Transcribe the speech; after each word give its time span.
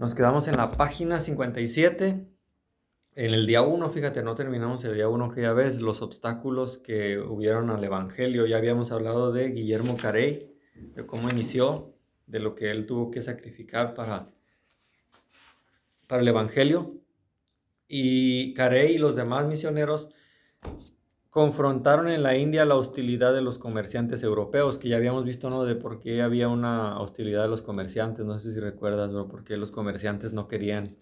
Nos 0.00 0.14
quedamos 0.14 0.48
en 0.48 0.56
la 0.56 0.70
página 0.70 1.20
57. 1.20 2.26
En 3.16 3.34
el 3.34 3.46
día 3.46 3.60
1, 3.60 3.90
fíjate, 3.90 4.22
no 4.22 4.34
terminamos 4.34 4.82
el 4.84 4.94
día 4.94 5.10
1 5.10 5.30
que 5.30 5.42
ya 5.42 5.52
ves, 5.52 5.82
los 5.82 6.00
obstáculos 6.00 6.78
que 6.78 7.18
hubieron 7.18 7.68
al 7.68 7.84
Evangelio. 7.84 8.46
Ya 8.46 8.56
habíamos 8.56 8.92
hablado 8.92 9.30
de 9.30 9.50
Guillermo 9.50 9.98
Carey, 9.98 10.56
de 10.74 11.04
cómo 11.04 11.28
inició, 11.28 11.94
de 12.26 12.38
lo 12.38 12.54
que 12.54 12.70
él 12.70 12.86
tuvo 12.86 13.10
que 13.10 13.20
sacrificar 13.20 13.92
para, 13.92 14.30
para 16.06 16.22
el 16.22 16.28
Evangelio. 16.28 16.94
Y 17.86 18.54
Carey 18.54 18.94
y 18.94 18.98
los 18.98 19.16
demás 19.16 19.48
misioneros 19.48 20.14
confrontaron 21.30 22.08
en 22.08 22.24
la 22.24 22.36
India 22.36 22.64
la 22.64 22.74
hostilidad 22.74 23.32
de 23.32 23.40
los 23.40 23.56
comerciantes 23.56 24.22
europeos, 24.24 24.78
que 24.78 24.88
ya 24.88 24.96
habíamos 24.96 25.24
visto, 25.24 25.48
¿no? 25.48 25.64
De 25.64 25.76
por 25.76 26.00
qué 26.00 26.22
había 26.22 26.48
una 26.48 27.00
hostilidad 27.00 27.42
de 27.42 27.48
los 27.48 27.62
comerciantes, 27.62 28.26
no 28.26 28.38
sé 28.40 28.52
si 28.52 28.58
recuerdas, 28.58 29.12
¿no? 29.12 29.28
Por 29.28 29.44
qué 29.44 29.56
los 29.56 29.70
comerciantes 29.70 30.32
no 30.32 30.48
querían. 30.48 30.96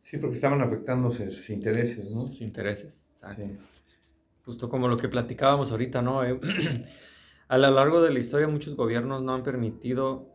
Sí, 0.00 0.16
porque 0.16 0.36
estaban 0.36 0.62
afectándose 0.62 1.30
sus 1.30 1.50
intereses, 1.50 2.10
¿no? 2.10 2.26
Sus 2.26 2.40
intereses, 2.40 3.10
exacto. 3.12 3.46
Justo 4.44 4.68
como 4.68 4.88
lo 4.88 4.96
que 4.96 5.08
platicábamos 5.08 5.70
ahorita, 5.70 6.00
¿no? 6.00 6.24
Eh, 6.24 6.40
a 7.48 7.58
lo 7.58 7.70
largo 7.70 8.02
de 8.02 8.12
la 8.12 8.18
historia 8.18 8.48
muchos 8.48 8.76
gobiernos 8.76 9.22
no 9.22 9.34
han 9.34 9.42
permitido 9.42 10.30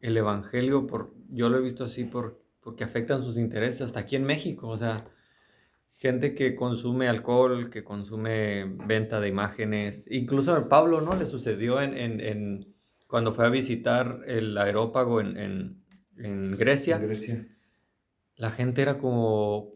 el 0.00 0.16
evangelio, 0.16 0.86
por, 0.86 1.14
yo 1.28 1.48
lo 1.48 1.56
he 1.56 1.62
visto 1.62 1.84
así, 1.84 2.04
por, 2.04 2.42
porque 2.60 2.84
afectan 2.84 3.22
sus 3.22 3.38
intereses, 3.38 3.80
hasta 3.80 4.00
aquí 4.00 4.16
en 4.16 4.24
México, 4.24 4.68
o 4.68 4.76
sea 4.76 5.06
gente 5.90 6.34
que 6.34 6.54
consume 6.54 7.08
alcohol, 7.08 7.70
que 7.70 7.82
consume 7.82 8.64
venta 8.86 9.20
de 9.20 9.28
imágenes. 9.28 10.06
Incluso 10.10 10.54
a 10.54 10.68
Pablo, 10.68 11.00
¿no? 11.00 11.16
Le 11.16 11.26
sucedió 11.26 11.80
en, 11.80 11.94
en, 11.96 12.20
en 12.20 12.74
cuando 13.06 13.32
fue 13.32 13.46
a 13.46 13.50
visitar 13.50 14.20
el 14.26 14.56
aerópago 14.56 15.20
en, 15.20 15.82
en 16.16 16.56
Grecia. 16.56 16.98
Grecia. 16.98 17.46
La 18.36 18.50
gente 18.50 18.82
era 18.82 18.98
como... 18.98 19.72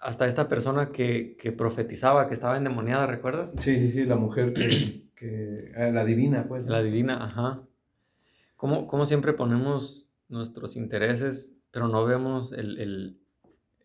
hasta 0.00 0.26
esta 0.26 0.48
persona 0.48 0.90
que, 0.92 1.36
que, 1.40 1.52
profetizaba, 1.52 2.26
que 2.26 2.34
estaba 2.34 2.58
endemoniada, 2.58 3.06
¿recuerdas? 3.06 3.54
Sí, 3.58 3.78
sí, 3.78 3.90
sí, 3.90 4.04
la 4.04 4.16
mujer 4.16 4.52
que... 4.52 5.04
que 5.14 5.72
ah, 5.76 5.90
la 5.90 6.04
divina, 6.04 6.46
pues. 6.46 6.66
La 6.66 6.82
divina, 6.82 7.24
ajá. 7.24 7.60
Como, 8.56 8.86
como 8.86 9.06
siempre 9.06 9.32
ponemos 9.32 10.10
nuestros 10.28 10.76
intereses, 10.76 11.54
pero 11.70 11.88
no 11.88 12.04
vemos 12.04 12.52
el, 12.52 12.78
el, 12.78 13.20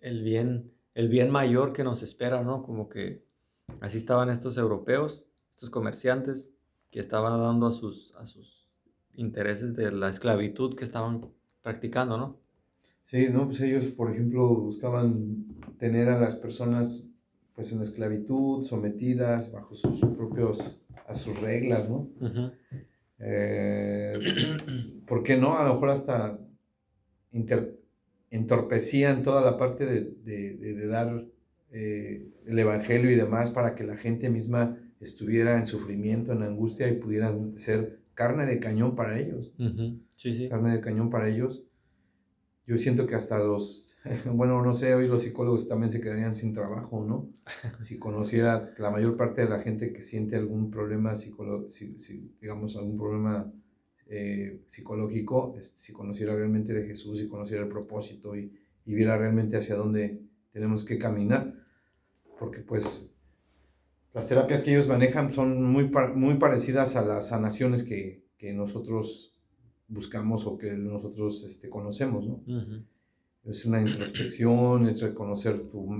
el 0.02 0.24
bien 0.24 0.74
el 1.00 1.08
bien 1.08 1.32
mayor 1.32 1.72
que 1.72 1.86
nos 1.86 2.04
espera, 2.04 2.44
¿no? 2.44 2.62
Como 2.62 2.90
que 2.90 3.24
así 3.80 3.98
estaban 3.98 4.30
estos 4.30 4.58
europeos, 4.58 5.30
estos 5.50 5.70
comerciantes 5.70 6.54
que 6.92 7.00
estaban 7.00 7.40
dando 7.40 7.68
a 7.68 7.72
sus, 7.72 8.14
a 8.18 8.26
sus 8.26 8.68
intereses 9.14 9.78
de 9.78 9.94
la 9.94 10.10
esclavitud 10.10 10.76
que 10.76 10.84
estaban 10.84 11.22
practicando, 11.62 12.18
¿no? 12.18 12.38
Sí, 13.04 13.30
no, 13.32 13.48
pues 13.48 13.62
ellos, 13.62 13.86
por 13.86 14.12
ejemplo, 14.12 14.46
buscaban 14.50 15.46
tener 15.78 16.10
a 16.10 16.20
las 16.20 16.36
personas 16.36 17.08
pues 17.56 17.72
en 17.72 17.82
esclavitud, 17.82 18.66
sometidas 18.66 19.54
bajo 19.54 19.76
sus 19.76 20.02
propios, 20.02 20.82
a 21.08 21.16
sus 21.16 21.40
reglas, 21.40 21.90
¿no? 21.90 22.10
Eh, 23.20 24.20
¿Por 25.08 25.24
qué 25.24 25.38
no? 25.38 25.58
A 25.58 25.66
lo 25.66 25.76
mejor 25.76 25.92
hasta 25.92 26.38
inter, 27.32 27.79
entorpecían 28.32 29.24
toda 29.24 29.42
la 29.42 29.58
parte 29.58 29.86
de, 29.86 30.88
dar 30.88 31.26
eh, 31.72 32.28
el 32.46 32.60
Evangelio 32.60 33.12
y 33.12 33.16
demás 33.16 33.52
para 33.52 33.76
que 33.76 33.84
la 33.84 33.98
gente 33.98 34.30
misma 34.30 34.78
estuviera 35.00 35.58
en 35.58 35.66
sufrimiento, 35.66 36.32
en 36.34 36.44
angustia 36.44 36.88
y 36.88 36.98
pudieran 36.98 37.58
ser 37.58 38.00
carne 38.14 38.46
de 38.46 38.60
cañón 38.60 38.96
para 38.96 39.20
ellos. 39.20 39.54
Sí, 40.16 40.34
sí. 40.34 40.50
Carne 40.50 40.74
de 40.74 40.82
cañón 40.82 41.10
para 41.10 41.30
ellos. 41.30 41.64
Yo 42.68 42.78
siento 42.78 43.08
que 43.08 43.16
hasta 43.16 43.40
los, 43.40 43.98
bueno, 44.26 44.62
no 44.62 44.76
sé, 44.76 44.94
hoy 44.94 45.08
los 45.08 45.24
psicólogos 45.24 45.68
también 45.68 45.92
se 45.92 46.02
quedarían 46.02 46.36
sin 46.36 46.54
trabajo, 46.54 47.04
¿no? 47.04 47.30
Si 47.82 47.98
conociera 47.98 48.74
la 48.78 48.92
mayor 48.92 49.18
parte 49.18 49.42
de 49.42 49.50
la 49.50 49.60
gente 49.60 49.94
que 49.94 50.02
siente 50.02 50.36
algún 50.36 50.70
problema 50.70 51.16
psicológico, 51.16 51.70
si, 51.70 52.36
digamos, 52.42 52.76
algún 52.76 52.98
problema 52.98 53.52
eh, 54.10 54.64
psicológico, 54.68 55.56
si 55.60 55.94
conociera 55.94 56.36
realmente 56.36 56.74
de 56.74 56.88
Jesús, 56.88 57.20
si 57.20 57.28
conociera 57.28 57.64
el 57.64 57.70
propósito 57.70 58.36
y, 58.36 58.52
y, 58.86 58.94
viera 58.94 59.18
realmente 59.18 59.56
hacia 59.56 59.76
dónde 59.76 60.22
tenemos 60.52 60.84
que 60.84 60.98
caminar, 60.98 61.54
porque 62.40 62.62
pues 62.62 63.14
las 64.14 64.28
terapias 64.28 64.64
que 64.64 64.72
ellos 64.72 64.88
manejan 64.88 65.32
son 65.32 65.64
muy, 65.64 65.92
muy 66.16 66.36
parecidas 66.36 66.96
a 66.96 67.06
las 67.06 67.30
sanaciones 67.30 67.84
que, 67.84 68.26
que 68.38 68.54
nosotros 68.54 69.40
buscamos 69.88 70.48
o 70.48 70.58
que 70.58 70.74
nosotros 70.74 71.44
este, 71.44 71.70
conocemos, 71.70 72.26
¿no? 72.26 72.44
Es 73.44 73.66
una 73.66 73.82
introspección, 73.82 74.88
es 74.88 75.02
reconocer 75.02 75.70
tu, 75.70 75.94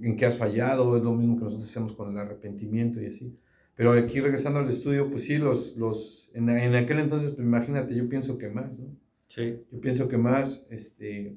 en 0.00 0.16
qué 0.16 0.26
has 0.26 0.36
fallado, 0.36 0.96
es 0.96 1.02
lo 1.02 1.14
mismo 1.14 1.36
que 1.36 1.44
nosotros 1.44 1.68
hacemos 1.68 1.92
con 1.92 2.10
el 2.10 2.18
arrepentimiento 2.18 3.00
y 3.00 3.06
así. 3.06 3.38
Pero 3.82 3.94
aquí 3.94 4.20
regresando 4.20 4.60
al 4.60 4.68
estudio, 4.70 5.10
pues 5.10 5.24
sí, 5.24 5.38
los, 5.38 5.76
los, 5.76 6.30
en, 6.34 6.48
en 6.48 6.76
aquel 6.76 7.00
entonces, 7.00 7.32
pues 7.32 7.44
imagínate, 7.44 7.96
yo 7.96 8.08
pienso 8.08 8.38
que 8.38 8.48
más, 8.48 8.78
¿no? 8.78 8.96
Sí. 9.26 9.58
Yo 9.72 9.80
pienso 9.80 10.08
que 10.08 10.16
más, 10.16 10.68
este, 10.70 11.36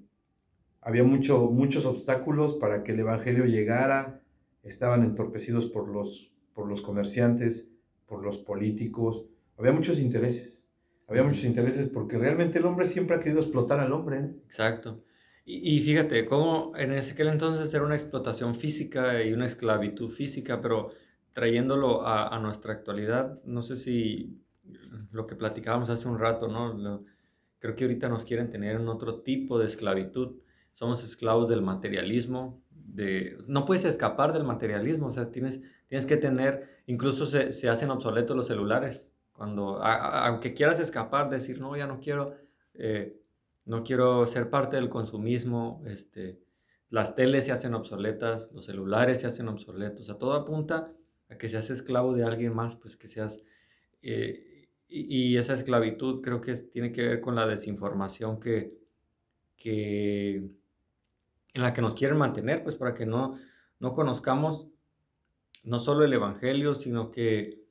había 0.80 1.04
mucho, 1.04 1.50
muchos 1.50 1.88
obstáculos 1.88 2.54
para 2.54 2.84
que 2.84 2.92
el 2.92 3.00
Evangelio 3.00 3.46
llegara, 3.46 4.22
estaban 4.62 5.04
entorpecidos 5.04 5.66
por 5.66 5.90
los, 5.90 6.34
por 6.54 6.68
los 6.68 6.84
comerciantes, 6.84 7.80
por 8.06 8.24
los 8.24 8.38
políticos, 8.38 9.28
había 9.58 9.72
muchos 9.72 10.00
intereses, 10.00 10.70
había 11.08 11.24
muchos 11.24 11.46
intereses 11.46 11.90
porque 11.90 12.20
realmente 12.20 12.60
el 12.60 12.68
hombre 12.68 12.88
siempre 12.88 13.16
ha 13.16 13.22
querido 13.22 13.42
explotar 13.42 13.80
al 13.80 13.92
hombre. 13.92 14.20
¿eh? 14.20 14.36
Exacto. 14.46 15.04
Y, 15.46 15.78
y, 15.78 15.80
fíjate, 15.82 16.28
cómo 16.28 16.74
en 16.78 16.92
ese 16.92 17.14
aquel 17.14 17.30
entonces 17.30 17.74
era 17.74 17.84
una 17.84 17.96
explotación 17.96 18.54
física 18.54 19.24
y 19.24 19.34
una 19.34 19.48
esclavitud 19.48 20.12
física, 20.12 20.62
pero 20.62 20.92
trayéndolo 21.36 22.08
a, 22.08 22.40
nuestra 22.40 22.72
actualidad, 22.72 23.44
no 23.44 23.62
sé 23.62 23.76
si 23.76 24.42
lo 25.12 25.28
que 25.28 25.36
platicábamos 25.36 25.90
hace 25.90 26.08
un 26.08 26.18
rato, 26.18 26.48
¿no? 26.48 27.04
creo 27.60 27.76
que 27.76 27.84
ahorita 27.84 28.08
nos 28.08 28.24
quieren 28.24 28.50
tener 28.50 28.78
en 28.78 28.88
otro 28.88 29.20
tipo 29.20 29.60
de 29.60 29.68
esclavitud. 29.68 30.38
Somos 30.72 31.04
esclavos 31.04 31.50
del 31.50 31.62
materialismo, 31.62 32.64
de, 32.70 33.38
no 33.50 33.66
puedes 33.66 33.84
escapar 33.84 34.32
del 34.32 34.46
materialismo, 34.46 35.08
o 35.08 35.12
sea, 35.12 35.30
tienes, 35.30 35.60
tienes 35.88 36.06
que 36.06 36.16
tener, 36.16 36.70
incluso 36.86 37.26
se, 37.26 37.52
se 37.52 37.68
hacen 37.68 37.92
obsoletos 37.92 38.38
los 38.38 38.48
celulares. 38.48 39.14
Cuando, 39.34 39.84
aunque 39.84 40.54
quieras 40.54 40.80
escapar, 40.80 41.30
decir, 41.30 41.60
no, 41.60 41.76
ya 41.76 41.86
no 41.86 42.00
quiero, 42.00 42.34
eh, 42.76 43.20
no 43.66 43.84
quiero 43.84 44.26
ser 44.26 44.50
parte 44.50 44.78
del 44.78 44.88
consumismo, 44.88 45.84
este, 45.86 46.40
las 46.90 47.14
teles 47.14 47.44
se 47.44 47.52
hacen 47.52 47.74
obsoletas, 47.74 48.54
los 48.54 48.64
celulares 48.64 49.20
se 49.20 49.28
hacen 49.28 49.50
obsoletos, 49.50 50.10
a 50.10 50.18
todo 50.18 50.36
apunta 50.36 50.94
a 51.30 51.38
que 51.38 51.50
seas 51.50 51.70
esclavo 51.70 52.14
de 52.14 52.24
alguien 52.24 52.54
más, 52.54 52.76
pues 52.76 52.98
que 52.98 53.08
seas... 53.08 53.42
Eh, 54.02 54.70
y, 54.88 55.38
esa 55.38 55.56
esclavitud 55.56 56.22
creo 56.22 56.42
que 56.42 56.54
tiene 56.54 56.92
que 56.92 57.08
ver 57.08 57.22
con 57.22 57.36
la 57.36 57.48
desinformación 57.48 58.40
que, 58.40 58.78
que, 59.58 60.36
en 60.36 61.62
la 61.62 61.74
que 61.74 61.82
nos 61.82 61.96
quieren 61.96 62.18
mantener, 62.18 62.64
pues 62.64 62.76
para 62.76 62.94
que 62.94 63.06
no, 63.06 63.40
no 63.80 63.94
conozcamos 63.94 64.70
no 65.64 65.80
solo 65.80 66.06
el 66.06 66.14
Evangelio, 66.14 66.76
sino 66.76 67.12
que 67.12 67.66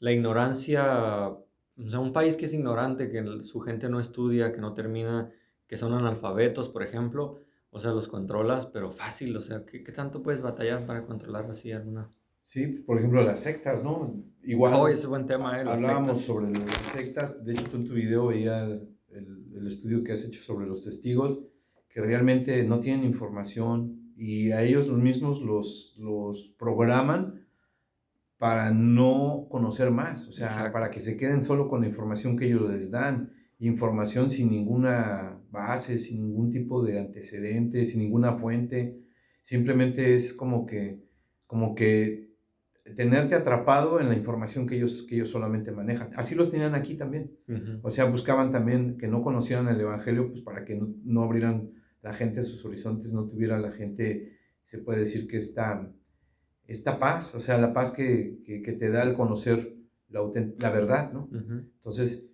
la 0.00 0.12
ignorancia, 0.12 1.28
o 1.28 1.88
sea, 1.88 2.00
un 2.00 2.12
país 2.12 2.36
que 2.36 2.46
es 2.46 2.52
ignorante, 2.52 3.08
que 3.10 3.44
su 3.44 3.60
gente 3.60 3.88
no 3.88 4.00
estudia, 4.00 4.52
que 4.52 4.60
no 4.60 4.74
termina, 4.74 5.30
que 5.68 5.76
son 5.76 5.92
analfabetos, 5.94 6.68
por 6.68 6.82
ejemplo, 6.82 7.40
o 7.70 7.80
sea, 7.80 7.92
los 7.92 8.08
controlas, 8.08 8.66
pero 8.66 8.90
fácil, 8.90 9.36
o 9.36 9.40
sea, 9.40 9.64
¿qué, 9.64 9.84
qué 9.84 9.92
tanto 9.92 10.22
puedes 10.22 10.42
batallar 10.42 10.84
para 10.86 11.04
controlar 11.04 11.48
así 11.50 11.72
alguna? 11.72 12.10
Sí, 12.46 12.68
por 12.68 12.96
ejemplo, 12.96 13.24
las 13.24 13.40
sectas, 13.40 13.82
¿no? 13.82 14.22
Igual. 14.44 14.74
Oh, 14.74 14.86
ese 14.86 15.08
buen 15.08 15.26
tema, 15.26 15.60
¿eh? 15.60 15.64
hablábamos 15.66 16.20
sobre 16.20 16.52
las 16.52 16.70
sectas. 16.94 17.44
De 17.44 17.54
hecho, 17.54 17.64
tú 17.64 17.76
en 17.78 17.88
tu 17.88 17.92
video 17.92 18.28
veías 18.28 18.70
el, 19.08 19.52
el, 19.52 19.66
estudio 19.66 20.04
que 20.04 20.12
has 20.12 20.24
hecho 20.24 20.40
sobre 20.40 20.64
los 20.64 20.84
testigos, 20.84 21.48
que 21.88 22.00
realmente 22.00 22.62
no 22.62 22.78
tienen 22.78 23.04
información 23.04 24.12
y 24.16 24.52
a 24.52 24.62
ellos 24.62 24.88
mismos 24.92 25.42
los, 25.42 25.96
los 25.98 26.54
programan 26.56 27.48
para 28.38 28.70
no 28.70 29.48
conocer 29.50 29.90
más, 29.90 30.28
o 30.28 30.32
sea, 30.32 30.70
para 30.70 30.92
que 30.92 31.00
se 31.00 31.16
queden 31.16 31.42
solo 31.42 31.68
con 31.68 31.80
la 31.80 31.88
información 31.88 32.36
que 32.36 32.46
ellos 32.46 32.70
les 32.70 32.92
dan, 32.92 33.32
información 33.58 34.30
sin 34.30 34.52
ninguna 34.52 35.42
base, 35.50 35.98
sin 35.98 36.20
ningún 36.20 36.52
tipo 36.52 36.84
de 36.84 37.00
antecedente, 37.00 37.86
sin 37.86 38.02
ninguna 38.02 38.38
fuente, 38.38 39.00
simplemente 39.42 40.14
es 40.14 40.32
como 40.32 40.64
que, 40.64 41.02
como 41.48 41.74
que 41.74 42.25
tenerte 42.94 43.34
atrapado 43.34 44.00
en 44.00 44.08
la 44.08 44.14
información 44.14 44.66
que 44.66 44.76
ellos, 44.76 45.04
que 45.08 45.16
ellos 45.16 45.30
solamente 45.30 45.72
manejan. 45.72 46.10
Así 46.14 46.34
los 46.34 46.50
tenían 46.50 46.74
aquí 46.74 46.94
también. 46.94 47.36
O 47.82 47.90
sea, 47.90 48.04
buscaban 48.04 48.52
también 48.52 48.96
que 48.96 49.08
no 49.08 49.22
conocieran 49.22 49.68
el 49.68 49.80
Evangelio, 49.80 50.30
pues 50.30 50.42
para 50.42 50.64
que 50.64 50.80
no, 51.04 51.22
abrieran 51.22 51.70
la 52.02 52.12
gente 52.12 52.42
sus 52.42 52.64
horizontes, 52.64 53.12
no 53.12 53.26
tuviera 53.26 53.58
la 53.58 53.72
gente, 53.72 54.38
se 54.62 54.78
puede 54.78 55.00
decir 55.00 55.26
que 55.26 55.38
esta, 55.38 55.92
esta 56.66 56.98
paz, 56.98 57.34
o 57.34 57.40
sea, 57.40 57.58
la 57.58 57.72
paz 57.72 57.90
que, 57.90 58.38
que, 58.44 58.72
te 58.72 58.90
da 58.90 59.02
el 59.02 59.14
conocer 59.14 59.74
la, 60.08 60.20
la 60.58 60.70
verdad, 60.70 61.12
¿no? 61.12 61.28
Entonces, 61.32 62.30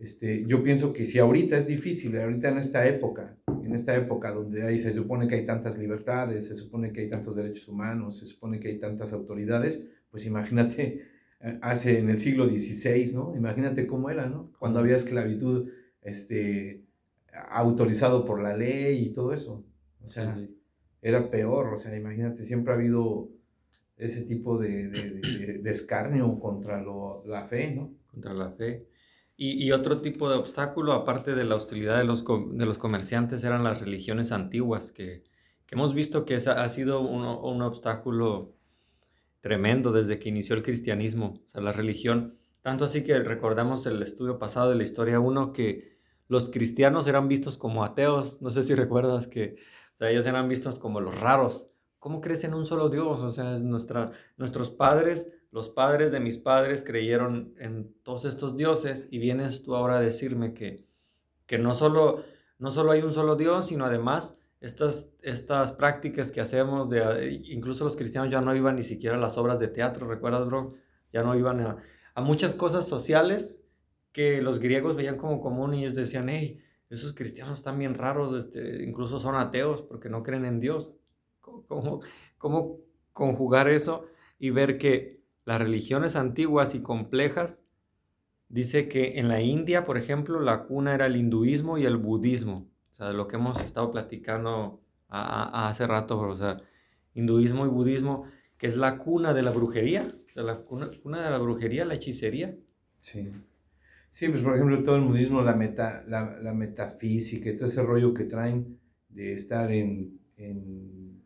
Este, 0.00 0.46
yo 0.46 0.62
pienso 0.62 0.94
que 0.94 1.04
si 1.04 1.18
ahorita 1.18 1.58
es 1.58 1.66
difícil, 1.66 2.16
ahorita 2.18 2.48
en 2.48 2.56
esta 2.56 2.86
época, 2.88 3.36
en 3.62 3.74
esta 3.74 3.94
época 3.94 4.32
donde 4.32 4.66
ahí 4.66 4.78
se 4.78 4.94
supone 4.94 5.28
que 5.28 5.34
hay 5.34 5.44
tantas 5.44 5.76
libertades, 5.76 6.48
se 6.48 6.54
supone 6.54 6.90
que 6.90 7.02
hay 7.02 7.10
tantos 7.10 7.36
derechos 7.36 7.68
humanos, 7.68 8.18
se 8.18 8.24
supone 8.24 8.58
que 8.58 8.68
hay 8.68 8.78
tantas 8.78 9.12
autoridades, 9.12 9.84
pues 10.10 10.24
imagínate 10.24 11.02
eh, 11.42 11.58
hace 11.60 11.98
en 11.98 12.08
el 12.08 12.18
siglo 12.18 12.48
XVI, 12.48 13.12
¿no? 13.12 13.34
Imagínate 13.36 13.86
cómo 13.86 14.08
era, 14.08 14.26
¿no? 14.26 14.50
Cuando 14.58 14.78
había 14.78 14.96
esclavitud 14.96 15.68
este, 16.00 16.82
autorizado 17.50 18.24
por 18.24 18.40
la 18.40 18.56
ley 18.56 19.04
y 19.04 19.12
todo 19.12 19.34
eso. 19.34 19.66
O 20.02 20.08
sea, 20.08 20.34
era 21.02 21.30
peor, 21.30 21.74
o 21.74 21.78
sea, 21.78 21.94
imagínate, 21.94 22.42
siempre 22.44 22.72
ha 22.72 22.76
habido 22.76 23.28
ese 23.98 24.22
tipo 24.22 24.58
de, 24.58 24.88
de, 24.88 25.70
escarnio 25.70 26.40
contra 26.40 26.82
la 27.26 27.46
fe, 27.48 27.74
¿no? 27.74 27.92
Contra 28.06 28.32
la 28.32 28.50
fe. 28.50 28.86
Y, 29.42 29.72
otro 29.72 30.02
tipo 30.02 30.28
de 30.28 30.36
obstáculo, 30.36 30.92
aparte 30.92 31.34
de 31.34 31.44
la 31.44 31.54
hostilidad 31.54 31.96
de 31.96 32.04
los, 32.04 32.26
de 32.26 32.66
los 32.66 32.76
comerciantes, 32.76 33.42
eran 33.42 33.64
las 33.64 33.80
religiones 33.80 34.32
antiguas, 34.32 34.92
que, 34.92 35.24
hemos 35.70 35.94
visto 35.94 36.26
que 36.26 36.34
ha 36.34 36.68
sido 36.68 37.00
un, 37.00 37.24
un, 37.24 37.62
obstáculo 37.62 38.54
tremendo 39.40 39.92
desde 39.92 40.18
que 40.18 40.28
inició 40.28 40.56
el 40.56 40.62
cristianismo, 40.62 41.40
o 41.46 41.48
sea, 41.48 41.62
la 41.62 41.72
religión. 41.72 42.36
Tanto 42.60 42.84
así 42.84 43.02
que 43.02 43.18
recordamos 43.20 43.86
el 43.86 44.02
estudio 44.02 44.38
pasado 44.38 44.68
de 44.68 44.76
la 44.76 44.82
historia 44.82 45.20
1 45.20 45.54
que 45.54 45.96
los 46.28 46.50
cristianos 46.50 47.06
eran 47.06 47.26
vistos 47.26 47.56
como 47.56 47.82
ateos. 47.82 48.42
No 48.42 48.50
sé 48.50 48.62
si 48.62 48.74
recuerdas 48.84 49.26
que 49.26 49.56
o 49.94 49.98
sea, 49.98 50.10
ellos 50.10 50.26
eran 50.26 50.50
vistos 50.50 50.78
como 50.78 51.00
los 51.00 51.18
raros. 51.18 51.70
¿Cómo 51.98 52.20
crees 52.20 52.44
en 52.44 52.52
un 52.52 52.66
solo 52.66 52.90
Dios? 52.90 53.20
O 53.20 53.30
sea, 53.30 53.58
nuestra, 53.58 54.10
nuestros 54.36 54.68
padres 54.70 55.28
los 55.50 55.68
padres 55.68 56.12
de 56.12 56.20
mis 56.20 56.38
padres 56.38 56.84
creyeron 56.84 57.54
en 57.58 57.92
todos 58.02 58.24
estos 58.24 58.56
dioses 58.56 59.08
y 59.10 59.18
vienes 59.18 59.62
tú 59.62 59.74
ahora 59.74 59.98
a 59.98 60.00
decirme 60.00 60.54
que, 60.54 60.86
que 61.46 61.58
no, 61.58 61.74
solo, 61.74 62.24
no 62.58 62.70
solo 62.70 62.92
hay 62.92 63.02
un 63.02 63.12
solo 63.12 63.34
Dios, 63.34 63.68
sino 63.68 63.84
además 63.84 64.38
estas, 64.60 65.12
estas 65.22 65.72
prácticas 65.72 66.30
que 66.30 66.40
hacemos, 66.40 66.88
de, 66.88 67.40
incluso 67.46 67.84
los 67.84 67.96
cristianos 67.96 68.30
ya 68.30 68.40
no 68.40 68.54
iban 68.54 68.76
ni 68.76 68.84
siquiera 68.84 69.16
a 69.16 69.20
las 69.20 69.38
obras 69.38 69.58
de 69.58 69.68
teatro, 69.68 70.06
¿recuerdas, 70.06 70.46
bro? 70.46 70.74
Ya 71.12 71.24
no 71.24 71.36
iban 71.36 71.60
a, 71.60 71.76
a 72.14 72.20
muchas 72.20 72.54
cosas 72.54 72.86
sociales 72.86 73.62
que 74.12 74.42
los 74.42 74.60
griegos 74.60 74.96
veían 74.96 75.16
como 75.16 75.40
común 75.40 75.74
y 75.74 75.80
ellos 75.84 75.94
decían, 75.94 76.28
hey, 76.28 76.60
esos 76.90 77.12
cristianos 77.14 77.58
están 77.58 77.78
bien 77.78 77.94
raros, 77.94 78.38
este, 78.38 78.82
incluso 78.84 79.20
son 79.20 79.36
ateos 79.36 79.82
porque 79.82 80.08
no 80.08 80.22
creen 80.22 80.44
en 80.44 80.60
Dios. 80.60 80.98
¿Cómo, 81.40 82.00
cómo 82.36 82.78
conjugar 83.12 83.68
eso 83.68 84.06
y 84.38 84.50
ver 84.50 84.78
que 84.78 85.19
las 85.44 85.60
religiones 85.60 86.16
antiguas 86.16 86.74
y 86.74 86.82
complejas, 86.82 87.64
dice 88.48 88.88
que 88.88 89.18
en 89.18 89.28
la 89.28 89.40
India, 89.40 89.84
por 89.84 89.96
ejemplo, 89.96 90.40
la 90.40 90.64
cuna 90.64 90.94
era 90.94 91.06
el 91.06 91.16
hinduismo 91.16 91.78
y 91.78 91.84
el 91.84 91.96
budismo. 91.96 92.68
O 92.90 92.94
sea, 92.94 93.08
de 93.08 93.14
lo 93.14 93.26
que 93.26 93.36
hemos 93.36 93.60
estado 93.60 93.90
platicando 93.90 94.82
hace 95.08 95.86
rato, 95.86 96.20
o 96.20 96.36
sea, 96.36 96.58
hinduismo 97.14 97.66
y 97.66 97.68
budismo, 97.68 98.24
que 98.58 98.66
es 98.66 98.76
la 98.76 98.98
cuna 98.98 99.32
de 99.32 99.42
la 99.42 99.50
brujería, 99.50 100.14
o 100.26 100.32
sea, 100.32 100.42
la 100.42 100.58
cuna, 100.58 100.88
de 100.88 101.30
la 101.30 101.38
brujería, 101.38 101.84
la 101.84 101.94
hechicería. 101.94 102.56
Sí. 102.98 103.32
Sí, 104.10 104.28
pues 104.28 104.42
por 104.42 104.54
ejemplo, 104.54 104.82
todo 104.82 104.96
el 104.96 105.02
budismo, 105.02 105.40
la, 105.42 105.54
meta, 105.54 106.04
la, 106.06 106.52
metafísica 106.52 107.50
y 107.50 107.56
todo 107.56 107.66
ese 107.66 107.82
rollo 107.82 108.12
que 108.12 108.24
traen 108.24 108.78
de 109.08 109.32
estar 109.32 109.70
en 109.70 110.20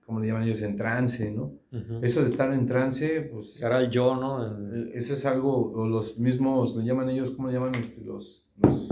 como 0.04 0.20
le 0.20 0.28
llaman 0.28 0.42
ellos, 0.42 0.62
en 0.62 0.76
trance, 0.76 1.32
¿no? 1.32 1.54
Eso 2.02 2.22
de 2.22 2.28
estar 2.28 2.52
en 2.52 2.66
trance, 2.66 3.22
pues... 3.32 3.62
Era 3.62 3.80
el 3.80 3.90
yo, 3.90 4.16
¿no? 4.16 4.46
Eh, 4.46 4.90
eso 4.94 5.14
es 5.14 5.24
algo, 5.24 5.72
o 5.72 5.88
los 5.88 6.18
mismos, 6.18 6.76
le 6.76 6.84
llaman 6.84 7.08
ellos, 7.10 7.30
¿cómo 7.30 7.48
le 7.48 7.54
llaman 7.54 7.74
este, 7.76 8.04
los, 8.04 8.44
los 8.56 8.90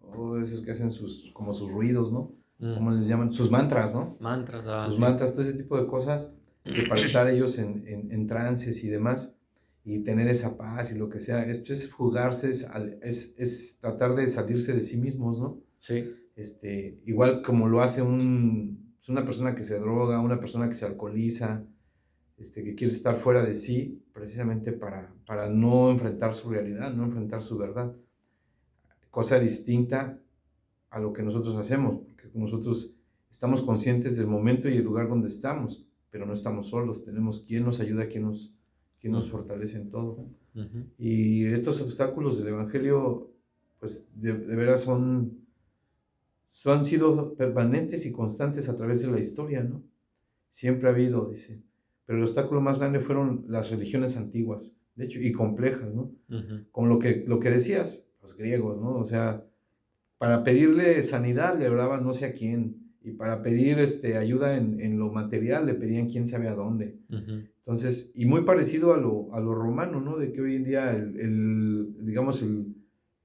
oh, 0.00 0.38
esos 0.38 0.62
que 0.62 0.70
hacen 0.70 0.90
sus, 0.90 1.30
como 1.32 1.52
sus 1.52 1.70
ruidos, 1.70 2.12
¿no? 2.12 2.32
Mm. 2.58 2.74
¿Cómo 2.74 2.90
les 2.92 3.06
llaman? 3.06 3.32
Sus 3.32 3.50
mantras, 3.50 3.94
¿no? 3.94 4.16
Mantras, 4.18 4.64
ah, 4.66 4.86
Sus 4.88 4.98
mantras, 4.98 5.32
todo 5.32 5.42
ese 5.42 5.54
tipo 5.54 5.78
de 5.78 5.86
cosas, 5.86 6.32
que 6.64 6.82
para 6.88 7.00
estar 7.00 7.28
ellos 7.28 7.58
en, 7.58 7.86
en, 7.86 8.10
en, 8.10 8.26
trances 8.26 8.82
y 8.82 8.88
demás, 8.88 9.38
y 9.84 10.00
tener 10.00 10.26
esa 10.28 10.56
paz 10.56 10.92
y 10.92 10.98
lo 10.98 11.08
que 11.08 11.20
sea, 11.20 11.44
es, 11.44 11.70
es 11.70 11.90
fugarse, 11.90 12.50
es, 12.50 12.66
es, 13.02 13.34
es 13.38 13.78
tratar 13.78 14.16
de 14.16 14.26
salirse 14.26 14.72
de 14.72 14.82
sí 14.82 14.96
mismos, 14.96 15.38
¿no? 15.38 15.60
Sí. 15.78 16.12
Este, 16.34 17.00
igual 17.06 17.42
como 17.42 17.68
lo 17.68 17.82
hace 17.82 18.02
un, 18.02 18.85
es 19.06 19.10
una 19.10 19.24
persona 19.24 19.54
que 19.54 19.62
se 19.62 19.78
droga, 19.78 20.18
una 20.18 20.40
persona 20.40 20.68
que 20.68 20.74
se 20.74 20.84
alcoholiza, 20.84 21.64
este, 22.38 22.64
que 22.64 22.74
quiere 22.74 22.92
estar 22.92 23.14
fuera 23.14 23.44
de 23.44 23.54
sí, 23.54 24.02
precisamente 24.12 24.72
para, 24.72 25.14
para 25.24 25.48
no 25.48 25.92
enfrentar 25.92 26.34
su 26.34 26.50
realidad, 26.50 26.92
no 26.92 27.04
enfrentar 27.04 27.40
su 27.40 27.56
verdad. 27.56 27.94
Cosa 29.12 29.38
distinta 29.38 30.18
a 30.90 30.98
lo 30.98 31.12
que 31.12 31.22
nosotros 31.22 31.56
hacemos, 31.56 31.98
porque 31.98 32.28
nosotros 32.34 32.96
estamos 33.30 33.62
conscientes 33.62 34.16
del 34.16 34.26
momento 34.26 34.68
y 34.68 34.76
el 34.76 34.82
lugar 34.82 35.08
donde 35.08 35.28
estamos, 35.28 35.86
pero 36.10 36.26
no 36.26 36.32
estamos 36.32 36.70
solos, 36.70 37.04
tenemos 37.04 37.42
quien 37.42 37.64
nos 37.64 37.78
ayuda, 37.78 38.08
quien 38.08 38.24
nos, 38.24 38.56
quien 38.98 39.12
nos 39.12 39.30
fortalece 39.30 39.78
en 39.78 39.88
todo. 39.88 40.18
Y 40.98 41.46
estos 41.46 41.80
obstáculos 41.80 42.38
del 42.38 42.48
Evangelio, 42.48 43.30
pues 43.78 44.10
de, 44.20 44.32
de 44.32 44.56
veras 44.56 44.82
son 44.82 45.45
han 46.64 46.84
sido 46.84 47.34
permanentes 47.34 48.06
y 48.06 48.12
constantes 48.12 48.68
a 48.68 48.76
través 48.76 49.02
de 49.02 49.10
la 49.10 49.18
historia, 49.18 49.62
¿no? 49.62 49.82
Siempre 50.48 50.88
ha 50.88 50.92
habido, 50.92 51.28
dice. 51.28 51.62
Pero 52.06 52.18
el 52.18 52.24
obstáculo 52.24 52.60
más 52.60 52.78
grande 52.78 53.00
fueron 53.00 53.44
las 53.48 53.70
religiones 53.70 54.16
antiguas, 54.16 54.76
de 54.94 55.04
hecho, 55.04 55.20
y 55.20 55.32
complejas, 55.32 55.92
¿no? 55.94 56.12
Como 56.70 56.86
lo 56.86 56.98
que, 56.98 57.24
lo 57.26 57.40
que 57.40 57.50
decías, 57.50 58.06
los 58.22 58.36
griegos, 58.36 58.80
¿no? 58.80 58.96
O 58.96 59.04
sea, 59.04 59.44
para 60.18 60.44
pedirle 60.44 61.02
sanidad 61.02 61.58
le 61.58 61.68
oraban 61.68 62.04
no 62.04 62.14
sé 62.14 62.26
a 62.26 62.32
quién, 62.32 62.86
y 63.02 63.12
para 63.12 63.42
pedir 63.42 63.78
este, 63.78 64.16
ayuda 64.16 64.56
en, 64.56 64.80
en 64.80 64.98
lo 64.98 65.12
material 65.12 65.66
le 65.66 65.74
pedían 65.74 66.08
quién 66.08 66.26
sabe 66.26 66.48
a 66.48 66.54
dónde. 66.54 66.98
Entonces, 67.08 68.12
y 68.14 68.26
muy 68.26 68.42
parecido 68.42 68.94
a 68.94 68.96
lo, 68.96 69.32
a 69.34 69.40
lo 69.40 69.54
romano, 69.54 70.00
¿no? 70.00 70.16
De 70.16 70.32
que 70.32 70.40
hoy 70.40 70.56
en 70.56 70.64
día, 70.64 70.90
el, 70.90 71.20
el 71.20 72.06
digamos, 72.06 72.42
el, 72.42 72.75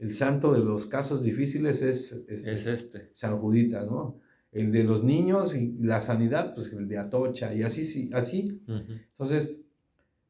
el 0.02 0.14
santo 0.14 0.52
de 0.52 0.60
los 0.60 0.88
casos 0.88 1.24
difíciles 1.24 1.84
es, 1.84 2.12
este, 2.28 2.54
es 2.54 2.68
este. 2.68 3.12
San 3.14 3.38
Judita, 3.38 3.86
¿no? 3.86 4.20
El 4.52 4.72
de 4.72 4.84
los 4.84 5.04
niños 5.04 5.56
y 5.56 5.78
la 5.80 6.02
sanidad, 6.02 6.56
pues 6.56 6.74
el 6.74 6.88
de 6.88 6.98
Atocha, 6.98 7.54
y 7.54 7.62
así, 7.62 7.84
sí, 7.84 8.10
así. 8.12 8.64
Entonces, 8.68 9.58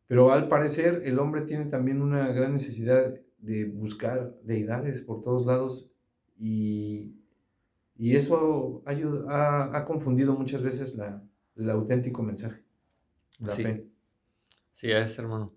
pero 0.07 0.33
al 0.33 0.49
parecer 0.49 1.03
el 1.05 1.17
hombre 1.19 1.43
tiene 1.43 1.65
también 1.65 2.01
una 2.01 2.33
gran 2.33 2.51
necesidad 2.51 3.15
de 3.37 3.65
buscar 3.65 4.35
deidades 4.43 5.03
por 5.03 5.23
todos 5.23 5.45
lados 5.45 5.89
y, 6.37 7.15
y 7.95 8.17
eso 8.17 8.83
ha, 8.85 9.77
ha, 9.77 9.85
confundido 9.85 10.33
muchas 10.33 10.61
veces 10.61 10.95
la, 10.95 11.23
el 11.55 11.69
auténtico 11.69 12.23
mensaje, 12.23 12.61
la 13.39 13.55
sí. 13.55 13.63
fe. 13.63 13.87
Sí, 14.73 14.91
es 14.91 15.17
hermano. 15.17 15.53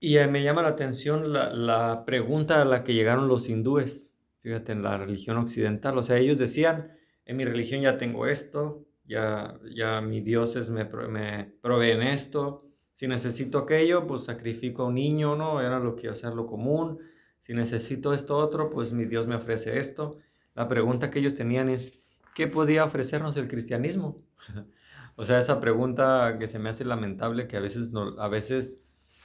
Y 0.00 0.16
eh, 0.16 0.26
me 0.28 0.42
llama 0.42 0.62
la 0.62 0.70
atención 0.70 1.32
la, 1.32 1.52
la, 1.52 2.04
pregunta 2.06 2.62
a 2.62 2.64
la 2.64 2.82
que 2.82 2.94
llegaron 2.94 3.28
los 3.28 3.50
hindúes, 3.50 4.16
fíjate, 4.40 4.72
en 4.72 4.82
la 4.82 4.96
religión 4.96 5.36
occidental. 5.36 5.98
O 5.98 6.02
sea, 6.02 6.16
ellos 6.16 6.38
decían, 6.38 6.92
en 7.26 7.36
mi 7.36 7.44
religión 7.44 7.82
ya 7.82 7.98
tengo 7.98 8.26
esto, 8.26 8.86
ya, 9.04 9.60
ya 9.74 10.00
mis 10.00 10.24
dioses 10.24 10.70
me, 10.70 10.84
me 10.84 11.52
proveen 11.60 12.02
esto. 12.02 12.66
Si 12.92 13.06
necesito 13.08 13.58
aquello, 13.58 14.06
pues 14.06 14.24
sacrifico 14.24 14.84
a 14.84 14.86
un 14.86 14.94
niño, 14.94 15.36
¿no? 15.36 15.60
Era 15.60 15.78
lo 15.78 15.96
que 15.96 16.06
iba 16.06 16.12
a 16.14 16.16
ser 16.16 16.32
lo 16.32 16.46
común. 16.46 17.00
Si 17.40 17.52
necesito 17.52 18.14
esto 18.14 18.36
otro, 18.36 18.70
pues 18.70 18.92
mi 18.92 19.04
Dios 19.04 19.26
me 19.26 19.34
ofrece 19.34 19.80
esto. 19.80 20.16
La 20.54 20.66
pregunta 20.66 21.10
que 21.10 21.18
ellos 21.18 21.34
tenían 21.34 21.68
es, 21.68 22.00
¿qué 22.34 22.46
podía 22.46 22.84
ofrecernos 22.84 23.36
el 23.36 23.48
cristianismo? 23.48 24.22
o 25.16 25.24
sea, 25.26 25.38
esa 25.40 25.60
pregunta 25.60 26.36
que 26.38 26.48
se 26.48 26.58
me 26.58 26.70
hace 26.70 26.84
lamentable 26.86 27.46
que 27.46 27.58
a 27.58 27.60
veces, 27.60 27.90
no, 27.90 28.18
a 28.18 28.28
veces 28.28 28.80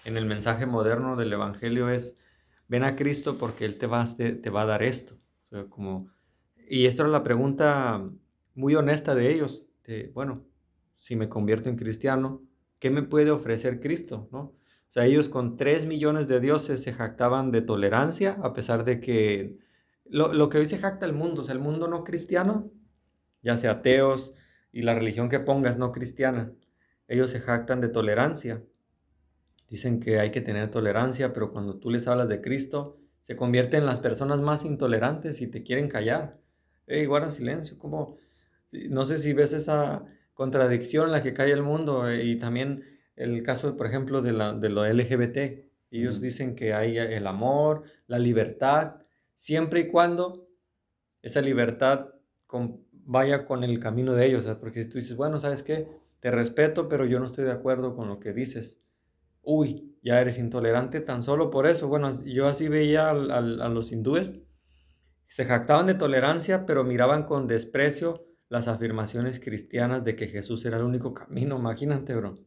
en 0.05 0.17
el 0.17 0.25
mensaje 0.25 0.65
moderno 0.65 1.15
del 1.15 1.33
Evangelio 1.33 1.89
es, 1.89 2.15
ven 2.67 2.83
a 2.83 2.95
Cristo 2.95 3.37
porque 3.37 3.65
Él 3.65 3.77
te 3.77 3.87
va, 3.87 4.05
te, 4.05 4.49
va 4.49 4.61
a 4.61 4.65
dar 4.65 4.83
esto. 4.83 5.17
como, 5.69 6.09
y 6.67 6.85
esta 6.85 7.03
era 7.03 7.11
la 7.11 7.23
pregunta 7.23 8.09
muy 8.53 8.75
honesta 8.75 9.15
de 9.15 9.33
ellos, 9.33 9.67
de, 9.83 10.11
bueno, 10.13 10.45
si 10.95 11.15
me 11.15 11.29
convierto 11.29 11.69
en 11.69 11.75
cristiano, 11.75 12.41
¿qué 12.79 12.89
me 12.89 13.03
puede 13.03 13.31
ofrecer 13.31 13.79
Cristo? 13.79 14.29
¿no? 14.31 14.39
O 14.39 14.55
sea, 14.89 15.05
ellos 15.05 15.27
con 15.27 15.57
tres 15.57 15.85
millones 15.85 16.27
de 16.27 16.39
dioses 16.39 16.81
se 16.81 16.93
jactaban 16.93 17.51
de 17.51 17.61
tolerancia, 17.61 18.37
a 18.43 18.53
pesar 18.53 18.85
de 18.85 18.99
que 18.99 19.57
lo, 20.05 20.33
lo 20.33 20.49
que 20.49 20.59
hoy 20.59 20.67
se 20.67 20.77
jacta 20.77 21.05
el 21.05 21.13
mundo, 21.13 21.41
o 21.41 21.43
sea, 21.43 21.53
el 21.53 21.59
mundo 21.59 21.87
no 21.87 22.03
cristiano, 22.03 22.71
ya 23.41 23.57
sea 23.57 23.71
ateos 23.71 24.33
y 24.71 24.83
la 24.83 24.95
religión 24.95 25.29
que 25.29 25.39
pongas 25.39 25.77
no 25.77 25.91
cristiana, 25.91 26.53
ellos 27.07 27.31
se 27.31 27.39
jactan 27.39 27.81
de 27.81 27.89
tolerancia. 27.89 28.63
Dicen 29.69 29.99
que 29.99 30.19
hay 30.19 30.31
que 30.31 30.41
tener 30.41 30.69
tolerancia, 30.71 31.33
pero 31.33 31.51
cuando 31.51 31.79
tú 31.79 31.89
les 31.89 32.07
hablas 32.07 32.29
de 32.29 32.41
Cristo, 32.41 32.97
se 33.21 33.35
convierten 33.35 33.81
en 33.81 33.85
las 33.87 33.99
personas 33.99 34.39
más 34.41 34.65
intolerantes 34.65 35.41
y 35.41 35.47
te 35.47 35.63
quieren 35.63 35.87
callar. 35.87 36.39
Hey, 36.87 37.05
guarda 37.05 37.31
silencio, 37.31 37.77
como 37.79 38.17
no 38.89 39.05
sé 39.05 39.17
si 39.17 39.33
ves 39.33 39.53
esa 39.53 40.05
contradicción 40.33 41.07
en 41.07 41.11
la 41.13 41.23
que 41.23 41.33
cae 41.33 41.51
el 41.51 41.63
mundo 41.63 42.09
eh, 42.09 42.23
y 42.23 42.37
también 42.37 42.83
el 43.15 43.41
caso, 43.43 43.75
por 43.77 43.87
ejemplo, 43.87 44.21
de, 44.21 44.33
la, 44.33 44.53
de 44.53 44.69
lo 44.69 44.85
LGBT. 44.85 45.65
Ellos 45.91 46.21
dicen 46.21 46.55
que 46.55 46.73
hay 46.73 46.97
el 46.97 47.25
amor, 47.25 47.83
la 48.07 48.19
libertad, 48.19 48.97
siempre 49.33 49.81
y 49.81 49.87
cuando 49.87 50.47
esa 51.21 51.41
libertad 51.41 52.09
vaya 52.91 53.45
con 53.45 53.63
el 53.63 53.79
camino 53.79 54.13
de 54.13 54.25
ellos, 54.25 54.47
porque 54.59 54.83
si 54.83 54.89
tú 54.89 54.97
dices, 54.97 55.15
bueno, 55.15 55.39
¿sabes 55.39 55.63
qué? 55.63 55.87
Te 56.19 56.31
respeto, 56.31 56.87
pero 56.87 57.05
yo 57.05 57.19
no 57.19 57.25
estoy 57.25 57.45
de 57.45 57.51
acuerdo 57.51 57.95
con 57.95 58.07
lo 58.07 58.19
que 58.19 58.33
dices. 58.33 58.81
Uy, 59.45 59.97
ya 60.01 60.19
eres 60.19 60.37
intolerante 60.37 60.99
tan 61.01 61.23
solo 61.23 61.49
por 61.49 61.67
eso. 61.67 61.87
Bueno, 61.87 62.11
yo 62.25 62.47
así 62.47 62.67
veía 62.67 63.09
a 63.09 63.15
los 63.15 63.91
hindúes. 63.91 64.39
Se 65.27 65.45
jactaban 65.45 65.85
de 65.85 65.93
tolerancia, 65.93 66.65
pero 66.65 66.83
miraban 66.83 67.23
con 67.23 67.47
desprecio 67.47 68.25
las 68.49 68.67
afirmaciones 68.67 69.39
cristianas 69.39 70.03
de 70.03 70.15
que 70.15 70.27
Jesús 70.27 70.65
era 70.65 70.77
el 70.77 70.83
único 70.83 71.13
camino. 71.13 71.57
Imagínate, 71.57 72.15
bro. 72.15 72.37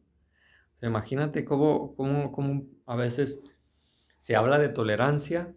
imagínate 0.81 1.45
cómo, 1.45 1.95
cómo, 1.95 2.31
cómo 2.31 2.67
a 2.85 2.95
veces 2.95 3.41
se 4.17 4.35
habla 4.35 4.59
de 4.59 4.69
tolerancia 4.69 5.55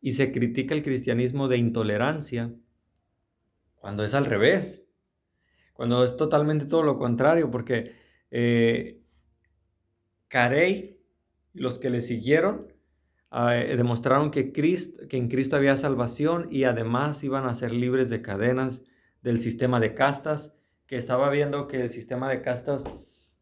y 0.00 0.12
se 0.12 0.32
critica 0.32 0.74
el 0.74 0.82
cristianismo 0.82 1.48
de 1.48 1.56
intolerancia 1.56 2.52
cuando 3.76 4.04
es 4.04 4.14
al 4.14 4.26
revés, 4.26 4.82
cuando 5.72 6.04
es 6.04 6.16
totalmente 6.16 6.66
todo 6.66 6.82
lo 6.82 6.98
contrario, 6.98 7.50
porque 7.50 7.92
eh, 8.30 9.03
Carey 10.28 11.00
y 11.52 11.60
los 11.60 11.78
que 11.78 11.90
le 11.90 12.00
siguieron 12.00 12.72
ah, 13.30 13.56
eh, 13.56 13.76
demostraron 13.76 14.30
que, 14.30 14.52
Cristo, 14.52 15.06
que 15.08 15.16
en 15.16 15.28
Cristo 15.28 15.56
había 15.56 15.76
salvación 15.76 16.48
y 16.50 16.64
además 16.64 17.22
iban 17.24 17.46
a 17.46 17.54
ser 17.54 17.72
libres 17.72 18.08
de 18.10 18.22
cadenas 18.22 18.82
del 19.22 19.40
sistema 19.40 19.80
de 19.80 19.94
castas, 19.94 20.54
que 20.86 20.96
estaba 20.96 21.30
viendo 21.30 21.66
que 21.66 21.82
el 21.82 21.90
sistema 21.90 22.28
de 22.28 22.42
castas, 22.42 22.84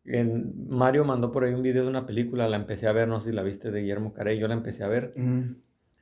en, 0.04 0.68
Mario 0.68 1.04
mandó 1.04 1.32
por 1.32 1.44
ahí 1.44 1.52
un 1.52 1.62
video 1.62 1.82
de 1.82 1.88
una 1.88 2.06
película, 2.06 2.48
la 2.48 2.56
empecé 2.56 2.86
a 2.86 2.92
ver, 2.92 3.08
no 3.08 3.18
sé 3.18 3.30
si 3.30 3.34
la 3.34 3.42
viste 3.42 3.70
de 3.70 3.80
Guillermo 3.80 4.12
Carey, 4.12 4.38
yo 4.38 4.46
la 4.46 4.54
empecé 4.54 4.84
a 4.84 4.88
ver, 4.88 5.12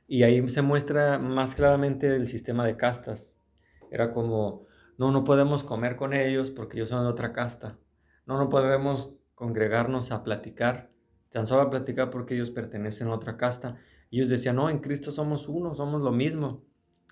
y 0.07 0.23
ahí 0.23 0.47
se 0.49 0.61
muestra 0.61 1.17
más 1.17 1.55
claramente 1.55 2.15
el 2.15 2.27
sistema 2.27 2.65
de 2.65 2.77
castas. 2.77 3.33
Era 3.91 4.13
como, 4.13 4.67
no, 4.97 5.11
no 5.11 5.23
podemos 5.23 5.63
comer 5.63 5.95
con 5.95 6.13
ellos 6.13 6.51
porque 6.51 6.77
ellos 6.77 6.89
son 6.89 7.03
de 7.03 7.09
otra 7.09 7.33
casta, 7.33 7.79
no, 8.25 8.37
no 8.37 8.49
podemos 8.49 9.13
congregarnos 9.41 10.11
a 10.11 10.23
platicar, 10.23 10.91
tan 11.31 11.47
solo 11.47 11.63
a 11.63 11.69
platicar 11.71 12.11
porque 12.11 12.35
ellos 12.35 12.51
pertenecen 12.51 13.07
a 13.07 13.15
otra 13.15 13.37
casta. 13.37 13.79
Ellos 14.11 14.29
decían, 14.29 14.57
no, 14.57 14.69
en 14.69 14.77
Cristo 14.81 15.11
somos 15.11 15.49
uno, 15.49 15.73
somos 15.73 15.99
lo 15.99 16.11
mismo. 16.11 16.63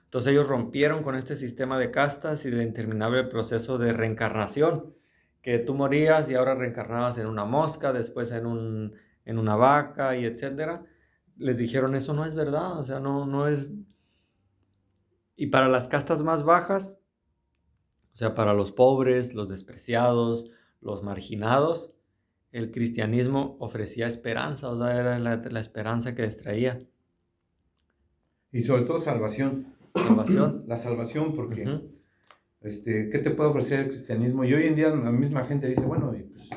Entonces 0.03 0.31
ellos 0.31 0.48
rompieron 0.48 1.01
con 1.01 1.15
este 1.15 1.36
sistema 1.36 1.79
de 1.79 1.89
castas 1.89 2.45
y 2.45 2.51
del 2.51 2.62
interminable 2.62 3.24
proceso 3.24 3.79
de 3.79 3.93
reencarnación, 3.93 4.93
que 5.41 5.57
tú 5.57 5.74
morías 5.74 6.29
y 6.29 6.36
ahora 6.36 6.53
reencarnabas 6.53 7.17
en 7.17 7.25
una 7.25 7.45
mosca, 7.45 7.93
después 7.93 8.31
en, 8.31 8.45
un, 8.45 8.93
en 9.25 9.39
una 9.39 9.55
vaca 9.55 10.15
y 10.15 10.25
etcétera. 10.25 10.86
Les 11.36 11.57
dijeron, 11.57 11.95
eso 11.95 12.13
no 12.13 12.25
es 12.25 12.36
verdad, 12.36 12.77
o 12.77 12.83
sea, 12.83 13.00
no, 13.00 13.25
no 13.25 13.48
es... 13.48 13.71
Y 15.36 15.48
para 15.48 15.67
las 15.67 15.88
castas 15.88 16.21
más 16.21 16.43
bajas, 16.43 17.00
o 18.13 18.15
sea, 18.15 18.36
para 18.36 18.53
los 18.53 18.71
pobres, 18.71 19.33
los 19.33 19.50
despreciados, 19.50 20.51
los 20.79 21.01
marginados, 21.01 21.91
el 22.51 22.72
cristianismo 22.72 23.58
ofrecía 23.60 24.08
esperanza, 24.08 24.70
o 24.70 24.77
sea, 24.77 25.00
era 25.00 25.20
la, 25.20 25.38
la 25.38 25.60
esperanza 25.60 26.15
que 26.15 26.24
les 26.24 26.38
traía. 26.38 26.82
Y 28.51 28.63
sobre 28.63 28.84
todo 28.84 29.00
salvación 29.00 29.79
salvación. 29.96 30.63
La 30.68 30.77
salvación, 30.77 31.36
porque, 31.36 31.82
este, 32.62 33.10
¿qué 33.10 33.20
te 33.20 33.32
puede 33.32 33.50
ofrecer 33.50 33.82
el 33.82 33.88
cristianismo? 33.89 34.44
Y 34.44 34.53
hoy 34.53 34.68
en 34.68 34.75
día 34.75 34.89
la 34.89 35.12
misma 35.12 35.46
gente 35.46 35.68
dice, 35.68 35.82
bueno, 35.82 36.12
pues, 36.12 36.50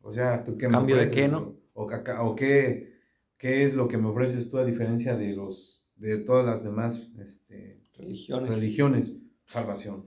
o 0.00 0.10
sea, 0.10 0.44
¿tú 0.44 0.56
qué 0.56 0.68
¿Cambio 0.68 0.96
de 0.96 1.10
qué, 1.10 1.28
no? 1.28 1.56
O, 1.74 1.84
o, 1.84 2.34
qué, 2.34 2.94
qué, 3.36 3.64
es 3.64 3.74
lo 3.74 3.88
que 3.88 3.98
me 3.98 4.08
ofreces 4.08 4.50
tú 4.50 4.58
a 4.58 4.64
diferencia 4.64 5.16
de 5.16 5.34
los, 5.34 5.86
de 5.96 6.18
todas 6.18 6.44
las 6.44 6.64
demás 6.64 7.08
este, 7.18 7.82
religiones. 7.96 8.48
religiones. 8.50 9.16
Salvación. 9.44 10.06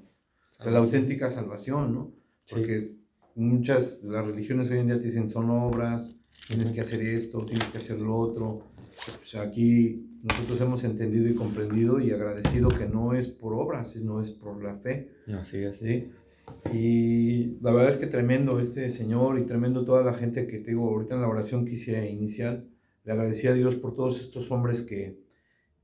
O 0.60 0.64
sea, 0.64 0.72
la 0.72 0.80
auténtica 0.80 1.30
salvación, 1.30 1.94
¿no? 1.94 2.14
Porque 2.50 2.96
muchas 3.36 4.04
de 4.04 4.12
las 4.12 4.26
religiones 4.26 4.70
hoy 4.72 4.80
en 4.80 4.88
día 4.88 4.98
te 4.98 5.06
dicen 5.06 5.28
son 5.28 5.50
obras, 5.50 6.18
tienes 6.48 6.72
que 6.72 6.82
hacer 6.82 7.02
esto, 7.02 7.46
tienes 7.46 7.68
que 7.70 7.78
hacer 7.78 8.00
lo 8.00 8.18
otro. 8.18 8.64
Pues 9.18 9.36
aquí 9.36 10.20
nosotros 10.24 10.62
hemos 10.62 10.84
entendido 10.84 11.28
y 11.28 11.34
comprendido 11.34 12.00
y 12.00 12.12
agradecido 12.12 12.70
que 12.70 12.88
no 12.88 13.14
es 13.14 13.28
por 13.28 13.54
obras, 13.54 13.92
sino 13.92 14.20
es 14.22 14.32
por 14.32 14.64
la 14.64 14.76
fe. 14.76 15.12
Así 15.34 15.58
es. 15.58 15.80
¿sí? 15.80 16.10
Y 16.74 17.58
la 17.62 17.72
verdad 17.72 17.90
es 17.90 17.98
que 17.98 18.08
tremendo 18.08 18.60
este 18.60 18.90
Señor 18.90 19.40
y 19.40 19.44
tremendo 19.44 19.86
toda 19.86 20.04
la 20.04 20.14
gente 20.14 20.48
que 20.48 20.60
te 20.60 20.72
digo 20.72 20.90
ahorita 20.90 21.16
en 21.16 21.22
la 21.22 21.28
oración 21.28 21.66
que 21.66 21.74
hice 21.74 22.10
inicial. 22.10 22.68
Le 23.04 23.14
agradecí 23.14 23.48
a 23.48 23.54
Dios 23.54 23.76
por 23.76 23.96
todos 23.96 24.20
estos 24.22 24.52
hombres 24.52 24.84
que, 24.84 25.21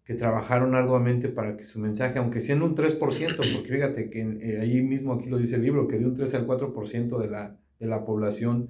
que 0.08 0.14
trabajaron 0.14 0.74
arduamente 0.74 1.28
para 1.28 1.58
que 1.58 1.66
su 1.66 1.80
mensaje, 1.80 2.18
aunque 2.18 2.40
sea 2.40 2.56
en 2.56 2.62
un 2.62 2.76
3%, 2.76 2.98
porque 2.98 3.70
fíjate 3.70 4.10
que 4.10 4.22
eh, 4.22 4.62
ahí 4.62 4.82
mismo 4.82 5.12
aquí 5.12 5.28
lo 5.28 5.38
dice 5.38 5.58
el 5.58 5.64
libro, 5.64 5.86
que 5.86 6.00
de 6.00 6.06
un 6.06 6.14
3 6.14 6.34
al 6.36 6.48
4% 6.48 7.20
de 7.20 7.30
la, 7.30 7.60
de 7.78 7.88
la 7.88 8.06
población 8.06 8.70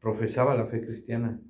profesaba 0.00 0.56
la 0.56 0.66
fe 0.66 0.80
cristiana 0.80 1.40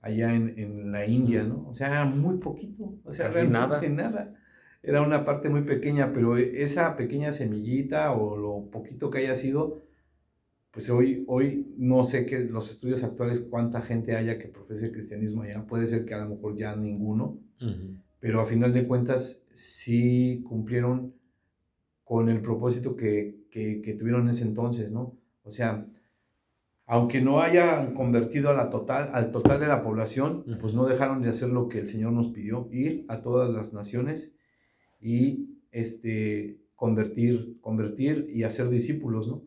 allá 0.00 0.34
en, 0.34 0.54
en, 0.56 0.92
la 0.92 1.04
India, 1.04 1.42
¿no? 1.42 1.68
O 1.68 1.74
sea, 1.74 2.06
muy 2.06 2.38
poquito, 2.38 2.94
o 3.04 3.12
sea, 3.12 3.28
nada. 3.44 3.82
nada. 3.90 4.34
Era 4.82 5.02
una 5.02 5.26
parte 5.26 5.50
muy 5.50 5.64
pequeña, 5.64 6.14
pero 6.14 6.38
esa 6.38 6.96
pequeña 6.96 7.32
semillita 7.32 8.12
o 8.12 8.34
lo 8.34 8.70
poquito 8.70 9.10
que 9.10 9.18
haya 9.18 9.34
sido, 9.34 9.82
pues 10.70 10.88
hoy, 10.88 11.24
hoy 11.26 11.74
no 11.76 12.04
sé 12.04 12.24
que 12.24 12.40
los 12.40 12.70
estudios 12.70 13.04
actuales 13.04 13.40
cuánta 13.40 13.82
gente 13.82 14.16
haya 14.16 14.38
que 14.38 14.48
profese 14.48 14.86
el 14.86 14.92
cristianismo 14.92 15.42
allá, 15.42 15.66
puede 15.66 15.86
ser 15.86 16.06
que 16.06 16.14
a 16.14 16.24
lo 16.24 16.30
mejor 16.30 16.56
ya 16.56 16.74
ninguno, 16.74 17.38
pero 18.24 18.40
a 18.40 18.46
final 18.46 18.72
de 18.72 18.86
cuentas 18.86 19.44
sí 19.52 20.42
cumplieron 20.48 21.14
con 22.04 22.30
el 22.30 22.40
propósito 22.40 22.96
que, 22.96 23.44
que, 23.50 23.82
que 23.82 23.92
tuvieron 23.92 24.22
en 24.22 24.30
ese 24.30 24.44
entonces, 24.44 24.92
¿no? 24.92 25.18
O 25.42 25.50
sea, 25.50 25.86
aunque 26.86 27.20
no 27.20 27.42
hayan 27.42 27.92
convertido 27.92 28.48
a 28.48 28.54
la 28.54 28.70
total, 28.70 29.10
al 29.12 29.30
total 29.30 29.60
de 29.60 29.66
la 29.66 29.82
población, 29.82 30.42
pues 30.58 30.72
no 30.72 30.86
dejaron 30.86 31.20
de 31.20 31.28
hacer 31.28 31.50
lo 31.50 31.68
que 31.68 31.80
el 31.80 31.86
Señor 31.86 32.12
nos 32.12 32.28
pidió, 32.28 32.66
ir 32.72 33.04
a 33.10 33.20
todas 33.20 33.50
las 33.50 33.74
naciones 33.74 34.34
y 35.02 35.60
este, 35.70 36.62
convertir, 36.76 37.58
convertir 37.60 38.30
y 38.32 38.44
hacer 38.44 38.70
discípulos, 38.70 39.28
¿no? 39.28 39.42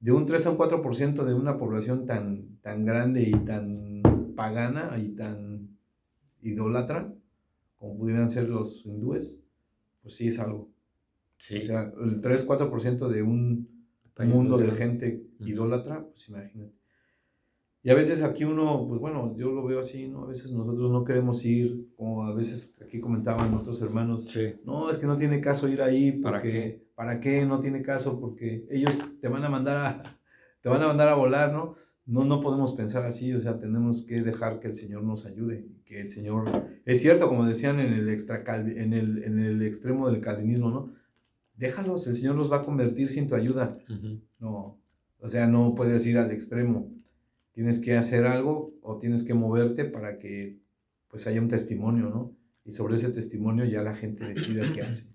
De 0.00 0.10
un 0.10 0.26
3 0.26 0.44
a 0.44 0.50
un 0.50 0.58
4% 0.58 1.24
de 1.24 1.34
una 1.34 1.56
población 1.56 2.04
tan, 2.04 2.58
tan 2.62 2.84
grande 2.84 3.22
y 3.22 3.30
tan 3.30 4.02
pagana 4.34 4.98
y 4.98 5.10
tan 5.10 5.78
idólatra, 6.42 7.14
como 7.78 7.96
pudieran 7.96 8.28
ser 8.28 8.48
los 8.48 8.84
hindúes, 8.84 9.40
pues 10.02 10.16
sí 10.16 10.28
es 10.28 10.38
algo. 10.38 10.70
Sí. 11.38 11.58
O 11.58 11.64
sea, 11.64 11.92
el 12.00 12.20
3-4% 12.20 13.08
de 13.08 13.22
un 13.22 13.86
mundo 14.26 14.58
de 14.58 14.70
gente 14.72 15.24
idólatra, 15.40 16.04
pues 16.04 16.28
imagínate. 16.28 16.78
Y 17.82 17.90
a 17.90 17.94
veces 17.94 18.22
aquí 18.22 18.44
uno, 18.44 18.86
pues 18.88 19.00
bueno, 19.00 19.34
yo 19.36 19.52
lo 19.52 19.64
veo 19.64 19.80
así, 19.80 20.08
¿no? 20.08 20.24
A 20.24 20.26
veces 20.26 20.50
nosotros 20.50 20.90
no 20.90 21.04
queremos 21.04 21.44
ir, 21.44 21.88
como 21.96 22.24
a 22.24 22.34
veces 22.34 22.74
aquí 22.84 23.00
comentaban 23.00 23.54
otros 23.54 23.80
hermanos, 23.80 24.26
no, 24.64 24.90
es 24.90 24.98
que 24.98 25.06
no 25.06 25.16
tiene 25.16 25.40
caso 25.40 25.68
ir 25.68 25.80
ahí, 25.80 26.12
¿para 26.12 26.42
qué? 26.42 26.84
¿Para 26.96 27.20
qué 27.20 27.46
no 27.46 27.60
tiene 27.60 27.82
caso? 27.82 28.20
Porque 28.20 28.66
ellos 28.68 28.98
te 29.20 29.28
van 29.28 29.44
a 29.44 29.48
mandar 29.48 29.76
a, 29.76 30.02
te 30.60 30.68
van 30.68 30.82
a 30.82 30.88
mandar 30.88 31.08
a 31.08 31.14
volar, 31.14 31.52
¿no? 31.52 31.76
No, 32.08 32.24
no 32.24 32.40
podemos 32.40 32.72
pensar 32.72 33.04
así, 33.04 33.32
o 33.34 33.40
sea, 33.40 33.60
tenemos 33.60 34.02
que 34.02 34.22
dejar 34.22 34.58
que 34.58 34.66
el 34.66 34.74
Señor 34.74 35.04
nos 35.04 35.26
ayude, 35.26 35.66
que 35.84 36.00
el 36.00 36.10
Señor, 36.10 36.46
es 36.84 37.00
cierto, 37.00 37.28
como 37.28 37.44
decían 37.44 37.78
en 37.78 37.92
el, 37.92 38.08
extra 38.08 38.42
en 38.56 38.92
el, 38.92 39.22
en 39.22 39.38
el 39.38 39.62
extremo 39.62 40.10
del 40.10 40.20
calvinismo, 40.20 40.70
¿no? 40.70 40.92
déjalos, 41.58 42.06
el 42.06 42.16
Señor 42.16 42.36
los 42.36 42.50
va 42.50 42.58
a 42.58 42.64
convertir 42.64 43.08
sin 43.08 43.28
tu 43.28 43.34
ayuda. 43.34 43.78
No, 44.38 44.80
o 45.20 45.28
sea, 45.28 45.46
no 45.46 45.74
puedes 45.74 46.06
ir 46.06 46.16
al 46.16 46.30
extremo. 46.30 46.90
Tienes 47.52 47.80
que 47.80 47.96
hacer 47.96 48.26
algo 48.26 48.72
o 48.82 48.98
tienes 48.98 49.24
que 49.24 49.34
moverte 49.34 49.84
para 49.84 50.18
que 50.18 50.60
pues 51.08 51.26
haya 51.26 51.40
un 51.40 51.48
testimonio, 51.48 52.08
¿no? 52.08 52.36
Y 52.64 52.70
sobre 52.70 52.94
ese 52.94 53.10
testimonio 53.10 53.64
ya 53.64 53.82
la 53.82 53.94
gente 53.94 54.24
decida 54.24 54.72
qué 54.72 54.82
hace. 54.82 55.06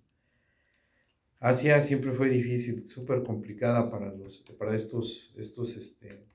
Asia 1.40 1.80
siempre 1.82 2.12
fue 2.12 2.30
difícil, 2.30 2.86
súper 2.86 3.24
complicada 3.24 3.90
para, 3.90 4.14
los, 4.14 4.40
para 4.58 4.76
estos, 4.76 5.34
estos, 5.38 5.78
este, 5.78 6.26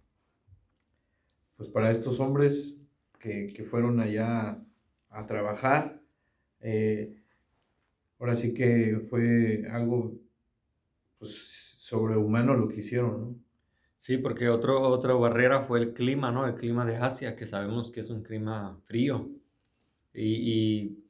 pues 1.58 1.68
para 1.68 1.90
estos 1.90 2.20
hombres 2.20 2.80
que, 3.18 3.48
fueron 3.68 4.00
allá 4.00 4.64
a 5.10 5.26
trabajar. 5.26 6.00
Eh, 6.60 7.20
ahora 8.18 8.36
sí 8.36 8.54
que 8.54 9.04
fue 9.10 9.66
algo 9.70 10.16
pues, 11.18 11.74
sobrehumano 11.78 12.54
lo 12.54 12.68
que 12.68 12.76
hicieron, 12.76 13.20
¿no? 13.20 13.34
Sí, 13.98 14.18
porque 14.18 14.48
otro, 14.48 14.80
otra 14.80 15.14
barrera 15.14 15.64
fue 15.64 15.80
el 15.80 15.92
clima, 15.92 16.30
¿no? 16.30 16.46
El 16.46 16.54
clima 16.54 16.86
de 16.86 16.96
Asia, 16.96 17.34
que 17.34 17.44
sabemos 17.44 17.90
que 17.90 18.00
es 18.00 18.10
un 18.10 18.22
clima 18.22 18.78
frío. 18.84 19.28
Y, 20.14 20.52
y 20.52 21.04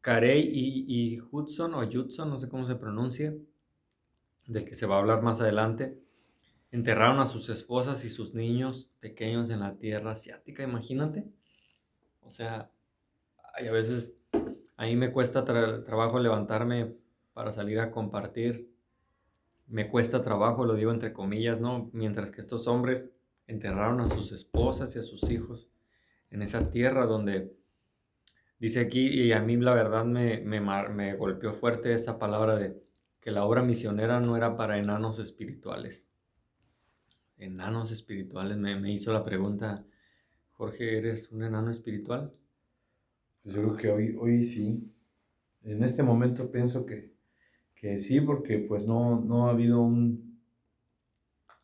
Carey 0.00 0.48
y, 0.48 0.84
y, 0.86 1.20
Hudson, 1.20 1.74
o 1.74 1.84
Judson, 1.90 2.30
no 2.30 2.38
sé 2.38 2.48
cómo 2.48 2.64
se 2.64 2.76
pronuncia, 2.76 3.34
del 4.46 4.64
que 4.64 4.76
se 4.76 4.86
va 4.86 4.94
a 4.94 4.98
hablar 5.00 5.22
más 5.22 5.40
adelante, 5.40 5.98
enterraron 6.70 7.18
a 7.20 7.26
sus 7.26 7.48
esposas 7.48 8.04
y 8.04 8.10
sus 8.10 8.34
niños 8.34 8.92
pequeños 9.00 9.50
en 9.50 9.60
la 9.60 9.76
tierra 9.78 10.12
asiática, 10.12 10.62
imagínate. 10.62 11.24
O 12.20 12.30
sea, 12.30 12.70
hay 13.54 13.68
a 13.68 13.72
veces 13.72 14.14
A 14.76 14.86
mí 14.86 14.96
me 14.96 15.12
cuesta 15.12 15.44
trabajo 15.44 16.20
levantarme 16.20 16.94
para 17.34 17.52
salir 17.52 17.80
a 17.80 17.90
compartir. 17.90 18.70
Me 19.66 19.88
cuesta 19.90 20.22
trabajo, 20.22 20.64
lo 20.64 20.74
digo 20.74 20.92
entre 20.92 21.12
comillas, 21.12 21.60
¿no? 21.60 21.90
Mientras 21.92 22.30
que 22.30 22.40
estos 22.40 22.68
hombres 22.68 23.10
enterraron 23.46 24.00
a 24.00 24.08
sus 24.08 24.32
esposas 24.32 24.94
y 24.96 24.98
a 25.00 25.02
sus 25.02 25.30
hijos 25.30 25.70
en 26.30 26.42
esa 26.42 26.70
tierra 26.70 27.06
donde 27.06 27.56
dice 28.58 28.80
aquí, 28.80 29.08
y 29.08 29.32
a 29.32 29.40
mí 29.40 29.56
la 29.56 29.74
verdad 29.74 30.04
me, 30.04 30.40
me, 30.40 30.60
me 30.60 31.14
golpeó 31.16 31.52
fuerte 31.52 31.94
esa 31.94 32.18
palabra 32.18 32.56
de 32.56 32.80
que 33.20 33.30
la 33.30 33.44
obra 33.44 33.62
misionera 33.62 34.20
no 34.20 34.36
era 34.36 34.56
para 34.56 34.78
enanos 34.78 35.18
espirituales. 35.18 36.07
Enanos 37.38 37.92
espirituales, 37.92 38.56
me, 38.56 38.78
me 38.78 38.92
hizo 38.92 39.12
la 39.12 39.24
pregunta, 39.24 39.84
Jorge, 40.52 40.98
¿eres 40.98 41.30
un 41.30 41.44
enano 41.44 41.70
espiritual? 41.70 42.34
Pues 43.42 43.54
yo 43.54 43.62
creo 43.62 43.76
que 43.76 43.90
hoy, 43.90 44.16
hoy 44.18 44.44
sí. 44.44 44.92
En 45.62 45.84
este 45.84 46.02
momento 46.02 46.50
pienso 46.50 46.84
que, 46.84 47.14
que 47.74 47.96
sí, 47.96 48.20
porque 48.20 48.58
pues 48.58 48.86
no, 48.86 49.20
no 49.20 49.46
ha 49.46 49.50
habido 49.50 49.80
un... 49.80 50.40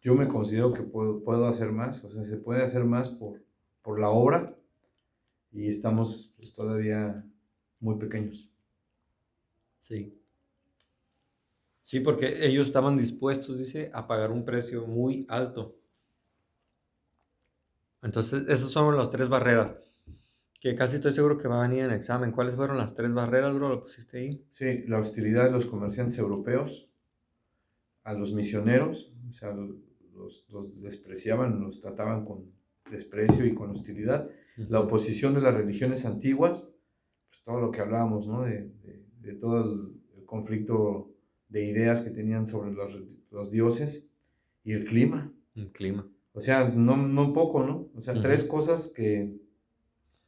Yo 0.00 0.14
me 0.14 0.28
considero 0.28 0.72
que 0.72 0.82
puedo, 0.82 1.22
puedo 1.24 1.46
hacer 1.46 1.72
más, 1.72 2.04
o 2.04 2.10
sea, 2.10 2.22
se 2.24 2.36
puede 2.36 2.62
hacer 2.62 2.84
más 2.84 3.08
por, 3.08 3.42
por 3.82 3.98
la 3.98 4.10
obra 4.10 4.56
y 5.50 5.66
estamos 5.68 6.34
pues, 6.36 6.54
todavía 6.54 7.24
muy 7.80 7.96
pequeños. 7.96 8.50
Sí. 9.80 10.20
Sí, 11.84 12.00
porque 12.00 12.46
ellos 12.46 12.66
estaban 12.66 12.96
dispuestos, 12.96 13.58
dice, 13.58 13.90
a 13.92 14.06
pagar 14.06 14.30
un 14.30 14.42
precio 14.42 14.86
muy 14.86 15.26
alto. 15.28 15.76
Entonces, 18.00 18.48
esas 18.48 18.70
son 18.70 18.96
las 18.96 19.10
tres 19.10 19.28
barreras. 19.28 19.76
Que 20.58 20.74
casi 20.74 20.96
estoy 20.96 21.12
seguro 21.12 21.36
que 21.36 21.46
va 21.46 21.58
a 21.58 21.68
venir 21.68 21.84
en 21.84 21.90
el 21.90 21.96
examen. 21.96 22.32
¿Cuáles 22.32 22.54
fueron 22.54 22.78
las 22.78 22.94
tres 22.94 23.12
barreras, 23.12 23.54
bro? 23.54 23.68
¿Lo 23.68 23.82
pusiste 23.82 24.16
ahí? 24.16 24.46
Sí, 24.50 24.84
la 24.86 24.98
hostilidad 24.98 25.44
de 25.44 25.50
los 25.50 25.66
comerciantes 25.66 26.16
europeos 26.16 26.90
a 28.02 28.14
los 28.14 28.32
misioneros, 28.32 29.12
o 29.28 29.32
sea, 29.34 29.52
los, 29.52 30.46
los 30.48 30.80
despreciaban, 30.80 31.60
los 31.60 31.82
trataban 31.82 32.24
con 32.24 32.50
desprecio 32.90 33.44
y 33.44 33.52
con 33.54 33.70
hostilidad. 33.70 34.30
La 34.56 34.80
oposición 34.80 35.34
de 35.34 35.42
las 35.42 35.54
religiones 35.54 36.06
antiguas, 36.06 36.72
pues 37.28 37.42
todo 37.44 37.60
lo 37.60 37.70
que 37.70 37.80
hablábamos, 37.82 38.26
¿no? 38.26 38.42
De, 38.42 38.72
de, 39.20 39.34
todo 39.34 39.64
el, 39.64 40.00
conflicto 40.24 41.13
de 41.54 41.64
ideas 41.64 42.02
que 42.02 42.10
tenían 42.10 42.48
sobre 42.48 42.72
los, 42.72 42.98
los, 43.30 43.52
dioses 43.52 44.10
y 44.64 44.72
el 44.72 44.84
clima. 44.86 45.32
El 45.54 45.70
clima. 45.70 46.04
O 46.32 46.40
sea, 46.40 46.68
no, 46.68 46.96
no 46.96 47.32
poco, 47.32 47.64
¿no? 47.64 47.92
O 47.94 48.00
sea, 48.00 48.20
tres 48.20 48.42
cosas 48.42 48.88
que 48.88 49.36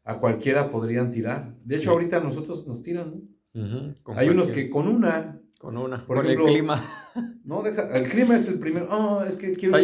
a 0.04 0.18
cualquiera 0.18 0.71
podrían 0.71 1.11
tirar. 1.11 1.56
De 1.64 1.78
hecho, 1.78 1.90
ahorita 1.90 2.21
nosotros 2.21 2.68
nos 2.68 2.80
tiran, 2.80 3.25
¿no? 3.52 3.95
Hay 4.14 4.28
unos 4.28 4.49
que 4.49 4.71
con 4.71 4.87
una... 4.87 5.42
Con 5.59 5.76
una, 5.76 5.99
por 5.99 6.25
el 6.25 6.38
clima. 6.38 6.85
No, 7.45 7.62
deja, 7.62 7.97
el 7.97 8.09
clima 8.09 8.37
es 8.37 8.47
el 8.49 8.59
primero. 8.59 8.88
Oh, 8.90 9.23
es 9.23 9.37
que 9.37 9.52
quiero, 9.52 9.78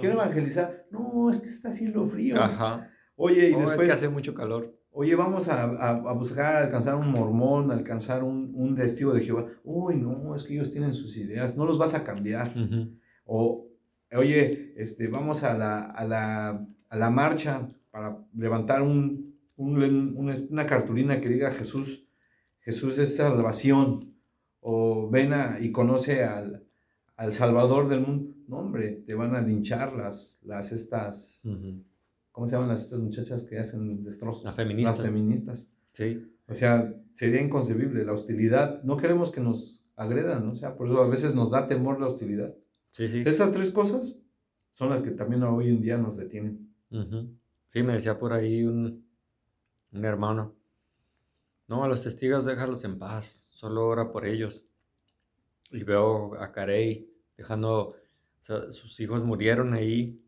quiero 0.00 0.14
evangelizar. 0.14 0.86
No, 0.90 1.30
es 1.30 1.40
que 1.40 1.46
está 1.46 1.68
haciendo 1.68 2.04
frío. 2.06 2.42
Ajá. 2.42 2.90
Oye, 3.16 3.50
y 3.50 3.54
después... 3.54 3.80
Es 3.80 3.86
que 3.86 3.92
hace 3.92 4.08
mucho 4.08 4.34
calor. 4.34 4.74
Oye, 4.90 5.14
vamos 5.14 5.48
a, 5.48 5.64
a, 5.64 6.12
buscar 6.12 6.56
alcanzar 6.56 6.94
un 6.94 7.10
mormón, 7.10 7.70
alcanzar 7.70 8.24
un, 8.24 8.52
un 8.54 8.74
testigo 8.74 9.12
de 9.12 9.20
Jehová. 9.20 9.46
Uy, 9.62 9.96
no, 9.96 10.34
es 10.34 10.44
que 10.44 10.54
ellos 10.54 10.72
tienen 10.72 10.94
sus 10.94 11.18
ideas, 11.18 11.56
no 11.56 11.66
los 11.66 11.76
vas 11.76 11.94
a 11.94 12.02
cambiar. 12.02 12.54
O, 13.26 13.66
oye, 14.12 14.72
este, 14.76 15.08
vamos 15.08 15.42
a 15.42 15.56
la, 15.56 15.82
a 15.82 16.04
la, 16.06 16.66
a 16.88 16.96
la 16.96 17.10
marcha 17.10 17.66
para 17.90 18.16
levantar 18.34 18.80
un, 18.80 19.36
un, 19.56 20.16
una 20.50 20.66
cartulina 20.66 21.20
que 21.20 21.28
diga 21.28 21.50
Jesús, 21.50 22.08
Jesús 22.60 22.96
es 22.98 23.16
salvación. 23.16 24.14
O 24.68 25.08
ven 25.08 25.32
a, 25.32 25.58
y 25.60 25.70
conoce 25.70 26.24
al, 26.24 26.64
al 27.16 27.32
Salvador 27.32 27.88
del 27.88 28.00
mundo. 28.00 28.34
No, 28.48 28.58
hombre, 28.58 29.04
te 29.06 29.14
van 29.14 29.36
a 29.36 29.40
linchar 29.40 29.92
las, 29.92 30.40
las 30.42 30.72
estas... 30.72 31.42
¿Cómo 32.36 32.46
se 32.46 32.52
llaman 32.52 32.68
las 32.68 32.82
estas 32.82 32.98
muchachas 33.00 33.44
que 33.44 33.58
hacen 33.58 34.02
destrozos? 34.02 34.44
Las 34.44 34.56
feministas. 34.56 34.98
Las 34.98 35.06
feministas. 35.06 35.72
Sí. 35.92 36.36
O 36.46 36.52
sea, 36.52 36.94
sería 37.10 37.40
inconcebible 37.40 38.04
la 38.04 38.12
hostilidad. 38.12 38.82
No 38.82 38.98
queremos 38.98 39.30
que 39.30 39.40
nos 39.40 39.86
agredan, 39.96 40.44
¿no? 40.44 40.52
O 40.52 40.54
sea, 40.54 40.76
por 40.76 40.86
eso 40.86 41.00
a 41.00 41.08
veces 41.08 41.34
nos 41.34 41.50
da 41.50 41.66
temor 41.66 41.98
la 41.98 42.08
hostilidad. 42.08 42.54
Sí, 42.90 43.08
sí. 43.08 43.22
Esas 43.24 43.52
tres 43.52 43.70
cosas 43.70 44.20
son 44.70 44.90
las 44.90 45.00
que 45.00 45.12
también 45.12 45.44
hoy 45.44 45.70
en 45.70 45.80
día 45.80 45.96
nos 45.96 46.18
detienen. 46.18 46.74
Sí, 47.68 47.82
me 47.82 47.94
decía 47.94 48.18
por 48.18 48.34
ahí 48.34 48.64
un, 48.64 49.06
un 49.92 50.04
hermano. 50.04 50.54
No, 51.68 51.84
a 51.84 51.88
los 51.88 52.02
testigos 52.02 52.44
déjalos 52.44 52.84
en 52.84 52.98
paz, 52.98 53.48
solo 53.54 53.86
ora 53.86 54.12
por 54.12 54.26
ellos. 54.26 54.66
Y 55.70 55.84
veo 55.84 56.38
a 56.38 56.52
Carey 56.52 57.10
dejando, 57.34 57.94
sus 58.42 59.00
hijos 59.00 59.24
murieron 59.24 59.72
ahí 59.72 60.20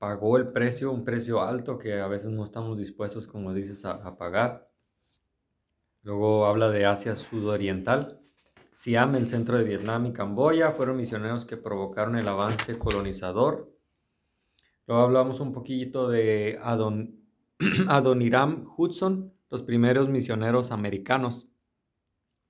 pagó 0.00 0.38
el 0.38 0.48
precio, 0.48 0.90
un 0.90 1.04
precio 1.04 1.42
alto 1.42 1.76
que 1.76 2.00
a 2.00 2.08
veces 2.08 2.30
no 2.30 2.42
estamos 2.42 2.78
dispuestos, 2.78 3.26
como 3.26 3.52
dices, 3.52 3.84
a, 3.84 4.16
pagar. 4.16 4.72
Luego 6.02 6.46
habla 6.46 6.70
de 6.70 6.86
Asia 6.86 7.14
Sudoriental. 7.14 8.18
Siam, 8.72 9.14
el 9.16 9.28
centro 9.28 9.58
de 9.58 9.64
Vietnam 9.64 10.06
y 10.06 10.14
Camboya 10.14 10.70
fueron 10.70 10.96
misioneros 10.96 11.44
que 11.44 11.58
provocaron 11.58 12.16
el 12.16 12.26
avance 12.26 12.78
colonizador. 12.78 13.76
Luego 14.86 15.02
hablamos 15.02 15.38
un 15.38 15.52
poquito 15.52 16.08
de 16.08 16.58
Adon, 16.62 17.20
Adoniram 17.88 18.72
Hudson, 18.74 19.34
los 19.50 19.60
primeros 19.60 20.08
misioneros 20.08 20.70
americanos. 20.70 21.46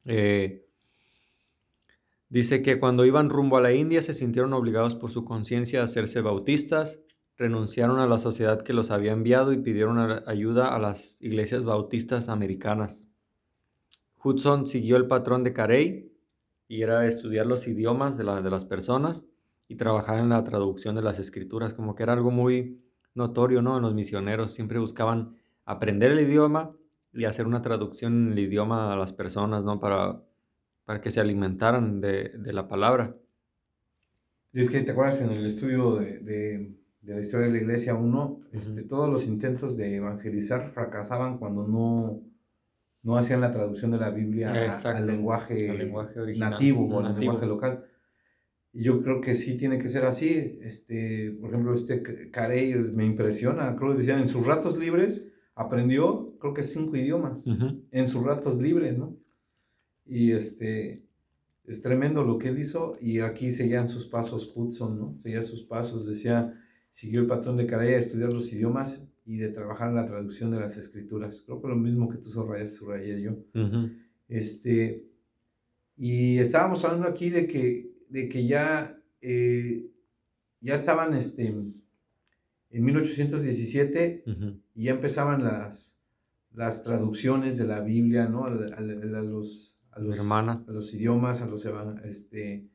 Eh, 0.04 0.68
dice 2.28 2.62
que 2.62 2.78
cuando 2.78 3.04
iban 3.04 3.28
rumbo 3.28 3.56
a 3.56 3.60
la 3.60 3.72
India 3.72 4.02
se 4.02 4.14
sintieron 4.14 4.52
obligados 4.52 4.94
por 4.94 5.10
su 5.10 5.24
conciencia 5.24 5.80
a 5.80 5.86
hacerse 5.86 6.20
bautistas 6.20 7.00
renunciaron 7.40 8.00
a 8.00 8.07
la 8.07 8.18
sociedad 8.18 8.61
que 8.61 8.74
los 8.74 8.90
había 8.90 9.12
enviado 9.12 9.55
y 9.55 9.57
pidieron 9.57 9.98
ayuda 10.26 10.74
a 10.74 10.79
las 10.79 11.22
iglesias 11.22 11.64
bautistas 11.64 12.29
americanas. 12.29 13.09
Hudson 14.22 14.66
siguió 14.66 14.98
el 14.98 15.07
patrón 15.07 15.42
de 15.42 15.55
Carey 15.55 16.12
y 16.68 16.83
era 16.83 17.07
estudiar 17.07 17.46
los 17.46 17.66
idiomas 17.66 18.18
de, 18.18 18.24
de 18.24 18.50
las 18.50 18.66
personas 18.66 19.26
y 19.68 19.76
trabajar 19.76 20.18
en 20.18 20.29
la 20.29 20.42
traducción 20.42 20.94
de 20.94 21.00
las 21.00 21.18
escrituras, 21.18 21.72
como 21.72 21.94
que 21.94 22.03
era 22.03 22.12
algo 22.12 22.31
muy 22.31 22.85
notorio, 23.14 23.62
¿no? 23.62 23.79
En 23.79 23.83
los 23.85 23.94
misioneros 23.94 24.53
siempre 24.53 24.79
buscaban 24.79 25.35
aprender 25.64 26.12
el 26.12 26.20
idioma 26.20 26.76
y 27.14 27.24
hacer 27.24 27.46
una 27.46 27.62
traducción 27.62 28.26
en 28.26 28.33
el 28.33 28.38
idioma 28.38 28.92
a 28.92 28.96
las 28.96 29.14
personas, 29.14 29.64
¿no? 29.64 29.81
Para, 29.81 30.22
para 30.85 31.00
que 31.00 31.11
se 31.11 31.20
alimentaran 31.20 32.03
de, 32.03 32.38
la 32.53 32.68
palabra. 32.68 33.16
Y 34.53 34.61
es 34.61 34.68
que, 34.68 34.83
¿te 34.83 34.90
acuerdas 34.90 35.22
en 35.22 35.31
el 35.31 35.46
estudio 35.46 35.94
de 35.94 36.18
de 36.18 36.79
la 37.02 37.20
historia 37.20 37.46
de 37.46 37.52
la 37.52 37.58
iglesia 37.58 37.94
uno, 37.94 38.40
este, 38.52 38.82
todos 38.82 39.10
los 39.10 39.26
intentos 39.26 39.76
de 39.76 39.96
evangelizar 39.96 40.70
fracasaban 40.70 41.38
cuando 41.38 41.66
no, 41.66 42.22
no 43.02 43.16
hacían 43.16 43.40
la 43.40 43.50
traducción 43.50 43.90
de 43.90 43.98
la 43.98 44.10
Biblia 44.10 44.70
al 44.84 45.06
lenguaje, 45.06 45.90
nativo 46.36 46.86
o 46.86 47.00
al 47.00 47.18
lenguaje 47.18 47.46
local. 47.46 47.84
Y 48.72 48.84
yo 48.84 49.02
creo 49.02 49.20
que 49.20 49.34
sí 49.34 49.56
tiene 49.56 49.78
que 49.78 49.88
ser 49.88 50.04
así. 50.04 50.58
Este, 50.62 51.36
por 51.40 51.50
ejemplo, 51.50 51.74
este 51.74 52.30
Carey 52.30 52.74
me 52.74 53.04
impresiona. 53.04 53.74
Creo 53.76 53.92
que 53.92 53.98
decían 53.98 54.20
en 54.20 54.28
sus 54.28 54.46
ratos 54.46 54.78
libres 54.78 55.32
aprendió, 55.54 56.36
creo 56.38 56.54
que 56.54 56.62
cinco 56.62 56.96
idiomas. 56.96 57.46
En 57.90 58.08
sus 58.08 58.24
ratos 58.24 58.58
libres, 58.58 58.96
¿no? 58.96 59.16
Y 60.06 60.32
este, 60.32 61.04
es 61.64 61.82
tremendo 61.82 62.24
lo 62.24 62.38
que 62.38 62.48
él 62.48 62.58
hizo. 62.58 62.92
Y 63.00 63.20
aquí 63.20 63.50
seguían 63.50 63.88
sus 63.88 64.06
pasos 64.06 64.52
Hudson, 64.54 64.98
¿no? 64.98 65.18
Seguía 65.18 65.42
sus 65.42 65.62
pasos. 65.62 66.06
Decía, 66.06 66.54
siguió 66.90 67.20
el 67.20 67.26
patrón 67.26 67.57
de 67.57 67.66
Carey 67.66 67.94
a 67.94 67.98
estudiar 67.98 68.33
los 68.33 68.53
idiomas 68.53 69.09
y 69.24 69.37
de 69.37 69.48
trabajar 69.48 69.88
en 69.88 69.94
la 69.94 70.05
traducción 70.05 70.50
de 70.50 70.61
las 70.61 70.76
escrituras. 70.76 71.42
Creo 71.46 71.61
que 71.62 71.68
lo 71.68 71.76
mismo 71.76 72.09
que 72.09 72.18
tú 72.18 72.31
subrayas, 72.31 72.74
subrayé 72.74 73.22
yo. 73.22 73.37
este, 74.29 75.07
y 75.96 76.38
estábamos 76.38 76.85
hablando 76.85 77.07
aquí 77.07 77.31
de 77.31 77.46
que, 77.46 77.92
de 78.09 78.29
que 78.29 78.46
ya, 78.46 79.00
eh, 79.20 79.90
ya 80.61 80.74
estaban 80.74 81.14
este, 81.14 81.46
en 81.46 82.85
1817 82.85 84.24
y 84.74 84.85
ya 84.85 84.92
empezaban 84.92 85.44
las, 85.44 86.00
las 86.53 86.83
traducciones 86.83 87.57
de 87.59 87.66
la 87.66 87.81
Biblia 87.81 88.29
¿no? 88.29 88.44
a, 88.44 88.50
los, 88.50 88.72
a, 88.72 88.81
los, 89.20 89.79
a 89.92 90.72
los 90.72 90.94
idiomas, 90.94 91.42
a 91.42 91.46
los 91.46 91.66
este, 92.05 92.66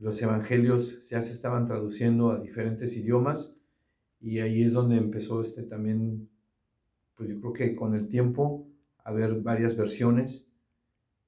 los 0.00 0.20
evangelios 0.22 1.08
ya 1.10 1.20
se 1.22 1.32
estaban 1.32 1.66
traduciendo 1.66 2.30
a 2.30 2.40
diferentes 2.40 2.96
idiomas 2.96 3.54
y 4.20 4.40
ahí 4.40 4.62
es 4.62 4.72
donde 4.72 4.96
empezó 4.96 5.40
este 5.40 5.62
también, 5.62 6.28
pues 7.14 7.28
yo 7.28 7.40
creo 7.40 7.52
que 7.52 7.76
con 7.76 7.94
el 7.94 8.08
tiempo, 8.08 8.66
a 9.04 9.12
ver 9.12 9.40
varias 9.42 9.76
versiones 9.76 10.48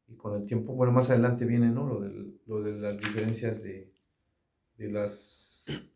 y 0.09 0.15
con 0.15 0.41
el 0.41 0.47
tiempo, 0.47 0.75
bueno, 0.75 0.93
más 0.93 1.11
adelante 1.11 1.45
viene, 1.45 1.71
¿no? 1.71 1.87
Lo, 1.87 2.01
lo 2.47 2.63
de 2.63 2.81
las 2.81 2.99
diferencias 2.99 3.63
de, 3.63 3.93
de 4.79 4.91
las, 4.91 5.65
pues 5.67 5.95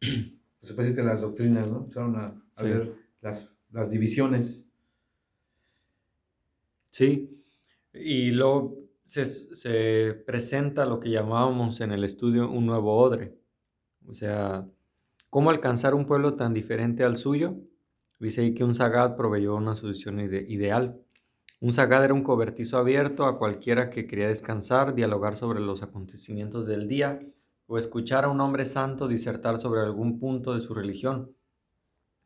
se 0.61 0.75
puede 0.75 0.89
decir 0.89 0.97
que 0.97 1.09
las 1.09 1.23
doctrinas, 1.23 1.71
¿no? 1.71 1.79
Empezaron 1.79 2.17
a, 2.17 2.63
ver 2.63 2.95
las, 3.21 3.55
las 3.71 3.91
divisiones. 3.91 4.69
Sí, 6.91 7.43
y 7.93 8.31
luego 8.31 8.86
se, 9.07 9.25
se 9.25 10.15
presenta 10.27 10.85
lo 10.85 10.99
que 10.99 11.11
llamábamos 11.11 11.81
en 11.81 11.93
el 11.93 12.03
estudio 12.03 12.51
un 12.51 12.67
nuevo 12.67 12.97
odre. 12.97 13.39
O 14.05 14.13
sea, 14.13 14.69
¿cómo 15.31 15.51
alcanzar 15.51 15.95
un 15.95 16.07
pueblo 16.07 16.35
tan 16.35 16.53
diferente 16.53 17.05
al 17.05 17.17
suyo? 17.17 17.55
Dice 18.19 18.41
ahí 18.41 18.53
que 18.53 18.65
un 18.65 18.75
Sagad 18.75 19.15
proveyó 19.15 19.55
una 19.55 19.77
solución 19.77 20.19
ideal. 20.19 21.01
Un 21.61 21.73
Sagad 21.73 22.05
era 22.05 22.15
un 22.15 22.25
cobertizo 22.25 22.79
abierto 22.79 23.27
a 23.27 23.39
cualquiera 23.39 23.91
que 23.91 24.09
quería 24.09 24.27
descansar, 24.27 24.93
dialogar 24.93 25.37
sobre 25.37 25.61
los 25.61 25.85
acontecimientos 25.85 26.67
del 26.67 26.89
día 26.89 27.21
o 27.69 27.79
escuchar 27.79 28.25
a 28.25 28.29
un 28.29 28.41
hombre 28.41 28.65
santo 28.65 29.07
disertar 29.07 29.61
sobre 29.61 29.83
algún 29.83 30.19
punto 30.19 30.53
de 30.53 30.61
su 30.61 30.75
religión. 30.75 31.33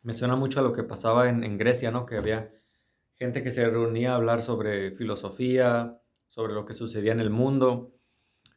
Me 0.03 0.15
suena 0.15 0.35
mucho 0.35 0.61
a 0.61 0.63
lo 0.63 0.73
que 0.73 0.83
pasaba 0.83 1.29
en, 1.29 1.45
en 1.45 1.59
Grecia, 1.59 1.91
¿no? 1.91 2.07
Que 2.07 2.17
había 2.17 2.51
gente 3.17 3.43
que 3.43 3.51
se 3.51 3.69
reunía 3.69 4.13
a 4.13 4.17
hablar 4.17 4.43
sobre 4.43 4.93
filosofía, 4.93 6.00
sobre 6.31 6.55
lo 6.55 6.65
que 6.65 6.75
sucedía 6.75 7.13
en 7.13 7.21
el 7.21 7.31
mundo. 7.31 7.93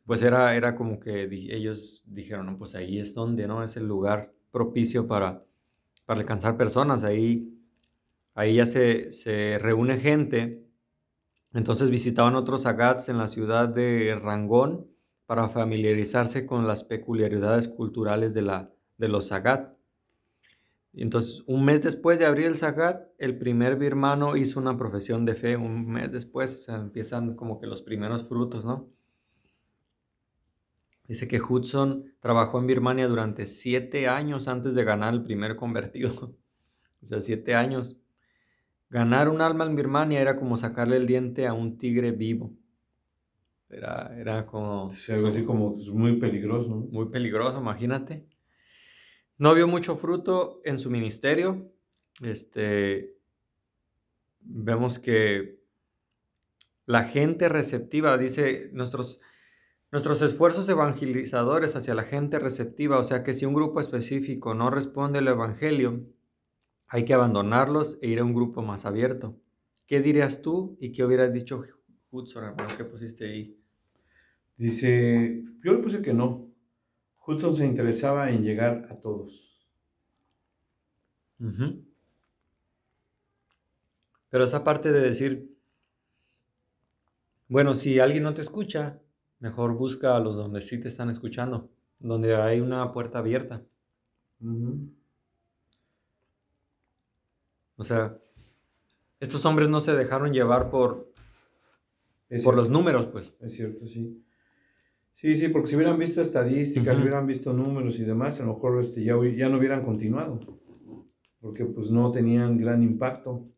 Pues 0.05 0.21
era, 0.21 0.55
era 0.55 0.75
como 0.75 1.01
que 1.01 1.23
ellos 1.23 2.03
dijeron, 2.07 2.45
no, 2.45 2.57
pues 2.57 2.75
ahí 2.75 2.99
es 2.99 3.13
donde, 3.13 3.47
¿no? 3.47 3.63
Es 3.63 3.77
el 3.77 3.88
lugar 3.88 4.33
propicio 4.51 5.07
para 5.07 5.45
para 6.05 6.19
alcanzar 6.21 6.57
personas. 6.57 7.03
Ahí, 7.03 7.59
ahí 8.36 8.55
ya 8.55 8.65
se, 8.65 9.12
se 9.12 9.59
reúne 9.59 9.97
gente. 9.97 10.65
Entonces 11.53 11.89
visitaban 11.89 12.36
otros 12.36 12.65
agats 12.65 13.09
en 13.09 13.17
la 13.17 13.27
ciudad 13.27 13.69
de 13.69 14.15
Rangón 14.21 14.88
para 15.25 15.49
familiarizarse 15.49 16.45
con 16.45 16.67
las 16.67 16.83
peculiaridades 16.83 17.67
culturales 17.67 18.33
de, 18.33 18.41
la, 18.41 18.73
de 18.97 19.07
los 19.07 19.27
sagat. 19.27 19.72
Entonces, 20.95 21.43
un 21.47 21.65
mes 21.65 21.82
después 21.82 22.19
de 22.19 22.25
abrir 22.25 22.45
el 22.45 22.56
Sagat, 22.56 23.08
el 23.17 23.38
primer 23.38 23.77
birmano 23.77 24.36
hizo 24.36 24.60
una 24.60 24.77
profesión 24.77 25.25
de 25.25 25.34
fe, 25.34 25.58
un 25.58 25.88
mes 25.88 26.12
después, 26.12 26.53
o 26.53 26.58
sea, 26.58 26.75
empiezan 26.75 27.36
como 27.36 27.60
que 27.60 27.65
los 27.65 27.82
primeros 27.82 28.27
frutos, 28.27 28.63
¿no? 28.63 28.89
Dice 31.08 31.27
que 31.27 31.41
Hudson 31.41 32.13
trabajó 32.19 32.60
en 32.60 32.67
Birmania 32.67 33.08
durante 33.08 33.45
siete 33.47 34.08
años 34.08 34.47
antes 34.47 34.75
de 34.75 34.84
ganar 34.84 35.13
el 35.13 35.23
primer 35.23 35.56
convertido. 35.56 36.12
o 37.01 37.06
sea, 37.06 37.21
siete 37.21 37.56
años. 37.56 37.97
Ganar 38.89 39.27
un 39.27 39.41
alma 39.41 39.65
en 39.65 39.75
Birmania 39.75 40.21
era 40.21 40.36
como 40.36 40.56
sacarle 40.56 40.97
el 40.97 41.08
diente 41.08 41.47
a 41.47 41.53
un 41.53 41.77
tigre 41.77 42.12
vivo. 42.12 42.53
Era, 43.69 44.15
era 44.15 44.45
como... 44.45 44.91
algo 45.10 45.27
así 45.27 45.43
como 45.43 45.73
pues, 45.73 45.88
muy 45.89 46.17
peligroso. 46.19 46.88
Muy 46.91 47.10
peligroso, 47.10 47.60
imagínate. 47.60 48.27
No 49.43 49.53
vio 49.53 49.67
mucho 49.67 49.97
fruto 49.97 50.62
en 50.63 50.79
su 50.79 50.89
ministerio. 50.89 51.69
Este, 52.23 53.17
vemos 54.39 54.99
que 54.99 55.60
la 56.86 57.03
gente 57.03 57.49
receptiva, 57.49 58.17
dice, 58.17 58.69
nuestros 58.71 59.19
Nuestros 59.91 60.21
esfuerzos 60.21 60.69
evangelizadores 60.69 61.75
hacia 61.75 61.93
la 61.93 62.03
gente 62.03 62.39
receptiva, 62.39 62.97
o 62.97 63.03
sea 63.03 63.21
que 63.23 63.34
si 63.34 63.45
un 63.45 63.53
grupo 63.53 63.82
específico 63.82 64.56
no 64.56 64.71
responde 64.71 65.19
al 65.19 65.27
Evangelio, 65.27 66.08
hay 66.88 67.03
que 67.03 67.13
abandonarlos 67.13 67.99
e 68.01 68.08
ir 68.08 68.19
a 68.19 68.23
un 68.23 68.34
grupo 68.34 68.62
más 68.62 68.86
abierto. 68.86 69.39
¿Qué 69.86 69.99
dirías 69.99 70.41
tú 70.41 70.77
y 70.79 70.93
qué 70.93 71.03
hubieras 71.03 71.34
dicho 71.34 71.62
Hudson, 72.10 72.56
lo 72.58 72.77
que 72.77 72.86
pusiste 72.86 73.25
ahí? 73.25 73.60
Dice, 74.58 75.43
yo 75.63 75.73
le 75.73 75.79
puse 75.79 76.01
que 76.01 76.13
no. 76.13 76.52
Hudson 77.25 77.55
se 77.55 77.65
interesaba 77.65 78.29
en 78.29 78.43
llegar 78.43 78.88
a 78.89 78.95
todos. 78.95 79.67
Pero 84.29 84.45
esa 84.45 84.63
parte 84.63 84.91
de 84.91 85.01
decir, 85.01 85.57
bueno, 87.47 87.75
si 87.75 87.99
alguien 87.99 88.23
no 88.23 88.33
te 88.33 88.41
escucha, 88.41 88.99
Mejor 89.43 89.73
busca 89.73 90.15
a 90.15 90.21
los 90.21 90.38
donde 90.38 90.62
sí 90.62 90.79
te 90.79 90.88
están 90.88 91.09
escuchando, 91.09 91.69
donde 91.99 92.33
hay 92.33 92.62
una 92.62 92.93
puerta 92.93 93.19
abierta. 93.19 93.62
O 97.75 97.83
sea, 97.83 98.17
estos 99.19 99.43
hombres 99.43 99.67
no 99.67 99.81
se 99.81 99.95
dejaron 99.95 100.31
llevar 100.31 100.69
por, 100.69 101.12
por 102.41 102.55
los 102.55 102.69
números, 102.69 103.07
pues. 103.07 103.36
Es 103.41 103.53
cierto, 103.53 103.86
sí. 103.86 104.23
Sí, 105.13 105.36
sí, 105.36 105.47
porque 105.47 105.69
si 105.69 105.76
hubieran 105.76 105.97
visto 105.97 106.21
estadísticas, 106.21 106.97
si 106.97 107.02
hubieran 107.02 107.26
visto 107.26 107.54
números 107.54 107.99
y 107.99 108.04
demás, 108.04 108.41
a 108.41 108.45
lo 108.45 108.56
mejor 108.56 108.82
este, 108.82 109.04
ya, 109.04 109.15
ya 109.36 109.47
no 109.47 109.58
hubieran 109.58 109.84
continuado, 109.84 110.39
porque 111.39 111.65
pues 111.65 111.89
no 111.91 112.12
tenían 112.12 112.58
gran 112.58 112.84
impacto 112.84 113.54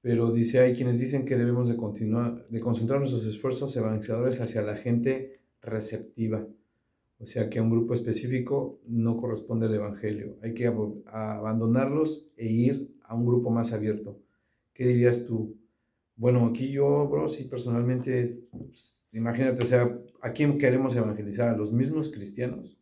pero 0.00 0.30
dice, 0.30 0.60
hay 0.60 0.74
quienes 0.74 1.00
dicen 1.00 1.24
que 1.24 1.36
debemos 1.36 1.68
de 1.68 1.76
continuar, 1.76 2.46
de 2.48 2.60
concentrar 2.60 3.00
nuestros 3.00 3.26
esfuerzos 3.26 3.76
evangelizadores 3.76 4.40
hacia 4.40 4.62
la 4.62 4.76
gente 4.76 5.40
receptiva. 5.60 6.46
O 7.18 7.26
sea 7.26 7.50
que 7.50 7.58
a 7.58 7.62
un 7.62 7.70
grupo 7.70 7.94
específico 7.94 8.80
no 8.86 9.16
corresponde 9.16 9.66
el 9.66 9.74
Evangelio. 9.74 10.36
Hay 10.40 10.54
que 10.54 10.66
abandonarlos 10.66 12.30
e 12.36 12.46
ir 12.46 12.96
a 13.02 13.14
un 13.14 13.26
grupo 13.26 13.50
más 13.50 13.72
abierto. 13.72 14.20
¿Qué 14.72 14.86
dirías 14.86 15.26
tú? 15.26 15.56
Bueno, 16.14 16.46
aquí 16.46 16.70
yo, 16.70 17.08
bro, 17.08 17.26
sí 17.26 17.44
personalmente, 17.44 18.46
pues, 18.52 18.97
imagínate, 19.12 19.62
o 19.62 19.66
sea, 19.66 19.98
¿a 20.20 20.32
quién 20.32 20.58
queremos 20.58 20.94
evangelizar? 20.96 21.48
¿A 21.48 21.56
los 21.56 21.72
mismos 21.72 22.10
cristianos? 22.10 22.78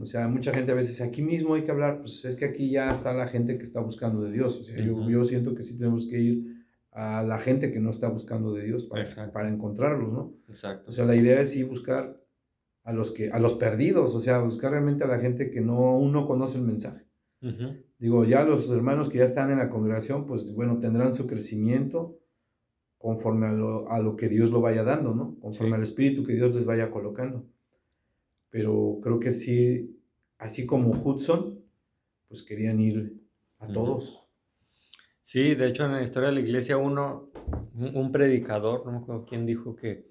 O 0.00 0.06
sea, 0.06 0.28
mucha 0.28 0.52
gente 0.54 0.70
a 0.70 0.76
veces 0.76 1.00
aquí 1.00 1.20
mismo 1.22 1.54
hay 1.54 1.62
que 1.62 1.70
hablar, 1.72 2.00
pues 2.00 2.24
es 2.24 2.36
que 2.36 2.44
aquí 2.44 2.70
ya 2.70 2.92
está 2.92 3.12
la 3.12 3.26
gente 3.26 3.56
que 3.56 3.64
está 3.64 3.80
buscando 3.80 4.22
de 4.22 4.30
Dios. 4.30 4.60
O 4.60 4.62
sea, 4.62 4.78
yo, 4.78 5.10
yo, 5.10 5.24
siento 5.24 5.54
que 5.54 5.64
sí 5.64 5.76
tenemos 5.76 6.06
que 6.06 6.20
ir 6.20 6.64
a 6.92 7.24
la 7.24 7.38
gente 7.38 7.72
que 7.72 7.80
no 7.80 7.90
está 7.90 8.08
buscando 8.08 8.54
de 8.54 8.64
Dios 8.64 8.84
para, 8.84 9.32
para 9.32 9.48
encontrarlos, 9.48 10.12
¿no? 10.12 10.34
Exacto. 10.48 10.90
O 10.90 10.92
sea, 10.92 11.04
la 11.04 11.16
idea 11.16 11.40
es 11.40 11.50
sí 11.50 11.64
buscar 11.64 12.22
a 12.84 12.92
los, 12.92 13.10
que, 13.10 13.30
a 13.32 13.40
los 13.40 13.54
perdidos, 13.54 14.14
o 14.14 14.20
sea, 14.20 14.38
buscar 14.38 14.70
realmente 14.70 15.02
a 15.02 15.08
la 15.08 15.18
gente 15.18 15.50
que 15.50 15.60
no, 15.60 15.86
aún 15.86 16.12
no 16.12 16.24
conoce 16.24 16.58
el 16.58 16.64
mensaje. 16.64 17.04
Digo, 17.98 18.24
ya 18.24 18.44
los 18.44 18.70
hermanos 18.70 19.08
que 19.08 19.18
ya 19.18 19.24
están 19.24 19.50
en 19.50 19.58
la 19.58 19.70
congregación, 19.70 20.26
pues 20.26 20.54
bueno, 20.54 20.78
tendrán 20.78 21.12
su 21.12 21.26
crecimiento 21.26 22.18
conforme 23.06 23.46
a 23.46 23.52
lo, 23.52 23.88
a 23.88 24.00
lo 24.00 24.16
que 24.16 24.28
Dios 24.28 24.50
lo 24.50 24.60
vaya 24.60 24.82
dando, 24.82 25.14
¿no? 25.14 25.38
Conforme 25.38 25.76
al 25.76 25.84
Espíritu 25.84 26.24
que 26.24 26.32
Dios 26.32 26.52
les 26.56 26.66
vaya 26.66 26.90
colocando. 26.90 27.46
Pero 28.50 28.98
creo 29.00 29.20
que 29.20 29.30
sí, 29.30 29.96
así 30.38 30.66
como 30.66 30.90
Hudson, 30.90 31.56
pues 32.26 32.42
querían 32.42 32.80
ir 32.80 33.16
a 33.60 33.68
todos. 33.68 34.28
Sí, 35.20 35.54
de 35.54 35.68
hecho 35.68 35.84
en 35.84 35.92
la 35.92 36.02
historia 36.02 36.30
de 36.30 36.34
la 36.34 36.40
iglesia 36.40 36.78
uno, 36.78 37.30
un, 37.74 38.10
predicador, 38.10 38.84
no 38.84 38.90
me 38.90 38.98
acuerdo 38.98 39.24
quién 39.24 39.46
dijo 39.46 39.76
que, 39.76 40.10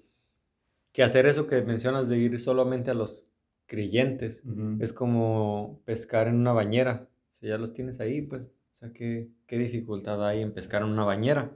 que 0.92 1.02
hacer 1.02 1.26
eso 1.26 1.46
que 1.46 1.60
mencionas 1.60 2.08
de 2.08 2.16
ir 2.16 2.40
solamente 2.40 2.92
a 2.92 2.94
los 2.94 3.28
creyentes 3.66 4.42
es 4.80 4.94
como 4.94 5.82
pescar 5.84 6.28
en 6.28 6.36
una 6.36 6.54
bañera. 6.54 7.10
Si 7.32 7.46
ya 7.46 7.58
los 7.58 7.74
tienes 7.74 8.00
ahí, 8.00 8.22
pues, 8.22 8.46
o 8.46 8.76
sea, 8.78 8.90
¿qué, 8.94 9.28
qué 9.46 9.58
dificultad 9.58 10.26
hay 10.26 10.40
en 10.40 10.54
pescar 10.54 10.80
en 10.80 10.88
una 10.88 11.04
bañera? 11.04 11.54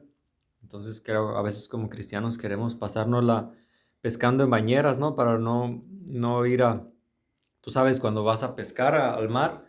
Entonces 0.62 1.00
creo, 1.04 1.36
a 1.36 1.42
veces 1.42 1.68
como 1.68 1.88
cristianos 1.88 2.38
queremos 2.38 2.74
pasárnosla 2.74 3.52
pescando 4.00 4.44
en 4.44 4.50
bañeras, 4.50 4.98
¿no? 4.98 5.14
Para 5.14 5.38
no, 5.38 5.84
no 6.10 6.46
ir 6.46 6.62
a, 6.62 6.90
Tú 7.60 7.70
sabes, 7.70 8.00
cuando 8.00 8.24
vas 8.24 8.42
a 8.42 8.56
pescar 8.56 8.94
al 8.94 9.28
mar, 9.28 9.66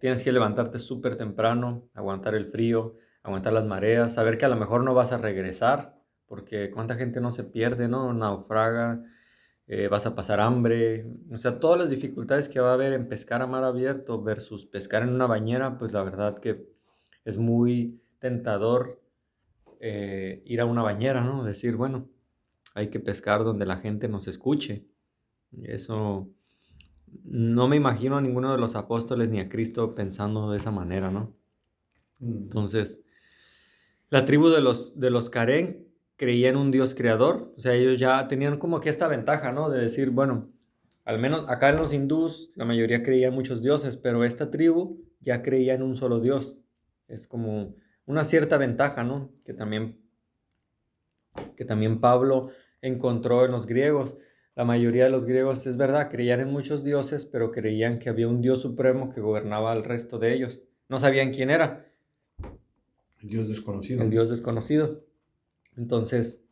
tienes 0.00 0.22
que 0.22 0.32
levantarte 0.32 0.78
súper 0.78 1.16
temprano, 1.16 1.88
aguantar 1.94 2.34
el 2.34 2.46
frío, 2.46 2.96
aguantar 3.22 3.54
las 3.54 3.64
mareas, 3.64 4.14
saber 4.14 4.36
que 4.36 4.44
a 4.44 4.48
lo 4.48 4.56
mejor 4.56 4.84
no 4.84 4.92
vas 4.92 5.12
a 5.12 5.18
regresar, 5.18 5.98
porque 6.26 6.70
cuánta 6.70 6.96
gente 6.96 7.20
no 7.22 7.32
se 7.32 7.44
pierde, 7.44 7.88
¿no? 7.88 8.12
Naufraga, 8.12 9.02
eh, 9.66 9.88
vas 9.88 10.04
a 10.06 10.14
pasar 10.14 10.40
hambre, 10.40 11.06
o 11.32 11.38
sea, 11.38 11.58
todas 11.58 11.78
las 11.80 11.90
dificultades 11.90 12.48
que 12.50 12.60
va 12.60 12.70
a 12.70 12.74
haber 12.74 12.92
en 12.92 13.08
pescar 13.08 13.40
a 13.40 13.46
mar 13.46 13.64
abierto 13.64 14.22
versus 14.22 14.66
pescar 14.66 15.02
en 15.02 15.14
una 15.14 15.26
bañera, 15.26 15.78
pues 15.78 15.92
la 15.92 16.02
verdad 16.04 16.38
que 16.38 16.68
es 17.24 17.38
muy 17.38 18.02
tentador 18.18 19.00
eh, 19.80 20.42
ir 20.44 20.60
a 20.60 20.64
una 20.64 20.82
bañera, 20.82 21.22
¿no? 21.22 21.44
Decir, 21.44 21.76
bueno, 21.76 22.08
hay 22.74 22.88
que 22.88 23.00
pescar 23.00 23.44
donde 23.44 23.66
la 23.66 23.76
gente 23.76 24.08
nos 24.08 24.28
escuche. 24.28 24.86
Eso 25.62 26.28
no 27.24 27.68
me 27.68 27.76
imagino 27.76 28.16
a 28.16 28.20
ninguno 28.20 28.52
de 28.52 28.58
los 28.58 28.76
apóstoles 28.76 29.30
ni 29.30 29.40
a 29.40 29.48
Cristo 29.48 29.94
pensando 29.94 30.50
de 30.50 30.58
esa 30.58 30.70
manera, 30.70 31.10
¿no? 31.10 31.34
Mm. 32.20 32.36
Entonces, 32.44 33.02
la 34.10 34.24
tribu 34.24 34.48
de 34.48 34.60
los, 34.60 34.98
de 34.98 35.10
los 35.10 35.30
Karen 35.30 35.88
creía 36.16 36.48
en 36.48 36.56
un 36.56 36.70
Dios 36.70 36.94
creador, 36.94 37.52
o 37.56 37.60
sea, 37.60 37.74
ellos 37.74 37.98
ya 37.98 38.26
tenían 38.28 38.58
como 38.58 38.80
que 38.80 38.88
esta 38.88 39.08
ventaja, 39.08 39.52
¿no? 39.52 39.68
De 39.70 39.80
decir, 39.80 40.10
bueno, 40.10 40.50
al 41.04 41.18
menos 41.18 41.44
acá 41.48 41.68
en 41.68 41.76
los 41.76 41.92
hindús 41.92 42.52
la 42.56 42.64
mayoría 42.64 43.02
creía 43.02 43.28
en 43.28 43.34
muchos 43.34 43.62
dioses, 43.62 43.96
pero 43.96 44.24
esta 44.24 44.50
tribu 44.50 45.04
ya 45.20 45.42
creía 45.42 45.74
en 45.74 45.82
un 45.82 45.96
solo 45.96 46.20
Dios. 46.20 46.58
Es 47.06 47.26
como 47.26 47.76
una 48.06 48.24
cierta 48.24 48.56
ventaja, 48.56 49.04
¿no? 49.04 49.30
Que 49.44 49.52
también, 49.52 50.00
que 51.56 51.64
también 51.64 52.00
Pablo 52.00 52.50
encontró 52.80 53.44
en 53.44 53.52
los 53.52 53.66
griegos. 53.66 54.16
La 54.54 54.64
mayoría 54.64 55.04
de 55.04 55.10
los 55.10 55.26
griegos, 55.26 55.66
es 55.66 55.76
verdad, 55.76 56.08
creían 56.10 56.40
en 56.40 56.50
muchos 56.50 56.82
dioses, 56.82 57.26
pero 57.26 57.50
creían 57.50 57.98
que 57.98 58.08
había 58.08 58.28
un 58.28 58.40
dios 58.40 58.62
supremo 58.62 59.10
que 59.10 59.20
gobernaba 59.20 59.72
al 59.72 59.84
resto 59.84 60.18
de 60.18 60.32
ellos. 60.32 60.64
No 60.88 60.98
sabían 60.98 61.32
quién 61.32 61.50
era. 61.50 61.92
Dios 63.20 63.48
desconocido. 63.48 64.02
El 64.02 64.10
Dios 64.10 64.30
desconocido. 64.30 65.04
Entonces, 65.76 66.44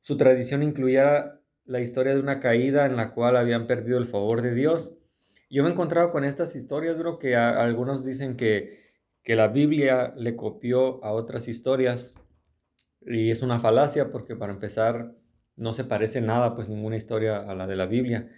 su 0.00 0.16
tradición 0.16 0.62
incluía 0.62 1.40
la 1.64 1.80
historia 1.80 2.14
de 2.14 2.20
una 2.20 2.40
caída 2.40 2.86
en 2.86 2.96
la 2.96 3.12
cual 3.12 3.36
habían 3.36 3.66
perdido 3.66 3.98
el 3.98 4.06
favor 4.06 4.42
de 4.42 4.54
Dios. 4.54 4.94
Yo 5.48 5.62
me 5.62 5.68
he 5.68 5.72
encontrado 5.72 6.10
con 6.10 6.24
estas 6.24 6.54
historias, 6.56 6.98
bro, 6.98 7.18
que 7.18 7.36
algunos 7.36 8.04
dicen 8.04 8.36
que, 8.36 8.85
que 9.26 9.34
la 9.34 9.48
Biblia 9.48 10.14
le 10.16 10.36
copió 10.36 11.04
a 11.04 11.10
otras 11.10 11.48
historias. 11.48 12.14
Y 13.00 13.32
es 13.32 13.42
una 13.42 13.58
falacia 13.58 14.12
porque 14.12 14.36
para 14.36 14.52
empezar 14.52 15.16
no 15.56 15.72
se 15.72 15.82
parece 15.82 16.20
nada, 16.20 16.54
pues 16.54 16.68
ninguna 16.68 16.96
historia 16.96 17.38
a 17.38 17.52
la 17.56 17.66
de 17.66 17.74
la 17.74 17.86
Biblia. 17.86 18.30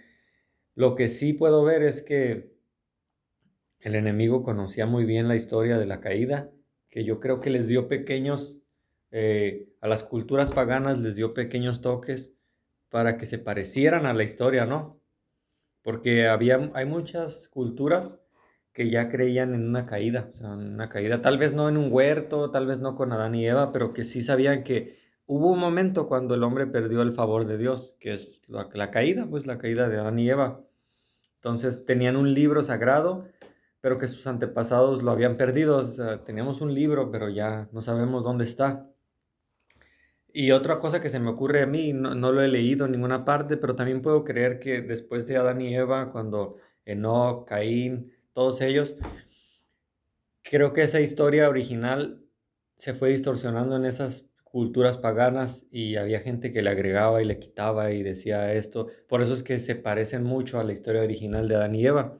Lo 0.73 0.95
que 0.95 1.09
sí 1.09 1.33
puedo 1.33 1.63
ver 1.63 1.83
es 1.83 2.01
que 2.01 2.55
el 3.81 3.93
enemigo 3.93 4.41
conocía 4.41 4.87
muy 4.87 5.05
bien 5.05 5.27
la 5.27 5.35
historia 5.35 5.77
de 5.77 5.85
la 5.85 6.01
caída, 6.01 6.49
que 6.89 7.03
yo 7.03 7.19
creo 7.19 7.39
que 7.39 7.51
les 7.51 7.67
dio 7.67 7.87
pequeños, 7.87 8.59
eh, 9.11 9.69
a 9.81 9.87
las 9.87 10.01
culturas 10.01 10.49
paganas 10.49 10.97
les 10.97 11.15
dio 11.15 11.35
pequeños 11.35 11.81
toques 11.81 12.33
para 12.89 13.19
que 13.19 13.27
se 13.27 13.37
parecieran 13.37 14.07
a 14.07 14.13
la 14.15 14.23
historia, 14.23 14.65
¿no? 14.65 14.99
Porque 15.83 16.27
había, 16.27 16.71
hay 16.73 16.87
muchas 16.87 17.47
culturas 17.47 18.19
que 18.79 18.89
ya 18.89 19.09
creían 19.09 19.53
en 19.53 19.67
una 19.67 19.85
caída, 19.85 20.31
o 20.41 20.47
una 20.53 20.87
caída, 20.87 21.21
tal 21.21 21.37
vez 21.37 21.53
no 21.53 21.67
en 21.67 21.75
un 21.75 21.91
huerto, 21.91 22.49
tal 22.49 22.65
vez 22.65 22.79
no 22.79 22.95
con 22.95 23.11
Adán 23.11 23.35
y 23.35 23.45
Eva, 23.45 23.73
pero 23.73 23.91
que 23.91 24.05
sí 24.05 24.21
sabían 24.21 24.63
que 24.63 24.97
hubo 25.25 25.51
un 25.51 25.59
momento 25.59 26.07
cuando 26.07 26.33
el 26.33 26.43
hombre 26.43 26.65
perdió 26.65 27.01
el 27.01 27.11
favor 27.11 27.43
de 27.43 27.57
Dios, 27.57 27.97
que 27.99 28.13
es 28.13 28.41
la, 28.47 28.89
caída, 28.89 29.27
pues 29.29 29.45
la 29.45 29.57
caída 29.57 29.89
de 29.89 29.97
Adán 29.97 30.17
y 30.17 30.29
Eva. 30.29 30.61
Entonces 31.35 31.83
tenían 31.83 32.15
un 32.15 32.33
libro 32.33 32.63
sagrado 32.63 33.27
pero 33.81 33.97
que 33.97 34.07
sus 34.07 34.25
antepasados 34.27 35.03
lo 35.03 35.11
habían 35.11 35.35
perdido. 35.35 35.83
teníamos 36.23 36.61
un 36.61 36.73
libro, 36.73 37.11
pero 37.11 37.27
ya 37.27 37.67
no 37.73 37.81
sabemos 37.81 38.23
dónde 38.23 38.45
está. 38.45 38.89
Y 40.31 40.51
otra 40.51 40.79
cosa 40.79 41.01
que 41.01 41.09
se 41.09 41.19
me 41.19 41.31
ocurre 41.31 41.63
a 41.63 41.65
mí, 41.65 41.91
no, 41.91 42.13
lo 42.31 42.41
he 42.41 42.47
leído 42.47 42.85
en 42.85 42.93
ninguna 42.93 43.25
parte, 43.25 43.57
pero 43.57 43.75
también 43.75 44.01
puedo 44.01 44.23
creer 44.23 44.59
que 44.59 44.81
después 44.81 45.27
de 45.27 45.35
Adán 45.35 45.59
y 45.59 45.75
Eva, 45.75 46.13
cuando 46.13 46.55
Enoch, 46.85 47.45
Caín, 47.45 48.13
todos 48.39 48.61
ellos, 48.61 48.95
creo 50.43 50.71
que 50.71 50.83
esa 50.83 51.01
historia 51.01 51.49
original 51.49 52.23
se 52.77 52.93
fue 52.93 53.09
distorsionando 53.09 53.75
en 53.75 53.83
esas 53.83 54.29
culturas 54.45 54.97
paganas 54.97 55.67
y 55.71 55.97
había 55.97 56.21
gente 56.21 56.53
que 56.53 56.61
le 56.61 56.69
agregaba 56.69 57.21
y 57.21 57.25
le 57.25 57.37
quitaba 57.37 57.91
y 57.91 58.01
decía 58.01 58.53
esto. 58.53 58.87
Por 59.09 59.21
eso 59.21 59.33
es 59.33 59.43
que 59.43 59.59
se 59.59 59.75
parecen 59.75 60.23
mucho 60.23 60.57
a 60.57 60.63
la 60.63 60.71
historia 60.71 61.01
original 61.01 61.49
de 61.49 61.55
Adán 61.55 61.75
y 61.75 61.85
Eva. 61.85 62.17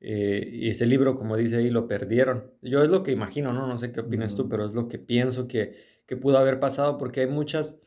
Eh, 0.00 0.46
y 0.52 0.68
ese 0.68 0.84
libro, 0.84 1.16
como 1.16 1.38
dice 1.38 1.56
ahí, 1.56 1.70
lo 1.70 1.88
perdieron. 1.88 2.52
Yo 2.60 2.84
es 2.84 2.90
lo 2.90 3.02
que 3.02 3.12
imagino, 3.12 3.54
¿no? 3.54 3.66
No 3.66 3.78
sé 3.78 3.92
qué 3.92 4.00
opinas 4.00 4.34
tú, 4.34 4.46
pero 4.50 4.66
es 4.66 4.72
lo 4.74 4.88
que 4.88 4.98
pienso 4.98 5.48
que, 5.48 5.74
que 6.04 6.18
pudo 6.18 6.36
haber 6.36 6.60
pasado 6.60 6.98
porque 6.98 7.20
hay 7.20 7.28
muchas, 7.28 7.78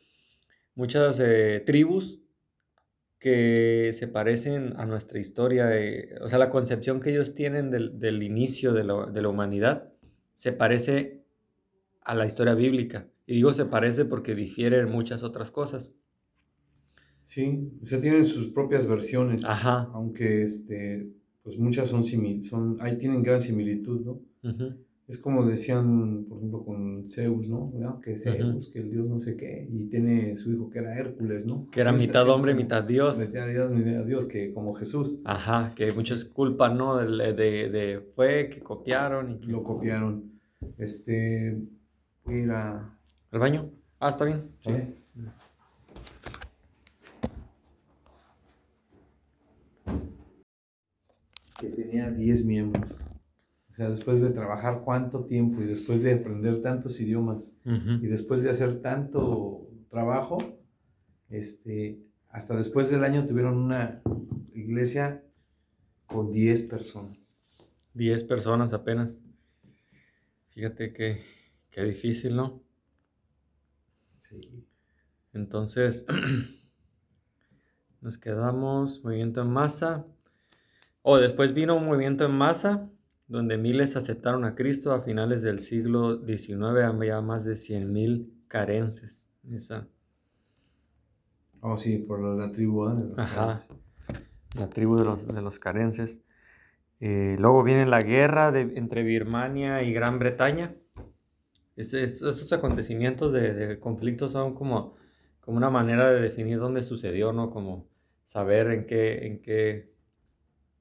muchas 0.73 1.19
eh, 1.19 1.61
tribus 1.63 2.19
que 3.19 3.91
se 3.93 4.07
parecen 4.07 4.73
a 4.77 4.85
nuestra 4.85 5.19
historia. 5.19 5.69
Eh, 5.75 6.15
o 6.21 6.29
sea, 6.29 6.37
la 6.37 6.49
concepción 6.49 6.99
que 6.99 7.11
ellos 7.11 7.35
tienen 7.35 7.71
del, 7.71 7.99
del 7.99 8.21
inicio 8.23 8.73
de 8.73 8.83
la, 8.83 9.07
de 9.07 9.21
la, 9.21 9.29
humanidad 9.29 9.91
se 10.35 10.51
parece 10.51 11.23
a 12.01 12.15
la 12.15 12.25
historia 12.25 12.53
bíblica. 12.53 13.07
Y 13.25 13.35
digo 13.35 13.53
se 13.53 13.65
parece 13.65 14.05
porque 14.05 14.35
difiere 14.35 14.79
en 14.79 14.89
muchas 14.89 15.23
otras 15.23 15.51
cosas. 15.51 15.93
Sí, 17.21 17.71
o 17.81 17.85
sea, 17.85 17.99
tienen 17.99 18.23
sus 18.23 18.47
propias 18.49 18.87
versiones. 18.87 19.43
Ajá. 19.45 19.89
Aunque 19.93 20.43
este, 20.43 21.11
pues 21.43 21.57
muchas 21.57 21.89
son, 21.89 22.03
simil 22.03 22.43
son 22.43 22.77
ahí 22.79 22.97
tienen 22.97 23.23
gran 23.23 23.41
similitud, 23.41 24.01
¿no? 24.01 24.21
Es 25.07 25.19
como 25.19 25.45
decían, 25.45 26.25
por 26.27 26.39
ejemplo, 26.39 26.65
con 26.65 27.09
Zeus, 27.09 27.47
¿no? 27.47 28.01
Que 28.01 28.17
Zeus, 28.17 28.67
que 28.67 28.79
el 28.79 28.91
dios 28.91 29.07
no 29.07 29.19
sé 29.19 29.37
qué, 29.37 29.65
y 29.71 29.85
tiene 29.85 30.35
su 30.35 30.51
hijo 30.51 30.69
que 30.69 30.79
era 30.79 30.97
Hércules, 30.97 31.45
¿no? 31.45 31.69
Que 31.71 31.79
era 31.79 31.93
mitad 31.93 32.27
hombre, 32.27 32.53
mitad 32.53 32.83
dios. 32.83 33.17
Mitad 33.17 33.47
dios, 33.47 33.71
mitad 33.71 34.03
dios, 34.03 34.25
que 34.25 34.53
como 34.53 34.73
Jesús. 34.73 35.19
Ajá, 35.23 35.71
que 35.77 35.87
muchos 35.95 36.25
culpan, 36.25 36.77
¿no? 36.77 36.97
De, 36.97 37.31
de, 37.31 37.69
de, 37.69 38.01
fue 38.15 38.49
que 38.49 38.59
copiaron 38.59 39.39
y 39.41 39.45
Lo 39.45 39.63
copiaron. 39.63 40.41
Este, 40.77 41.57
voy 42.25 42.41
¿Al 42.49 43.39
baño? 43.39 43.71
Ah, 43.99 44.09
está 44.09 44.25
bien. 44.25 44.51
Sí. 44.59 44.71
que 51.59 51.69
tenía 51.69 52.11
10 52.11 52.45
miembros. 52.45 53.03
O 53.77 53.79
sea, 53.79 53.89
después 53.89 54.21
de 54.21 54.31
trabajar 54.31 54.81
cuánto 54.83 55.27
tiempo 55.27 55.61
y 55.61 55.65
después 55.65 56.01
de 56.01 56.15
aprender 56.15 56.63
tantos 56.63 56.99
idiomas 56.99 57.51
y 57.63 58.07
después 58.07 58.41
de 58.41 58.49
hacer 58.49 58.81
tanto 58.81 59.69
trabajo, 59.87 60.39
este, 61.29 62.03
hasta 62.29 62.55
después 62.55 62.89
del 62.89 63.03
año 63.03 63.27
tuvieron 63.27 63.55
una 63.55 64.01
iglesia 64.51 65.23
con 66.07 66.31
10 66.31 66.63
personas. 66.63 67.19
10 67.93 68.23
personas 68.23 68.73
apenas. 68.73 69.21
Fíjate 70.49 70.91
que, 70.91 71.23
qué 71.69 71.83
difícil, 71.83 72.35
¿no? 72.35 72.63
Sí. 74.17 74.65
Entonces, 75.33 76.07
nos 78.01 78.17
quedamos 78.17 79.03
movimiento 79.03 79.39
en 79.43 79.51
masa. 79.51 80.07
O 81.03 81.17
después 81.17 81.53
vino 81.53 81.75
un 81.75 81.85
movimiento 81.85 82.25
en 82.25 82.31
masa 82.31 82.89
donde 83.27 83.57
miles 83.57 83.95
aceptaron 83.95 84.45
a 84.45 84.55
Cristo 84.55 84.93
a 84.93 85.01
finales 85.01 85.41
del 85.41 85.59
siglo 85.59 86.25
XIX, 86.25 86.83
había 86.85 87.21
más 87.21 87.45
de 87.45 87.53
100.000 87.53 88.29
carences. 88.47 89.27
Esa. 89.51 89.87
Oh, 91.61 91.77
sí, 91.77 91.97
por 91.97 92.21
la 92.21 92.51
tribu 92.51 92.89
¿eh? 92.89 92.95
de 92.95 93.03
los 93.05 93.19
Ajá, 93.19 93.61
la 94.55 94.69
tribu 94.69 94.97
de 94.97 95.05
los, 95.05 95.27
de 95.27 95.41
los 95.41 95.59
carences. 95.59 96.23
Eh, 96.99 97.35
luego 97.39 97.63
viene 97.63 97.85
la 97.85 98.01
guerra 98.01 98.51
de, 98.51 98.61
entre 98.75 99.03
Birmania 99.03 99.83
y 99.83 99.93
Gran 99.93 100.19
Bretaña. 100.19 100.75
esos 101.75 102.53
acontecimientos 102.53 103.33
de, 103.33 103.53
de, 103.53 103.79
conflictos 103.79 104.31
son 104.31 104.55
como, 104.55 104.95
como 105.41 105.57
una 105.57 105.69
manera 105.69 106.11
de 106.11 106.21
definir 106.21 106.59
dónde 106.59 106.83
sucedió, 106.83 107.33
¿no? 107.33 107.51
Como 107.51 107.87
saber 108.23 108.71
en 108.71 108.85
qué, 108.85 109.27
en 109.27 109.41
qué 109.41 109.97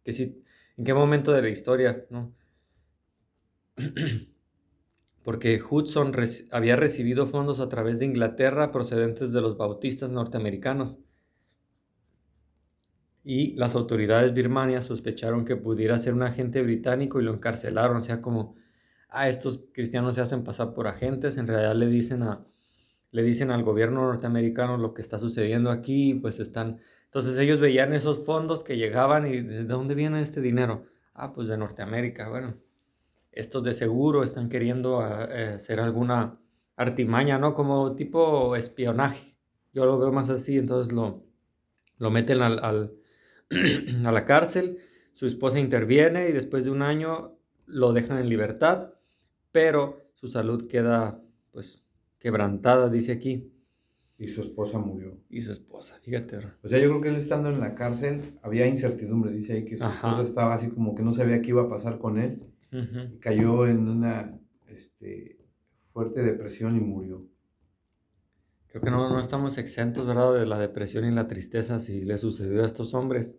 que 0.06 0.12
sí, 0.12 0.44
en 0.76 0.84
qué 0.84 0.94
momento 0.94 1.32
de 1.32 1.42
la 1.42 1.48
historia, 1.48 2.06
¿no? 2.10 2.34
Porque 5.22 5.60
Hudson 5.60 6.12
había 6.52 6.76
recibido 6.76 7.26
fondos 7.26 7.60
a 7.60 7.68
través 7.68 7.98
de 7.98 8.06
Inglaterra 8.06 8.70
procedentes 8.70 9.32
de 9.32 9.40
los 9.40 9.56
bautistas 9.56 10.10
norteamericanos. 10.12 11.00
Y 13.24 13.56
las 13.56 13.74
autoridades 13.74 14.32
birmanias 14.34 14.84
sospecharon 14.84 15.44
que 15.44 15.56
pudiera 15.56 15.98
ser 15.98 16.14
un 16.14 16.22
agente 16.22 16.62
británico 16.62 17.20
y 17.20 17.24
lo 17.24 17.34
encarcelaron. 17.34 17.96
O 17.96 18.00
sea, 18.00 18.22
como, 18.22 18.54
ah, 19.08 19.28
estos 19.28 19.64
cristianos 19.72 20.14
se 20.14 20.20
hacen 20.20 20.44
pasar 20.44 20.74
por 20.74 20.86
agentes, 20.86 21.36
en 21.36 21.48
realidad 21.48 21.74
le 21.74 21.88
dicen, 21.88 22.22
a, 22.22 22.46
le 23.10 23.22
dicen 23.24 23.50
al 23.50 23.64
gobierno 23.64 24.02
norteamericano 24.02 24.76
lo 24.76 24.94
que 24.94 25.02
está 25.02 25.18
sucediendo 25.18 25.72
aquí, 25.72 26.14
pues 26.14 26.38
están 26.38 26.78
entonces 27.06 27.38
ellos 27.38 27.60
veían 27.60 27.92
esos 27.92 28.24
fondos 28.24 28.62
que 28.62 28.76
llegaban 28.76 29.26
y 29.26 29.40
¿de 29.40 29.64
dónde 29.64 29.94
viene 29.94 30.20
este 30.20 30.40
dinero? 30.40 30.86
Ah, 31.14 31.32
pues 31.32 31.48
de 31.48 31.56
Norteamérica. 31.56 32.28
Bueno, 32.28 32.54
estos 33.32 33.64
de 33.64 33.74
seguro 33.74 34.22
están 34.22 34.48
queriendo 34.48 35.00
ah, 35.00 35.28
eh, 35.30 35.54
hacer 35.56 35.80
alguna 35.80 36.38
artimaña, 36.76 37.38
¿no? 37.38 37.54
Como 37.54 37.94
tipo 37.94 38.54
espionaje. 38.56 39.36
Yo 39.72 39.86
lo 39.86 39.98
veo 39.98 40.12
más 40.12 40.30
así, 40.30 40.58
entonces 40.58 40.92
lo, 40.92 41.24
lo 41.98 42.10
meten 42.10 42.42
al, 42.42 42.62
al 42.62 42.92
a 44.04 44.12
la 44.12 44.24
cárcel, 44.24 44.78
su 45.12 45.26
esposa 45.26 45.58
interviene 45.58 46.28
y 46.28 46.32
después 46.32 46.64
de 46.64 46.70
un 46.70 46.82
año 46.82 47.38
lo 47.66 47.92
dejan 47.92 48.18
en 48.18 48.28
libertad, 48.28 48.94
pero 49.52 50.10
su 50.14 50.28
salud 50.28 50.68
queda 50.68 51.22
pues 51.52 51.86
quebrantada, 52.18 52.88
dice 52.88 53.12
aquí. 53.12 53.52
Y 54.18 54.28
su 54.28 54.40
esposa 54.40 54.78
murió. 54.78 55.20
Y 55.28 55.42
su 55.42 55.52
esposa, 55.52 55.98
fíjate. 56.00 56.38
O 56.62 56.68
sea, 56.68 56.78
yo 56.78 56.88
creo 56.88 57.00
que 57.02 57.08
él 57.10 57.16
estando 57.16 57.50
en 57.50 57.60
la 57.60 57.74
cárcel, 57.74 58.38
había 58.42 58.66
incertidumbre, 58.66 59.30
dice 59.30 59.52
ahí 59.52 59.64
que 59.64 59.76
su 59.76 59.86
esposa 59.86 60.22
estaba 60.22 60.54
así 60.54 60.70
como 60.70 60.94
que 60.94 61.02
no 61.02 61.12
sabía 61.12 61.42
qué 61.42 61.50
iba 61.50 61.62
a 61.62 61.68
pasar 61.68 61.98
con 61.98 62.18
él. 62.18 62.40
y 62.72 63.18
cayó 63.18 63.66
en 63.66 63.88
una 63.88 64.38
este, 64.68 65.38
fuerte 65.80 66.22
depresión 66.22 66.76
y 66.76 66.80
murió. 66.80 67.26
Creo 68.68 68.82
que 68.82 68.90
no, 68.90 69.08
no 69.08 69.20
estamos 69.20 69.58
exentos, 69.58 70.06
¿verdad?, 70.06 70.34
de 70.34 70.46
la 70.46 70.58
depresión 70.58 71.04
y 71.04 71.10
la 71.10 71.28
tristeza 71.28 71.78
si 71.78 72.02
le 72.02 72.16
sucedió 72.18 72.62
a 72.62 72.66
estos 72.66 72.94
hombres. 72.94 73.38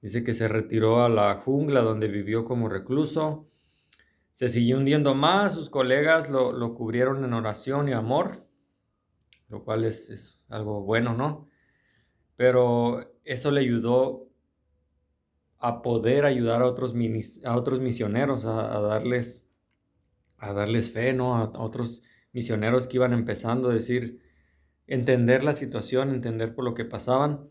Dice 0.00 0.22
que 0.24 0.34
se 0.34 0.46
retiró 0.46 1.02
a 1.02 1.08
la 1.08 1.34
jungla 1.36 1.80
donde 1.80 2.08
vivió 2.08 2.44
como 2.44 2.68
recluso. 2.68 3.50
Se 4.32 4.48
siguió 4.48 4.76
hundiendo 4.76 5.14
más, 5.14 5.54
sus 5.54 5.70
colegas 5.70 6.30
lo, 6.30 6.52
lo 6.52 6.74
cubrieron 6.74 7.24
en 7.24 7.32
oración 7.32 7.88
y 7.88 7.92
amor 7.92 8.47
lo 9.48 9.64
cual 9.64 9.84
es, 9.84 10.38
algo 10.48 10.82
bueno, 10.82 11.14
¿no? 11.14 11.48
Pero 12.36 13.12
eso 13.24 13.50
le 13.50 13.60
ayudó 13.60 14.28
a 15.58 15.82
poder 15.82 16.24
ayudar 16.24 16.62
a 16.62 16.66
otros, 16.66 16.94
a 17.44 17.56
otros 17.56 17.80
misioneros, 17.80 18.44
a, 18.46 18.80
darles 18.80 19.42
a 20.38 20.52
darles 20.52 20.92
fe, 20.92 21.12
¿no? 21.12 21.36
A, 21.36 21.50
otros 21.60 22.02
misioneros 22.32 22.86
que 22.86 22.96
iban 22.96 23.12
empezando 23.12 23.70
a 23.70 23.74
decir, 23.74 24.22
entender 24.86 25.42
la 25.42 25.52
situación, 25.52 26.10
entender 26.10 26.54
por 26.54 26.64
lo 26.64 26.74
que 26.74 26.84
pasaban. 26.84 27.50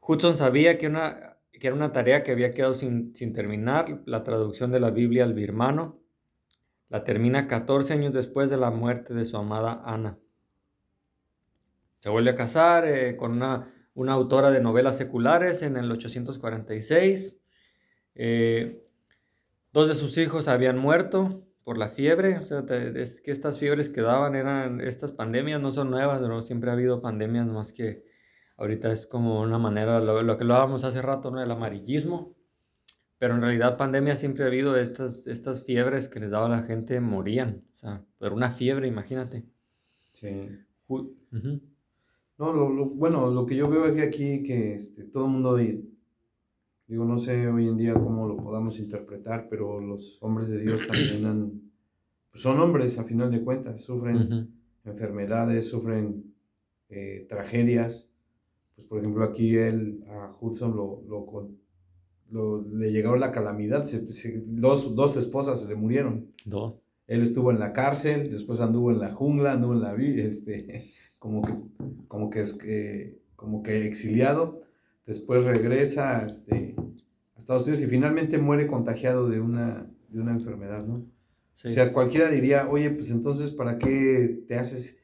Hudson 0.00 0.36
sabía 0.36 0.78
que, 0.78 0.88
una, 0.88 1.38
que 1.52 1.68
era 1.68 1.76
una 1.76 1.92
tarea 1.92 2.22
que 2.22 2.32
había 2.32 2.52
quedado 2.52 2.74
sin, 2.74 3.14
sin 3.14 3.32
terminar, 3.32 4.02
la 4.06 4.24
traducción 4.24 4.72
de 4.72 4.80
la 4.80 4.90
Biblia 4.90 5.24
al 5.24 5.34
birmano. 5.34 6.00
La 6.88 7.04
termina 7.04 7.48
14 7.48 7.92
años 7.92 8.12
después 8.12 8.50
de 8.50 8.56
la 8.56 8.70
muerte 8.70 9.14
de 9.14 9.24
su 9.24 9.36
amada 9.36 9.82
Ana. 9.84 10.18
Se 11.98 12.10
vuelve 12.10 12.30
a 12.30 12.34
casar 12.34 12.86
eh, 12.86 13.16
con 13.16 13.32
una, 13.32 13.72
una, 13.94 14.12
autora 14.12 14.50
de 14.50 14.60
novelas 14.60 14.96
seculares 14.96 15.62
en 15.62 15.76
el 15.76 15.90
846. 15.90 17.40
Eh, 18.14 18.86
dos 19.72 19.88
de 19.88 19.94
sus 19.94 20.16
hijos 20.18 20.48
habían 20.48 20.78
muerto 20.78 21.46
por 21.64 21.78
la 21.78 21.88
fiebre, 21.88 22.38
o 22.38 22.42
sea, 22.42 22.60
es 22.60 23.20
que 23.20 23.32
estas 23.32 23.58
fiebres 23.58 23.88
que 23.88 24.00
daban 24.00 24.36
eran, 24.36 24.80
estas 24.80 25.10
pandemias 25.10 25.60
no 25.60 25.72
son 25.72 25.90
nuevas, 25.90 26.20
¿no? 26.20 26.40
siempre 26.40 26.70
ha 26.70 26.74
habido 26.74 27.02
pandemias, 27.02 27.48
más 27.48 27.72
que 27.72 28.04
ahorita 28.56 28.92
es 28.92 29.08
como 29.08 29.40
una 29.40 29.58
manera, 29.58 29.98
lo, 29.98 30.22
lo 30.22 30.38
que 30.38 30.44
lo 30.44 30.54
hablábamos 30.54 30.84
hace 30.84 31.02
rato, 31.02 31.32
¿no? 31.32 31.42
El 31.42 31.50
amarillismo, 31.50 32.36
pero 33.18 33.34
en 33.34 33.40
realidad 33.40 33.76
pandemia 33.76 34.16
siempre 34.16 34.44
ha 34.44 34.48
habido 34.48 34.76
estas, 34.76 35.26
estas 35.26 35.64
fiebres 35.64 36.08
que 36.08 36.20
les 36.20 36.30
daba 36.30 36.46
a 36.46 36.60
la 36.60 36.62
gente, 36.62 37.00
morían. 37.00 37.64
O 37.74 37.76
sea, 37.76 38.04
pero 38.18 38.34
una 38.34 38.50
fiebre, 38.50 38.88
imagínate. 38.88 39.44
Sí. 40.12 40.50
No, 42.38 42.52
lo, 42.52 42.86
bueno, 42.90 43.30
lo 43.30 43.46
que 43.46 43.56
yo 43.56 43.68
veo 43.68 43.84
aquí, 43.84 44.00
aquí 44.00 44.42
que 44.42 44.74
este, 44.74 45.04
todo 45.04 45.24
el 45.24 45.30
mundo, 45.32 45.56
digo, 45.56 47.04
no 47.04 47.18
sé 47.18 47.48
hoy 47.48 47.68
en 47.68 47.76
día 47.76 47.94
cómo 47.94 48.28
lo 48.28 48.36
podamos 48.36 48.78
interpretar, 48.78 49.48
pero 49.48 49.80
los 49.80 50.18
hombres 50.20 50.50
de 50.50 50.60
Dios 50.60 50.86
también 50.86 51.24
han, 51.24 51.62
pues 52.30 52.42
son 52.42 52.60
hombres 52.60 52.98
a 52.98 53.04
final 53.04 53.30
de 53.30 53.42
cuentas, 53.42 53.80
sufren 53.82 54.50
enfermedades, 54.84 55.68
sufren 55.68 56.34
eh, 56.90 57.26
tragedias. 57.28 58.12
Pues 58.74 58.86
por 58.86 58.98
ejemplo 58.98 59.24
aquí 59.24 59.56
él, 59.56 60.04
a 60.06 60.36
Hudson 60.38 60.76
lo, 60.76 61.02
lo 61.06 61.56
le 62.30 62.90
llegó 62.90 63.16
la 63.16 63.32
calamidad, 63.32 63.86
dos, 64.46 64.94
dos 64.94 65.16
esposas 65.16 65.60
se 65.60 65.68
le 65.68 65.74
murieron. 65.74 66.28
Dos. 66.44 66.74
Él 67.06 67.22
estuvo 67.22 67.52
en 67.52 67.60
la 67.60 67.72
cárcel, 67.72 68.30
después 68.30 68.60
anduvo 68.60 68.90
en 68.90 68.98
la 68.98 69.12
jungla, 69.12 69.52
anduvo 69.52 69.74
en 69.74 69.80
la 69.80 69.94
este, 69.94 70.66
como 71.18 71.42
que, 71.42 71.54
como 72.08 72.30
que 72.30 72.40
es 72.40 72.58
como 73.36 73.62
que 73.62 73.86
exiliado, 73.86 74.60
después 75.06 75.44
regresa 75.44 76.24
este, 76.24 76.74
a 77.34 77.38
Estados 77.38 77.64
Unidos 77.64 77.82
y 77.82 77.86
finalmente 77.86 78.38
muere 78.38 78.66
contagiado 78.66 79.28
de 79.28 79.40
una, 79.40 79.90
de 80.08 80.20
una 80.20 80.32
enfermedad, 80.32 80.84
¿no? 80.84 81.06
O 81.64 81.70
sea, 81.70 81.92
cualquiera 81.92 82.30
diría, 82.30 82.68
oye, 82.68 82.90
pues 82.90 83.10
entonces, 83.10 83.50
¿para 83.50 83.78
qué 83.78 84.44
te 84.46 84.56
haces 84.56 84.98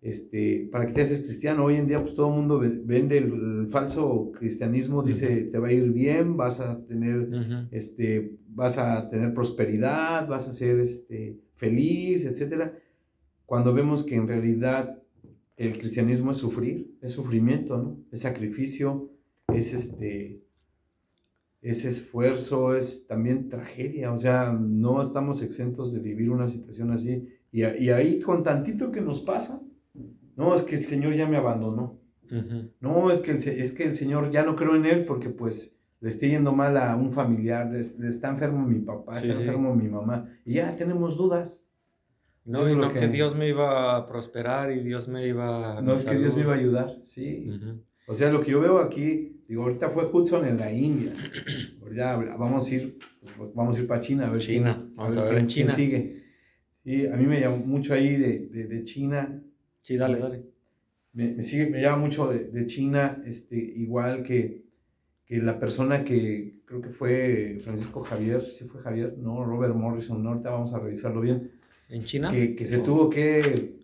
este, 0.00 0.68
para 0.70 0.86
que 0.86 0.92
te 0.92 1.02
haces 1.02 1.22
cristiano. 1.22 1.64
Hoy 1.64 1.76
en 1.76 1.86
día, 1.86 2.00
pues 2.00 2.14
todo 2.14 2.28
el 2.28 2.34
mundo 2.34 2.60
vende 2.60 3.18
el, 3.18 3.66
falso 3.68 4.30
cristianismo, 4.32 5.02
dice, 5.02 5.42
te 5.50 5.58
va 5.58 5.68
a 5.68 5.72
ir 5.72 5.92
bien, 5.92 6.36
vas 6.36 6.60
a 6.60 6.84
tener, 6.86 7.28
este, 7.70 8.38
vas 8.48 8.78
a 8.78 9.08
tener 9.08 9.34
prosperidad, 9.34 10.26
vas 10.28 10.48
a 10.48 10.52
ser, 10.52 10.78
este, 10.80 11.38
feliz, 11.54 12.24
etc. 12.24 12.72
Cuando 13.44 13.74
vemos 13.74 14.04
que 14.04 14.14
en 14.14 14.28
realidad 14.28 15.02
el 15.58 15.76
cristianismo 15.76 16.30
es 16.30 16.38
sufrir, 16.38 16.96
es 17.02 17.12
sufrimiento, 17.12 17.76
¿no? 17.76 17.98
Es 18.12 18.20
sacrificio, 18.20 19.10
es 19.52 19.74
este, 19.74 20.44
es 21.60 21.84
esfuerzo, 21.84 22.76
es 22.76 23.06
también 23.08 23.48
tragedia, 23.48 24.12
o 24.12 24.16
sea, 24.16 24.52
no 24.52 25.02
estamos 25.02 25.42
exentos 25.42 25.92
de 25.92 25.98
vivir 25.98 26.30
una 26.30 26.46
situación 26.46 26.92
así. 26.92 27.28
Y, 27.50 27.64
y 27.64 27.90
ahí 27.90 28.20
con 28.20 28.44
tantito 28.44 28.92
que 28.92 29.00
nos 29.00 29.20
pasa, 29.20 29.60
no, 30.36 30.54
es 30.54 30.62
que 30.62 30.76
el 30.76 30.86
Señor 30.86 31.14
ya 31.14 31.26
me 31.26 31.36
abandonó. 31.36 31.98
No, 32.80 33.10
es 33.10 33.20
que, 33.20 33.32
el, 33.32 33.36
es 33.38 33.72
que 33.72 33.84
el 33.84 33.96
Señor 33.96 34.30
ya 34.30 34.44
no 34.44 34.54
creo 34.54 34.76
en 34.76 34.86
Él 34.86 35.04
porque 35.04 35.30
pues 35.30 35.76
le 36.00 36.10
estoy 36.10 36.30
yendo 36.30 36.52
mal 36.52 36.76
a 36.76 36.94
un 36.94 37.10
familiar, 37.10 37.70
le, 37.70 38.08
está 38.08 38.28
enfermo 38.28 38.66
mi 38.66 38.80
papá, 38.80 39.14
está 39.18 39.32
enfermo 39.32 39.74
mi 39.74 39.88
mamá, 39.88 40.28
y 40.44 40.54
ya 40.54 40.76
tenemos 40.76 41.16
dudas. 41.16 41.67
No, 42.48 42.68
y 42.68 42.74
no 42.74 42.92
que... 42.92 43.08
Dios 43.08 43.36
me 43.36 43.48
iba 43.48 43.96
a 43.96 44.06
prosperar 44.06 44.72
y 44.72 44.80
Dios 44.80 45.06
me 45.06 45.26
iba 45.26 45.78
a... 45.78 45.82
No, 45.82 45.94
es 45.94 46.04
que 46.04 46.16
Dios 46.16 46.34
me 46.34 46.42
iba 46.42 46.54
a 46.54 46.56
ayudar, 46.56 46.96
sí. 47.04 47.48
O 48.06 48.14
sea, 48.14 48.30
lo 48.32 48.40
que 48.40 48.50
yo 48.52 48.60
veo 48.60 48.78
aquí, 48.78 49.42
digo, 49.46 49.62
ahorita 49.62 49.90
fue 49.90 50.06
Hudson 50.10 50.46
en 50.46 50.58
la 50.58 50.72
India. 50.72 51.12
Ya 51.90 52.16
vamos 52.16 52.70
a 52.70 52.74
ir, 52.74 52.98
pues, 53.18 53.54
vamos 53.54 53.78
a 53.78 53.80
ir 53.80 53.86
para 53.86 54.02
China 54.02 54.26
a 54.26 54.30
ver 54.30 54.42
China. 54.42 54.86
vamos 54.94 55.16
a 55.16 55.22
ver, 55.24 55.32
quién, 55.32 55.46
China. 55.46 55.72
sigue. 55.72 56.22
Sí, 56.84 57.06
a 57.06 57.16
mí 57.16 57.24
me 57.24 57.40
llamó 57.40 57.56
mucho 57.56 57.94
ahí 57.94 58.14
de, 58.14 58.40
de, 58.40 58.64
de 58.66 58.84
China 58.84 59.42
Sí, 59.88 59.96
dale, 59.96 60.18
dale. 60.18 60.44
Me, 61.14 61.42
sigue, 61.42 61.70
me 61.70 61.80
llama 61.80 61.96
mucho 61.96 62.28
de, 62.28 62.48
de, 62.48 62.66
China, 62.66 63.22
este, 63.24 63.56
igual 63.56 64.22
que, 64.22 64.66
que 65.24 65.38
la 65.38 65.58
persona 65.58 66.04
que 66.04 66.60
creo 66.66 66.82
que 66.82 66.90
fue 66.90 67.58
Francisco 67.64 68.02
Javier, 68.02 68.42
sí 68.42 68.66
fue 68.66 68.82
Javier, 68.82 69.16
no, 69.16 69.42
Robert 69.46 69.74
Morrison, 69.74 70.22
no, 70.22 70.28
ahorita 70.28 70.50
vamos 70.50 70.74
a 70.74 70.78
revisarlo 70.78 71.22
bien. 71.22 71.52
¿En 71.88 72.04
China? 72.04 72.30
Que, 72.30 72.54
que 72.54 72.64
se 72.64 72.78
tuvo 72.78 73.08
que 73.08 73.78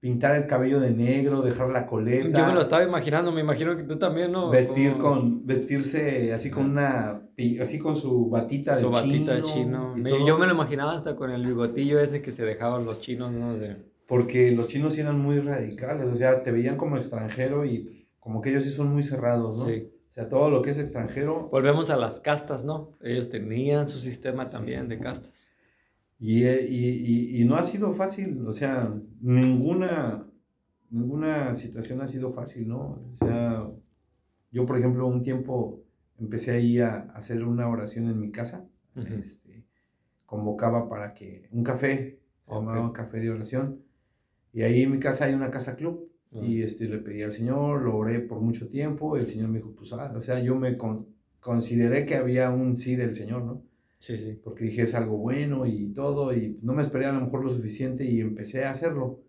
pintar 0.00 0.36
el 0.36 0.46
cabello 0.46 0.78
de 0.80 0.90
negro, 0.90 1.42
dejar 1.42 1.70
la 1.70 1.86
coleta. 1.86 2.38
Yo 2.38 2.46
me 2.46 2.54
lo 2.54 2.60
estaba 2.60 2.82
imaginando, 2.82 3.32
me 3.32 3.40
imagino 3.40 3.76
que 3.76 3.84
tú 3.84 3.98
también, 3.98 4.30
¿no? 4.30 4.50
Vestir 4.50 4.96
con, 4.98 5.44
vestirse 5.44 6.32
así 6.32 6.50
con 6.50 6.70
una, 6.70 7.22
así 7.60 7.78
con 7.78 7.96
su 7.96 8.28
batita 8.28 8.74
de 8.74 8.80
su 8.80 8.90
batita 8.90 9.34
de 9.34 9.42
chino. 9.42 9.96
yo 9.96 10.38
me 10.38 10.46
lo 10.46 10.52
imaginaba 10.52 10.94
hasta 10.94 11.16
con 11.16 11.30
el 11.30 11.44
bigotillo 11.44 11.98
ese 11.98 12.22
que 12.22 12.30
se 12.30 12.44
dejaban 12.44 12.84
los 12.84 13.00
chinos, 13.00 13.32
¿no? 13.32 13.56
De 13.56 13.88
porque 14.08 14.50
los 14.52 14.68
chinos 14.68 14.96
eran 14.96 15.20
muy 15.20 15.38
radicales, 15.38 16.08
o 16.08 16.16
sea, 16.16 16.42
te 16.42 16.50
veían 16.50 16.78
como 16.78 16.96
extranjero 16.96 17.66
y 17.66 18.08
como 18.18 18.40
que 18.40 18.48
ellos 18.48 18.64
sí 18.64 18.70
son 18.70 18.88
muy 18.88 19.02
cerrados, 19.02 19.58
¿no? 19.58 19.66
Sí. 19.66 19.92
O 20.08 20.12
sea, 20.12 20.28
todo 20.28 20.48
lo 20.48 20.62
que 20.62 20.70
es 20.70 20.78
extranjero. 20.78 21.50
Volvemos 21.52 21.90
a 21.90 21.96
las 21.96 22.18
castas, 22.18 22.64
¿no? 22.64 22.96
Ellos 23.02 23.28
tenían 23.28 23.86
su 23.86 23.98
sistema 23.98 24.46
también 24.48 24.88
de 24.88 24.98
castas. 24.98 25.52
Y, 26.18 26.44
y, 26.44 26.48
y, 26.48 27.40
y, 27.40 27.44
no 27.44 27.54
ha 27.54 27.62
sido 27.62 27.92
fácil, 27.92 28.44
o 28.44 28.52
sea, 28.52 28.92
ninguna, 29.20 30.28
ninguna 30.90 31.54
situación 31.54 32.00
ha 32.00 32.08
sido 32.08 32.30
fácil, 32.30 32.66
¿no? 32.66 33.00
O 33.12 33.14
sea, 33.14 33.70
yo, 34.50 34.66
por 34.66 34.78
ejemplo, 34.78 35.06
un 35.06 35.22
tiempo 35.22 35.84
empecé 36.18 36.52
ahí 36.52 36.80
a 36.80 37.10
hacer 37.14 37.44
una 37.44 37.68
oración 37.68 38.08
en 38.08 38.18
mi 38.18 38.32
casa, 38.32 38.68
este, 38.96 39.64
convocaba 40.26 40.88
para 40.88 41.14
que, 41.14 41.48
un 41.52 41.62
café, 41.62 42.20
se 42.42 42.52
llamaba 42.52 42.92
café 42.92 43.20
de 43.20 43.30
oración, 43.30 43.84
y 44.52 44.62
ahí 44.62 44.82
en 44.82 44.90
mi 44.90 44.98
casa 44.98 45.26
hay 45.26 45.34
una 45.34 45.50
casa 45.50 45.76
club. 45.76 46.10
Ah. 46.32 46.40
Y 46.42 46.62
este, 46.62 46.88
le 46.88 46.98
pedí 46.98 47.22
al 47.22 47.32
Señor, 47.32 47.82
lo 47.82 47.96
oré 47.96 48.20
por 48.20 48.40
mucho 48.40 48.68
tiempo. 48.68 49.16
El 49.16 49.26
Señor 49.26 49.48
me 49.48 49.58
dijo, 49.58 49.74
pues, 49.74 49.92
ah, 49.92 50.12
o 50.14 50.20
sea, 50.20 50.40
yo 50.40 50.56
me 50.56 50.76
consideré 51.40 52.04
que 52.04 52.16
había 52.16 52.50
un 52.50 52.76
sí 52.76 52.96
del 52.96 53.14
Señor, 53.14 53.44
¿no? 53.44 53.62
Sí, 53.98 54.16
sí. 54.16 54.40
Porque 54.42 54.64
dije, 54.64 54.82
es 54.82 54.94
algo 54.94 55.18
bueno 55.18 55.66
y 55.66 55.92
todo. 55.92 56.32
Y 56.34 56.58
no 56.62 56.72
me 56.72 56.82
esperé 56.82 57.06
a 57.06 57.12
lo 57.12 57.20
mejor 57.20 57.44
lo 57.44 57.50
suficiente 57.50 58.04
y 58.04 58.20
empecé 58.20 58.64
a 58.64 58.70
hacerlo. 58.70 59.20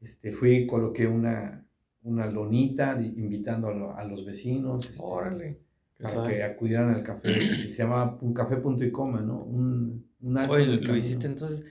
Este, 0.00 0.32
fui, 0.32 0.66
coloqué 0.66 1.06
una, 1.06 1.64
una 2.02 2.26
lonita 2.26 3.00
invitando 3.00 3.68
a, 3.94 4.04
los 4.04 4.24
vecinos. 4.24 4.90
Este, 4.90 5.02
Órale. 5.02 5.60
Para 6.00 6.28
que 6.28 6.42
acudieran 6.42 6.90
al 6.90 7.02
café. 7.02 7.40
se 7.40 7.68
llama 7.68 8.18
un 8.20 8.34
café 8.34 8.56
punto 8.56 8.84
y 8.84 8.90
coma, 8.90 9.20
¿no? 9.20 9.44
Un, 9.44 10.04
un 10.20 10.36
Oye, 10.36 10.66
lo 10.66 10.96
hiciste 10.96 11.26
entonces 11.26 11.64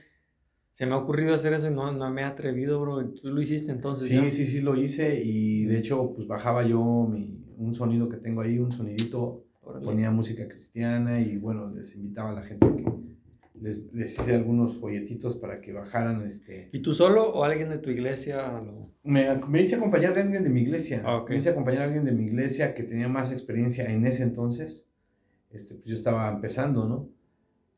se 0.72 0.86
me 0.86 0.94
ha 0.94 0.96
ocurrido 0.96 1.34
hacer 1.34 1.52
eso 1.52 1.68
y 1.68 1.70
no, 1.70 1.92
no 1.92 2.10
me 2.10 2.22
he 2.22 2.24
atrevido, 2.24 2.80
bro. 2.80 3.10
¿Tú 3.10 3.28
lo 3.28 3.42
hiciste 3.42 3.70
entonces? 3.70 4.08
Sí, 4.08 4.30
sí, 4.30 4.46
sí, 4.46 4.62
lo 4.62 4.74
hice 4.74 5.22
y 5.22 5.66
de 5.66 5.78
hecho, 5.78 6.12
pues 6.14 6.26
bajaba 6.26 6.66
yo 6.66 7.06
mi, 7.08 7.44
un 7.58 7.74
sonido 7.74 8.08
que 8.08 8.16
tengo 8.16 8.40
ahí, 8.40 8.58
un 8.58 8.72
sonidito, 8.72 9.44
ponía 9.62 10.10
música 10.10 10.48
cristiana 10.48 11.20
y 11.20 11.36
bueno, 11.36 11.70
les 11.70 11.94
invitaba 11.94 12.30
a 12.30 12.34
la 12.34 12.42
gente 12.42 12.66
que 12.76 12.84
les, 13.60 13.92
les 13.92 14.18
hice 14.18 14.34
algunos 14.34 14.76
folletitos 14.76 15.36
para 15.36 15.60
que 15.60 15.72
bajaran. 15.72 16.22
Este... 16.22 16.68
¿Y 16.72 16.80
tú 16.80 16.94
solo 16.94 17.32
o 17.32 17.44
alguien 17.44 17.68
de 17.70 17.78
tu 17.78 17.90
iglesia? 17.90 18.60
Me, 19.04 19.36
me 19.48 19.60
hice 19.60 19.76
acompañar 19.76 20.14
de 20.14 20.22
alguien 20.22 20.42
de 20.42 20.50
mi 20.50 20.62
iglesia. 20.62 21.02
Ah, 21.04 21.24
me 21.28 21.36
hice 21.36 21.50
acompañar 21.50 21.82
a 21.82 21.84
alguien 21.86 22.04
de 22.04 22.12
mi 22.12 22.24
iglesia 22.24 22.74
que 22.74 22.82
tenía 22.82 23.08
más 23.08 23.30
experiencia 23.30 23.90
en 23.90 24.04
ese 24.06 24.24
entonces. 24.24 24.88
Este, 25.50 25.74
pues 25.76 25.86
yo 25.86 25.94
estaba 25.94 26.32
empezando, 26.32 26.88
¿no? 26.88 27.08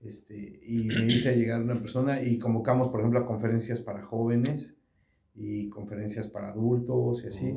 Este, 0.01 0.61
y 0.67 0.85
me 0.85 1.07
hice 1.13 1.37
llegar 1.37 1.63
una 1.63 1.79
persona 1.79 2.23
y 2.23 2.39
convocamos, 2.39 2.89
por 2.89 3.01
ejemplo, 3.01 3.21
a 3.21 3.27
conferencias 3.27 3.81
para 3.81 4.03
jóvenes 4.03 4.77
y 5.35 5.69
conferencias 5.69 6.29
para 6.29 6.51
adultos 6.51 7.25
y 7.25 7.29
así. 7.29 7.55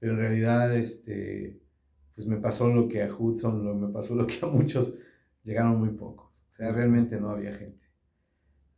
Pero 0.00 0.14
en 0.14 0.18
realidad, 0.18 0.76
este, 0.76 1.61
pues 2.14 2.26
me 2.26 2.36
pasó 2.36 2.68
lo 2.68 2.88
que 2.88 3.02
a 3.02 3.08
Hudson, 3.14 3.64
lo, 3.64 3.74
me 3.74 3.92
pasó 3.92 4.14
lo 4.14 4.26
que 4.26 4.38
a 4.42 4.46
muchos, 4.46 4.94
llegaron 5.42 5.78
muy 5.78 5.90
pocos. 5.90 6.44
O 6.48 6.52
sea, 6.52 6.70
realmente 6.72 7.18
no 7.20 7.30
había 7.30 7.52
gente. 7.54 7.80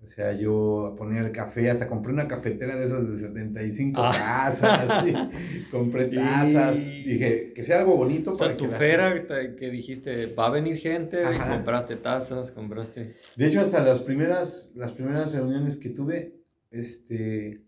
O 0.02 0.06
sea, 0.06 0.34
yo 0.34 0.94
ponía 0.98 1.22
el 1.22 1.32
café, 1.32 1.70
hasta 1.70 1.88
compré 1.88 2.12
una 2.12 2.28
cafetera 2.28 2.76
de 2.76 2.84
esas 2.84 3.08
de 3.10 3.16
75 3.16 4.00
Ah. 4.04 4.12
tazas, 4.12 5.02
sí. 5.02 5.14
compré 5.70 6.04
tazas. 6.06 6.76
Y- 6.78 7.04
Dije, 7.04 7.52
que 7.54 7.62
sea 7.62 7.78
algo 7.80 7.96
bonito 7.96 8.32
O 8.32 8.34
sea, 8.34 8.48
para 8.48 8.56
tu 8.58 8.68
que 8.68 8.74
fera 8.74 9.26
te- 9.26 9.56
que 9.56 9.70
dijiste, 9.70 10.26
va 10.34 10.48
a 10.48 10.50
venir 10.50 10.76
gente, 10.76 11.22
y 11.34 11.38
compraste 11.38 11.96
tazas, 11.96 12.52
compraste... 12.52 13.14
De 13.36 13.46
hecho, 13.46 13.62
hasta 13.62 13.82
las 13.82 14.00
primeras, 14.00 14.72
las 14.74 14.92
primeras 14.92 15.34
reuniones 15.34 15.76
que 15.78 15.88
tuve, 15.88 16.36
este, 16.70 17.63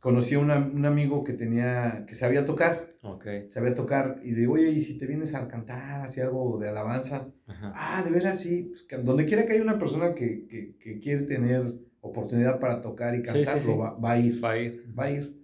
conocí 0.00 0.34
a 0.34 0.38
una- 0.38 0.58
un 0.58 0.84
amigo 0.86 1.22
que 1.24 1.32
tenía, 1.34 2.04
que 2.06 2.14
sabía 2.14 2.44
tocar, 2.44 2.88
Ok. 3.02 3.26
sabía 3.48 3.74
tocar, 3.74 4.20
y 4.24 4.32
digo, 4.32 4.54
oye, 4.54 4.70
¿y 4.70 4.80
si 4.80 4.98
te 4.98 5.06
vienes 5.06 5.34
a 5.34 5.46
cantar, 5.46 6.00
así 6.02 6.20
algo 6.20 6.58
de 6.58 6.68
alabanza? 6.70 7.28
Ajá. 7.46 7.72
Ah, 7.76 8.02
de 8.02 8.10
veras, 8.10 8.40
sí, 8.40 8.66
pues, 8.70 8.82
que 8.84 8.96
donde 8.98 9.26
quiera 9.26 9.46
que 9.46 9.52
haya 9.52 9.62
una 9.62 9.78
persona 9.78 10.14
que, 10.14 10.46
que, 10.46 10.76
que 10.78 10.98
quiere 10.98 11.22
tener 11.22 11.74
oportunidad 12.00 12.58
para 12.58 12.80
tocar 12.80 13.14
y 13.14 13.22
cantar, 13.22 13.60
sí, 13.60 13.68
lo 13.68 13.74
sí. 13.74 13.78
Va, 13.78 13.94
va 13.98 14.12
a 14.12 14.18
ir, 14.18 14.42
Va 14.42 14.50
a 14.52 14.58
ir. 14.58 14.94
va 14.98 15.04
a 15.04 15.10
ir. 15.10 15.38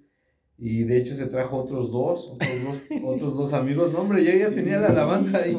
Y 0.58 0.84
de 0.84 0.96
hecho 0.96 1.14
se 1.14 1.26
trajo 1.26 1.58
otros 1.58 1.92
dos, 1.92 2.30
otros 2.34 2.62
dos, 2.64 2.76
otros 3.04 3.36
dos 3.36 3.52
amigos. 3.52 3.92
No, 3.92 4.00
hombre, 4.00 4.24
ya, 4.24 4.34
ya 4.34 4.50
tenía 4.50 4.78
la 4.80 4.88
alabanza 4.88 5.38
ahí. 5.38 5.54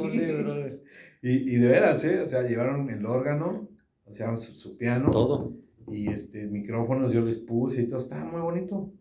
Y, 1.22 1.30
y 1.56 1.58
de 1.58 1.68
veras, 1.68 2.04
¿eh? 2.06 2.20
O 2.22 2.26
sea, 2.26 2.42
llevaron 2.44 2.90
el 2.90 3.06
órgano, 3.06 3.70
o 4.06 4.12
sea, 4.12 4.36
su, 4.36 4.54
su 4.56 4.76
piano. 4.78 5.12
Todo. 5.12 5.57
Y 5.88 6.10
este, 6.10 6.48
micrófonos 6.48 7.14
yo 7.14 7.22
les 7.22 7.38
puse 7.38 7.84
y 7.84 7.88
todo, 7.88 8.00
estaba 8.00 8.26
muy 8.26 8.42
bonito. 8.42 8.92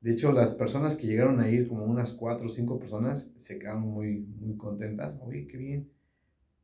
De 0.00 0.12
hecho, 0.12 0.32
las 0.32 0.50
personas 0.50 0.96
que 0.96 1.06
llegaron 1.06 1.40
a 1.40 1.48
ir, 1.48 1.68
como 1.68 1.84
unas 1.84 2.12
cuatro 2.12 2.46
o 2.46 2.50
cinco 2.50 2.78
personas, 2.78 3.30
se 3.36 3.58
quedaron 3.58 3.82
muy, 3.82 4.26
muy 4.40 4.56
contentas. 4.56 5.20
Oye, 5.22 5.46
qué 5.46 5.56
bien. 5.58 5.90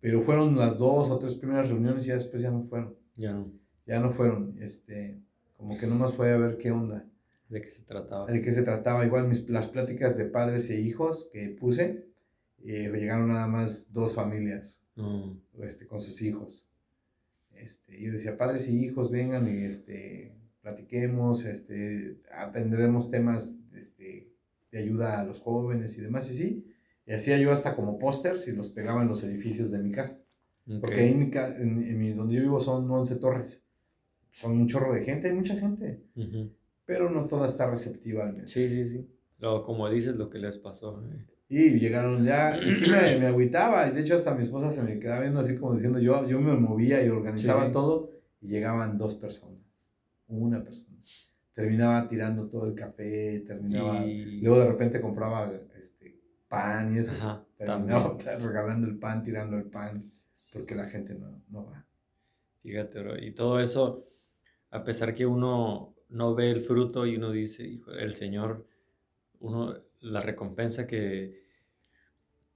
Pero 0.00 0.22
fueron 0.22 0.56
las 0.56 0.78
dos 0.78 1.10
o 1.10 1.18
tres 1.18 1.34
primeras 1.34 1.68
reuniones 1.68 2.04
y 2.04 2.08
ya 2.08 2.14
después 2.14 2.42
ya 2.42 2.50
no 2.50 2.62
fueron. 2.64 2.96
Ya 3.16 3.32
no. 3.32 3.52
Ya 3.86 4.00
no 4.00 4.10
fueron. 4.10 4.56
Este, 4.60 5.20
como 5.56 5.78
que 5.78 5.86
nomás 5.86 6.14
fue 6.14 6.32
a 6.32 6.36
ver 6.36 6.56
qué 6.56 6.70
onda. 6.70 7.06
¿De 7.48 7.60
qué 7.62 7.70
se 7.70 7.84
trataba? 7.84 8.26
De 8.26 8.40
qué 8.42 8.50
se 8.50 8.62
trataba. 8.62 9.04
Igual 9.06 9.28
mis, 9.28 9.48
las 9.48 9.68
pláticas 9.68 10.16
de 10.16 10.24
padres 10.26 10.68
e 10.70 10.80
hijos 10.80 11.30
que 11.32 11.48
puse, 11.48 12.08
eh, 12.64 12.90
llegaron 12.92 13.28
nada 13.28 13.46
más 13.46 13.92
dos 13.92 14.14
familias 14.14 14.84
No. 14.96 15.40
este, 15.60 15.86
con 15.86 16.00
sus 16.00 16.20
hijos. 16.22 16.67
Este, 17.60 18.00
yo 18.00 18.12
decía, 18.12 18.36
padres 18.38 18.68
y 18.68 18.84
hijos, 18.84 19.10
vengan 19.10 19.48
y 19.48 19.64
este, 19.64 20.34
platiquemos, 20.62 21.44
este, 21.44 22.20
atendremos 22.32 23.10
temas 23.10 23.58
este, 23.74 24.32
de 24.70 24.78
ayuda 24.78 25.20
a 25.20 25.24
los 25.24 25.40
jóvenes 25.40 25.96
y 25.98 26.02
demás, 26.02 26.30
y 26.30 26.34
sí. 26.34 26.66
Y 27.06 27.12
hacía 27.12 27.38
yo 27.38 27.52
hasta 27.52 27.74
como 27.74 27.98
pósters 27.98 28.46
y 28.48 28.52
los 28.52 28.70
pegaba 28.70 29.02
en 29.02 29.08
los 29.08 29.24
edificios 29.24 29.70
de 29.70 29.78
mi 29.78 29.90
casa. 29.92 30.22
Porque 30.80 30.96
ahí 31.00 31.10
en, 31.12 31.18
mi 31.18 31.24
en- 31.34 31.82
en 31.90 31.98
mi- 31.98 32.12
donde 32.12 32.34
yo 32.34 32.42
vivo 32.42 32.60
son 32.60 32.90
11 32.90 33.16
torres. 33.16 33.64
Son 34.30 34.52
un 34.52 34.68
chorro 34.68 34.92
de 34.92 35.02
gente, 35.02 35.28
hay 35.28 35.34
mucha 35.34 35.56
gente. 35.56 36.02
Pero 36.84 37.08
no 37.10 37.26
toda 37.26 37.46
está 37.46 37.70
receptiva 37.70 38.26
al. 38.28 38.46
Sí, 38.46 38.68
sí, 38.68 38.84
sí. 38.84 39.08
Lo, 39.40 39.64
como 39.64 39.88
dices, 39.88 40.16
lo 40.16 40.28
que 40.28 40.38
les 40.38 40.58
pasó. 40.58 41.02
eh. 41.10 41.24
Y 41.50 41.78
llegaron 41.78 42.24
ya, 42.24 42.58
y 42.62 42.72
sí 42.72 42.90
me, 42.90 43.18
me 43.18 43.26
agüitaba, 43.26 43.88
y 43.88 43.92
de 43.92 44.02
hecho 44.02 44.14
hasta 44.14 44.34
mi 44.34 44.42
esposa 44.42 44.70
se 44.70 44.82
me 44.82 44.98
quedaba 44.98 45.22
viendo 45.22 45.40
así 45.40 45.56
como 45.56 45.74
diciendo, 45.74 45.98
yo, 45.98 46.26
yo 46.28 46.40
me 46.40 46.52
movía 46.54 47.02
y 47.02 47.08
organizaba 47.08 47.62
Sí, 47.62 47.66
sí. 47.68 47.72
todo, 47.72 48.10
y 48.40 48.48
llegaban 48.48 48.98
dos 48.98 49.14
personas, 49.14 49.58
una 50.28 50.62
persona. 50.62 50.88
Terminaba 51.54 52.06
tirando 52.06 52.46
todo 52.46 52.66
el 52.66 52.74
café, 52.74 53.40
terminaba, 53.46 54.04
luego 54.04 54.60
de 54.60 54.68
repente 54.68 55.00
compraba 55.00 55.50
este, 55.76 56.20
pan 56.48 56.94
y 56.94 56.98
eso, 56.98 57.12
Ajá, 57.12 57.44
pues, 57.56 57.66
terminaba 57.66 58.16
regalando 58.40 58.86
el 58.86 58.96
pan, 58.98 59.22
tirando 59.24 59.56
el 59.56 59.64
pan, 59.64 60.00
porque 60.52 60.74
la 60.76 60.84
gente 60.84 61.14
no, 61.14 61.42
no 61.48 61.66
va. 61.66 61.84
Fíjate, 62.62 63.00
bro. 63.00 63.18
Y 63.18 63.32
todo 63.32 63.58
eso, 63.58 64.06
a 64.70 64.84
pesar 64.84 65.14
que 65.14 65.26
uno 65.26 65.94
no 66.10 66.34
ve 66.34 66.50
el 66.50 66.60
fruto 66.60 67.06
y 67.06 67.16
uno 67.16 67.32
dice, 67.32 67.66
hijo, 67.66 67.90
el 67.92 68.14
Señor, 68.14 68.66
uno, 69.40 69.74
la 70.00 70.20
recompensa 70.20 70.86
que, 70.86 71.42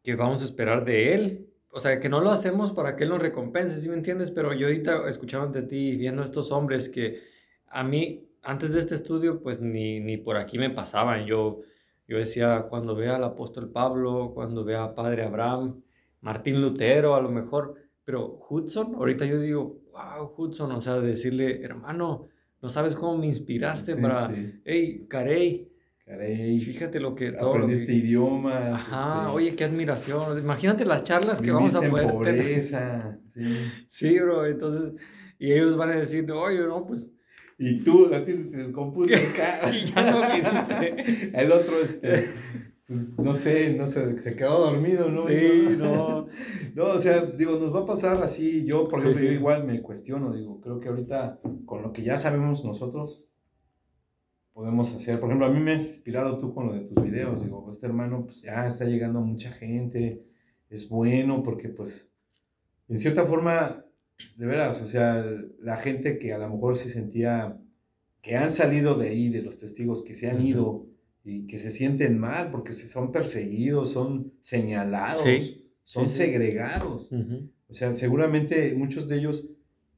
que 0.03 0.16
vamos 0.16 0.43
a 0.43 0.45
esperar 0.45 0.84
de 0.84 1.14
Él. 1.14 1.49
O 1.70 1.80
sea, 1.80 2.01
que 2.01 2.09
no 2.09 2.20
lo 2.20 2.30
hacemos 2.30 2.72
para 2.72 2.97
que 2.97 3.05
Él 3.05 3.11
nos 3.11 3.22
recompense, 3.22 3.80
¿sí 3.80 3.88
me 3.88 3.95
entiendes? 3.95 4.30
Pero 4.30 4.53
yo 4.53 4.66
ahorita 4.66 5.09
escuchando 5.09 5.49
de 5.49 5.66
ti, 5.66 5.97
viendo 5.97 6.22
a 6.22 6.24
estos 6.24 6.53
hombres 6.53 6.88
que 6.88 7.22
a 7.68 7.82
mí, 7.82 8.28
antes 8.43 8.72
de 8.74 8.80
este 8.80 8.95
estudio, 8.95 9.40
pues 9.40 9.61
ni, 9.61 10.01
ni 10.01 10.16
por 10.18 10.36
aquí 10.36 10.59
me 10.59 10.70
pasaban. 10.70 11.24
Yo, 11.26 11.61
yo 12.07 12.18
decía, 12.18 12.66
cuando 12.68 12.95
vea 12.95 13.16
al 13.16 13.24
apóstol 13.24 13.70
Pablo, 13.70 14.32
cuando 14.34 14.64
vea 14.64 14.84
a 14.84 14.95
Padre 14.95 15.22
Abraham, 15.22 15.82
Martín 16.20 16.61
Lutero, 16.61 17.14
a 17.14 17.22
lo 17.22 17.30
mejor, 17.30 17.74
pero 18.05 18.38
Hudson, 18.49 18.95
ahorita 18.97 19.24
yo 19.26 19.40
digo, 19.40 19.80
wow, 19.93 20.32
Hudson, 20.36 20.72
o 20.72 20.80
sea, 20.80 21.01
decirle, 21.01 21.62
hermano, 21.64 22.28
no 22.61 22.68
sabes 22.68 22.95
cómo 22.95 23.16
me 23.18 23.26
inspiraste 23.26 23.97
Sí, 23.97 24.03
para, 24.03 24.28
sí. 24.28 24.61
hey, 24.64 25.07
Carey, 25.09 25.72
Caray, 26.13 26.59
fíjate 26.61 27.01
lo 27.01 27.15
que 27.15 27.33
todo 27.33 27.57
lo 27.57 27.65
aprendiste 27.65 27.87
que- 27.93 27.99
idiomas. 27.99 28.75
Ajá, 28.75 29.23
este, 29.25 29.37
oye, 29.37 29.57
qué 29.57 29.65
admiración. 29.65 30.39
Imagínate 30.39 30.85
las 30.85 31.05
charlas 31.05 31.41
que 31.41 31.51
vamos 31.51 31.75
a 31.75 31.81
viviste 31.81 31.87
en 32.03 32.07
poder 32.07 32.25
tener. 32.25 32.43
pobreza, 32.43 33.19
sí. 33.27 33.43
Sí, 33.87 34.19
bro, 34.19 34.47
entonces, 34.47 34.93
y 35.39 35.53
ellos 35.53 35.77
van 35.77 35.91
a 35.91 35.97
decir, 35.97 36.31
oye, 36.31 36.61
no, 36.61 36.85
pues, 36.85 37.13
Y 37.59 37.81
tú, 37.83 38.13
a 38.15 38.25
ti 38.25 38.33
se 38.33 38.45
te 38.51 38.57
descompuso 38.59 39.13
el 39.15 39.33
carro. 39.35 39.69
y 39.75 39.85
ya 39.87 40.11
no 40.11 40.35
quisiste. 40.35 41.31
El 41.41 41.53
otro, 41.53 41.81
este, 41.81 42.27
pues 42.87 43.17
no 43.19 43.35
sé, 43.35 43.73
no 43.75 43.87
sé, 43.87 44.19
se 44.19 44.35
quedó 44.37 44.67
dormido, 44.71 45.09
¿no? 45.11 45.27
Sí, 45.27 45.77
no. 45.79 46.27
No, 46.75 46.85
o 46.89 46.99
sea, 46.99 47.23
digo, 47.23 47.59
nos 47.59 47.75
va 47.75 47.81
a 47.81 47.87
pasar 47.87 48.23
así. 48.23 48.65
Yo, 48.67 48.87
por 48.89 49.01
Sí, 49.01 49.07
ejemplo, 49.09 49.27
yo 49.29 49.33
igual 49.33 49.65
me 49.65 49.81
cuestiono, 49.81 50.33
digo, 50.35 50.61
creo 50.61 50.79
que 50.81 50.89
ahorita 50.89 51.41
con 51.65 51.83
lo 51.83 51.93
que 51.93 52.03
ya 52.03 52.17
sabemos 52.19 52.65
nosotros, 52.65 53.25
podemos 54.53 54.95
hacer. 54.95 55.19
Por 55.21 55.29
ejemplo, 55.29 55.47
a 55.47 55.51
mí 55.53 55.61
me 55.61 55.75
has 55.75 55.83
inspirado 55.87 56.39
tú 56.39 56.55
con 56.55 56.67
lo 56.69 56.75
de 56.75 56.81
tus 56.81 57.03
videos. 57.03 57.43
Digo, 57.43 57.67
este 57.71 57.87
hermano, 57.87 58.25
pues 58.27 58.43
ya 58.43 58.67
está 58.67 58.85
llegando 58.85 59.19
a 59.21 59.23
mucha 59.23 59.51
gente, 59.51 60.23
es 60.69 60.89
bueno 60.89 61.43
porque, 61.43 61.69
pues, 61.69 62.11
en 62.89 62.99
cierta 62.99 63.25
forma, 63.25 63.85
de 64.37 64.47
veras, 64.47 64.81
o 64.83 64.87
sea, 64.87 65.25
la 65.61 65.77
gente 65.77 66.19
que 66.19 66.33
a 66.33 66.39
lo 66.39 66.49
mejor 66.51 66.77
se 66.77 66.91
sentía, 66.91 67.59
que 68.21 68.37
han 68.37 68.51
salido 68.51 68.95
de 68.95 69.09
ahí, 69.09 69.29
de 69.31 69.43
los 69.43 69.59
testigos, 69.59 70.03
que 70.03 70.15
se 70.15 70.31
han 70.31 70.41
ido 70.45 70.87
y 71.25 71.47
que 71.47 71.59
se 71.59 71.71
sienten 71.71 72.19
mal 72.19 72.51
porque 72.51 72.73
se 72.73 72.87
son 72.89 73.11
perseguidos, 73.13 73.91
son 73.93 74.33
señalados, 74.41 75.23
Sí. 75.25 75.71
son 75.83 76.09
Sí, 76.09 76.13
sí. 76.13 76.17
segregados. 76.19 77.11
O 77.69 77.75
sea, 77.75 77.93
seguramente 77.95 78.75
muchos 78.77 79.09
de 79.09 79.17
ellos 79.19 79.49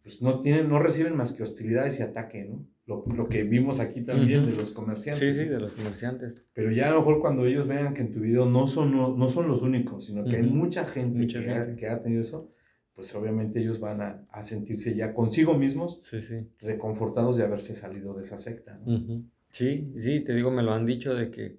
pues, 0.02 0.22
no, 0.22 0.40
tienen, 0.40 0.68
no 0.68 0.78
reciben 0.78 1.16
más 1.16 1.32
que 1.32 1.42
hostilidades 1.42 1.98
y 1.98 2.02
ataque, 2.02 2.44
¿no? 2.44 2.64
Lo, 2.86 3.02
lo 3.06 3.28
que 3.30 3.44
vimos 3.44 3.80
aquí 3.80 4.02
también 4.02 4.42
Ujú. 4.42 4.50
de 4.50 4.56
los 4.58 4.70
comerciantes. 4.70 5.34
Sí, 5.36 5.42
sí, 5.42 5.48
de 5.48 5.58
los 5.58 5.72
comerciantes. 5.72 6.44
Pero 6.52 6.70
ya 6.70 6.88
a 6.88 6.90
lo 6.90 6.98
mejor 6.98 7.20
cuando 7.20 7.46
ellos 7.46 7.66
vean 7.66 7.94
que 7.94 8.02
en 8.02 8.12
tu 8.12 8.20
video 8.20 8.44
no 8.44 8.66
son, 8.66 8.92
no, 8.92 9.16
no 9.16 9.28
son 9.30 9.48
los 9.48 9.62
únicos, 9.62 10.04
sino 10.06 10.24
que 10.24 10.36
hay 10.36 10.42
Ujú. 10.42 10.54
mucha 10.54 10.84
gente, 10.84 11.18
Mucha 11.18 11.40
que, 11.42 11.50
Ha, 11.50 11.64
gente. 11.64 11.76
que 11.80 11.88
ha 11.88 12.00
tenido 12.02 12.20
eso, 12.20 12.50
pues 12.94 13.14
obviamente 13.14 13.58
ellos 13.60 13.80
van 13.80 14.02
a, 14.02 14.26
a 14.30 14.42
sentirse 14.42 14.94
ya 14.94 15.14
consigo 15.14 15.54
mismos 15.54 16.00
Sí, 16.02 16.20
sí. 16.20 16.46
reconfortados 16.60 17.36
de 17.38 17.44
haberse 17.44 17.74
salido 17.74 18.12
de 18.14 18.22
esa 18.22 18.36
secta. 18.36 18.78
¿no? 18.84 18.94
Ujú. 18.96 19.24
Sí, 19.50 19.90
sí, 19.96 20.20
te 20.20 20.34
digo, 20.34 20.50
me 20.50 20.62
lo 20.62 20.74
han 20.74 20.84
dicho 20.84 21.14
de 21.14 21.30
que 21.30 21.58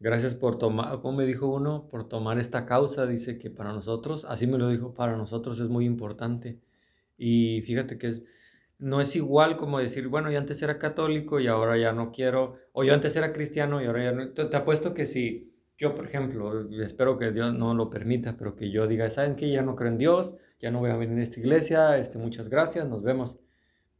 gracias 0.00 0.34
por 0.34 0.58
tomar, 0.58 1.00
como 1.00 1.18
me 1.18 1.26
dijo 1.26 1.52
uno, 1.52 1.88
por 1.88 2.08
tomar 2.08 2.38
esta 2.38 2.66
causa, 2.66 3.06
dice 3.06 3.38
que 3.38 3.50
para 3.50 3.72
nosotros, 3.72 4.24
así 4.28 4.46
me 4.46 4.58
lo 4.58 4.68
dijo, 4.68 4.94
para 4.94 5.16
nosotros 5.16 5.58
es 5.60 5.68
muy 5.68 5.84
importante. 5.86 6.58
Y 7.16 7.62
fíjate 7.62 7.98
que 7.98 8.08
es, 8.08 8.24
no 8.78 9.00
es 9.00 9.16
igual 9.16 9.56
como 9.56 9.78
decir, 9.78 10.08
bueno, 10.08 10.30
yo 10.30 10.38
antes 10.38 10.62
era 10.62 10.78
católico 10.78 11.40
y 11.40 11.48
ahora 11.48 11.76
ya 11.76 11.92
no 11.92 12.12
quiero, 12.12 12.56
o 12.72 12.84
yo 12.84 12.94
antes 12.94 13.16
era 13.16 13.32
cristiano 13.32 13.82
y 13.82 13.86
ahora 13.86 14.04
ya 14.04 14.12
no. 14.12 14.32
Te, 14.32 14.44
te 14.44 14.56
apuesto 14.56 14.94
que 14.94 15.06
si 15.06 15.52
yo, 15.78 15.94
por 15.94 16.06
ejemplo, 16.06 16.68
espero 16.82 17.18
que 17.18 17.30
Dios 17.32 17.54
no 17.54 17.72
lo 17.74 17.88
permita, 17.88 18.36
pero 18.36 18.56
que 18.56 18.70
yo 18.70 18.86
diga, 18.88 19.08
¿saben 19.10 19.36
qué? 19.36 19.50
Ya 19.50 19.62
no 19.62 19.76
creo 19.76 19.90
en 19.90 19.98
Dios, 19.98 20.36
ya 20.60 20.70
no 20.72 20.80
voy 20.80 20.90
a 20.90 20.96
venir 20.96 21.18
a 21.18 21.22
esta 21.22 21.40
iglesia, 21.40 21.98
este, 21.98 22.18
muchas 22.18 22.48
gracias, 22.48 22.88
nos 22.88 23.02
vemos. 23.02 23.38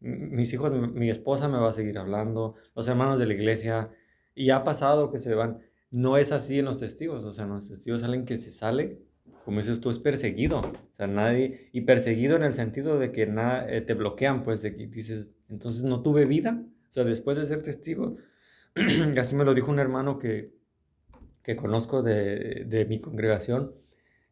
Mis 0.01 0.53
hijos, 0.53 0.73
mi 0.73 1.11
esposa 1.11 1.49
me 1.49 1.59
va 1.59 1.71
a 1.71 1.73
seguir 1.73 1.99
hablando, 1.99 2.57
los 2.75 2.89
hermanos 2.89 3.19
de 3.19 3.27
la 3.27 3.35
iglesia, 3.35 3.91
y 4.35 4.51
ha 4.51 4.65
pasado 4.65 5.11
que 5.11 5.19
se 5.19 5.35
van. 5.35 5.61
No 5.91 6.17
es 6.17 6.33
así 6.33 6.59
en 6.59 6.67
los 6.67 6.81
testigos, 6.81 7.25
o 7.25 7.33
sea, 7.33 7.45
en 7.45 7.51
los 7.51 7.69
testigos 7.69 8.01
salen 8.03 8.25
que 8.25 8.37
se 8.37 8.51
sale, 8.51 9.03
como 9.49 9.61
dices 9.63 9.81
tú, 9.81 9.89
es 9.89 9.99
perseguido, 9.99 10.59
o 10.61 10.73
sea, 10.99 11.07
nadie, 11.07 11.71
y 11.73 11.81
perseguido 11.81 12.37
en 12.37 12.43
el 12.43 12.53
sentido 12.53 12.99
de 12.99 13.13
que 13.13 13.27
na- 13.27 13.65
eh, 13.67 13.81
te 13.81 13.95
bloquean, 13.95 14.45
pues, 14.45 14.61
de 14.61 14.77
que 14.77 14.89
dices, 14.89 15.33
entonces 15.49 15.85
no 15.85 16.03
tuve 16.03 16.27
vida, 16.27 16.67
o 16.91 16.93
sea, 16.93 17.05
después 17.05 17.39
de 17.39 17.47
ser 17.47 17.63
testigo, 17.63 18.19
así 19.19 19.35
me 19.35 19.47
lo 19.47 19.55
dijo 19.55 19.71
un 19.71 19.79
hermano 19.79 20.19
que, 20.19 20.53
que 21.43 21.57
conozco 21.57 22.03
de, 22.03 22.67
de 22.67 22.85
mi 22.85 23.01
congregación, 23.01 23.75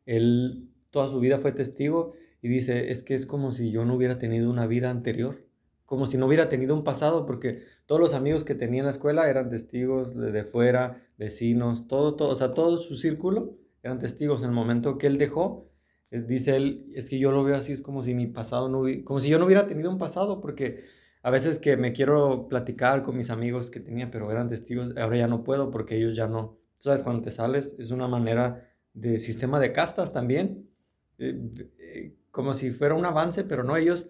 él 0.04 0.68
toda 0.90 1.08
su 1.08 1.18
vida 1.18 1.38
fue 1.38 1.52
testigo 1.52 2.12
y 2.42 2.48
dice, 2.48 2.92
es 2.92 3.02
que 3.02 3.14
es 3.14 3.24
como 3.24 3.52
si 3.52 3.70
yo 3.70 3.86
no 3.86 3.94
hubiera 3.94 4.18
tenido 4.18 4.50
una 4.50 4.66
vida 4.66 4.90
anterior, 4.90 5.46
como 5.86 6.06
si 6.06 6.18
no 6.18 6.26
hubiera 6.26 6.50
tenido 6.50 6.74
un 6.74 6.84
pasado, 6.84 7.24
porque 7.24 7.62
todos 7.86 8.02
los 8.02 8.12
amigos 8.12 8.44
que 8.44 8.54
tenía 8.54 8.80
en 8.80 8.86
la 8.86 8.90
escuela 8.92 9.30
eran 9.30 9.48
testigos 9.48 10.14
de, 10.14 10.30
de 10.30 10.44
fuera, 10.44 11.02
vecinos, 11.16 11.88
todo, 11.88 12.16
todo, 12.16 12.28
o 12.30 12.36
sea, 12.36 12.52
todo 12.52 12.76
su 12.76 12.96
círculo 12.96 13.56
eran 13.86 13.98
testigos. 13.98 14.42
En 14.42 14.50
el 14.50 14.54
momento 14.54 14.98
que 14.98 15.06
él 15.06 15.18
dejó, 15.18 15.70
Eh, 16.12 16.20
Dice 16.22 16.54
él, 16.56 16.86
es 16.94 17.08
que 17.10 17.18
yo 17.18 17.32
lo 17.32 17.42
veo 17.44 17.56
así, 17.56 17.72
es 17.72 17.82
como 17.82 18.02
si 18.04 18.14
mi 18.14 18.26
pasado 18.28 18.68
no 18.68 18.80
hubiera, 18.80 19.02
como 19.04 19.18
si 19.20 19.28
yo 19.28 19.38
no 19.40 19.44
hubiera 19.46 19.66
tenido 19.66 19.90
un 19.90 19.98
pasado, 19.98 20.40
porque 20.40 20.84
a 21.22 21.30
veces 21.30 21.58
que 21.58 21.76
me 21.76 21.92
quiero 21.92 22.46
platicar 22.48 23.02
con 23.02 23.16
mis 23.16 23.30
amigos 23.30 23.70
que 23.70 23.80
tenía, 23.80 24.08
pero 24.10 24.30
eran 24.30 24.48
testigos, 24.48 24.96
ahora 24.96 25.16
ya 25.16 25.26
no 25.28 25.42
puedo 25.42 25.70
porque 25.70 25.96
ellos 25.96 26.14
ya 26.16 26.28
no. 26.28 26.58
Tú 26.78 26.84
sabes, 26.84 27.02
cuando 27.02 27.22
te 27.22 27.30
sales 27.32 27.74
es 27.80 27.90
una 27.90 28.06
manera 28.06 28.68
de 28.94 29.18
sistema 29.18 29.58
de 29.58 29.72
castas 29.72 30.12
también, 30.12 30.70
eh, 31.18 31.40
eh, 31.78 32.14
como 32.30 32.54
si 32.54 32.70
fuera 32.70 32.94
un 32.94 33.04
avance, 33.04 33.42
pero 33.44 33.64
no, 33.64 33.76
ellos 33.76 34.08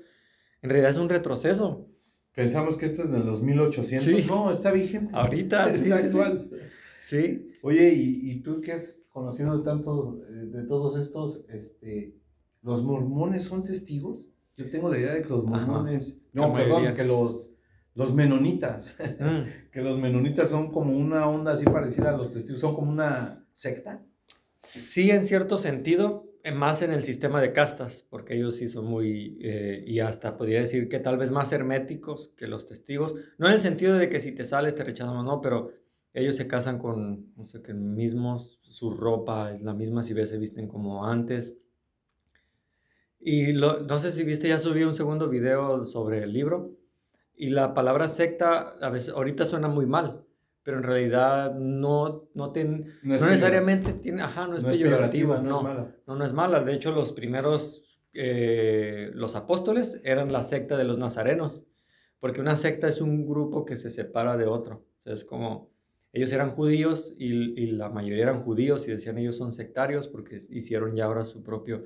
en 0.63 0.69
realidad 0.71 0.91
es 0.91 0.99
un 0.99 1.09
retroceso. 1.09 1.89
Pensamos 2.35 2.77
que 2.77 2.85
esto 2.85 3.03
es 3.05 3.11
de 3.11 3.21
los 3.21 3.43
1800. 3.43 4.05
Sí. 4.05 4.27
No, 4.29 4.51
está 4.51 4.71
vigente. 4.71 5.13
Ahorita, 5.17 5.71
está 5.71 5.79
sí. 5.79 5.93
actual. 5.93 6.51
Sí, 7.09 7.47
Oye, 7.63 7.91
¿y, 7.95 8.33
y 8.33 8.41
tú 8.43 8.61
que 8.61 8.73
has 8.73 9.07
conocido 9.11 9.57
de 9.57 9.63
tantos, 9.63 10.17
eh, 10.29 10.47
de 10.47 10.65
todos 10.65 10.97
estos, 11.01 11.45
este, 11.49 12.17
los 12.63 12.83
mormones 12.83 13.45
son 13.45 13.63
testigos? 13.63 14.27
Yo 14.57 14.69
tengo 14.71 14.91
la 14.91 14.99
idea 14.99 15.15
de 15.15 15.23
que 15.23 15.29
los 15.29 15.45
mormones, 15.45 16.21
no, 16.33 16.53
perdón, 16.53 16.83
mayoría. 16.83 16.95
que 16.97 17.05
los, 17.05 17.53
los 17.95 18.13
menonitas, 18.13 18.97
Mm. 19.21 19.71
que 19.71 19.83
los 19.83 19.99
menonitas 20.01 20.51
son 20.51 20.73
como 20.73 20.97
una 20.99 21.29
onda 21.29 21.53
así 21.53 21.65
parecida 21.65 22.11
a 22.11 22.17
los 22.17 22.33
testigos, 22.33 22.61
son 22.61 22.75
como 22.75 22.91
una 22.91 23.47
secta. 23.53 24.05
Sí, 24.57 25.11
en 25.13 25.23
cierto 25.23 25.59
sentido, 25.59 26.29
eh, 26.43 26.51
más 26.51 26.83
en 26.83 26.91
el 26.91 27.05
sistema 27.05 27.41
de 27.41 27.53
castas, 27.53 28.05
porque 28.11 28.35
ellos 28.35 28.57
sí 28.57 28.67
son 28.67 28.87
muy, 28.87 29.39
eh, 29.43 29.85
y 29.87 30.01
hasta 30.01 30.37
podría 30.37 30.59
decir 30.59 30.89
que 30.89 30.99
tal 30.99 31.19
vez 31.19 31.31
más 31.31 31.53
herméticos 31.53 32.35
que 32.37 32.49
los 32.49 32.67
testigos, 32.67 33.15
no 33.39 33.47
en 33.47 33.53
el 33.55 33.61
sentido 33.61 33.97
de 33.97 34.09
que 34.09 34.19
si 34.19 34.33
te 34.33 34.45
sales 34.45 34.75
te 34.75 34.83
rechazamos, 34.83 35.25
no, 35.25 35.41
pero 35.41 35.71
ellos 36.17 36.37
se 36.37 36.47
casan 36.47 36.79
con, 36.79 37.33
no 37.37 37.45
sé, 37.45 37.63
que 37.63 37.75
mismos, 37.75 38.59
su 38.63 38.91
ropa 38.91 39.53
es 39.53 39.63
la 39.63 39.75
misma, 39.75 40.03
si 40.03 40.15
ves, 40.15 40.31
se 40.31 40.39
visten 40.39 40.67
como 40.67 41.07
antes. 41.07 41.57
Y 43.21 43.53
lo- 43.53 43.81
no 43.81 43.99
sé 43.99 44.11
si 44.13 44.25
viste, 44.25 44.49
ya 44.49 44.59
subí 44.59 44.83
un 44.85 44.95
segundo 44.95 45.29
video 45.29 45.85
sobre 45.85 46.23
el 46.23 46.33
libro, 46.33 46.73
y 47.35 47.51
la 47.51 47.75
palabra 47.75 48.09
secta 48.09 48.77
a 48.81 48.91
veces, 48.91 49.15
ahorita 49.15 49.45
suena 49.45 49.69
muy 49.69 49.85
mal, 49.87 50.25
pero 50.63 50.79
en 50.79 50.85
realidad 50.85 51.55
no, 51.55 52.29
no, 52.35 52.53
ten- 52.53 52.85
No 53.03 53.17
no 53.19 53.27
necesariamente 53.27 53.93
tiene, 53.93 54.23
ajá, 54.23 54.47
no 54.49 54.57
es 54.57 54.63
no 54.63 54.71
peyorativa, 54.71 55.37
no, 55.39 55.43
no, 55.51 55.57
es 55.59 55.63
mala. 55.65 55.97
no, 56.07 56.17
no 56.17 56.25
es 56.25 56.33
mala. 56.33 56.61
De 56.63 56.73
hecho, 56.75 56.93
los 56.93 57.13
primeros, 57.13 57.83
eh, 58.15 59.11
los 59.13 59.37
apóstoles 59.37 60.01
eran 60.05 60.33
la 60.33 60.43
secta 60.43 60.77
de 60.77 60.85
los 60.85 60.99
nazarenos, 60.99 61.67
porque 62.21 62.41
una 62.41 62.57
secta 62.57 62.89
es 62.89 63.01
un 63.01 63.27
grupo 63.27 63.65
que 63.67 63.77
se 63.77 63.91
separa 63.91 64.37
de 64.37 64.47
otro. 64.47 64.87
O 65.01 65.03
sea, 65.05 65.13
es 65.13 65.25
como, 65.25 65.71
ellos 66.17 66.33
eran 66.33 66.51
judíos 66.51 67.15
y, 67.19 67.29
y 67.61 67.67
la 67.73 67.89
mayoría 67.91 68.25
eran 68.25 68.43
judíos 68.43 68.87
y 68.87 68.91
decían 68.91 69.19
ellos 69.19 69.37
son 69.37 69.53
sectarios 69.53 70.09
porque 70.09 70.39
hicieron 70.51 70.97
ya 70.97 71.05
ahora 71.05 71.25
su 71.25 71.43
propio... 71.43 71.85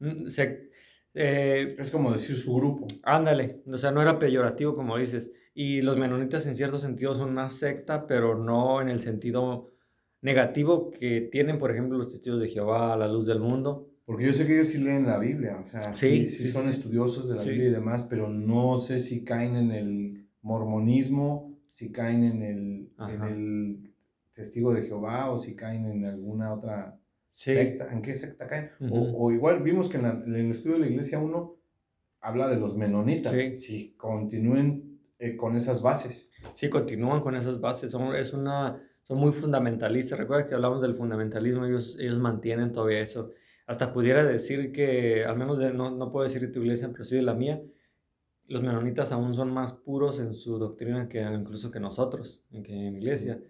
mm, 0.00 0.26
sec- 0.26 0.68
eh, 1.14 1.74
Es 1.78 1.90
como 1.90 2.12
decir 2.12 2.36
su 2.36 2.54
grupo. 2.54 2.86
Ándale, 3.02 3.62
o 3.66 3.76
sea, 3.76 3.90
no 3.90 4.02
era 4.02 4.18
peyorativo 4.18 4.74
como 4.74 4.96
dices. 4.98 5.32
Y 5.54 5.82
los 5.82 5.96
menonitas 5.96 6.46
en 6.46 6.54
cierto 6.54 6.78
sentido 6.78 7.14
son 7.14 7.30
una 7.30 7.50
secta, 7.50 8.06
pero 8.06 8.36
no 8.36 8.80
en 8.80 8.88
el 8.88 9.00
sentido 9.00 9.72
negativo 10.20 10.90
que 10.90 11.22
tienen, 11.22 11.58
por 11.58 11.70
ejemplo, 11.70 11.98
los 11.98 12.10
testigos 12.10 12.40
de 12.40 12.48
Jehová, 12.48 12.96
la 12.96 13.08
luz 13.08 13.26
del 13.26 13.40
mundo. 13.40 13.88
Porque 14.04 14.26
yo 14.26 14.32
sé 14.32 14.46
que 14.46 14.54
ellos 14.54 14.68
sí 14.68 14.78
leen 14.78 15.06
la 15.06 15.18
Biblia, 15.18 15.60
o 15.62 15.66
sea, 15.66 15.92
sí, 15.94 16.24
Sí, 16.24 16.26
sí, 16.26 16.42
sí, 16.44 16.52
son 16.52 16.68
estudiosos 16.68 17.28
de 17.28 17.34
la. 17.36 17.42
Biblia 17.42 17.68
y 17.68 17.72
demás, 17.72 18.04
pero 18.08 18.28
no 18.28 18.78
sé 18.78 18.98
si 19.00 19.24
caen 19.24 19.54
en 19.56 19.70
el 19.72 20.28
mormonismo, 20.42 21.57
si 21.68 21.92
caen 21.92 22.24
en 22.24 22.42
el, 22.42 22.88
en 22.98 23.22
el 23.22 23.92
testigo 24.32 24.72
de 24.74 24.82
Jehová 24.82 25.30
o 25.30 25.38
si 25.38 25.54
caen 25.54 25.86
en 25.86 26.04
alguna 26.04 26.52
otra 26.52 26.98
Sí. 27.30 27.52
secta. 27.54 27.92
¿En 27.92 28.02
qué 28.02 28.14
secta 28.14 28.46
caen? 28.48 28.70
O- 28.80 28.84
Ujú. 28.86 29.16
o, 29.26 29.30
igual 29.32 29.62
vimos 29.62 29.88
que 29.88 29.98
en, 29.98 30.02
la- 30.04 30.22
en 30.26 30.34
el 30.34 30.50
estudio 30.50 30.74
de 30.74 30.80
la 30.80 30.86
iglesia 30.88 31.18
1 31.20 31.54
habla 32.20 32.48
de 32.48 32.56
los 32.56 32.76
menonitas. 32.76 33.38
Sí. 33.38 33.56
Si 33.56 33.90
continúen 33.96 34.98
eh, 35.20 35.36
con 35.36 35.54
esas 35.56 35.82
bases. 35.82 36.30
Sí, 36.54 36.68
continúan 36.68 37.20
con 37.20 37.34
esas 37.36 37.60
bases. 37.60 37.90
Son, 37.90 38.14
es 38.14 38.32
una, 38.32 38.80
son 39.02 39.18
muy 39.18 39.32
fundamentalistas. 39.32 40.18
Recuerda 40.18 40.46
que 40.46 40.54
hablamos 40.54 40.80
del 40.82 40.94
fundamentalismo, 40.94 41.66
ellos, 41.66 41.96
ellos 42.00 42.18
mantienen 42.18 42.72
todavía 42.72 43.00
eso. 43.00 43.30
Hasta 43.66 43.92
pudiera 43.92 44.24
decir 44.24 44.72
que, 44.72 45.24
al 45.24 45.36
menos 45.36 45.58
de- 45.58 45.72
no, 45.74 45.90
no 45.90 46.10
puedo 46.10 46.24
decir 46.24 46.40
de 46.40 46.48
tu 46.48 46.60
iglesia, 46.60 46.88
pero 46.92 47.04
sí 47.04 47.16
de 47.16 47.22
la 47.22 47.34
mía, 47.34 47.60
los 48.48 48.62
menonitas 48.62 49.12
aún 49.12 49.34
son 49.34 49.52
más 49.52 49.72
puros 49.72 50.18
en 50.20 50.34
su 50.34 50.58
doctrina 50.58 51.08
que 51.08 51.20
incluso 51.20 51.70
que 51.70 51.80
nosotros, 51.80 52.44
que 52.64 52.72
en 52.88 52.96
iglesia. 52.96 53.40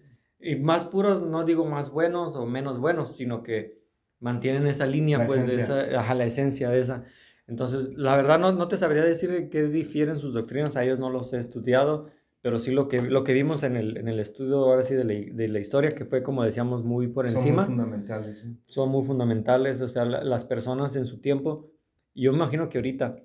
Y 0.40 0.56
más 0.56 0.84
puros, 0.84 1.22
no 1.22 1.44
digo 1.44 1.64
más 1.64 1.90
buenos 1.90 2.36
o 2.36 2.46
menos 2.46 2.78
buenos, 2.78 3.16
sino 3.16 3.42
que 3.42 3.78
mantienen 4.20 4.66
esa 4.66 4.86
línea, 4.86 5.18
La 5.18 5.26
pues, 5.26 5.46
de 5.46 5.60
esa, 5.62 6.00
ajá, 6.00 6.14
la 6.14 6.26
esencia 6.26 6.70
de 6.70 6.80
esa. 6.80 7.04
Entonces, 7.46 7.94
la 7.96 8.14
verdad 8.16 8.38
no, 8.38 8.52
no 8.52 8.68
te 8.68 8.76
sabría 8.76 9.02
decir 9.02 9.48
qué 9.50 9.64
difieren 9.64 10.18
sus 10.18 10.34
doctrinas, 10.34 10.76
a 10.76 10.84
ellos 10.84 10.98
no 10.98 11.10
los 11.10 11.32
he 11.32 11.38
estudiado, 11.38 12.08
pero 12.40 12.58
sí 12.58 12.72
lo 12.72 12.88
que, 12.88 13.00
lo 13.02 13.24
que 13.24 13.32
vimos 13.32 13.62
en 13.62 13.76
el, 13.76 13.96
en 13.96 14.06
el 14.08 14.20
estudio 14.20 14.58
ahora 14.58 14.82
sí 14.82 14.94
de 14.94 15.04
la, 15.04 15.14
de 15.34 15.48
la 15.48 15.58
historia, 15.58 15.94
que 15.94 16.04
fue 16.04 16.22
como 16.22 16.44
decíamos 16.44 16.84
muy 16.84 17.08
por 17.08 17.26
Son 17.28 17.36
encima, 17.38 17.62
muy 17.62 17.76
fundamentales. 17.76 18.38
¿sí? 18.40 18.56
son 18.66 18.90
muy 18.90 19.04
fundamentales, 19.04 19.80
o 19.80 19.88
sea, 19.88 20.04
la- 20.04 20.22
las 20.22 20.44
personas 20.44 20.94
en 20.96 21.04
su 21.06 21.20
tiempo, 21.20 21.70
y 22.14 22.22
yo 22.24 22.32
me 22.32 22.38
imagino 22.38 22.68
que 22.68 22.78
ahorita, 22.78 23.16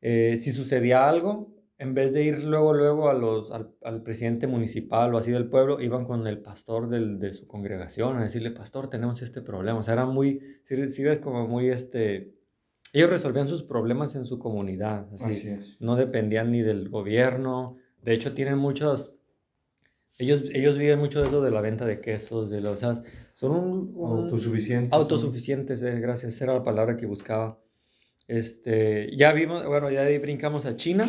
eh, 0.00 0.36
si 0.38 0.52
sucedía 0.52 1.08
algo, 1.08 1.54
en 1.78 1.94
vez 1.94 2.12
de 2.12 2.22
ir 2.24 2.44
luego, 2.44 2.74
luego 2.74 3.08
a 3.08 3.14
los, 3.14 3.50
al, 3.50 3.74
al 3.82 4.02
presidente 4.02 4.46
municipal 4.46 5.14
o 5.14 5.18
así 5.18 5.30
del 5.30 5.48
pueblo, 5.48 5.80
iban 5.80 6.04
con 6.04 6.26
el 6.26 6.40
pastor 6.40 6.88
del, 6.90 7.18
de 7.18 7.32
su 7.32 7.46
congregación 7.46 8.18
a 8.18 8.22
decirle, 8.22 8.50
pastor, 8.50 8.90
tenemos 8.90 9.22
este 9.22 9.40
problema, 9.40 9.78
o 9.78 9.82
sea, 9.82 9.94
era 9.94 10.04
muy, 10.06 10.40
si, 10.64 10.88
si 10.90 11.02
ves 11.02 11.18
como 11.20 11.46
muy, 11.48 11.70
este, 11.70 12.34
ellos 12.92 13.08
resolvían 13.08 13.48
sus 13.48 13.62
problemas 13.62 14.14
en 14.14 14.24
su 14.26 14.38
comunidad, 14.38 15.06
así 15.14 15.24
Así 15.24 15.48
es. 15.48 15.76
no 15.80 15.96
dependían 15.96 16.50
ni 16.50 16.60
del 16.60 16.88
gobierno. 16.90 17.76
De 18.02 18.12
hecho, 18.14 18.32
tienen 18.34 18.58
muchos. 18.58 19.14
Ellos, 20.18 20.44
ellos 20.52 20.76
viven 20.76 20.98
mucho 20.98 21.20
de 21.22 21.28
eso 21.28 21.40
de 21.40 21.50
la 21.50 21.60
venta 21.60 21.86
de 21.86 22.00
quesos, 22.00 22.50
de 22.50 22.60
los. 22.60 22.72
O 22.74 22.76
sea, 22.76 23.02
son 23.34 23.52
un, 23.52 23.92
un- 23.94 24.18
Autosuficientes. 24.24 24.92
autosuficientes, 24.92 25.82
eh, 25.82 25.98
gracias, 26.00 26.34
esa 26.34 26.44
era 26.44 26.54
la 26.54 26.62
palabra 26.62 26.96
que 26.96 27.06
buscaba. 27.06 27.58
Este, 28.30 29.10
ya 29.16 29.32
vimos, 29.32 29.66
bueno, 29.66 29.90
ya 29.90 30.02
de 30.02 30.12
ahí 30.14 30.18
brincamos 30.18 30.64
a 30.64 30.76
China. 30.76 31.04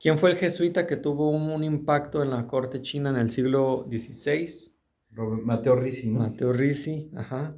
¿Quién 0.00 0.16
fue 0.16 0.30
el 0.30 0.36
jesuita 0.36 0.86
que 0.86 0.96
tuvo 0.96 1.28
un, 1.30 1.50
un 1.50 1.64
impacto 1.64 2.22
en 2.22 2.30
la 2.30 2.46
corte 2.46 2.82
china 2.82 3.10
en 3.10 3.16
el 3.16 3.30
siglo 3.30 3.88
XVI? 3.90 4.48
Mateo 5.44 5.74
Ricci, 5.74 6.08
¿no? 6.10 6.20
Mateo 6.20 6.52
Ricci, 6.52 7.10
ajá. 7.16 7.56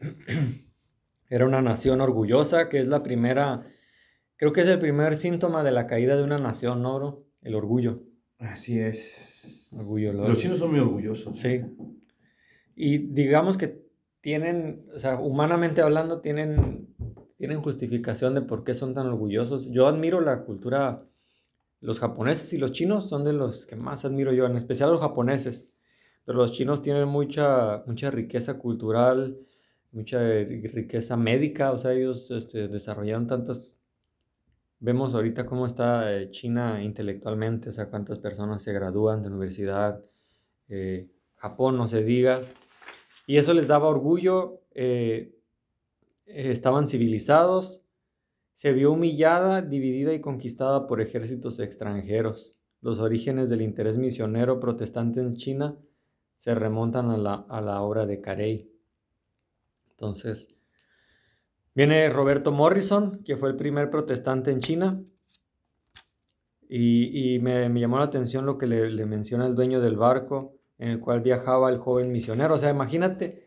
Era 1.28 1.46
una 1.46 1.60
nación 1.60 2.00
orgullosa, 2.00 2.70
que 2.70 2.80
es 2.80 2.86
la 2.86 3.02
primera, 3.02 3.66
creo 4.36 4.52
que 4.54 4.62
es 4.62 4.68
el 4.68 4.78
primer 4.78 5.16
síntoma 5.16 5.62
de 5.64 5.70
la 5.72 5.86
caída 5.86 6.16
de 6.16 6.22
una 6.22 6.38
nación, 6.38 6.80
¿no, 6.82 6.96
bro? 6.96 7.26
El 7.42 7.54
orgullo. 7.56 8.04
Así 8.38 8.78
es. 8.78 9.70
Orgullo, 9.78 10.14
lo- 10.14 10.28
Los 10.28 10.38
chinos 10.38 10.58
son 10.58 10.70
muy 10.70 10.80
orgullosos. 10.80 11.38
Sí. 11.38 11.60
Y 12.74 12.98
digamos 13.12 13.58
que 13.58 13.83
tienen, 14.24 14.86
o 14.94 14.98
sea, 14.98 15.20
humanamente 15.20 15.82
hablando, 15.82 16.22
tienen, 16.22 16.88
tienen 17.36 17.60
justificación 17.60 18.34
de 18.34 18.40
por 18.40 18.64
qué 18.64 18.72
son 18.72 18.94
tan 18.94 19.06
orgullosos. 19.06 19.70
Yo 19.70 19.86
admiro 19.86 20.22
la 20.22 20.44
cultura, 20.44 21.04
los 21.82 22.00
japoneses 22.00 22.50
y 22.54 22.56
los 22.56 22.72
chinos 22.72 23.06
son 23.06 23.22
de 23.22 23.34
los 23.34 23.66
que 23.66 23.76
más 23.76 24.06
admiro 24.06 24.32
yo, 24.32 24.46
en 24.46 24.56
especial 24.56 24.90
los 24.90 25.02
japoneses. 25.02 25.70
Pero 26.24 26.38
los 26.38 26.52
chinos 26.52 26.80
tienen 26.80 27.06
mucha, 27.06 27.82
mucha 27.86 28.10
riqueza 28.10 28.56
cultural, 28.56 29.36
mucha 29.92 30.20
ri- 30.22 30.72
riqueza 30.72 31.18
médica, 31.18 31.70
o 31.72 31.76
sea, 31.76 31.92
ellos 31.92 32.30
este, 32.30 32.68
desarrollaron 32.68 33.26
tantas... 33.26 33.78
Vemos 34.80 35.14
ahorita 35.14 35.44
cómo 35.44 35.66
está 35.66 36.16
eh, 36.16 36.30
China 36.30 36.82
intelectualmente, 36.82 37.68
o 37.68 37.72
sea, 37.72 37.90
cuántas 37.90 38.20
personas 38.20 38.62
se 38.62 38.72
gradúan 38.72 39.22
de 39.22 39.28
universidad, 39.28 40.02
eh, 40.70 41.10
Japón 41.34 41.76
no 41.76 41.86
se 41.86 42.02
diga, 42.02 42.40
y 43.26 43.38
eso 43.38 43.54
les 43.54 43.68
daba 43.68 43.88
orgullo, 43.88 44.60
eh, 44.74 45.34
estaban 46.26 46.86
civilizados, 46.86 47.82
se 48.54 48.72
vio 48.72 48.92
humillada, 48.92 49.62
dividida 49.62 50.12
y 50.14 50.20
conquistada 50.20 50.86
por 50.86 51.00
ejércitos 51.00 51.58
extranjeros. 51.58 52.56
Los 52.80 52.98
orígenes 53.00 53.48
del 53.48 53.62
interés 53.62 53.98
misionero 53.98 54.60
protestante 54.60 55.20
en 55.20 55.34
China 55.34 55.76
se 56.36 56.54
remontan 56.54 57.10
a 57.10 57.16
la, 57.16 57.34
a 57.48 57.60
la 57.60 57.80
obra 57.80 58.06
de 58.06 58.20
Carey. 58.20 58.70
Entonces, 59.90 60.54
viene 61.74 62.10
Roberto 62.10 62.52
Morrison, 62.52 63.22
que 63.24 63.36
fue 63.36 63.48
el 63.48 63.56
primer 63.56 63.90
protestante 63.90 64.50
en 64.50 64.60
China, 64.60 65.02
y, 66.68 67.34
y 67.34 67.38
me, 67.38 67.68
me 67.68 67.80
llamó 67.80 67.98
la 67.98 68.04
atención 68.04 68.46
lo 68.46 68.58
que 68.58 68.66
le, 68.66 68.90
le 68.90 69.06
menciona 69.06 69.46
el 69.46 69.54
dueño 69.54 69.80
del 69.80 69.96
barco 69.96 70.53
en 70.78 70.88
el 70.88 71.00
cual 71.00 71.20
viajaba 71.20 71.70
el 71.70 71.78
joven 71.78 72.12
misionero. 72.12 72.54
O 72.54 72.58
sea, 72.58 72.70
imagínate, 72.70 73.46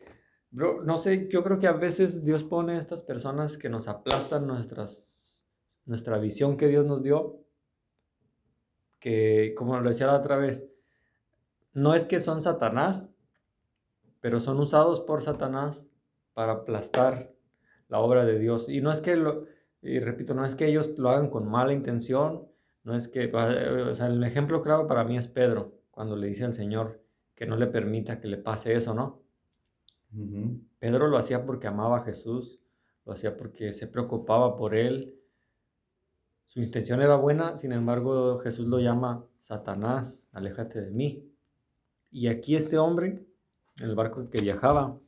bro, 0.49 0.83
no 0.83 0.97
sé, 0.97 1.27
yo 1.29 1.43
creo 1.43 1.59
que 1.59 1.67
a 1.67 1.73
veces 1.73 2.23
Dios 2.23 2.43
pone 2.43 2.73
a 2.73 2.79
estas 2.79 3.03
personas 3.03 3.57
que 3.57 3.69
nos 3.69 3.87
aplastan 3.87 4.47
nuestras, 4.47 5.47
nuestra 5.85 6.17
visión 6.17 6.57
que 6.57 6.67
Dios 6.67 6.85
nos 6.85 7.03
dio, 7.03 7.43
que 8.99 9.53
como 9.55 9.79
lo 9.79 9.89
decía 9.89 10.07
la 10.07 10.17
otra 10.17 10.37
vez, 10.37 10.67
no 11.73 11.93
es 11.93 12.05
que 12.05 12.19
son 12.19 12.41
Satanás, 12.41 13.13
pero 14.19 14.39
son 14.39 14.59
usados 14.59 14.99
por 15.01 15.21
Satanás 15.21 15.87
para 16.33 16.53
aplastar 16.53 17.35
la 17.87 17.99
obra 17.99 18.25
de 18.25 18.39
Dios. 18.39 18.67
Y 18.67 18.81
no 18.81 18.91
es 18.91 18.99
que 18.99 19.15
lo, 19.15 19.45
y 19.81 19.99
repito, 19.99 20.33
no 20.33 20.45
es 20.45 20.55
que 20.55 20.65
ellos 20.65 20.97
lo 20.97 21.09
hagan 21.09 21.29
con 21.29 21.47
mala 21.47 21.73
intención, 21.73 22.47
no 22.83 22.95
es 22.95 23.07
que, 23.07 23.31
o 23.31 23.93
sea, 23.93 24.07
el 24.07 24.23
ejemplo 24.23 24.61
claro 24.61 24.87
para 24.87 25.03
mí 25.03 25.17
es 25.17 25.27
Pedro, 25.27 25.79
cuando 25.91 26.15
le 26.15 26.27
dice 26.27 26.45
al 26.45 26.53
Señor 26.53 27.06
que 27.37 27.45
no 27.45 27.55
le 27.55 27.67
permita 27.67 28.19
que 28.19 28.27
le 28.27 28.37
pase 28.37 28.73
eso, 28.73 28.95
¿no? 28.95 29.21
Pedro 30.79 31.07
lo 31.07 31.19
hacía 31.19 31.45
porque 31.45 31.67
amaba 31.67 31.99
a 31.99 32.03
Jesús, 32.03 32.59
lo 33.05 33.13
hacía 33.13 33.37
porque 33.37 33.73
se 33.73 33.85
preocupaba 33.85 34.57
por 34.57 34.73
él. 34.73 35.21
Su 36.45 36.59
intención 36.61 36.99
era 36.99 37.15
buena, 37.15 37.55
sin 37.55 37.73
embargo 37.73 38.39
Jesús 38.39 38.67
lo 38.67 38.79
llama 38.79 39.23
Satanás, 39.37 40.27
aléjate 40.31 40.81
de 40.81 40.89
mí. 40.89 41.31
Y 42.09 42.27
aquí 42.27 42.55
este 42.55 42.79
hombre, 42.79 43.23
en 43.79 43.85
el 43.85 43.93
barco 43.93 44.27
que 44.31 44.41
viajaba, 44.41 44.99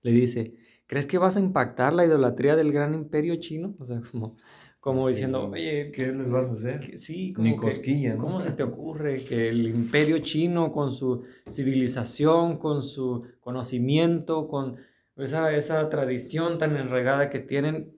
le 0.00 0.12
dice, 0.12 0.54
¿crees 0.86 1.06
que 1.06 1.18
vas 1.18 1.36
a 1.36 1.40
impactar 1.40 1.92
la 1.92 2.06
idolatría 2.06 2.56
del 2.56 2.72
gran 2.72 2.94
imperio 2.94 3.36
chino? 3.36 3.74
O 3.78 3.84
sea, 3.84 4.00
como, 4.10 4.34
como 4.80 5.08
diciendo, 5.08 5.50
oye, 5.50 5.90
¿qué 5.92 6.12
les 6.12 6.30
vas 6.30 6.48
a 6.48 6.52
hacer? 6.52 6.98
sí, 6.98 7.32
como 7.32 7.48
Ni 7.48 7.56
cosquilla, 7.56 8.14
¿no? 8.14 8.22
¿Cómo 8.22 8.40
se 8.40 8.52
te 8.52 8.62
ocurre 8.64 9.22
que 9.24 9.48
el 9.48 9.66
imperio 9.66 10.18
chino, 10.20 10.72
con 10.72 10.92
su 10.92 11.24
civilización, 11.50 12.58
con 12.58 12.82
su 12.82 13.24
conocimiento, 13.40 14.48
con 14.48 14.76
esa, 15.16 15.54
esa 15.56 15.88
tradición 15.88 16.58
tan 16.58 16.76
enregada 16.76 17.28
que 17.28 17.40
tienen, 17.40 17.96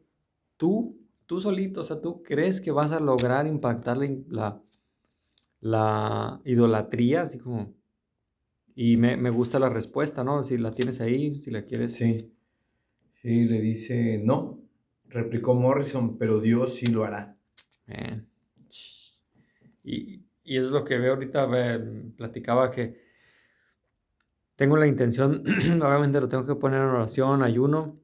tú, 0.56 0.98
tú 1.26 1.40
solito, 1.40 1.82
o 1.82 1.84
sea, 1.84 2.00
tú 2.00 2.22
crees 2.22 2.60
que 2.60 2.70
vas 2.70 2.92
a 2.92 3.00
lograr 3.00 3.46
impactar 3.46 3.98
la, 4.28 4.62
la, 5.60 6.40
idolatría, 6.44 7.22
así 7.22 7.38
como... 7.38 7.74
Y 8.74 8.96
me, 8.96 9.18
me, 9.18 9.28
gusta 9.28 9.58
la 9.58 9.68
respuesta, 9.68 10.24
¿no? 10.24 10.42
Si 10.42 10.56
la 10.56 10.70
tienes 10.70 11.00
ahí, 11.02 11.42
si 11.42 11.50
la 11.50 11.66
quieres. 11.66 11.94
Sí. 11.94 12.32
Sí, 13.12 13.44
le 13.44 13.60
dice, 13.60 14.22
no, 14.24 14.60
replicó 15.10 15.54
Morrison, 15.54 16.16
pero 16.16 16.40
Dios 16.40 16.74
sí 16.74 16.86
lo 16.86 17.04
hará. 17.04 17.36
Y, 19.82 20.24
y, 20.44 20.56
es 20.56 20.66
lo 20.66 20.84
que 20.84 20.98
veo 20.98 21.14
ahorita, 21.14 21.48
platicaba 22.16 22.70
que 22.70 23.00
tengo 24.60 24.76
la 24.76 24.86
intención, 24.86 25.42
obviamente 25.82 26.20
lo 26.20 26.28
tengo 26.28 26.46
que 26.46 26.54
poner 26.54 26.80
en 26.80 26.88
oración, 26.88 27.42
ayuno, 27.42 27.98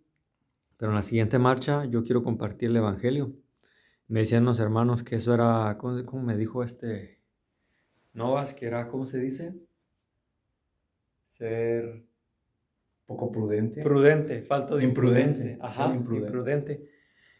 pero 0.76 0.90
en 0.90 0.96
la 0.96 1.02
siguiente 1.02 1.38
marcha 1.38 1.84
yo 1.84 2.02
quiero 2.02 2.22
compartir 2.22 2.70
el 2.70 2.76
Evangelio. 2.76 3.32
Me 4.08 4.20
decían 4.20 4.44
los 4.44 4.58
hermanos 4.60 5.02
que 5.02 5.16
eso 5.16 5.34
era, 5.34 5.76
¿cómo, 5.78 6.22
me 6.22 6.36
dijo 6.36 6.62
este 6.62 7.20
Novas? 8.14 8.54
Que 8.54 8.66
era, 8.66 8.88
¿cómo 8.88 9.04
se 9.04 9.18
dice? 9.18 9.54
Ser... 11.24 12.06
Poco 13.04 13.30
prudente. 13.30 13.82
Prudente, 13.82 14.42
falto 14.42 14.76
de 14.76 14.84
imprudente. 14.84 15.58
Ajá, 15.60 15.94
imprudente. 15.94 16.88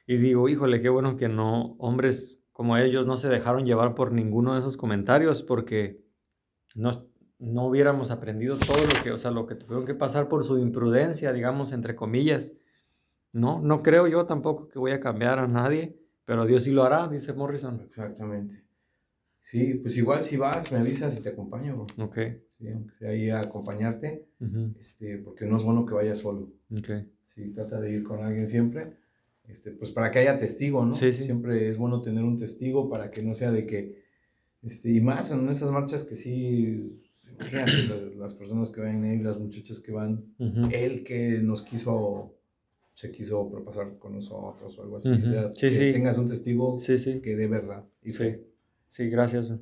Y 0.07 0.19
digo, 0.19 0.49
híjole, 0.49 0.81
qué 0.81 0.89
bueno 0.89 1.17
que 1.17 1.29
no, 1.29 1.75
hombres 1.79 2.45
como 2.53 2.77
ellos 2.77 3.07
no 3.07 3.17
se 3.17 3.29
dejaron 3.29 3.67
llevar 3.67 3.95
por 3.95 4.13
ninguno 4.13 4.55
de 4.55 4.61
esos 4.61 4.77
comentarios 4.77 5.43
porque 5.43 6.01
no, 6.75 6.91
no 7.39 7.67
hubiéramos 7.67 8.11
aprendido 8.11 8.57
todo 8.57 8.79
lo 8.79 9.03
que, 9.03 9.11
o 9.11 9.19
sea, 9.19 9.31
lo 9.31 9.47
que 9.47 9.57
tuvieron 9.57 9.85
que 9.85 9.95
pasar 9.95 10.29
por 10.29 10.45
su 10.45 10.59
imprudencia, 10.59 11.33
digamos, 11.33 11.73
entre 11.73 11.97
comillas. 11.97 12.55
No, 13.33 13.61
no 13.61 13.83
creo 13.83 14.07
yo 14.07 14.25
tampoco 14.25 14.69
que 14.69 14.79
voy 14.79 14.93
a 14.93 15.01
cambiar 15.01 15.41
a 15.41 15.49
nadie, 15.49 16.01
pero 16.25 16.47
Dios 16.47 16.63
sí 16.63 16.71
lo 16.71 16.85
hará, 16.85 17.09
dice 17.09 17.35
Morrison. 17.35 17.81
Exactamente. 17.81 18.65
Sí, 19.39 19.75
pues 19.75 19.97
igual 19.99 20.23
si 20.23 20.37
vas, 20.37 20.73
me 20.73 20.79
avisas 20.79 21.19
y 21.19 21.23
te 21.23 21.29
acompaño. 21.29 21.83
Ok. 21.99 22.19
Sí, 22.59 22.71
aunque 22.71 22.95
sea 22.95 23.11
ahí 23.11 23.29
a 23.29 23.41
acompañarte, 23.41 24.27
este, 24.79 25.19
porque 25.19 25.45
no 25.45 25.57
es 25.57 25.63
bueno 25.63 25.85
que 25.85 25.95
vayas 25.95 26.19
solo. 26.19 26.53
Ok. 26.71 26.91
Sí, 27.23 27.53
trata 27.53 27.81
de 27.81 27.93
ir 27.93 28.03
con 28.03 28.25
alguien 28.25 28.47
siempre 28.47 28.97
este, 29.49 29.71
pues 29.73 29.91
para 29.91 30.11
que 30.11 30.19
haya 30.19 30.39
testigo, 30.39 30.85
¿no? 30.85 30.93
Sí, 30.93 31.13
sí. 31.13 31.25
Siempre 31.25 31.69
es 31.69 31.79
bueno 31.79 32.03
tener 32.03 32.25
un 32.25 32.39
testigo 32.39 32.89
para 32.89 33.11
que 33.11 33.23
no 33.23 33.35
sea 33.35 33.53
de 33.53 33.67
que, 33.67 34.03
este, 34.63 34.91
y 34.91 35.01
más 35.01 35.31
en 35.31 35.49
esas 35.49 35.71
marchas 35.71 36.05
que 36.05 36.17
sí, 36.17 37.05
las, 37.53 38.17
las 38.17 38.35
personas 38.35 38.71
que 38.71 38.81
van 38.81 39.05
ahí, 39.05 39.19
las 39.19 39.39
muchachas 39.39 39.81
que 39.81 39.93
van, 39.93 40.35
él 40.73 41.05
que 41.05 41.39
nos 41.43 41.63
quiso, 41.63 42.35
se 42.93 43.13
quiso 43.13 43.49
propasar 43.49 43.99
con 43.99 44.15
nosotros 44.15 44.77
o 44.79 44.83
algo 44.83 44.97
así. 44.97 45.11
o 45.11 45.19
sea, 45.21 45.51
que 45.53 45.93
tengas 45.93 46.19
un 46.19 46.29
testigo 46.29 46.79
que 46.79 47.37
de 47.37 47.47
verdad. 47.47 47.85
Y 48.03 48.11
sí. 48.13 48.37
sí, 48.89 49.09
gracias. 49.09 49.53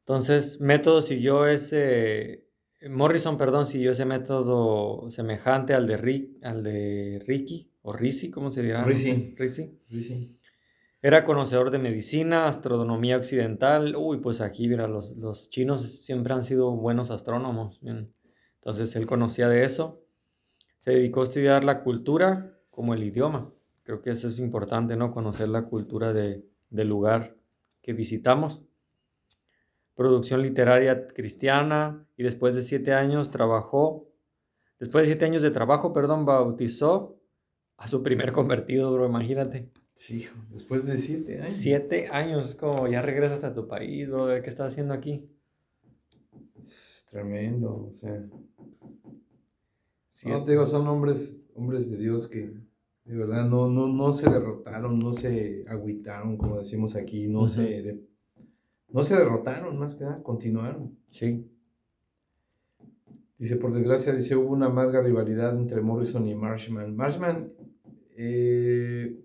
Entonces, 0.00 0.60
método 0.60 1.00
siguió 1.00 1.46
ese, 1.46 2.48
Morrison, 2.90 3.38
perdón, 3.38 3.66
siguió 3.66 3.92
ese 3.92 4.04
método 4.04 5.10
semejante 5.10 5.72
al 5.74 5.86
de, 5.86 5.96
Rick, 5.96 6.44
al 6.44 6.62
de 6.62 7.22
Ricky 7.24 7.71
o 7.82 7.92
Risi, 7.92 8.30
¿cómo 8.30 8.50
se 8.50 8.62
dirá? 8.62 8.84
Risi. 8.84 9.34
Risi. 9.36 10.38
Era 11.02 11.24
conocedor 11.24 11.72
de 11.72 11.78
medicina, 11.78 12.46
astronomía 12.46 13.16
occidental. 13.16 13.96
Uy, 13.96 14.18
pues 14.18 14.40
aquí, 14.40 14.68
mira, 14.68 14.86
los, 14.86 15.16
los 15.16 15.50
chinos 15.50 15.82
siempre 15.82 16.32
han 16.32 16.44
sido 16.44 16.70
buenos 16.76 17.10
astrónomos. 17.10 17.80
Entonces 17.82 18.94
él 18.94 19.06
conocía 19.06 19.48
de 19.48 19.64
eso. 19.64 20.04
Se 20.78 20.92
dedicó 20.92 21.22
a 21.22 21.24
estudiar 21.24 21.64
la 21.64 21.82
cultura 21.82 22.56
como 22.70 22.94
el 22.94 23.02
idioma. 23.02 23.52
Creo 23.82 24.00
que 24.00 24.10
eso 24.10 24.28
es 24.28 24.38
importante, 24.38 24.94
¿no? 24.94 25.10
Conocer 25.10 25.48
la 25.48 25.64
cultura 25.64 26.12
de, 26.12 26.44
del 26.70 26.88
lugar 26.88 27.36
que 27.82 27.92
visitamos. 27.92 28.64
Producción 29.96 30.40
literaria 30.40 31.08
cristiana 31.08 32.06
y 32.16 32.22
después 32.22 32.54
de 32.54 32.62
siete 32.62 32.94
años 32.94 33.32
trabajó, 33.32 34.08
después 34.78 35.02
de 35.02 35.08
siete 35.08 35.24
años 35.24 35.42
de 35.42 35.50
trabajo, 35.50 35.92
perdón, 35.92 36.24
bautizó 36.24 37.21
a 37.76 37.88
su 37.88 38.02
primer 38.02 38.32
convertido, 38.32 38.92
bro, 38.92 39.06
imagínate. 39.06 39.70
Sí, 39.94 40.26
después 40.50 40.86
de 40.86 40.98
siete 40.98 41.38
años. 41.38 41.48
Siete 41.48 42.08
años, 42.08 42.48
es 42.48 42.54
como 42.54 42.88
ya 42.88 43.02
regresas 43.02 43.42
a 43.44 43.52
tu 43.52 43.68
país, 43.68 44.08
bro, 44.08 44.26
¿qué 44.42 44.48
estás 44.48 44.72
haciendo 44.72 44.94
aquí? 44.94 45.28
Es 46.60 47.06
tremendo, 47.10 47.88
o 47.88 47.92
sea. 47.92 48.24
No 50.24 50.44
te 50.44 50.52
digo, 50.52 50.66
son 50.66 50.86
hombres, 50.86 51.50
hombres 51.54 51.90
de 51.90 51.98
Dios 51.98 52.28
que 52.28 52.54
de 53.04 53.16
verdad 53.16 53.44
no, 53.44 53.68
no, 53.68 53.88
no 53.88 54.12
se 54.12 54.30
derrotaron, 54.30 54.98
no 54.98 55.12
se 55.12 55.64
agüitaron, 55.68 56.36
como 56.36 56.58
decimos 56.58 56.94
aquí, 56.94 57.26
no, 57.26 57.48
se, 57.48 58.06
no 58.88 59.02
se 59.02 59.16
derrotaron, 59.16 59.78
más 59.78 59.96
que 59.96 60.04
nada, 60.04 60.22
continuaron. 60.22 60.96
Sí. 61.08 61.48
Dice, 63.38 63.56
por 63.56 63.72
desgracia, 63.72 64.12
dice, 64.12 64.36
hubo 64.36 64.52
una 64.52 64.66
amarga 64.66 65.02
rivalidad 65.02 65.58
entre 65.58 65.80
Morrison 65.80 66.28
y 66.28 66.34
Marshman. 66.36 66.94
Marshman 66.94 67.52
eh, 68.24 69.16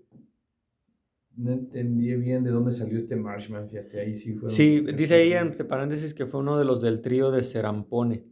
no 1.36 1.52
entendí 1.52 2.16
bien 2.16 2.42
de 2.42 2.50
dónde 2.50 2.72
salió 2.72 2.96
este 2.96 3.14
Marshman, 3.14 3.68
fíjate, 3.68 4.00
ahí 4.00 4.12
sí 4.12 4.34
fue. 4.34 4.50
Sí, 4.50 4.80
dice 4.80 5.14
ahí 5.14 5.32
entre 5.32 5.64
paréntesis 5.64 6.14
que 6.14 6.26
fue 6.26 6.40
uno 6.40 6.58
de 6.58 6.64
los 6.64 6.82
del 6.82 7.00
trío 7.00 7.30
de 7.30 7.44
Serampone. 7.44 8.24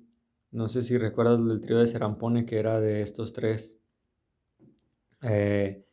No 0.50 0.66
sé 0.66 0.82
si 0.82 0.98
recuerdas 0.98 1.46
del 1.46 1.60
trío 1.60 1.78
de 1.78 1.86
Serampone 1.86 2.44
que 2.44 2.58
era 2.58 2.80
de 2.80 3.02
estos 3.02 3.32
tres. 3.32 3.78
Eh, 5.22 5.84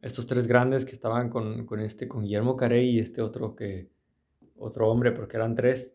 estos 0.00 0.26
tres 0.26 0.46
grandes 0.46 0.86
que 0.86 0.92
estaban 0.92 1.28
con, 1.28 1.66
con, 1.66 1.80
este, 1.80 2.08
con 2.08 2.22
Guillermo 2.22 2.56
Carey 2.56 2.88
y 2.88 3.00
este 3.00 3.20
otro 3.20 3.54
que, 3.54 3.90
otro 4.56 4.90
hombre, 4.90 5.12
porque 5.12 5.36
eran 5.36 5.54
tres. 5.54 5.94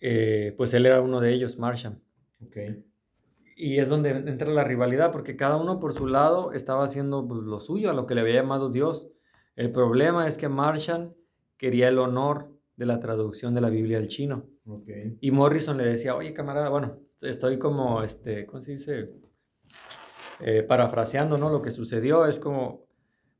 Eh, 0.00 0.54
pues 0.56 0.72
él 0.72 0.86
era 0.86 1.02
uno 1.02 1.20
de 1.20 1.34
ellos, 1.34 1.58
Marsham. 1.58 2.00
Okay 2.42 2.89
y 3.60 3.78
es 3.78 3.88
donde 3.90 4.10
entra 4.10 4.50
la 4.50 4.64
rivalidad, 4.64 5.12
porque 5.12 5.36
cada 5.36 5.56
uno 5.56 5.78
por 5.78 5.92
su 5.92 6.06
lado 6.06 6.52
estaba 6.52 6.84
haciendo 6.84 7.28
pues, 7.28 7.42
lo 7.42 7.58
suyo, 7.58 7.90
a 7.90 7.94
lo 7.94 8.06
que 8.06 8.14
le 8.14 8.22
había 8.22 8.34
llamado 8.34 8.70
Dios. 8.70 9.08
El 9.54 9.70
problema 9.70 10.26
es 10.26 10.38
que 10.38 10.48
Marshall 10.48 11.14
quería 11.58 11.88
el 11.88 11.98
honor 11.98 12.50
de 12.76 12.86
la 12.86 12.98
traducción 12.98 13.54
de 13.54 13.60
la 13.60 13.68
Biblia 13.68 13.98
al 13.98 14.08
chino. 14.08 14.48
Y 15.20 15.30
Morrison 15.30 15.76
le 15.76 15.84
decía, 15.84 16.16
oye 16.16 16.32
camarada, 16.32 16.70
bueno, 16.70 16.98
estoy 17.20 17.58
como, 17.58 18.02
este, 18.02 18.46
¿cómo 18.46 18.62
se 18.62 18.72
dice? 18.72 19.12
Eh, 20.40 20.62
parafraseando, 20.62 21.36
¿no? 21.36 21.50
Lo 21.50 21.60
que 21.60 21.70
sucedió 21.70 22.24
es 22.24 22.38
como, 22.38 22.86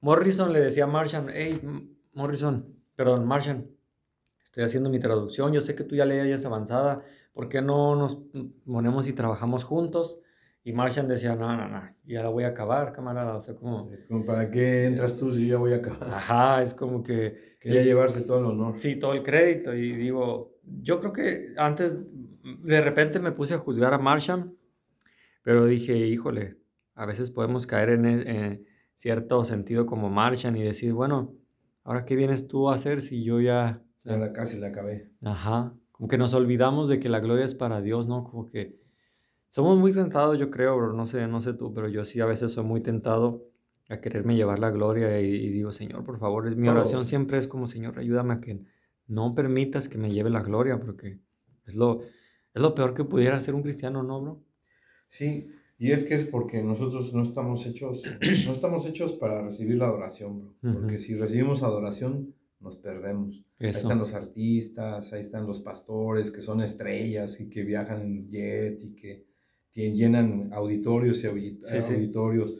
Morrison 0.00 0.52
le 0.52 0.60
decía 0.60 0.84
a 0.84 0.86
Marshall, 0.86 1.30
hey, 1.32 1.60
Morrison, 2.12 2.76
perdón, 2.94 3.26
Marshall, 3.26 3.70
estoy 4.42 4.64
haciendo 4.64 4.90
mi 4.90 4.98
traducción, 4.98 5.52
yo 5.52 5.62
sé 5.62 5.74
que 5.74 5.84
tú 5.84 5.94
ya 5.94 6.04
leías 6.04 6.44
avanzada, 6.44 7.02
¿por 7.32 7.48
qué 7.48 7.62
no 7.62 7.96
nos 7.96 8.22
ponemos 8.64 9.06
y 9.08 9.12
trabajamos 9.12 9.64
juntos? 9.64 10.20
Y 10.62 10.72
Marshall 10.72 11.08
decía, 11.08 11.34
no, 11.34 11.56
no, 11.56 11.68
no, 11.68 11.82
ya 12.04 12.22
la 12.22 12.28
voy 12.28 12.44
a 12.44 12.48
acabar, 12.48 12.92
camarada. 12.92 13.34
O 13.34 13.40
sea, 13.40 13.54
como... 13.54 13.90
¿Para 14.26 14.50
qué 14.50 14.84
entras 14.84 15.18
tú 15.18 15.30
si 15.30 15.48
ya 15.48 15.56
voy 15.56 15.72
a 15.72 15.76
acabar? 15.76 16.12
Ajá, 16.12 16.62
es 16.62 16.74
como 16.74 17.02
que... 17.02 17.56
Quería 17.58 17.82
llevarse 17.82 18.22
todo 18.22 18.40
el 18.40 18.44
honor. 18.46 18.76
Sí, 18.76 18.96
todo 18.96 19.14
el 19.14 19.22
crédito. 19.22 19.74
Y 19.74 19.92
digo, 19.92 20.58
yo 20.62 21.00
creo 21.00 21.12
que 21.12 21.54
antes, 21.56 21.98
de 22.62 22.80
repente 22.80 23.20
me 23.20 23.32
puse 23.32 23.54
a 23.54 23.58
juzgar 23.58 23.94
a 23.94 23.98
Marshall, 23.98 24.54
pero 25.42 25.64
dije, 25.64 25.96
híjole, 25.96 26.58
a 26.94 27.06
veces 27.06 27.30
podemos 27.30 27.66
caer 27.66 27.90
en, 27.90 28.04
e, 28.04 28.30
en 28.30 28.66
cierto 28.94 29.44
sentido 29.44 29.86
como 29.86 30.10
Marshall 30.10 30.56
y 30.58 30.62
decir, 30.62 30.92
bueno, 30.92 31.34
ahora 31.84 32.04
qué 32.04 32.16
vienes 32.16 32.48
tú 32.48 32.68
a 32.68 32.74
hacer 32.74 33.00
si 33.00 33.24
yo 33.24 33.40
ya... 33.40 33.82
Ya 34.04 34.32
casi 34.32 34.58
la 34.58 34.68
acabé. 34.68 35.10
Ajá 35.22 35.79
como 36.01 36.09
que 36.09 36.16
nos 36.16 36.32
olvidamos 36.32 36.88
de 36.88 36.98
que 36.98 37.11
la 37.11 37.20
gloria 37.20 37.44
es 37.44 37.55
para 37.55 37.82
Dios, 37.82 38.09
¿no? 38.09 38.24
Como 38.24 38.46
que 38.46 38.80
Somos 39.51 39.76
muy 39.76 39.92
tentados, 39.92 40.38
yo 40.38 40.51
creo, 40.51 40.74
bro. 40.74 40.94
No 40.94 41.05
sé, 41.05 41.26
no 41.26 41.42
sé 41.42 41.53
tú, 41.53 41.74
pero 41.74 41.88
yo 41.88 42.07
sí 42.07 42.20
a 42.20 42.24
veces 42.24 42.53
soy 42.53 42.64
muy 42.64 42.80
tentado 42.80 43.51
a 43.86 44.01
quererme 44.01 44.34
llevar 44.34 44.61
la 44.61 44.70
gloria 44.70 45.20
y, 45.20 45.51
digo, 45.51 45.72
Señor, 45.72 46.03
por 46.03 46.18
favor, 46.18 46.57
mi 46.57 46.68
oración 46.68 47.05
siempre 47.05 47.36
es 47.36 47.46
como, 47.46 47.66
Señor, 47.66 47.98
ayúdame 47.98 48.32
a 48.32 48.40
que 48.40 48.62
no 49.09 49.34
permitas 49.34 49.90
que 49.90 49.98
me 49.98 50.11
lleve 50.11 50.30
la 50.30 50.40
gloria, 50.40 50.80
porque 50.80 51.20
es 51.66 51.74
lo, 51.74 52.01
es 52.55 52.62
lo 52.62 52.74
peor 52.74 52.94
que 52.94 53.05
pudiera 53.05 53.36
hacer 53.36 53.55
un 53.55 53.62
cristiano, 53.62 54.03
¿no, 54.03 54.22
bro? 54.22 54.42
Sí, 55.07 55.51
y 55.76 55.92
es 55.92 56.05
que 56.05 56.14
es 56.14 56.24
porque 56.24 56.62
nosotros 56.62 57.12
no 57.12 57.24
estamos 57.24 57.66
hechos, 57.66 58.05
no 58.46 58.53
estamos 58.53 58.86
hechos 58.86 59.12
para 59.12 59.42
recibir 59.42 59.76
la 59.76 59.88
adoración, 59.88 60.38
bro. 60.40 60.72
Porque 60.72 60.98
si 60.98 61.14
recibimos 61.14 61.62
adoración, 61.62 62.34
nos 62.61 62.76
perdemos. 62.76 63.44
Ahí 63.58 63.70
están 63.70 63.98
los 63.98 64.14
artistas, 64.14 65.12
ahí 65.12 65.20
están 65.20 65.46
los 65.46 65.61
pastores 65.61 66.30
que 66.30 66.42
son 66.42 66.62
estrellas 66.62 67.40
y 67.40 67.48
que 67.48 67.62
viajan 67.62 68.02
en 68.02 68.28
jet 68.28 68.80
y 68.82 68.94
que 68.94 69.26
llenan 69.72 70.52
auditorios 70.52 71.24
y 71.24 71.26
auditorios. 71.26 72.54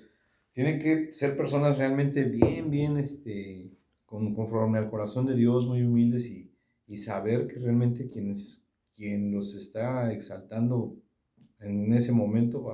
Tienen 0.53 0.81
que 0.81 1.15
ser 1.15 1.37
personas 1.37 1.79
realmente 1.79 2.25
bien, 2.25 2.71
bien, 2.71 2.97
este, 2.97 3.71
con, 4.05 4.35
conforme 4.35 4.79
al 4.79 4.91
corazón 4.91 5.27
de 5.27 5.37
Dios, 5.37 5.67
muy 5.67 5.83
humildes 5.83 6.29
y, 6.31 6.51
y 6.87 6.97
saber 6.97 7.47
que 7.47 7.61
realmente 7.61 8.09
quien, 8.11 8.31
es, 8.31 8.65
quien 8.97 9.33
los 9.33 9.55
está 9.55 10.13
exaltando 10.13 10.97
en 11.61 11.93
ese 11.93 12.13
momento 12.13 12.67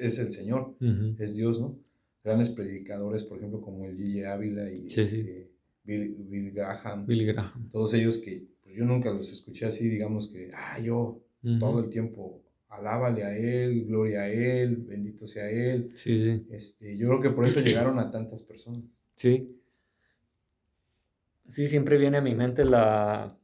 es 0.00 0.18
el 0.18 0.32
Señor, 0.32 0.76
es 1.18 1.34
Dios, 1.34 1.60
¿no? 1.60 1.76
Grandes 2.22 2.50
predicadores, 2.50 3.24
por 3.24 3.38
ejemplo, 3.38 3.60
como 3.60 3.84
el 3.84 3.96
Gigi 3.96 4.22
Ávila 4.22 4.72
y 4.72 4.86
este, 4.86 5.47
Bill, 5.96 6.52
Graham. 6.52 7.06
Bill 7.06 7.26
Graham. 7.26 7.70
Todos 7.70 7.94
ellos 7.94 8.18
que 8.18 8.46
pues, 8.62 8.74
yo 8.74 8.84
nunca 8.84 9.10
los 9.10 9.32
escuché 9.32 9.66
así, 9.66 9.88
digamos 9.88 10.28
que, 10.28 10.50
ah, 10.54 10.78
yo 10.80 11.22
todo 11.58 11.80
el 11.80 11.88
tiempo 11.88 12.42
alábale 12.68 13.24
a 13.24 13.36
Él, 13.36 13.86
gloria 13.86 14.22
a 14.22 14.28
Él, 14.28 14.76
bendito 14.76 15.26
sea 15.26 15.50
Él. 15.50 15.90
Sí, 15.94 16.22
sí. 16.22 16.46
Este, 16.50 16.96
yo 16.96 17.08
creo 17.08 17.20
que 17.20 17.30
por 17.30 17.46
eso 17.46 17.60
llegaron 17.60 17.98
a 17.98 18.10
tantas 18.10 18.42
personas. 18.42 18.84
Sí. 19.14 19.54
Sí, 21.48 21.66
siempre 21.66 21.96
viene 21.96 22.18
a 22.18 22.22
mi 22.22 22.34
mente 22.34 22.64
la 22.64 23.38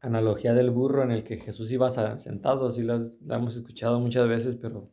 analogía 0.00 0.52
del 0.52 0.70
burro 0.70 1.02
en 1.02 1.10
el 1.10 1.24
que 1.24 1.38
Jesús 1.38 1.70
iba 1.72 1.88
sentado, 2.18 2.70
sí 2.70 2.82
la, 2.82 3.00
la 3.24 3.36
hemos 3.36 3.56
escuchado 3.56 3.98
muchas 3.98 4.28
veces, 4.28 4.56
pero 4.56 4.92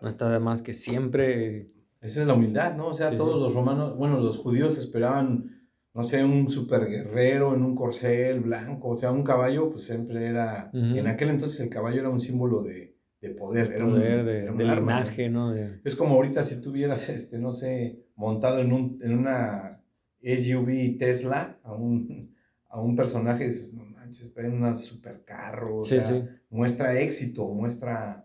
no 0.00 0.08
está 0.08 0.30
de 0.30 0.38
más 0.38 0.62
que 0.62 0.72
siempre... 0.72 1.72
Esa 2.00 2.22
es 2.22 2.26
la 2.26 2.34
humildad, 2.34 2.76
¿no? 2.76 2.86
O 2.86 2.94
sea, 2.94 3.14
todos 3.14 3.38
los 3.38 3.52
romanos, 3.52 3.96
bueno, 3.96 4.20
los 4.20 4.38
judíos 4.38 4.78
esperaban, 4.78 5.59
no 5.92 6.04
sé, 6.04 6.24
un 6.24 6.48
super 6.48 6.86
guerrero 6.86 7.54
en 7.54 7.62
un 7.62 7.74
corcel 7.74 8.40
blanco, 8.40 8.90
o 8.90 8.96
sea, 8.96 9.10
un 9.10 9.24
caballo, 9.24 9.68
pues 9.68 9.84
siempre 9.84 10.26
era, 10.26 10.70
en 10.72 11.06
aquel 11.06 11.30
entonces 11.30 11.58
el 11.60 11.68
caballo 11.68 12.00
era 12.00 12.10
un 12.10 12.20
símbolo 12.20 12.62
de, 12.62 12.96
de 13.20 13.30
poder, 13.30 13.72
era 13.72 13.84
poder, 13.84 14.24
de, 14.24 14.50
de 14.50 14.64
imagen, 14.64 15.32
¿no? 15.32 15.54
Es 15.84 15.96
como 15.96 16.14
ahorita 16.14 16.44
si 16.44 16.60
tuvieras, 16.60 17.08
este, 17.08 17.38
no 17.38 17.50
sé, 17.52 18.04
montado 18.14 18.60
en, 18.60 18.72
un, 18.72 18.98
en 19.02 19.18
una 19.18 19.82
SUV 20.22 20.96
Tesla 20.96 21.58
a 21.64 21.72
un, 21.74 22.36
a 22.68 22.80
un 22.80 22.94
personaje, 22.94 23.46
dices, 23.46 23.74
no 23.74 23.84
manches, 23.84 24.26
está 24.26 24.42
en 24.42 24.62
un 24.62 24.76
supercarro, 24.76 25.78
o 25.78 25.82
sea, 25.82 26.24
muestra 26.50 27.00
éxito, 27.00 27.48
muestra, 27.48 28.24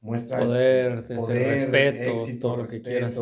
muestra 0.00 0.38
poder, 0.38 0.98
este, 1.00 1.16
poder 1.16 1.60
respeto, 1.60 2.10
éxito, 2.10 2.48
todo 2.48 2.56
lo 2.56 2.66
que 2.66 2.80
quieras. 2.80 3.16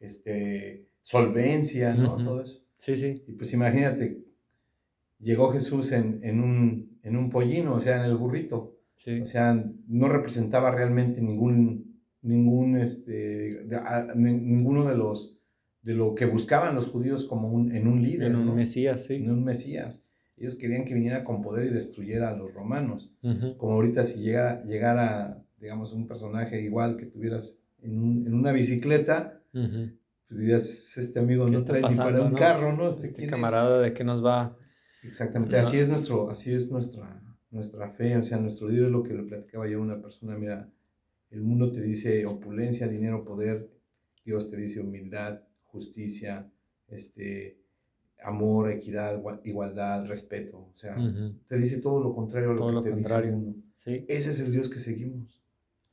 este, 0.00 0.86
solvencia, 1.00 1.94
¿no? 1.94 2.18
Todo 2.18 2.42
eso. 2.42 2.65
Sí, 2.76 2.96
sí. 2.96 3.22
Y 3.26 3.32
pues 3.32 3.52
imagínate, 3.52 4.24
llegó 5.18 5.52
Jesús 5.52 5.92
en, 5.92 6.20
en, 6.22 6.40
un, 6.40 6.98
en 7.02 7.16
un 7.16 7.30
pollino, 7.30 7.74
o 7.74 7.80
sea, 7.80 8.04
en 8.04 8.10
el 8.10 8.16
burrito. 8.16 8.76
O 9.22 9.26
sea, 9.26 9.62
no 9.88 10.08
representaba 10.08 10.70
realmente 10.70 11.20
ningún, 11.20 12.00
ningún, 12.22 12.78
este, 12.78 13.66
ninguno 14.14 14.88
de 14.88 14.96
los, 14.96 15.38
de 15.82 15.94
lo 15.94 16.14
que 16.14 16.24
buscaban 16.24 16.74
los 16.74 16.88
judíos 16.88 17.26
como 17.26 17.48
un, 17.50 17.72
en 17.72 17.86
un 17.86 18.02
líder. 18.02 18.30
En 18.30 18.36
un 18.36 18.54
Mesías, 18.54 19.04
sí. 19.04 19.14
En 19.16 19.30
un 19.30 19.44
Mesías. 19.44 20.02
Ellos 20.38 20.56
querían 20.56 20.84
que 20.84 20.94
viniera 20.94 21.24
con 21.24 21.40
poder 21.40 21.66
y 21.66 21.74
destruyera 21.74 22.30
a 22.30 22.36
los 22.36 22.54
romanos. 22.54 23.12
Como 23.56 23.72
ahorita 23.74 24.04
si 24.04 24.20
llegara, 24.20 24.62
llegara, 24.64 25.44
digamos, 25.60 25.92
un 25.92 26.06
personaje 26.06 26.60
igual 26.62 26.96
que 26.96 27.06
tuvieras 27.06 27.58
en, 27.82 27.98
un, 27.98 28.26
en 28.26 28.34
una 28.34 28.52
bicicleta, 28.52 29.40
pues 30.28 30.40
dirías, 30.40 30.96
este 30.96 31.18
amigo 31.18 31.48
no 31.48 31.64
trae 31.64 31.82
ni 31.82 31.96
para 31.96 32.22
un 32.22 32.34
carro, 32.34 32.76
¿no? 32.76 32.88
Este, 32.88 33.06
este 33.06 33.26
camarada 33.26 33.80
de 33.80 33.92
qué 33.92 34.04
nos 34.04 34.24
va... 34.24 34.56
Exactamente, 35.02 35.56
así 35.56 35.78
es 35.78 35.88
nuestro, 35.88 36.30
así 36.30 36.52
es 36.52 36.70
nuestra 36.70 37.22
nuestra 37.56 37.88
fe, 37.88 38.16
o 38.16 38.22
sea, 38.22 38.38
nuestro 38.38 38.68
Dios 38.68 38.86
es 38.86 38.92
lo 38.92 39.02
que 39.02 39.14
le 39.14 39.22
platicaba 39.22 39.68
yo 39.68 39.78
a 39.78 39.82
una 39.82 40.00
persona, 40.00 40.36
mira, 40.36 40.70
el 41.30 41.42
mundo 41.42 41.72
te 41.72 41.80
dice 41.80 42.24
opulencia, 42.26 42.86
dinero, 42.88 43.24
poder, 43.24 43.70
Dios 44.24 44.50
te 44.50 44.56
dice 44.56 44.80
humildad, 44.80 45.40
justicia, 45.64 46.50
este, 46.88 47.58
amor, 48.22 48.70
equidad, 48.70 49.20
igualdad, 49.44 50.06
respeto, 50.06 50.58
o 50.58 50.74
sea, 50.74 50.96
te 51.46 51.58
dice 51.58 51.80
todo 51.80 52.00
lo 52.00 52.14
contrario 52.14 52.50
a 52.50 52.54
lo 52.54 52.82
que 52.82 52.90
te 52.90 52.96
dice 52.96 53.16
el 53.18 53.32
mundo. 53.32 53.62
Ese 53.84 54.30
es 54.30 54.40
el 54.40 54.50
Dios 54.50 54.68
que 54.68 54.78
seguimos. 54.78 55.42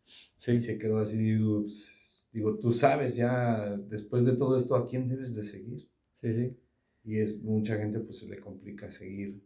Sí. 0.05 0.53
Y 0.53 0.57
se 0.57 0.77
quedó 0.77 0.99
así, 0.99 1.37
pues, 1.37 2.02
digo, 2.33 2.57
tú 2.57 2.73
sabes 2.73 3.15
ya, 3.15 3.77
después 3.77 4.25
de 4.25 4.33
todo 4.33 4.57
esto, 4.57 4.75
¿a 4.75 4.85
quién 4.85 5.07
debes 5.07 5.35
de 5.35 5.43
seguir? 5.43 5.87
Sí, 6.15 6.33
sí. 6.33 6.57
Y 7.03 7.17
es, 7.19 7.41
mucha 7.41 7.77
gente 7.77 7.99
pues 7.99 8.17
se 8.17 8.27
le 8.27 8.39
complica 8.39 8.89
seguir 8.89 9.41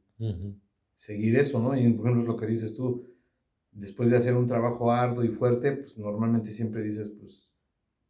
seguir 0.97 1.37
eso, 1.37 1.61
¿no? 1.61 1.77
Y 1.77 1.93
por 1.93 2.07
ejemplo, 2.07 2.33
lo 2.33 2.37
que 2.37 2.47
dices 2.47 2.75
tú, 2.75 3.05
después 3.71 4.09
de 4.09 4.17
hacer 4.17 4.35
un 4.35 4.47
trabajo 4.47 4.91
arduo 4.91 5.23
y 5.23 5.29
fuerte, 5.29 5.71
pues 5.71 5.97
normalmente 5.97 6.51
siempre 6.51 6.81
dices, 6.81 7.09
pues, 7.09 7.47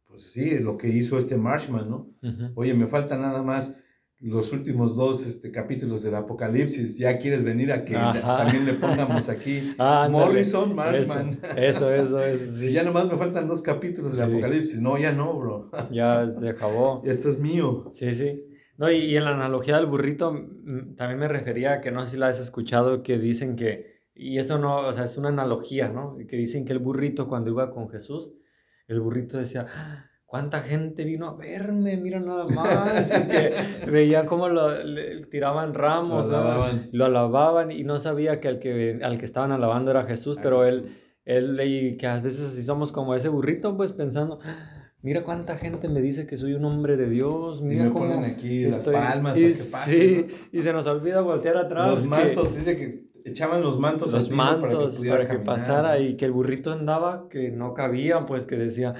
pues 0.06 0.22
sí, 0.22 0.58
lo 0.58 0.76
que 0.76 0.88
hizo 0.88 1.18
este 1.18 1.36
Marshman, 1.36 1.88
¿no? 1.88 2.10
Oye, 2.54 2.74
me 2.74 2.86
falta 2.86 3.16
nada 3.16 3.42
más 3.42 3.76
los 4.20 4.52
últimos 4.52 4.96
dos 4.96 5.24
este, 5.24 5.52
capítulos 5.52 6.02
del 6.02 6.16
Apocalipsis, 6.16 6.98
ya 6.98 7.18
quieres 7.18 7.44
venir 7.44 7.72
a 7.72 7.84
que 7.84 7.94
también 7.94 8.66
le 8.66 8.74
pongamos 8.74 9.28
aquí 9.28 9.74
Morrison, 10.10 10.74
Marshman. 10.74 11.38
Eso, 11.56 11.92
eso, 11.92 12.22
eso. 12.22 12.52
Si 12.58 12.72
ya 12.72 12.82
nomás 12.82 13.06
me 13.06 13.16
faltan 13.16 13.46
dos 13.46 13.62
capítulos 13.62 14.12
del 14.12 14.28
Apocalipsis, 14.28 14.80
no, 14.80 14.98
ya 14.98 15.12
no, 15.12 15.38
bro. 15.38 15.70
ya 15.92 16.28
se 16.30 16.48
acabó. 16.48 17.02
Esto 17.04 17.28
es 17.28 17.38
mío. 17.38 17.88
Sí, 17.92 18.12
sí. 18.12 18.44
No, 18.76 18.90
y, 18.90 19.16
en 19.16 19.24
la 19.24 19.34
analogía 19.34 19.76
del 19.76 19.86
burrito 19.86 20.32
mm, 20.32 20.94
también 20.96 21.20
me 21.20 21.28
refería 21.28 21.74
a 21.74 21.80
que 21.80 21.92
no 21.92 22.04
sé 22.04 22.12
si 22.12 22.16
la 22.16 22.28
has 22.28 22.40
escuchado, 22.40 23.02
que 23.02 23.18
dicen 23.18 23.54
que, 23.54 24.02
y 24.14 24.38
esto 24.38 24.58
no, 24.58 24.78
o 24.78 24.92
sea, 24.92 25.04
es 25.04 25.16
una 25.16 25.28
analogía, 25.28 25.88
¿no? 25.88 26.16
Que 26.28 26.36
dicen 26.36 26.64
que 26.64 26.72
el 26.72 26.78
burrito 26.80 27.28
cuando 27.28 27.50
iba 27.50 27.72
con 27.72 27.88
Jesús, 27.88 28.34
el 28.88 29.00
burrito 29.00 29.38
decía, 29.38 29.66
ah, 29.68 30.07
¿cuánta 30.28 30.60
gente 30.60 31.04
vino 31.04 31.26
a 31.26 31.34
verme? 31.34 31.96
Mira 31.96 32.20
nada 32.20 32.46
más. 32.54 33.10
Y 33.16 33.26
que 33.28 33.54
veía 33.90 34.26
cómo 34.26 34.48
lo, 34.48 34.84
le 34.84 35.24
tiraban 35.26 35.74
ramos, 35.74 36.28
lo 36.28 36.36
alababan. 36.36 36.88
lo 36.92 37.04
alababan 37.06 37.72
y 37.72 37.82
no 37.82 37.98
sabía 37.98 38.38
que 38.38 38.48
al 38.48 38.58
que, 38.58 39.00
al 39.02 39.18
que 39.18 39.24
estaban 39.24 39.52
alabando 39.52 39.90
era 39.90 40.04
Jesús, 40.04 40.36
pero 40.40 40.64
él, 40.64 40.84
él, 41.24 41.58
y 41.64 41.96
que 41.96 42.06
a 42.06 42.20
veces 42.20 42.52
así 42.52 42.62
somos 42.62 42.92
como 42.92 43.14
ese 43.14 43.28
burrito, 43.28 43.76
pues 43.76 43.92
pensando 43.92 44.38
mira 45.00 45.24
cuánta 45.24 45.56
gente 45.56 45.88
me 45.88 46.00
dice 46.00 46.26
que 46.26 46.36
soy 46.36 46.52
un 46.52 46.64
hombre 46.64 46.96
de 46.96 47.08
Dios, 47.08 47.62
mira 47.62 47.84
y 47.84 47.86
me 47.86 47.92
ponen 47.92 48.24
aquí 48.24 48.64
las 48.64 48.80
palmas 48.80 49.32
para 49.32 49.34
que 49.34 49.64
pase, 49.72 49.90
Sí, 49.90 50.26
y 50.52 50.60
se 50.60 50.72
nos 50.74 50.86
olvida 50.86 51.22
voltear 51.22 51.56
atrás. 51.56 51.88
Los 51.88 52.06
mantos, 52.06 52.54
dice 52.54 52.76
que 52.76 53.08
echaban 53.24 53.62
los 53.62 53.78
mantos 53.78 54.12
los 54.12 54.30
mantos 54.30 55.00
para 55.06 55.26
que, 55.26 55.38
pasara 55.38 55.98
y 55.98 56.16
que 56.16 56.24
el 56.24 56.32
burrito 56.32 56.72
andaba 56.72 57.28
que 57.30 57.50
no 57.50 57.72
cabía, 57.72 58.26
pues 58.26 58.44
que 58.44 58.56
decía, 58.56 58.94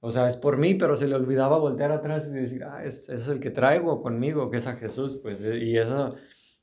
o 0.00 0.10
sea, 0.10 0.28
es 0.28 0.36
por 0.36 0.56
mí, 0.56 0.74
pero 0.74 0.96
se 0.96 1.06
le 1.06 1.14
olvidaba 1.14 1.58
voltear 1.58 1.92
atrás 1.92 2.26
y 2.28 2.34
decir, 2.34 2.64
ah, 2.64 2.84
es, 2.84 3.08
es 3.08 3.28
el 3.28 3.40
que 3.40 3.50
traigo 3.50 4.02
conmigo, 4.02 4.50
que 4.50 4.58
es 4.58 4.66
a 4.66 4.76
Jesús, 4.76 5.18
pues, 5.22 5.42
eh, 5.42 5.58
y 5.58 5.76
esa, 5.78 6.10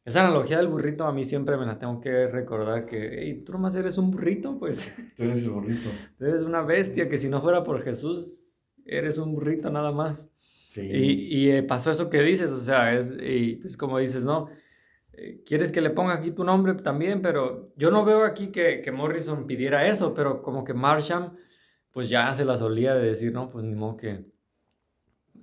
esa 0.05 0.21
analogía 0.21 0.57
del 0.57 0.67
burrito 0.67 1.05
a 1.05 1.13
mí 1.13 1.23
siempre 1.23 1.57
me 1.57 1.65
la 1.65 1.77
tengo 1.77 1.99
que 2.01 2.27
recordar 2.27 2.85
que, 2.85 3.15
hey, 3.17 3.43
tú 3.45 3.53
nomás 3.53 3.75
eres 3.75 3.97
un 3.97 4.11
burrito, 4.11 4.57
pues. 4.57 4.93
Tú 5.15 5.23
eres 5.23 5.43
el 5.43 5.49
burrito. 5.49 5.89
Tú 6.17 6.25
eres 6.25 6.43
una 6.43 6.61
bestia 6.61 7.07
que 7.09 7.17
si 7.17 7.29
no 7.29 7.41
fuera 7.41 7.63
por 7.63 7.81
Jesús 7.81 8.41
eres 8.85 9.17
un 9.17 9.33
burrito 9.33 9.69
nada 9.69 9.91
más. 9.91 10.29
Y, 10.75 11.37
y 11.37 11.51
eh, 11.51 11.63
pasó 11.63 11.91
eso 11.91 12.09
que 12.09 12.21
dices, 12.21 12.51
o 12.51 12.59
sea, 12.59 12.93
es, 12.97 13.15
y, 13.21 13.57
pues 13.57 13.77
como 13.77 13.99
dices, 13.99 14.25
¿no? 14.25 14.49
Eh, 15.13 15.43
¿Quieres 15.45 15.71
que 15.71 15.81
le 15.81 15.91
ponga 15.91 16.15
aquí 16.15 16.31
tu 16.31 16.43
nombre 16.43 16.73
también? 16.73 17.21
Pero 17.21 17.71
yo 17.75 17.91
no 17.91 18.03
veo 18.03 18.23
aquí 18.23 18.47
que, 18.47 18.81
que 18.81 18.91
Morrison 18.91 19.45
pidiera 19.45 19.87
eso, 19.87 20.13
pero 20.13 20.41
como 20.41 20.63
que 20.63 20.73
Marsham, 20.73 21.37
pues 21.93 22.09
ya 22.09 22.33
se 22.35 22.43
la 22.43 22.57
solía 22.57 22.93
de 22.95 23.07
decir, 23.07 23.31
no, 23.31 23.49
pues 23.49 23.63
ni 23.63 23.75
modo 23.75 23.95
que 23.95 24.25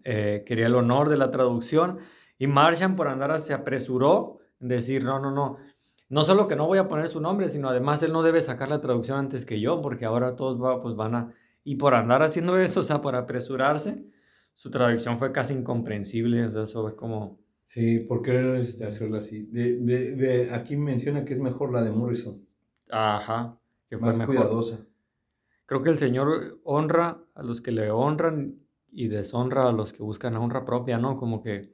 eh, 0.04 0.42
quería 0.44 0.66
el 0.66 0.74
honor 0.74 1.08
de 1.08 1.16
la 1.16 1.30
traducción. 1.30 1.98
Y 2.36 2.46
Marsham 2.46 2.96
por 2.96 3.08
andar 3.08 3.40
se 3.40 3.54
apresuró 3.54 4.40
en 4.60 4.68
decir, 4.68 5.02
no, 5.04 5.18
no, 5.18 5.30
no, 5.30 5.56
no 6.10 6.24
solo 6.24 6.46
que 6.46 6.56
no 6.56 6.66
voy 6.66 6.76
a 6.76 6.88
poner 6.88 7.08
su 7.08 7.20
nombre, 7.20 7.48
sino 7.48 7.70
además 7.70 8.02
él 8.02 8.12
no 8.12 8.22
debe 8.22 8.42
sacar 8.42 8.68
la 8.68 8.82
traducción 8.82 9.18
antes 9.18 9.46
que 9.46 9.60
yo, 9.60 9.80
porque 9.80 10.04
ahora 10.04 10.36
todos 10.36 10.62
va, 10.62 10.82
pues 10.82 10.94
van 10.94 11.14
a 11.14 11.34
y 11.64 11.76
por 11.76 11.94
andar 11.94 12.22
haciendo 12.22 12.58
eso, 12.58 12.80
o 12.80 12.84
sea, 12.84 13.00
por 13.00 13.14
apresurarse, 13.14 14.04
su 14.52 14.70
traducción 14.70 15.18
fue 15.18 15.32
casi 15.32 15.54
incomprensible. 15.54 16.44
O 16.44 16.50
sea, 16.50 16.62
eso 16.62 16.88
es 16.88 16.94
como... 16.94 17.38
Sí, 17.64 18.00
¿por 18.00 18.22
qué 18.22 18.58
este, 18.58 18.84
hacerlo 18.84 19.18
así? 19.18 19.46
De, 19.46 19.76
de, 19.76 20.16
de, 20.16 20.54
aquí 20.54 20.76
menciona 20.76 21.24
que 21.24 21.32
es 21.32 21.40
mejor 21.40 21.72
la 21.72 21.82
de 21.82 21.90
Morrison. 21.90 22.44
Ajá. 22.90 23.56
Que 23.88 23.96
fue 23.96 24.08
Más 24.08 24.26
cuidadosa. 24.26 24.80
Creo 25.70 25.84
que 25.84 25.90
el 25.90 25.98
Señor 25.98 26.60
honra 26.64 27.22
a 27.32 27.44
los 27.44 27.60
que 27.60 27.70
le 27.70 27.92
honran 27.92 28.58
y 28.90 29.06
deshonra 29.06 29.68
a 29.68 29.72
los 29.72 29.92
que 29.92 30.02
buscan 30.02 30.34
honra 30.34 30.64
propia, 30.64 30.98
¿no? 30.98 31.16
Como 31.16 31.44
que 31.44 31.72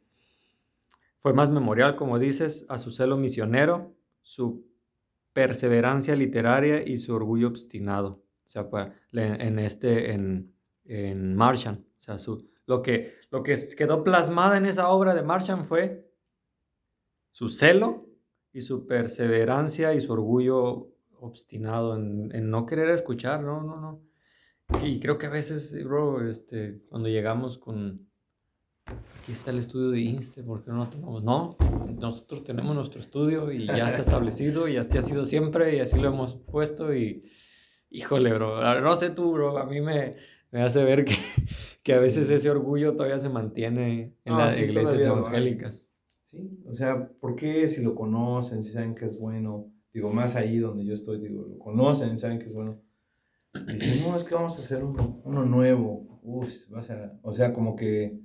fue 1.17 1.33
más 1.33 1.49
memorial, 1.49 1.97
como 1.97 2.19
dices, 2.19 2.67
a 2.69 2.77
su 2.77 2.91
celo 2.91 3.17
misionero, 3.17 3.97
su 4.21 4.67
perseverancia 5.33 6.15
literaria 6.15 6.87
y 6.87 6.99
su 6.99 7.15
orgullo 7.15 7.49
obstinado. 7.49 8.23
O 8.45 8.49
sea, 8.49 8.69
en 9.13 9.59
este, 9.59 10.13
en, 10.13 10.53
en 10.85 11.35
Marchand. 11.35 11.79
O 11.79 12.01
sea, 12.01 12.19
su, 12.19 12.51
lo, 12.67 12.83
que, 12.83 13.15
lo 13.31 13.43
que 13.43 13.57
quedó 13.79 14.05
plasmada 14.05 14.59
en 14.59 14.67
esa 14.67 14.91
obra 14.91 15.15
de 15.15 15.23
Marchand 15.23 15.65
fue 15.65 16.07
su 17.31 17.49
celo 17.49 18.05
y 18.53 18.61
su 18.61 18.87
perseverancia 18.87 19.95
y 19.95 20.03
su 20.03 20.13
orgullo 20.13 20.85
obstinado 21.21 21.97
en, 21.97 22.35
en 22.35 22.51
no 22.51 22.67
querer 22.67 22.91
escuchar, 22.91 23.43
no, 23.43 23.63
no, 23.63 23.81
no. 23.81 24.03
Y 24.83 24.99
creo 24.99 25.17
que 25.17 25.27
a 25.27 25.31
veces, 25.31 25.73
bro, 25.85 26.29
este, 26.29 26.83
cuando 26.89 27.09
llegamos 27.09 27.59
con, 27.59 28.09
aquí 28.87 29.33
está 29.33 29.51
el 29.51 29.59
estudio 29.59 29.91
de 29.91 30.01
Inste, 30.01 30.43
¿por 30.43 30.63
qué 30.63 30.71
no 30.71 30.79
lo 30.79 30.89
tomamos? 30.89 31.23
No, 31.23 31.57
nosotros 31.99 32.43
tenemos 32.43 32.75
nuestro 32.75 33.01
estudio 33.01 33.53
y 33.53 33.67
ya 33.67 33.89
está 33.89 34.01
establecido 34.03 34.67
y 34.69 34.77
así 34.77 34.99
ha 34.99 35.03
sido 35.03 35.25
siempre 35.25 35.77
y 35.77 35.81
así 35.81 35.99
lo 35.99 36.09
hemos 36.09 36.35
puesto 36.35 36.95
y, 36.95 37.23
híjole, 37.91 38.33
bro, 38.33 38.81
no 38.81 38.97
sé 38.97 39.11
tú, 39.11 39.33
bro, 39.33 39.57
a 39.57 39.67
mí 39.67 39.81
me, 39.81 40.17
me 40.51 40.63
hace 40.63 40.83
ver 40.83 41.05
que, 41.05 41.15
que 41.85 41.95
a 41.95 42.01
veces 42.01 42.29
ese 42.29 42.51
orgullo 42.51 42.95
todavía 42.95 43.21
se 43.21 43.29
mantiene 43.29 44.17
en 44.25 44.37
las 44.37 44.59
iglesias 44.59 45.03
evangélicas. 45.03 45.89
Sí, 46.23 46.61
o 46.67 46.75
sea, 46.75 47.09
¿por 47.21 47.37
qué 47.37 47.69
si 47.69 47.85
lo 47.85 47.95
conocen, 47.95 48.65
si 48.65 48.73
saben 48.73 48.97
que 48.97 49.05
es 49.05 49.17
bueno? 49.17 49.73
Digo, 49.97 50.11
más 50.11 50.37
ahí 50.37 50.59
donde 50.59 50.85
yo 50.85 50.93
estoy, 50.93 51.19
digo, 51.19 51.47
lo 51.49 51.59
conocen, 51.59 52.19
saben 52.19 52.39
que 52.39 52.49
es 52.49 52.53
bueno. 52.53 52.83
Dicen, 53.67 54.03
no, 54.03 54.15
es 54.15 54.25
que 54.25 54.35
vamos 54.35 54.59
a 54.59 54.61
hacer 54.61 54.85
uno, 54.85 55.23
uno 55.25 55.47
nuevo. 55.47 56.21
Uf, 56.23 56.71
va 56.71 56.81
a 56.81 56.83
ser, 56.83 57.13
o 57.23 57.33
sea, 57.33 57.55
como 57.55 57.75
que... 57.75 58.21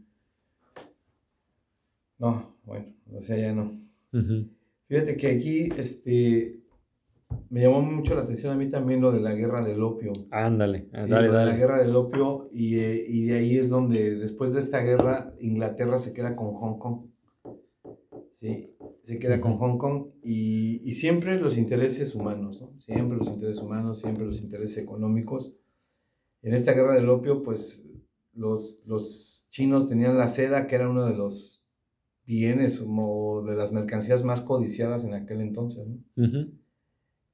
No, 2.19 2.57
bueno, 2.65 2.93
o 3.13 3.21
sea, 3.21 3.37
ya 3.37 3.53
no. 3.53 3.79
Fíjate 4.89 5.15
que 5.15 5.27
aquí, 5.29 5.69
este, 5.77 6.59
me 7.49 7.61
llamó 7.61 7.81
mucho 7.81 8.15
la 8.15 8.23
atención 8.23 8.51
a 8.51 8.57
mí 8.57 8.67
también 8.67 8.99
lo 8.99 9.13
de 9.13 9.21
la 9.21 9.33
guerra 9.33 9.61
del 9.61 9.81
opio. 9.81 10.11
Ándale, 10.29 10.89
sí, 10.91 11.09
dale, 11.09 11.29
dale. 11.29 11.51
La 11.51 11.55
guerra 11.55 11.79
del 11.81 11.95
opio, 11.95 12.49
y, 12.51 12.79
eh, 12.79 13.05
y, 13.07 13.27
de 13.27 13.35
ahí 13.35 13.57
es 13.57 13.69
donde, 13.69 14.17
después 14.17 14.51
de 14.51 14.59
esta 14.59 14.81
guerra, 14.81 15.33
Inglaterra 15.39 15.97
se 15.99 16.11
queda 16.11 16.35
con 16.35 16.51
Hong 16.51 16.77
Kong. 16.77 17.10
Sí, 18.41 18.75
se 19.03 19.19
queda 19.19 19.39
con 19.39 19.57
Hong 19.57 19.77
Kong 19.77 20.07
y, 20.23 20.81
y, 20.83 20.93
siempre 20.93 21.39
los 21.39 21.59
intereses 21.59 22.15
humanos, 22.15 22.59
¿no? 22.59 22.73
Siempre 22.75 23.15
los 23.15 23.27
intereses 23.27 23.61
humanos, 23.61 23.99
siempre 23.99 24.25
los 24.25 24.41
intereses 24.41 24.79
económicos. 24.79 25.55
En 26.41 26.55
esta 26.55 26.73
guerra 26.73 26.95
del 26.95 27.07
opio, 27.09 27.43
pues 27.43 27.87
los, 28.33 28.81
los 28.87 29.45
chinos 29.51 29.87
tenían 29.87 30.17
la 30.17 30.27
seda, 30.27 30.65
que 30.65 30.73
era 30.73 30.89
uno 30.89 31.05
de 31.05 31.13
los 31.13 31.69
bienes 32.25 32.83
o 32.83 33.43
de 33.43 33.55
las 33.55 33.73
mercancías 33.73 34.23
más 34.23 34.41
codiciadas 34.41 35.05
en 35.05 35.13
aquel 35.13 35.41
entonces, 35.41 35.87
¿no? 35.87 36.03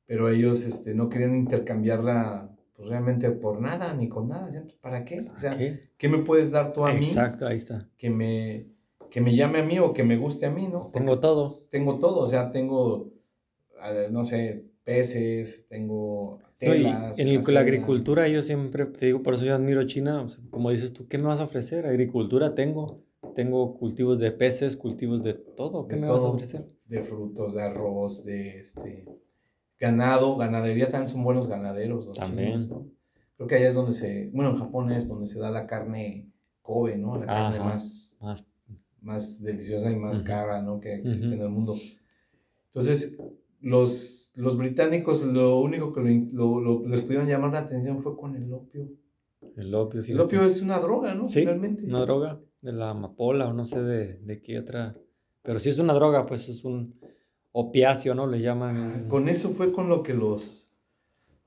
Pero 0.08 0.30
ellos 0.30 0.66
este, 0.66 0.94
no 0.94 1.08
querían 1.08 1.36
intercambiarla 1.36 2.54
pues, 2.76 2.90
realmente 2.90 3.32
por 3.32 3.62
nada, 3.62 3.94
ni 3.94 4.10
con 4.10 4.28
nada. 4.28 4.50
¿Para 4.82 5.06
qué? 5.06 5.22
O 5.22 5.40
sea, 5.40 5.58
¿qué? 5.58 6.10
me 6.10 6.18
puedes 6.18 6.52
dar 6.52 6.74
tú 6.74 6.86
a 6.86 6.92
mí? 6.92 7.06
Exacto, 7.06 7.48
ahí 7.48 7.56
está. 7.56 7.90
Que 7.96 8.10
me, 8.10 8.76
que 9.10 9.22
me 9.22 9.36
llame 9.36 9.60
a 9.60 9.64
mí 9.64 9.80
o 9.80 9.94
que 9.94 10.04
me 10.04 10.18
guste 10.18 10.46
a 10.46 10.52
mí, 10.52 10.68
¿no? 10.68 10.90
tengo 10.94 11.20
todo. 11.20 11.66
Tengo 11.70 12.00
todo, 12.00 12.20
o 12.20 12.28
sea, 12.28 12.52
tengo, 12.52 13.12
no 14.12 14.24
sé, 14.24 14.66
peces, 14.84 15.68
tengo 15.68 16.40
telas. 16.60 17.20
en 17.20 17.54
la, 17.54 17.60
agricultura 17.60 18.28
yo 18.28 18.42
siempre 18.42 18.86
te 18.86 19.08
digo, 19.08 19.24
por 19.24 19.36
eso 19.36 19.46
yo 19.46 19.56
admiro 19.56 19.86
China, 19.86 20.28
como 20.50 20.72
dices 20.72 20.94
tú, 20.94 21.08
¿qué 21.08 21.18
me 21.18 21.26
vas 21.26 21.40
a 21.40 21.46
ofrecer? 21.46 21.86
Agricultura 21.86 22.56
tengo, 22.56 23.04
tengo 23.36 23.78
cultivos 23.78 24.20
de 24.20 24.32
peces, 24.32 24.76
cultivos 24.76 25.24
de 25.24 25.34
todo, 25.34 25.88
¿qué 25.88 25.96
me 25.96 26.10
vas 26.10 26.24
a 26.24 26.28
ofrecer? 26.28 26.66
De 26.88 27.02
frutos, 27.02 27.54
de 27.54 27.62
arroz, 27.62 28.24
de 28.24 28.60
este, 28.60 29.06
ganado, 29.80 30.38
ganadería 30.38 30.90
también 30.90 31.10
son 31.10 31.24
buenos 31.24 31.48
ganaderos 31.48 32.12
también. 32.14 32.70
Creo 33.36 33.48
que 33.48 33.56
allá 33.56 33.70
es 33.70 33.76
donde 33.76 33.94
se, 33.94 34.32
bueno, 34.34 34.52
en 34.52 34.58
Japón 34.58 34.92
es 34.92 35.08
donde 35.08 35.28
se 35.28 35.40
da 35.40 35.52
la 35.52 35.68
carne 35.68 36.32
Kobe, 36.64 36.98
¿no? 36.98 37.18
La 37.18 37.28
carne 37.28 37.60
más, 37.60 38.18
más 38.20 38.44
más 39.02 39.42
deliciosa 39.44 39.92
y 39.92 39.96
más 39.96 40.22
cara, 40.22 40.62
¿no? 40.62 40.80
Que 40.80 40.96
existe 40.96 41.36
en 41.36 41.42
el 41.42 41.50
mundo. 41.50 41.76
Entonces, 42.68 43.18
los, 43.62 44.32
los 44.36 44.58
británicos 44.58 45.24
lo 45.24 45.60
único 45.60 45.92
que 45.94 46.02
lo, 46.34 46.60
lo, 46.60 46.88
les 46.88 47.02
pudieron 47.02 47.28
llamar 47.28 47.54
la 47.54 47.60
atención 47.60 48.02
fue 48.02 48.16
con 48.18 48.36
el 48.36 48.52
opio. 48.54 48.90
El 49.56 49.74
opio, 49.74 50.02
El 50.02 50.20
opio 50.20 50.44
es 50.44 50.62
una 50.62 50.80
droga, 50.80 51.16
¿no? 51.16 51.28
Sí, 51.28 51.40
Finalmente. 51.42 51.84
una 51.86 52.02
droga 52.02 52.40
de 52.62 52.72
la 52.74 52.92
amapola 52.92 53.48
o 53.48 53.54
no 53.54 53.66
sé 53.66 53.82
de, 53.82 54.20
de 54.20 54.42
qué 54.42 54.60
otra. 54.60 54.96
Pero 55.42 55.60
si 55.60 55.70
es 55.70 55.80
una 55.80 55.94
droga, 55.94 56.26
pues 56.26 56.50
es 56.50 56.64
un 56.64 57.00
opiáceo, 57.52 58.14
¿no? 58.14 58.28
Le 58.28 58.42
llaman. 58.42 59.08
Con 59.08 59.30
eso 59.30 59.50
fue 59.50 59.72
con 59.72 59.90
lo 59.90 60.04
que 60.04 60.14
los, 60.14 60.70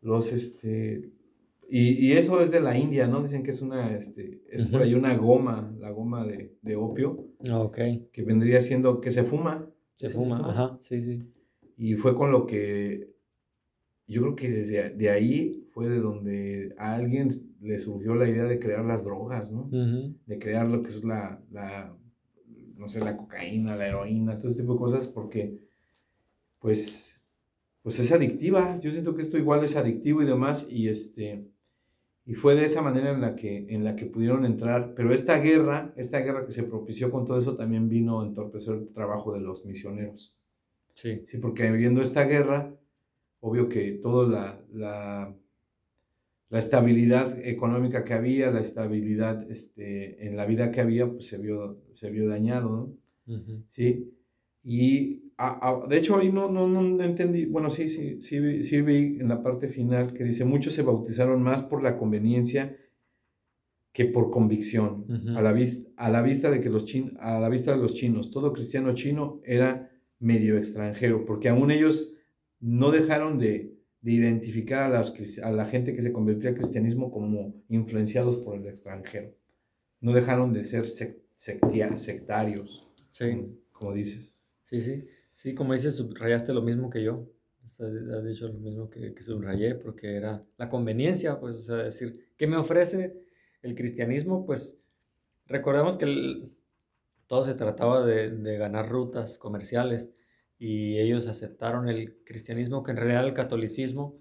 los, 0.01 0.33
este, 0.33 1.13
y, 1.73 2.05
y, 2.05 2.13
eso 2.15 2.41
es 2.41 2.51
de 2.51 2.59
la 2.59 2.77
India, 2.77 3.07
¿no? 3.07 3.23
Dicen 3.23 3.45
que 3.45 3.51
es 3.51 3.63
una, 3.63 3.95
este, 3.95 4.43
es 4.51 4.65
por 4.65 4.83
ahí 4.83 4.95
una 4.95 5.17
goma, 5.17 5.73
la 5.79 5.91
goma 5.91 6.27
de, 6.27 6.57
de 6.63 6.75
opio. 6.75 7.29
Ah, 7.49 7.61
ok. 7.61 7.79
Que 8.13 8.25
vendría 8.25 8.61
siendo, 8.61 9.01
que 9.01 9.13
se 9.13 9.23
fuma. 9.23 9.71
Se, 9.95 10.09
fuma, 10.09 10.41
ajá, 10.51 10.79
sí, 10.81 11.01
sí. 11.01 11.33
Y 11.77 11.95
fue 11.95 12.17
con 12.17 12.33
lo 12.33 12.45
que, 12.45 13.15
yo 14.09 14.21
creo 14.23 14.35
que 14.35 14.51
desde 14.51 14.91
de 14.91 15.11
ahí 15.11 15.69
fue 15.71 15.89
de 15.89 16.01
donde 16.01 16.75
a 16.77 16.97
alguien 16.97 17.29
le 17.61 17.79
surgió 17.79 18.17
la 18.17 18.29
idea 18.29 18.45
de 18.45 18.59
crear 18.59 18.85
las 18.85 19.05
drogas, 19.05 19.53
¿no? 19.53 19.69
De 19.71 20.39
crear 20.41 20.67
lo 20.67 20.83
que 20.83 20.89
es 20.89 21.05
la, 21.05 21.41
la, 21.53 21.97
no 22.75 22.89
sé, 22.89 22.99
la 22.99 23.17
cocaína, 23.17 23.77
la 23.77 23.87
heroína, 23.87 24.37
todo 24.37 24.49
ese 24.49 24.63
tipo 24.63 24.73
de 24.73 24.79
cosas, 24.81 25.07
porque, 25.07 25.57
pues, 26.59 27.23
pues 27.83 28.01
es 28.01 28.11
adictiva. 28.11 28.75
Yo 28.81 28.91
siento 28.91 29.15
que 29.15 29.23
esto 29.23 29.39
igual 29.39 29.63
es 29.63 29.77
adictivo 29.77 30.21
y 30.21 30.27
demás, 30.27 30.67
y 30.69 30.89
este 30.89 31.47
y 32.31 32.35
fue 32.35 32.55
de 32.55 32.65
esa 32.65 32.81
manera 32.81 33.11
en 33.11 33.21
la, 33.21 33.35
que, 33.35 33.67
en 33.71 33.83
la 33.83 33.97
que 33.97 34.07
pudieron 34.07 34.45
entrar. 34.45 34.95
Pero 34.95 35.13
esta 35.13 35.41
guerra, 35.41 35.93
esta 35.97 36.21
guerra 36.21 36.47
que 36.47 36.53
se 36.53 36.63
propició 36.63 37.11
con 37.11 37.25
todo 37.25 37.41
eso, 37.41 37.57
también 37.57 37.89
vino 37.89 38.21
a 38.21 38.25
entorpecer 38.25 38.75
el 38.75 38.93
trabajo 38.93 39.33
de 39.33 39.41
los 39.41 39.67
misioneros. 39.67 40.37
Sí. 40.95 41.23
Sí, 41.27 41.39
porque 41.39 41.69
viendo 41.73 42.01
esta 42.01 42.23
guerra, 42.27 42.73
obvio 43.41 43.69
que 43.69 43.99
toda 44.01 44.29
la, 44.29 44.65
la, 44.73 45.37
la, 46.51 46.59
estabilidad 46.61 47.37
económica 47.45 48.05
que 48.05 48.15
había, 48.15 48.53
la 48.53 48.61
estabilidad 48.61 49.51
este, 49.51 50.25
en 50.25 50.37
la 50.37 50.47
vida 50.47 50.71
que 50.71 50.83
había, 50.83 51.11
pues 51.11 51.27
se 51.27 51.39
vio, 51.39 51.83
se 51.95 52.11
vio 52.11 52.29
dañado, 52.29 52.95
¿no? 53.27 53.43
Sí. 53.67 54.15
Y 54.63 55.30
de 55.89 55.97
hecho, 55.97 56.19
ahí 56.19 56.31
no, 56.31 56.51
no, 56.51 56.69
no 56.69 57.03
entendí, 57.03 57.47
bueno, 57.47 57.71
sí, 57.71 57.89
sí, 57.89 58.21
sí, 58.21 58.63
sí 58.63 58.83
vi 58.83 59.19
en 59.21 59.29
la 59.29 59.43
parte 59.43 59.69
final 59.69 60.13
que 60.13 60.25
dice, 60.25 60.45
muchos 60.45 60.75
se 60.75 60.83
bautizaron 60.83 61.43
más 61.43 61.63
por 61.63 61.83
la 61.83 61.97
conveniencia 61.97 62.77
que 63.93 64.05
por 64.05 64.31
convicción, 64.31 65.07
a, 65.37 65.43
la 65.43 65.53
vista, 65.53 65.91
a 65.97 66.11
la 66.11 66.23
vista 66.23 66.51
de 66.51 66.61
que 66.61 66.71
los 66.71 66.85
chin, 66.85 67.17
a 67.21 67.41
la 67.41 67.49
vista 67.49 67.73
de 67.73 67.79
los 67.79 67.95
chinos, 67.95 68.31
todo 68.31 68.53
cristiano 68.53 68.95
chino 68.95 69.41
era 69.45 69.91
medio 70.21 70.57
extranjero, 70.57 71.25
porque 71.25 71.49
aún 71.49 71.71
ellos 71.71 72.15
no 72.61 72.93
dejaron 72.93 73.39
de, 73.39 73.81
de 74.03 74.13
identificar 74.13 74.85
a, 74.85 74.89
las, 74.89 75.15
a 75.43 75.51
la 75.51 75.67
gente 75.67 75.95
que 75.95 76.03
se 76.03 76.13
convertía 76.13 76.51
al 76.51 76.57
cristianismo 76.57 77.11
como 77.11 77.55
influenciados 77.69 78.37
por 78.37 78.57
el 78.57 78.67
extranjero. 78.67 79.35
No 80.01 80.13
dejaron 80.13 80.53
de 80.53 80.65
ser 80.65 80.87
sectarios, 80.87 82.87
como 83.73 83.93
dices. 83.93 84.37
Sí, 84.63 84.81
sí. 84.81 85.05
Sí, 85.41 85.55
como 85.55 85.73
dices, 85.73 85.97
subrayaste 85.97 86.53
lo 86.53 86.61
mismo 86.61 86.91
que 86.91 87.03
yo. 87.03 87.27
Has 87.65 87.79
dicho 88.27 88.47
lo 88.49 88.59
mismo 88.59 88.91
que, 88.91 89.15
que 89.15 89.23
subrayé, 89.23 89.75
porque 89.75 90.15
era 90.15 90.45
la 90.59 90.69
conveniencia, 90.69 91.41
pues, 91.41 91.55
o 91.55 91.63
sea, 91.63 91.77
decir, 91.77 92.35
¿qué 92.37 92.47
me 92.47 92.59
ofrece 92.59 93.17
el 93.63 93.75
cristianismo? 93.75 94.45
Pues 94.45 94.79
recordemos 95.47 95.97
que 95.97 96.51
todo 97.27 97.43
se 97.45 97.55
trataba 97.55 98.05
de, 98.05 98.29
de, 98.29 98.59
ganar 98.59 98.91
rutas 98.91 99.39
comerciales 99.39 100.13
y 100.59 100.99
ellos 100.99 101.27
aceptaron 101.27 101.89
el 101.89 102.23
cristianismo, 102.23 102.83
que 102.83 102.91
en 102.91 102.99
realidad 102.99 103.25
el 103.25 103.33
catolicismo, 103.33 104.21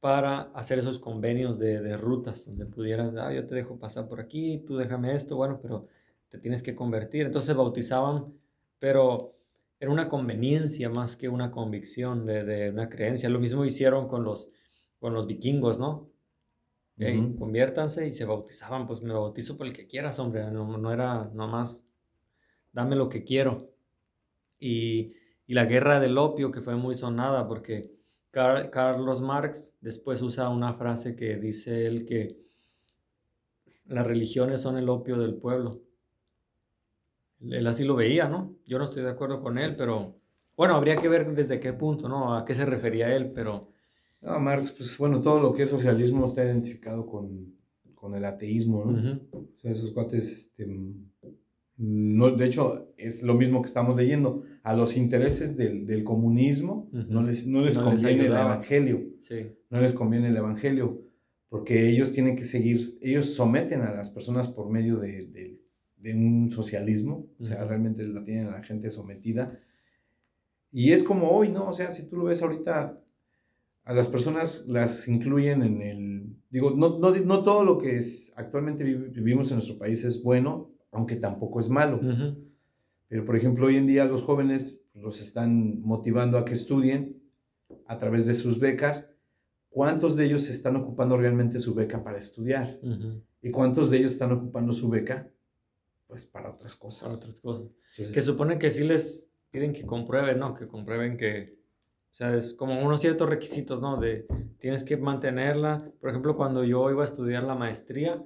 para 0.00 0.40
hacer 0.56 0.80
esos 0.80 0.98
convenios 0.98 1.60
de, 1.60 1.80
de 1.80 1.96
rutas, 1.96 2.46
donde 2.46 2.66
pudieras, 2.66 3.14
ah, 3.16 3.32
yo 3.32 3.46
te 3.46 3.54
dejo 3.54 3.78
pasar 3.78 4.08
por 4.08 4.18
aquí, 4.20 4.58
tú 4.66 4.76
déjame 4.76 5.14
esto, 5.14 5.36
bueno, 5.36 5.60
pero 5.62 5.86
te 6.30 6.38
tienes 6.40 6.64
que 6.64 6.74
convertir. 6.74 7.26
Entonces 7.26 7.46
se 7.46 7.54
bautizaban, 7.54 8.34
pero 8.80 9.35
era 9.78 9.90
una 9.90 10.08
conveniencia 10.08 10.88
más 10.88 11.16
que 11.16 11.28
una 11.28 11.50
convicción 11.50 12.24
de, 12.26 12.70
una 12.70 12.88
creencia. 12.88 13.28
Lo 13.28 13.40
mismo 13.40 13.64
hicieron 13.64 14.08
con 14.08 14.24
los, 14.24 14.50
con 14.98 15.12
los 15.12 15.26
vikingos, 15.26 15.78
¿no? 15.78 16.10
Conviértanse 17.38 18.08
y 18.08 18.12
se 18.12 18.24
bautizaban, 18.24 18.86
pues 18.86 19.02
me 19.02 19.12
bautizo 19.12 19.58
por 19.58 19.66
el 19.66 19.74
que 19.74 19.86
quieras, 19.86 20.18
hombre, 20.18 20.50
no, 20.50 20.78
no 20.78 20.92
era 20.92 21.30
nomás 21.34 21.86
dame 22.72 22.96
lo 22.96 23.10
que 23.10 23.22
quiero. 23.22 23.70
Y, 24.58 25.14
y, 25.46 25.52
la 25.52 25.66
guerra 25.66 26.00
del 26.00 26.16
opio, 26.16 26.50
que 26.50 26.62
fue 26.62 26.76
muy 26.76 26.94
sonada, 26.94 27.46
porque 27.46 27.92
Carlos 28.30 29.20
Marx 29.20 29.76
después 29.80 30.22
usa 30.22 30.48
una 30.48 30.72
frase 30.72 31.16
que 31.16 31.36
dice 31.36 31.86
él 31.86 32.04
que 32.04 32.38
las 33.86 34.06
religiones 34.06 34.60
son 34.60 34.76
el 34.76 34.88
opio 34.88 35.18
del 35.18 35.36
pueblo. 35.36 35.85
Él 37.40 37.66
así 37.66 37.84
lo 37.84 37.96
veía, 37.96 38.28
¿no? 38.28 38.56
Yo 38.66 38.78
no 38.78 38.84
estoy 38.84 39.02
de 39.02 39.10
acuerdo 39.10 39.40
con 39.40 39.58
él, 39.58 39.76
pero 39.76 40.16
bueno, 40.56 40.74
habría 40.74 40.96
que 40.96 41.08
ver 41.08 41.30
desde 41.32 41.60
qué 41.60 41.72
punto, 41.72 42.08
¿no? 42.08 42.36
A 42.36 42.44
qué 42.44 42.54
se 42.54 42.64
refería 42.64 43.14
él, 43.14 43.30
pero... 43.32 43.68
No, 44.22 44.40
Marx, 44.40 44.72
pues 44.72 44.96
bueno, 44.98 45.20
todo 45.20 45.40
lo 45.40 45.52
que 45.52 45.64
es 45.64 45.70
socialismo 45.70 46.26
está 46.26 46.44
identificado 46.44 47.06
con, 47.06 47.54
con 47.94 48.14
el 48.14 48.24
ateísmo, 48.24 48.84
¿no? 48.84 49.20
O 49.32 49.48
sea, 49.56 49.70
esos 49.70 49.92
cuates, 49.92 50.32
este, 50.32 50.66
no, 51.78 52.30
de 52.30 52.46
hecho, 52.46 52.94
es 52.96 53.22
lo 53.22 53.34
mismo 53.34 53.60
que 53.60 53.66
estamos 53.66 53.96
leyendo. 53.96 54.44
A 54.62 54.74
los 54.74 54.96
intereses 54.96 55.56
del, 55.56 55.86
del 55.86 56.04
comunismo 56.04 56.88
no 56.90 57.22
les, 57.22 57.46
no 57.46 57.60
les 57.60 57.78
conviene 57.78 58.26
el 58.26 58.32
evangelio. 58.32 59.04
Sí. 59.18 59.52
No 59.68 59.80
les 59.80 59.92
conviene 59.92 60.28
el 60.28 60.36
evangelio, 60.36 61.02
porque 61.48 61.88
ellos 61.88 62.12
tienen 62.12 62.34
que 62.34 62.44
seguir, 62.44 62.80
ellos 63.02 63.34
someten 63.34 63.82
a 63.82 63.92
las 63.92 64.10
personas 64.10 64.48
por 64.48 64.70
medio 64.70 64.96
de, 64.96 65.26
de, 65.26 65.60
de 65.96 66.14
un 66.14 66.50
socialismo, 66.50 67.26
o 67.38 67.44
sea, 67.44 67.64
realmente 67.64 68.04
la 68.04 68.24
tienen 68.24 68.48
a 68.48 68.58
la 68.58 68.62
gente 68.62 68.90
sometida. 68.90 69.58
Y 70.72 70.92
es 70.92 71.02
como 71.02 71.30
hoy, 71.30 71.48
¿no? 71.48 71.68
O 71.68 71.72
sea, 71.72 71.90
si 71.90 72.08
tú 72.08 72.16
lo 72.16 72.24
ves 72.24 72.42
ahorita, 72.42 73.00
a 73.84 73.92
las 73.94 74.08
personas 74.08 74.66
las 74.68 75.08
incluyen 75.08 75.62
en 75.62 75.80
el, 75.80 76.36
digo, 76.50 76.72
no, 76.72 76.98
no, 76.98 77.14
no 77.14 77.42
todo 77.42 77.64
lo 77.64 77.78
que 77.78 77.96
es, 77.96 78.32
actualmente 78.36 78.84
vivimos 78.84 79.50
en 79.50 79.56
nuestro 79.56 79.78
país 79.78 80.04
es 80.04 80.22
bueno, 80.22 80.70
aunque 80.90 81.16
tampoco 81.16 81.60
es 81.60 81.68
malo. 81.68 82.00
Pero, 83.08 83.24
por 83.24 83.36
ejemplo, 83.36 83.66
hoy 83.66 83.76
en 83.76 83.86
día 83.86 84.04
los 84.04 84.22
jóvenes 84.22 84.82
los 84.94 85.20
están 85.20 85.80
motivando 85.82 86.38
a 86.38 86.44
que 86.44 86.54
estudien 86.54 87.22
a 87.86 87.98
través 87.98 88.26
de 88.26 88.34
sus 88.34 88.58
becas. 88.58 89.10
¿Cuántos 89.68 90.16
de 90.16 90.24
ellos 90.24 90.48
están 90.48 90.74
ocupando 90.76 91.16
realmente 91.16 91.58
su 91.58 91.74
beca 91.74 92.02
para 92.02 92.18
estudiar? 92.18 92.80
¿Y 93.42 93.50
cuántos 93.50 93.90
de 93.90 93.98
ellos 93.98 94.12
están 94.12 94.32
ocupando 94.32 94.72
su 94.72 94.88
beca? 94.88 95.30
Pues 96.06 96.26
para 96.26 96.50
otras 96.50 96.76
cosas. 96.76 97.02
Para 97.02 97.14
otras 97.16 97.40
cosas. 97.40 97.66
que 97.96 98.22
supone 98.22 98.58
que 98.58 98.70
sí 98.70 98.84
les 98.84 99.30
piden 99.50 99.72
que 99.72 99.84
comprueben, 99.84 100.38
¿no? 100.38 100.54
Que 100.54 100.66
comprueben 100.66 101.16
que, 101.16 101.58
o 102.10 102.14
sea, 102.14 102.36
es 102.36 102.54
como 102.54 102.80
unos 102.80 103.00
ciertos 103.00 103.28
requisitos, 103.28 103.80
¿no? 103.80 103.96
De 103.96 104.26
tienes 104.58 104.84
que 104.84 104.96
mantenerla. 104.96 105.90
Por 106.00 106.10
ejemplo, 106.10 106.34
cuando 106.36 106.64
yo 106.64 106.90
iba 106.90 107.02
a 107.02 107.06
estudiar 107.06 107.42
la 107.42 107.54
maestría, 107.54 108.22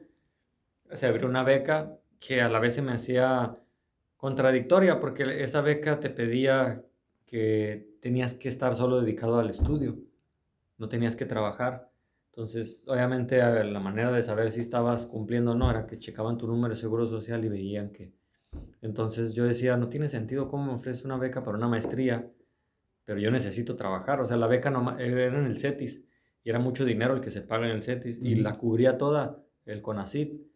se 0.92 1.06
abrió 1.06 1.28
una 1.28 1.42
beca 1.42 1.98
que 2.18 2.42
a 2.42 2.48
la 2.48 2.58
vez 2.58 2.74
se 2.74 2.82
me 2.82 2.92
hacía 2.92 3.58
contradictoria 4.16 5.00
porque 5.00 5.42
esa 5.42 5.62
beca 5.62 5.98
te 5.98 6.10
pedía 6.10 6.84
que 7.24 7.96
tenías 8.00 8.34
que 8.34 8.48
estar 8.48 8.76
solo 8.76 9.00
dedicado 9.00 9.38
al 9.38 9.50
estudio, 9.50 9.98
no 10.78 10.88
tenías 10.88 11.16
que 11.16 11.26
trabajar. 11.26 11.89
Entonces, 12.30 12.86
obviamente, 12.88 13.38
la 13.38 13.80
manera 13.80 14.12
de 14.12 14.22
saber 14.22 14.52
si 14.52 14.60
estabas 14.60 15.06
cumpliendo 15.06 15.52
o 15.52 15.54
no 15.54 15.70
era 15.70 15.86
que 15.86 15.98
checaban 15.98 16.38
tu 16.38 16.46
número 16.46 16.74
de 16.74 16.80
seguro 16.80 17.06
social 17.06 17.44
y 17.44 17.48
veían 17.48 17.90
que. 17.90 18.12
Entonces 18.82 19.34
yo 19.34 19.44
decía, 19.44 19.76
no 19.76 19.88
tiene 19.88 20.08
sentido 20.08 20.48
cómo 20.48 20.66
me 20.66 20.72
ofrece 20.72 21.04
una 21.06 21.16
beca 21.16 21.42
para 21.44 21.56
una 21.56 21.68
maestría, 21.68 22.30
pero 23.04 23.20
yo 23.20 23.30
necesito 23.30 23.76
trabajar. 23.76 24.20
O 24.20 24.26
sea, 24.26 24.36
la 24.36 24.46
beca 24.46 24.70
no, 24.70 24.98
era 24.98 25.38
en 25.38 25.46
el 25.46 25.56
CETIS 25.56 26.04
y 26.42 26.50
era 26.50 26.58
mucho 26.58 26.84
dinero 26.84 27.14
el 27.14 27.20
que 27.20 27.30
se 27.30 27.42
paga 27.42 27.66
en 27.66 27.72
el 27.72 27.82
CETIS 27.82 28.20
y 28.22 28.36
la 28.36 28.54
cubría 28.54 28.96
toda 28.96 29.44
el 29.66 29.82
CONACIT 29.82 30.50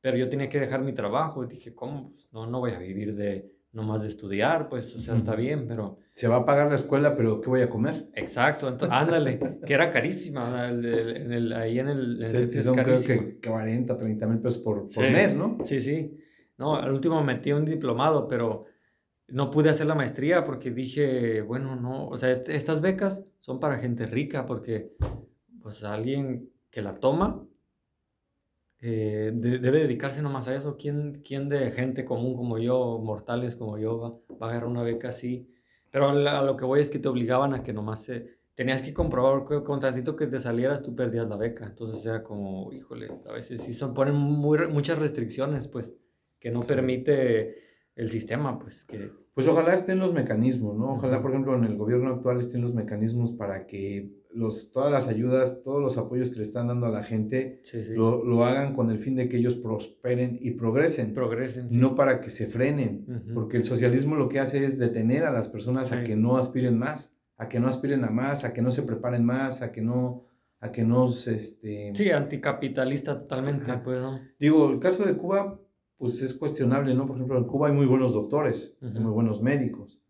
pero 0.00 0.16
yo 0.16 0.28
tenía 0.28 0.48
que 0.48 0.60
dejar 0.60 0.82
mi 0.82 0.92
trabajo 0.92 1.44
y 1.44 1.48
dije, 1.48 1.74
¿cómo? 1.74 2.10
Pues 2.10 2.32
no, 2.32 2.46
no 2.46 2.60
voy 2.60 2.72
a 2.72 2.78
vivir 2.78 3.14
de 3.14 3.57
nomás 3.72 4.02
de 4.02 4.08
estudiar, 4.08 4.68
pues, 4.68 4.94
o 4.96 5.00
sea, 5.00 5.16
está 5.16 5.34
bien, 5.34 5.66
pero... 5.68 5.98
Se 6.12 6.26
va 6.26 6.36
a 6.36 6.44
pagar 6.44 6.68
la 6.68 6.74
escuela, 6.74 7.14
pero 7.16 7.40
¿qué 7.40 7.48
voy 7.48 7.60
a 7.60 7.70
comer? 7.70 8.08
Exacto, 8.14 8.68
entonces, 8.68 8.90
ándale, 8.98 9.38
que 9.64 9.74
era 9.74 9.90
carísima, 9.90 10.68
el, 10.68 10.84
el, 10.84 11.52
ahí 11.52 11.78
en 11.78 11.88
el... 11.88 12.22
En 12.22 12.36
el 12.36 12.62
son 12.62 12.76
creo 12.76 13.00
que 13.00 13.38
40, 13.46 13.96
30 13.96 14.26
mil 14.26 14.40
pesos 14.40 14.62
por, 14.62 14.86
por 14.92 15.04
mes, 15.10 15.36
¿no? 15.36 15.58
Sí, 15.64 15.80
sí. 15.80 16.16
No, 16.56 16.76
al 16.76 16.92
último 16.92 17.22
metí 17.22 17.52
un 17.52 17.64
diplomado, 17.64 18.26
pero 18.26 18.64
no 19.28 19.50
pude 19.50 19.70
hacer 19.70 19.86
la 19.86 19.94
maestría 19.94 20.44
porque 20.44 20.70
dije, 20.70 21.42
bueno, 21.42 21.76
no, 21.76 22.08
o 22.08 22.16
sea, 22.16 22.30
este, 22.30 22.56
estas 22.56 22.80
becas 22.80 23.24
son 23.38 23.60
para 23.60 23.78
gente 23.78 24.06
rica 24.06 24.46
porque, 24.46 24.96
pues, 25.62 25.84
alguien 25.84 26.50
que 26.70 26.82
la 26.82 26.98
toma 26.98 27.47
eh, 28.80 29.32
debe 29.34 29.80
dedicarse 29.80 30.22
nomás 30.22 30.48
a 30.48 30.54
eso. 30.54 30.76
¿Quién, 30.76 31.20
¿Quién, 31.24 31.48
de 31.48 31.70
gente 31.72 32.04
común 32.04 32.36
como 32.36 32.58
yo, 32.58 32.98
mortales 32.98 33.56
como 33.56 33.78
yo, 33.78 33.98
va, 33.98 34.36
va 34.36 34.46
a 34.46 34.50
agarrar 34.50 34.68
una 34.68 34.82
beca 34.82 35.08
así? 35.08 35.48
Pero 35.90 36.10
a 36.10 36.42
lo 36.42 36.56
que 36.56 36.64
voy 36.64 36.80
es 36.80 36.90
que 36.90 36.98
te 36.98 37.08
obligaban 37.08 37.54
a 37.54 37.62
que 37.62 37.72
nomás 37.72 38.02
se, 38.04 38.38
tenías 38.58 38.82
que 38.82 38.92
comprobar 38.92 39.44
que 39.44 39.62
con 39.62 39.78
tantito 39.78 40.16
que 40.16 40.26
te 40.26 40.40
salieras 40.40 40.82
tú 40.82 40.96
perdías 40.96 41.28
la 41.28 41.36
beca. 41.36 41.64
Entonces 41.64 42.04
era 42.04 42.24
como, 42.24 42.72
híjole, 42.72 43.08
a 43.28 43.32
veces 43.32 43.62
sí 43.62 43.72
son, 43.72 43.94
ponen 43.94 44.16
muy, 44.16 44.66
muchas 44.66 44.98
restricciones, 44.98 45.68
pues, 45.68 45.94
que 46.40 46.50
no 46.50 46.64
permite 46.64 47.54
el 47.94 48.10
sistema, 48.10 48.58
pues 48.58 48.84
que... 48.84 49.12
Pues 49.32 49.46
ojalá 49.46 49.74
estén 49.74 50.00
los 50.00 50.12
mecanismos, 50.12 50.76
¿no? 50.76 50.94
Ojalá, 50.94 51.22
por 51.22 51.30
ejemplo, 51.30 51.54
en 51.54 51.64
el 51.64 51.76
gobierno 51.76 52.10
actual 52.10 52.38
estén 52.38 52.60
los 52.60 52.74
mecanismos 52.74 53.32
para 53.32 53.64
que 53.64 54.10
los, 54.32 54.70
todas 54.72 54.92
las 54.92 55.08
ayudas, 55.08 55.62
todos 55.62 55.80
los 55.80 55.98
apoyos 55.98 56.30
que 56.30 56.36
le 56.36 56.42
están 56.42 56.68
dando 56.68 56.86
a 56.86 56.90
la 56.90 57.02
gente, 57.02 57.60
Lo, 57.90 58.24
lo, 58.24 58.44
hagan 58.44 58.74
con 58.74 58.90
el 58.90 58.98
fin 58.98 59.16
de 59.16 59.28
que 59.28 59.38
ellos 59.38 59.54
prosperen 59.54 60.38
y 60.40 60.52
progresen. 60.52 61.12
Progresen. 61.12 61.68
No 61.72 61.94
para 61.94 62.20
que 62.20 62.30
se 62.30 62.46
frenen, 62.46 63.32
porque 63.34 63.56
el 63.56 63.64
socialismo 63.64 64.16
lo 64.16 64.28
que 64.28 64.40
hace 64.40 64.64
es 64.64 64.78
detener 64.78 65.24
a 65.24 65.32
las 65.32 65.48
personas 65.48 65.92
a 65.92 66.04
que 66.04 66.16
no 66.16 66.36
aspiren 66.36 66.78
más, 66.78 67.14
a 67.36 67.48
que 67.48 67.60
no 67.60 67.68
aspiren 67.68 68.04
a 68.04 68.10
más, 68.10 68.44
a 68.44 68.52
que 68.52 68.62
no 68.62 68.70
se 68.70 68.82
preparen 68.82 69.24
más, 69.24 69.62
a 69.62 69.72
que 69.72 69.82
no 69.82 70.24
a 70.60 70.72
que 70.72 70.82
no 70.82 71.08
este 71.08 71.92
sí 71.94 72.10
anticapitalista 72.10 73.20
totalmente 73.20 73.72
pues, 73.78 74.00
digo 74.40 74.70
el 74.70 74.80
caso 74.80 75.04
de 75.04 75.16
Cuba 75.16 75.60
pues 75.96 76.20
es 76.20 76.34
cuestionable 76.34 76.94
no 76.94 77.06
por 77.06 77.14
ejemplo 77.14 77.38
en 77.38 77.44
Cuba 77.44 77.68
hay 77.68 77.74
muy 77.74 77.86
buenos 77.86 78.12
doctores 78.12 78.76
muy 78.80 79.12
buenos 79.12 79.40
médicos 79.40 80.00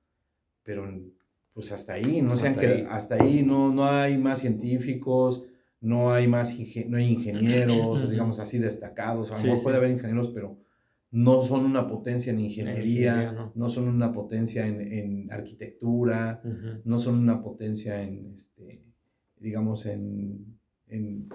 pero 0.62 0.88
en 0.88 1.17
pues 1.58 1.72
hasta 1.72 1.94
ahí, 1.94 2.22
¿no? 2.22 2.34
Hasta, 2.34 2.52
que, 2.52 2.66
ahí. 2.68 2.86
hasta 2.88 3.16
ahí 3.16 3.42
no, 3.44 3.72
no 3.72 3.90
hay 3.90 4.16
más 4.16 4.38
científicos, 4.38 5.42
no 5.80 6.12
hay 6.12 6.28
más 6.28 6.56
no 6.86 6.96
hay 6.98 7.14
ingenieros, 7.14 8.08
digamos 8.08 8.38
así, 8.38 8.60
destacados. 8.60 9.32
A 9.32 9.38
lo 9.38 9.42
mejor 9.42 9.62
puede 9.64 9.76
haber 9.78 9.90
ingenieros, 9.90 10.28
pero 10.28 10.56
no 11.10 11.42
son 11.42 11.64
una 11.64 11.88
potencia 11.88 12.32
en 12.32 12.38
ingeniería, 12.38 13.50
no. 13.56 13.68
son 13.68 13.88
una 13.88 14.12
potencia 14.12 14.68
en, 14.68 14.80
en 14.80 15.32
arquitectura, 15.32 16.40
no 16.84 17.00
son 17.00 17.16
una 17.16 17.42
potencia 17.42 18.00
en, 18.00 18.30
este, 18.32 18.84
digamos, 19.40 19.86
en, 19.86 20.60
en, 20.86 21.28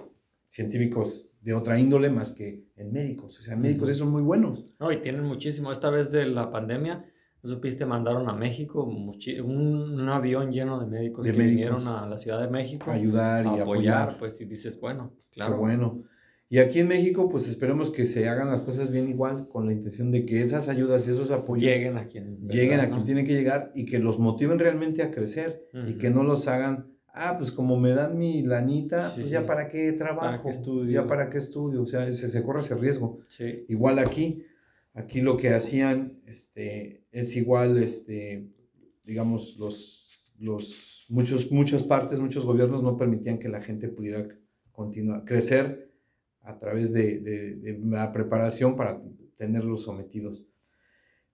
científicos 0.48 1.32
de 1.42 1.52
otra 1.52 1.78
índole 1.78 2.08
más 2.08 2.32
que 2.32 2.64
en 2.76 2.92
médicos. 2.92 3.38
O 3.38 3.42
sea, 3.42 3.56
médicos 3.56 3.94
son 3.94 4.10
muy 4.10 4.22
buenos. 4.22 4.74
No, 4.80 4.90
y 4.90 5.02
tienen 5.02 5.24
muchísimo. 5.24 5.70
Esta 5.70 5.90
vez 5.90 6.10
de 6.10 6.24
la 6.24 6.50
pandemia, 6.50 7.04
¿No 7.44 7.50
supiste? 7.50 7.84
Mandaron 7.84 8.26
a 8.30 8.32
México 8.32 8.84
un, 8.84 10.08
avión 10.08 10.50
lleno 10.50 10.80
de 10.80 10.86
médicos 10.86 11.26
que 11.26 11.32
vinieron 11.32 11.86
a 11.86 12.06
la 12.06 12.16
Ciudad 12.16 12.40
de 12.40 12.48
México 12.48 12.90
a 12.90 12.94
ayudar 12.94 13.44
y 13.44 13.60
apoyar, 13.60 14.16
Pues 14.18 14.40
y 14.40 14.46
dices, 14.46 14.80
bueno, 14.80 15.12
claro. 15.30 15.58
bueno. 15.58 16.04
Y 16.48 16.56
aquí 16.56 16.80
en 16.80 16.88
México, 16.88 17.28
pues 17.28 17.46
esperemos 17.46 17.90
que 17.90 18.06
se 18.06 18.30
hagan 18.30 18.48
las 18.48 18.62
cosas 18.62 18.90
bien 18.90 19.10
igual, 19.10 19.46
con 19.46 19.66
la 19.66 19.74
intención 19.74 20.10
de 20.10 20.24
que 20.24 20.40
esas 20.40 20.70
ayudas 20.70 21.06
y 21.06 21.10
esos 21.10 21.30
apoyos 21.30 21.70
lleguen 21.70 21.98
a 21.98 22.06
quien, 22.06 22.48
lleguen 22.48 22.80
a 22.80 22.88
quien 22.88 23.04
tienen 23.04 23.26
que 23.26 23.34
llegar 23.34 23.72
y 23.74 23.84
que 23.84 23.98
los 23.98 24.18
motiven 24.18 24.58
realmente 24.58 25.02
a 25.02 25.10
crecer 25.10 25.68
y 25.86 25.98
que 25.98 26.08
no 26.08 26.22
los 26.22 26.48
hagan, 26.48 26.94
ah, 27.12 27.36
pues 27.36 27.52
como 27.52 27.78
me 27.78 27.90
dan 27.92 28.16
mi 28.16 28.42
lanita, 28.42 29.00
pues 29.14 29.28
ya 29.28 29.44
para 29.44 29.68
qué 29.68 29.92
trabajo, 29.92 30.48
ya 30.86 31.06
para 31.06 31.28
qué 31.28 31.36
estudio, 31.36 31.82
o 31.82 31.86
sea, 31.86 32.10
se, 32.10 32.28
se 32.28 32.42
corre 32.42 32.60
ese 32.60 32.74
riesgo. 32.74 33.20
Igual 33.68 33.98
aquí 33.98 34.46
Aquí 34.94 35.22
lo 35.22 35.36
que 35.36 35.52
hacían 35.52 36.20
este, 36.24 37.03
es 37.14 37.36
igual, 37.36 37.82
este, 37.82 38.46
digamos, 39.04 39.56
los, 39.58 40.08
los, 40.38 41.06
muchos, 41.08 41.50
muchas 41.50 41.82
partes, 41.82 42.20
muchos 42.20 42.44
gobiernos 42.44 42.82
no 42.82 42.96
permitían 42.96 43.38
que 43.38 43.48
la 43.48 43.62
gente 43.62 43.88
pudiera 43.88 44.28
continuar, 44.72 45.24
crecer 45.24 45.90
a 46.40 46.58
través 46.58 46.92
de, 46.92 47.20
de, 47.20 47.78
la 47.84 48.12
preparación 48.12 48.76
para 48.76 49.00
tenerlos 49.36 49.82
sometidos. 49.82 50.46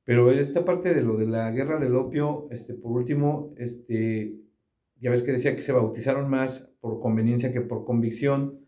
Pero 0.05 0.31
esta 0.31 0.65
parte 0.65 0.95
de 0.95 1.03
lo 1.03 1.17
de 1.17 1.27
la 1.27 1.51
guerra 1.51 1.79
del 1.79 1.97
opio, 1.97 2.47
este, 2.51 2.75
por 2.75 2.93
último, 2.93 3.53
este, 3.57 4.37
ya 5.01 5.11
ves 5.11 5.23
que 5.23 5.33
decía 5.33 5.57
que 5.57 5.63
se 5.63 5.73
bautizaron 5.73 6.31
más 6.31 6.75
por 6.81 7.01
conveniencia 7.01 7.53
que 7.53 7.61
por 7.61 7.85
convicción. 7.85 8.61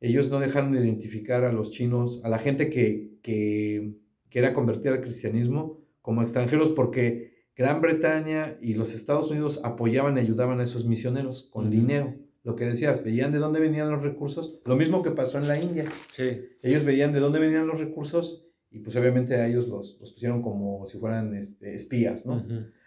Ellos 0.00 0.30
no 0.30 0.40
dejaron 0.40 0.72
de 0.72 0.80
identificar 0.80 1.44
a 1.44 1.52
los 1.52 1.70
chinos, 1.70 2.20
a 2.24 2.28
la 2.28 2.38
gente 2.38 2.68
que, 2.70 3.18
que 3.22 3.96
que 4.30 4.38
era 4.40 4.52
convertir 4.52 4.92
al 4.92 5.00
cristianismo 5.00 5.80
como 6.06 6.22
extranjeros 6.22 6.68
porque 6.68 7.48
Gran 7.56 7.80
Bretaña 7.80 8.58
y 8.62 8.74
los 8.74 8.94
Estados 8.94 9.28
Unidos 9.28 9.60
apoyaban 9.64 10.16
y 10.16 10.20
ayudaban 10.20 10.60
a 10.60 10.62
esos 10.62 10.84
misioneros 10.84 11.48
con 11.52 11.68
dinero. 11.68 12.14
Lo 12.44 12.54
que 12.54 12.64
decías, 12.64 13.02
veían 13.02 13.32
de 13.32 13.38
dónde 13.38 13.58
venían 13.58 13.90
los 13.90 14.04
recursos. 14.04 14.60
Lo 14.66 14.76
mismo 14.76 15.02
que 15.02 15.10
pasó 15.10 15.38
en 15.38 15.48
la 15.48 15.58
India. 15.60 15.90
Sí. 16.08 16.42
Ellos 16.62 16.84
veían 16.84 17.12
de 17.12 17.18
dónde 17.18 17.40
venían 17.40 17.66
los 17.66 17.80
recursos 17.80 18.46
y 18.70 18.78
pues 18.78 18.94
obviamente 18.94 19.34
a 19.34 19.48
ellos 19.48 19.66
los, 19.66 19.94
pusieron 19.94 20.42
como 20.42 20.86
si 20.86 20.96
fueran 20.98 21.34
este, 21.34 21.74
espías, 21.74 22.24
¿no? 22.24 22.40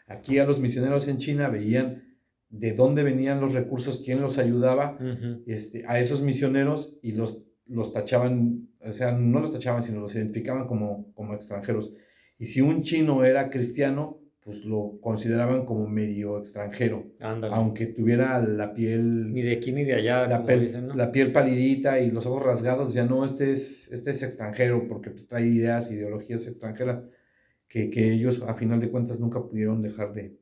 Aquí 0.07 0.37
a 0.37 0.45
los 0.45 0.61
misioneros 0.61 1.09
en 1.09 1.17
China 1.17 1.49
veían 1.49 2.15
de 2.47 2.73
dónde 2.73 3.03
venían 3.03 3.41
los 3.41 3.53
recursos, 3.53 4.01
quién 4.05 4.21
los 4.21 4.37
ayudaba 4.37 4.97
este, 5.45 5.83
a 5.89 5.99
esos 5.99 6.21
misioneros 6.21 6.97
y 7.01 7.11
los, 7.11 7.43
los 7.65 7.91
tachaban, 7.91 8.69
o 8.79 8.93
sea, 8.93 9.11
no 9.11 9.41
los 9.41 9.51
tachaban, 9.51 9.83
sino 9.83 9.99
los 9.99 10.15
identificaban 10.15 10.67
como, 10.67 11.11
como 11.15 11.33
extranjeros. 11.33 11.97
Y 12.39 12.45
si 12.45 12.61
un 12.61 12.81
chino 12.81 13.25
era 13.25 13.49
cristiano, 13.49 14.17
pues 14.49 14.63
lo 14.65 14.97
consideraban 15.01 15.65
como 15.65 15.87
medio 15.87 16.39
extranjero. 16.39 17.11
Aunque 17.19 17.87
tuviera 17.87 18.41
la 18.41 18.73
piel... 18.73 19.33
Ni 19.33 19.41
de 19.41 19.53
aquí 19.53 19.73
ni 19.73 19.83
de 19.83 19.93
allá. 19.93 20.25
La, 20.25 20.45
piel, 20.45 20.91
la 20.95 21.11
piel 21.11 21.33
palidita 21.33 21.99
y 21.99 22.09
los 22.09 22.25
ojos 22.25 22.43
rasgados, 22.43 22.93
ya 22.93 23.05
no, 23.05 23.25
este 23.25 23.51
es, 23.51 23.91
este 23.91 24.11
es 24.11 24.23
extranjero 24.23 24.87
porque 24.87 25.11
pues, 25.11 25.27
trae 25.27 25.45
ideas, 25.45 25.91
ideologías 25.91 26.47
extranjeras 26.47 27.03
que, 27.67 27.89
que, 27.89 28.13
ellos 28.13 28.41
a 28.47 28.55
final 28.55 28.79
de 28.79 28.89
cuentas 28.89 29.19
nunca 29.19 29.39
pudieron 29.43 29.81
dejar 29.81 30.13
de, 30.13 30.39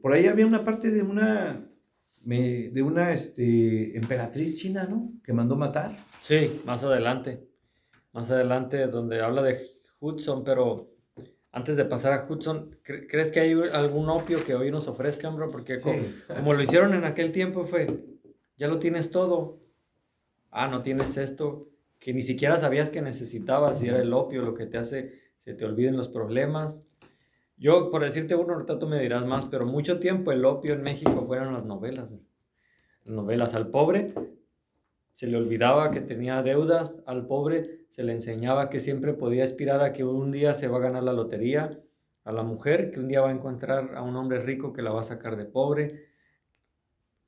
Por 0.00 0.12
ahí 0.12 0.26
había 0.26 0.46
una 0.46 0.64
parte 0.64 0.92
de 0.92 1.02
una... 1.02 1.68
de 2.24 2.82
una 2.82 3.12
este, 3.12 3.96
emperatriz 3.96 4.56
china, 4.56 4.86
¿no? 4.88 5.12
Que 5.24 5.32
mandó 5.32 5.56
matar. 5.56 5.90
Sí, 6.22 6.62
más 6.64 6.84
adelante. 6.84 7.46
Más 8.12 8.30
adelante, 8.30 8.86
donde 8.86 9.20
habla 9.20 9.42
de 9.42 9.58
Hudson, 10.00 10.44
pero 10.44 10.91
antes 11.52 11.76
de 11.76 11.84
pasar 11.84 12.14
a 12.14 12.26
Hudson, 12.26 12.78
¿crees 12.82 13.30
que 13.30 13.40
hay 13.40 13.52
algún 13.52 14.08
opio 14.08 14.42
que 14.42 14.54
hoy 14.54 14.70
nos 14.70 14.88
ofrezcan, 14.88 15.36
bro? 15.36 15.50
Porque 15.50 15.78
como, 15.80 16.54
lo 16.54 16.62
hicieron 16.62 16.94
en 16.94 17.04
aquel 17.04 17.30
tiempo 17.30 17.66
fue, 17.66 17.86
ya 18.56 18.68
lo 18.68 18.78
tienes 18.78 19.10
todo. 19.10 19.60
Ah, 20.50 20.68
no 20.68 20.82
tienes 20.82 21.18
esto, 21.18 21.68
que 21.98 22.14
ni 22.14 22.22
siquiera 22.22 22.58
sabías 22.58 22.88
que 22.88 23.02
necesitabas 23.02 23.82
y 23.82 23.88
era 23.88 24.00
el 24.00 24.12
opio 24.12 24.42
lo 24.42 24.54
que 24.54 24.66
te 24.66 24.78
hace, 24.78 25.12
se 25.36 25.52
te 25.52 25.66
olviden 25.66 25.96
los 25.96 26.08
problemas. 26.08 26.84
Yo, 27.58 27.90
por 27.90 28.02
decirte 28.02 28.34
uno, 28.34 28.54
ahorita 28.54 28.78
tú 28.78 28.86
me 28.86 29.00
dirás 29.00 29.26
más, 29.26 29.44
pero 29.44 29.66
mucho 29.66 30.00
tiempo 30.00 30.32
el 30.32 30.44
opio 30.44 30.72
en 30.72 30.82
México 30.82 31.24
fueron 31.26 31.52
las 31.52 31.64
novelas. 31.64 32.10
Las 33.04 33.14
novelas 33.14 33.54
al 33.54 33.68
pobre 33.68 34.14
se 35.12 35.26
le 35.26 35.36
olvidaba 35.36 35.90
que 35.90 36.00
tenía 36.00 36.42
deudas, 36.42 37.02
al 37.06 37.26
pobre 37.26 37.86
se 37.90 38.02
le 38.02 38.12
enseñaba 38.12 38.70
que 38.70 38.80
siempre 38.80 39.12
podía 39.12 39.44
aspirar 39.44 39.82
a 39.82 39.92
que 39.92 40.04
un 40.04 40.32
día 40.32 40.54
se 40.54 40.68
va 40.68 40.78
a 40.78 40.80
ganar 40.80 41.02
la 41.02 41.12
lotería, 41.12 41.78
a 42.24 42.32
la 42.32 42.42
mujer 42.42 42.90
que 42.90 43.00
un 43.00 43.08
día 43.08 43.20
va 43.20 43.28
a 43.28 43.32
encontrar 43.32 43.94
a 43.94 44.02
un 44.02 44.16
hombre 44.16 44.40
rico 44.40 44.72
que 44.72 44.82
la 44.82 44.92
va 44.92 45.00
a 45.00 45.04
sacar 45.04 45.36
de 45.36 45.44
pobre. 45.44 46.06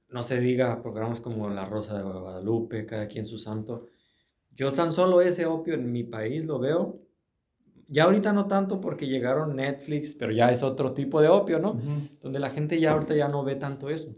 No 0.09 0.23
se 0.23 0.41
diga 0.41 0.81
programas 0.81 1.21
como 1.21 1.51
La 1.51 1.65
Rosa 1.65 1.97
de 1.97 2.05
Guadalupe, 2.05 2.87
cada 2.87 3.09
quien 3.09 3.27
su 3.27 3.39
santo. 3.39 3.87
Yo 4.53 4.73
tan 4.73 4.93
solo 4.93 5.21
ese 5.21 5.47
opio 5.47 5.75
en 5.75 5.91
mi 5.91 6.05
país 6.05 6.45
lo 6.45 6.59
veo. 6.59 7.01
Ya 7.89 8.05
ahorita 8.05 8.33
no 8.33 8.47
tanto 8.47 8.81
porque 8.81 9.07
llegaron 9.07 9.57
Netflix, 9.57 10.15
pero 10.15 10.33
ya 10.33 10.51
es 10.51 10.63
otro 10.63 10.95
tipo 10.95 11.21
de 11.21 11.29
opio, 11.29 11.59
¿no? 11.59 11.79
Donde 12.23 12.39
la 12.39 12.51
gente 12.51 12.81
ya 12.81 12.93
ahorita 12.93 13.15
ya 13.15 13.29
no 13.29 13.45
ve 13.45 13.57
tanto 13.57 13.91
eso. 13.91 14.15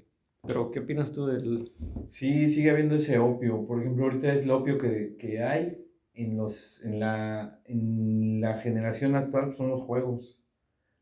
Pero, 0.47 0.71
¿qué 0.71 0.81
opinas 0.81 1.13
tú 1.13 1.27
del...? 1.27 1.73
Sí, 2.09 2.49
sigue 2.49 2.71
habiendo 2.71 2.97
ese 2.97 3.19
opio. 3.19 3.67
Por 3.67 3.81
ejemplo, 3.81 4.05
ahorita 4.05 4.33
es 4.33 4.45
el 4.45 4.51
opio 4.51 4.79
que, 4.79 5.17
que 5.19 5.43
hay 5.43 5.87
en, 6.17 6.37
los, 6.37 6.83
en, 6.85 6.99
la, 6.99 7.61
en 7.67 8.41
la 8.41 8.59
generación 8.59 9.15
actual 9.15 9.53
son 9.53 9.69
los 9.69 9.83
juegos. 9.83 10.43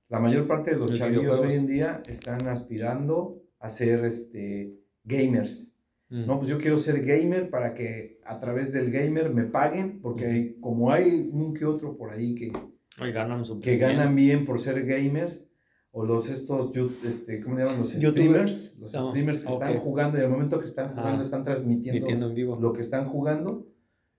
La 0.08 0.18
mayor 0.18 0.46
parte 0.46 0.72
de 0.72 0.76
los 0.76 0.94
chavillos 0.94 1.38
hoy 1.38 1.54
en 1.54 1.66
día 1.66 2.02
están 2.06 2.46
aspirando 2.48 3.42
a 3.58 3.68
ser 3.68 4.04
este, 4.04 4.74
gamers. 5.04 5.76
Mm. 6.08 6.26
No, 6.26 6.36
pues 6.36 6.48
yo 6.48 6.58
quiero 6.58 6.78
ser 6.78 7.04
gamer 7.04 7.48
para 7.48 7.74
que 7.74 8.20
a 8.24 8.38
través 8.38 8.72
del 8.72 8.90
gamer 8.90 9.30
me 9.32 9.44
paguen, 9.44 10.00
porque 10.00 10.56
como 10.60 10.92
hay 10.92 11.30
un 11.32 11.54
que 11.54 11.64
otro 11.64 11.96
por 11.96 12.10
ahí 12.10 12.34
que, 12.34 12.52
ganan, 13.12 13.44
que 13.60 13.78
ganan 13.78 14.14
bien 14.14 14.44
por 14.44 14.60
ser 14.60 14.84
gamers, 14.84 15.48
o 15.96 16.04
los 16.04 16.28
estos, 16.28 16.72
este, 17.04 17.40
¿cómo 17.40 17.56
llaman? 17.56 17.78
Los 17.78 17.92
streamers, 17.92 18.76
los 18.80 18.90
streamers 18.90 19.40
que 19.42 19.52
están 19.52 19.76
jugando 19.76 20.18
y 20.18 20.22
al 20.22 20.28
momento 20.28 20.58
que 20.58 20.64
están 20.64 20.92
jugando 20.92 21.22
están 21.22 21.44
transmitiendo 21.44 22.08
en 22.08 22.34
vivo. 22.34 22.58
lo 22.60 22.72
que 22.72 22.80
están 22.80 23.06
jugando 23.06 23.68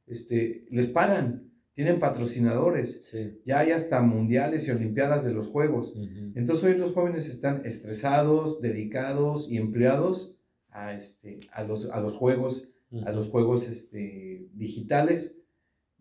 este, 0.07 0.65
les 0.71 0.87
pagan, 0.87 1.51
tienen 1.73 1.99
patrocinadores, 1.99 3.11
ya 3.43 3.59
hay 3.59 3.71
hasta 3.71 4.01
mundiales 4.01 4.65
y 4.65 4.71
olimpiadas 4.71 5.25
de 5.25 5.33
los 5.33 5.47
juegos. 5.47 5.97
Entonces 6.33 6.63
hoy 6.63 6.77
los 6.77 6.93
jóvenes 6.93 7.27
están 7.27 7.61
estresados, 7.65 8.61
dedicados 8.61 9.51
y 9.51 9.57
empleados 9.57 10.37
a, 10.69 10.93
este, 10.93 11.41
a, 11.51 11.63
los, 11.63 11.89
a 11.89 11.99
los 11.99 12.13
juegos, 12.13 12.69
a 13.05 13.11
los 13.11 13.27
juegos 13.27 13.67
este, 13.67 14.47
digitales. 14.53 15.41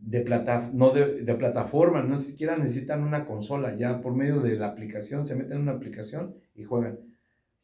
De, 0.07 0.21
plata, 0.21 0.71
no 0.73 0.91
de, 0.91 1.23
de, 1.23 1.35
plataforma, 1.35 2.03
no 2.03 2.19
siquiera 2.19 2.57
necesitan 2.57 3.03
una 3.03 3.25
consola, 3.25 3.75
ya 3.75 4.03
por 4.03 4.15
medio 4.15 4.41
de 4.41 4.57
la 4.57 4.67
aplicación 4.67 5.25
se 5.25 5.35
meten 5.35 5.57
en 5.57 5.63
una 5.63 5.73
aplicación 5.73 6.35
y 6.55 6.65
juegan. 6.65 6.99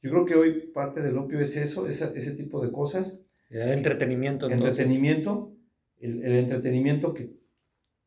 Yo 0.03 0.11
creo 0.11 0.25
que 0.25 0.35
hoy 0.37 0.71
parte 0.73 1.03
del 1.03 1.19
opio 1.19 1.39
es 1.39 1.57
eso, 1.57 1.87
ese, 1.87 2.11
ese 2.15 2.31
tipo 2.33 2.65
de 2.65 2.73
cosas. 2.73 3.21
El 3.51 3.69
entretenimiento. 3.71 4.49
Entretenimiento 4.49 5.53
el, 6.01 6.25
entretenimiento 6.25 7.15
que 7.15 7.31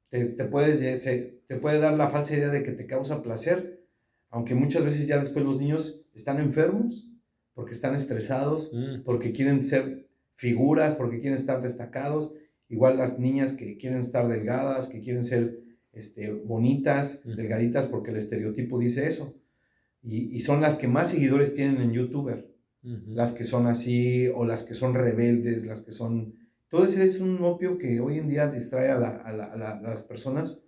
te, 0.10 0.26
te, 0.26 0.46
puede, 0.46 0.98
te 1.48 1.56
puede 1.56 1.80
dar 1.80 1.94
la 1.94 2.10
falsa 2.10 2.36
idea 2.36 2.50
de 2.50 2.64
que 2.64 2.72
te 2.72 2.86
causa 2.86 3.22
placer, 3.22 3.82
aunque 4.30 4.56
muchas 4.56 4.84
veces 4.84 5.08
ya 5.08 5.20
después 5.20 5.46
los 5.46 5.60
niños 5.60 6.06
están 6.14 6.40
enfermos 6.40 7.08
porque 7.54 7.72
están 7.72 7.96
estresados, 7.96 8.72
mm. 8.74 9.04
porque 9.04 9.32
quieren 9.32 9.62
ser 9.62 10.08
figuras, 10.34 10.96
porque 10.96 11.20
quieren 11.20 11.38
estar 11.38 11.62
destacados, 11.62 12.34
igual 12.70 12.98
las 12.98 13.20
niñas 13.20 13.54
que 13.54 13.78
quieren 13.78 14.00
estar 14.00 14.28
delgadas, 14.28 14.88
que 14.88 15.02
quieren 15.02 15.24
ser 15.24 15.60
este, 15.92 16.32
bonitas, 16.32 17.22
delgaditas, 17.24 17.86
porque 17.86 18.12
el 18.12 18.18
estereotipo 18.18 18.80
dice 18.80 19.08
eso. 19.08 19.36
Y, 20.02 20.36
y, 20.36 20.40
son 20.42 20.60
las 20.60 20.76
que 20.76 20.88
más 20.88 21.12
seguidores 21.12 21.54
tienen 21.54 21.82
en 21.82 21.94
YouTuber. 21.94 22.52
Las 22.82 23.32
que 23.32 23.46
son 23.46 23.68
así, 23.68 24.28
o 24.28 24.44
las 24.44 24.64
que 24.64 24.74
son 24.74 24.94
rebeldes, 24.94 25.66
las 25.66 25.84
que 25.84 25.92
son 25.92 26.34
todo 26.74 26.86
ese 26.86 27.06
es 27.06 27.22
un 27.22 27.38
opio 27.44 27.78
que 27.78 28.00
hoy 28.00 28.18
en 28.18 28.28
día 28.28 28.48
distrae 28.48 28.90
a, 28.90 28.98
las 28.98 30.02
personas 30.02 30.64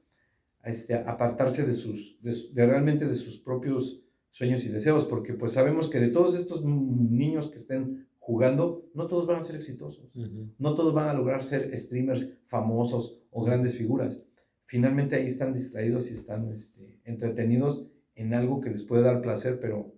a 0.62 0.70
este, 0.70 0.94
apartarse 0.94 1.66
de, 1.66 1.74
sus, 1.74 2.22
de, 2.22 2.64
realmente 2.64 3.08
de 3.08 3.16
sus 3.16 3.40
propios 3.40 4.04
sueños 4.30 4.64
y 4.66 4.70
deseos, 4.70 5.06
porque 5.06 5.34
pues 5.34 5.54
sabemos 5.54 5.90
que 5.90 6.00
de 6.00 6.10
todos 6.10 6.36
estos 6.36 6.64
niños 6.64 7.48
que 7.48 7.58
estén 7.58 8.08
jugando, 8.26 8.90
no 8.96 9.06
todos 9.06 9.28
van 9.28 9.38
a 9.38 9.44
ser 9.44 9.56
exitosos, 9.56 10.10
no 10.58 10.74
todos 10.74 10.96
van 10.96 11.10
a 11.10 11.14
lograr 11.14 11.44
ser 11.44 11.78
streamers 11.78 12.40
famosos 12.46 13.22
o 13.30 13.44
grandes 13.44 13.76
figuras. 13.76 14.20
Finalmente 14.66 15.16
ahí 15.16 15.28
están 15.28 15.54
distraídos 15.54 16.10
y 16.10 16.16
están 16.16 16.52
este, 16.52 17.00
entretenidos 17.04 17.88
en 18.16 18.34
algo 18.34 18.62
que 18.62 18.72
les 18.72 18.82
puede 18.82 19.04
dar 19.04 19.22
placer, 19.22 19.60
pero, 19.62 19.94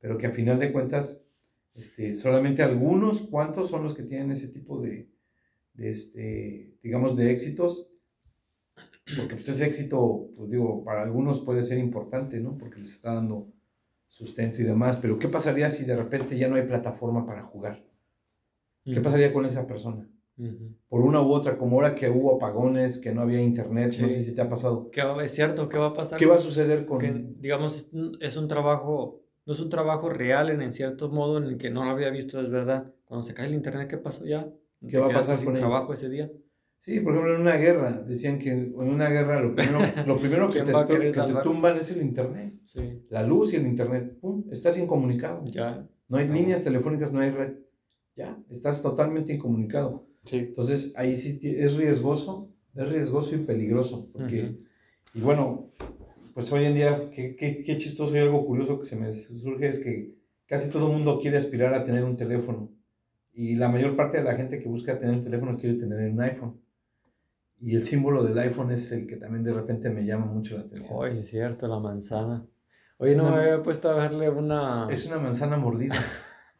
pero 0.00 0.18
que 0.18 0.26
a 0.26 0.32
final 0.32 0.58
de 0.58 0.72
cuentas 0.72 1.22
este, 1.76 2.12
solamente 2.12 2.64
algunos 2.64 3.22
cuantos 3.22 3.70
son 3.70 3.84
los 3.84 3.94
que 3.94 4.02
tienen 4.02 4.32
ese 4.32 4.48
tipo 4.48 4.80
de, 4.80 5.08
de 5.74 5.90
este, 5.90 6.76
digamos, 6.82 7.16
de 7.16 7.30
éxitos, 7.30 7.88
porque 9.16 9.36
pues 9.36 9.48
ese 9.48 9.64
éxito, 9.64 10.32
pues 10.36 10.50
digo, 10.50 10.82
para 10.82 11.02
algunos 11.02 11.38
puede 11.38 11.62
ser 11.62 11.78
importante, 11.78 12.40
¿no? 12.40 12.58
Porque 12.58 12.80
les 12.80 12.94
está 12.94 13.14
dando 13.14 13.52
sustento 14.10 14.60
y 14.60 14.64
demás, 14.64 14.98
pero 15.00 15.18
¿qué 15.20 15.28
pasaría 15.28 15.70
si 15.70 15.84
de 15.84 15.94
repente 15.94 16.36
ya 16.36 16.48
no 16.48 16.56
hay 16.56 16.62
plataforma 16.62 17.24
para 17.24 17.44
jugar? 17.44 17.80
¿Qué 18.84 19.00
pasaría 19.00 19.32
con 19.32 19.46
esa 19.46 19.66
persona? 19.66 20.10
Por 20.88 21.02
una 21.02 21.22
u 21.22 21.32
otra, 21.32 21.56
como 21.56 21.76
ahora 21.76 21.94
que 21.94 22.10
hubo 22.10 22.34
apagones, 22.34 22.98
que 22.98 23.12
no 23.12 23.20
había 23.20 23.40
internet, 23.40 23.96
no 24.00 24.08
sé 24.08 24.22
si 24.22 24.34
te 24.34 24.40
ha 24.40 24.48
pasado. 24.48 24.90
¿Qué 24.90 25.02
es 25.22 25.32
cierto, 25.32 25.68
¿qué 25.68 25.78
va 25.78 25.88
a 25.88 25.94
pasar? 25.94 26.18
¿Qué 26.18 26.26
va 26.26 26.34
a 26.34 26.38
suceder 26.38 26.86
con...? 26.86 26.98
Que, 26.98 27.24
digamos, 27.38 27.88
es 28.20 28.36
un 28.36 28.48
trabajo, 28.48 29.22
no 29.46 29.52
es 29.52 29.60
un 29.60 29.68
trabajo 29.68 30.08
real 30.08 30.50
en, 30.50 30.60
en 30.60 30.72
cierto 30.72 31.08
modo 31.08 31.38
en 31.38 31.44
el 31.44 31.56
que 31.56 31.70
no 31.70 31.84
lo 31.84 31.90
había 31.90 32.10
visto, 32.10 32.40
es 32.40 32.50
verdad. 32.50 32.92
Cuando 33.04 33.22
se 33.22 33.32
cae 33.32 33.46
el 33.46 33.54
internet, 33.54 33.88
¿qué 33.88 33.98
pasó 33.98 34.24
ya? 34.24 34.50
¿Qué 34.88 34.98
va 34.98 35.06
a 35.06 35.10
pasar 35.10 35.36
con 35.36 35.56
ellos? 35.56 35.60
trabajo 35.60 35.92
ese 35.92 36.08
día? 36.08 36.32
Sí, 36.80 36.98
por 37.00 37.12
ejemplo, 37.12 37.34
en 37.34 37.42
una 37.42 37.56
guerra, 37.58 38.02
decían 38.08 38.38
que 38.38 38.52
en 38.52 38.74
una 38.74 39.10
guerra 39.10 39.38
lo 39.38 39.54
primero, 39.54 39.80
lo 40.06 40.18
primero 40.18 40.48
que, 40.48 40.62
te, 40.62 40.72
tumban 41.42 41.76
es 41.76 41.90
el 41.90 42.00
internet. 42.00 42.54
Sí. 42.64 43.04
La 43.10 43.22
luz 43.22 43.52
y 43.52 43.56
el 43.56 43.66
internet. 43.66 44.18
¡Pum! 44.18 44.46
Estás 44.50 44.78
incomunicado. 44.78 45.44
Ya. 45.44 45.86
No 46.08 46.16
hay 46.16 46.26
líneas 46.26 46.64
telefónicas, 46.64 47.12
no 47.12 47.20
hay 47.20 47.32
red. 47.32 47.58
Ya, 48.14 48.42
estás 48.48 48.80
totalmente 48.80 49.34
incomunicado. 49.34 50.08
Sí. 50.24 50.38
Entonces, 50.38 50.94
ahí 50.96 51.14
sí 51.16 51.38
es 51.42 51.76
riesgoso, 51.76 52.50
es 52.74 52.90
riesgoso 52.90 53.36
y 53.36 53.40
peligroso. 53.40 54.08
Porque, 54.14 54.56
y 55.12 55.20
bueno, 55.20 55.74
pues 56.32 56.50
hoy 56.50 56.64
en 56.64 56.74
día, 56.74 57.10
qué, 57.10 57.36
qué, 57.36 57.62
qué 57.62 57.76
chistoso 57.76 58.16
y 58.16 58.20
algo 58.20 58.46
curioso 58.46 58.80
que 58.80 58.86
se 58.86 58.96
me 58.96 59.12
surge 59.12 59.68
es 59.68 59.80
que 59.80 60.14
casi 60.46 60.70
todo 60.70 60.86
el 60.86 60.94
mundo 60.94 61.20
quiere 61.20 61.36
aspirar 61.36 61.74
a 61.74 61.84
tener 61.84 62.04
un 62.04 62.16
teléfono. 62.16 62.72
Y 63.34 63.56
la 63.56 63.68
mayor 63.68 63.96
parte 63.96 64.16
de 64.16 64.24
la 64.24 64.34
gente 64.34 64.58
que 64.58 64.68
busca 64.68 64.98
tener 64.98 65.14
un 65.14 65.22
teléfono 65.22 65.58
quiere 65.58 65.76
tener 65.76 66.10
un 66.10 66.20
iPhone. 66.22 66.69
Y 67.60 67.76
el 67.76 67.84
símbolo 67.84 68.22
del 68.22 68.38
iPhone 68.38 68.70
es 68.70 68.90
el 68.92 69.06
que 69.06 69.16
también 69.16 69.44
de 69.44 69.52
repente 69.52 69.90
me 69.90 70.04
llama 70.04 70.26
mucho 70.26 70.56
la 70.56 70.62
atención. 70.62 70.98
Oye, 70.98 71.18
es 71.18 71.28
cierto, 71.28 71.68
la 71.68 71.78
manzana. 71.78 72.46
Oye, 72.96 73.16
no 73.16 73.30
me 73.30 73.36
había 73.36 73.62
puesto 73.62 73.90
a 73.90 73.94
verle 73.94 74.30
una... 74.30 74.88
Es 74.90 75.06
una 75.06 75.18
manzana 75.18 75.56
mordida. 75.56 75.94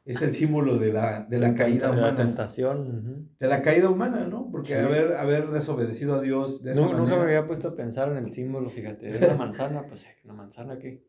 es 0.05 0.20
el 0.22 0.35
símbolo 0.35 0.78
de 0.78 0.93
la, 0.93 1.24
de 1.24 1.39
la 1.39 1.55
caída 1.56 1.90
humana. 1.90 2.06
De 2.06 2.12
la 2.12 2.16
tentación. 2.16 3.31
De 3.39 3.47
la 3.47 3.62
caída 3.62 3.89
humana, 3.89 4.27
¿no? 4.27 4.51
Porque 4.51 4.77
haber, 4.77 5.14
haber 5.14 5.51
desobedecido 5.51 6.14
a 6.14 6.20
Dios 6.20 6.62
de 6.62 6.72
esa 6.72 6.82
no, 6.82 6.93
Nunca 6.93 7.16
me 7.16 7.22
había 7.22 7.47
puesto 7.47 7.68
a 7.68 7.74
pensar 7.74 8.10
en 8.10 8.18
el 8.18 8.31
símbolo, 8.31 8.68
fíjate. 8.68 9.10
De 9.10 9.27
la 9.27 9.36
manzana, 9.36 9.86
pues, 9.86 10.06
¿una 10.24 10.35
manzana 10.35 10.78
qué? 10.78 11.05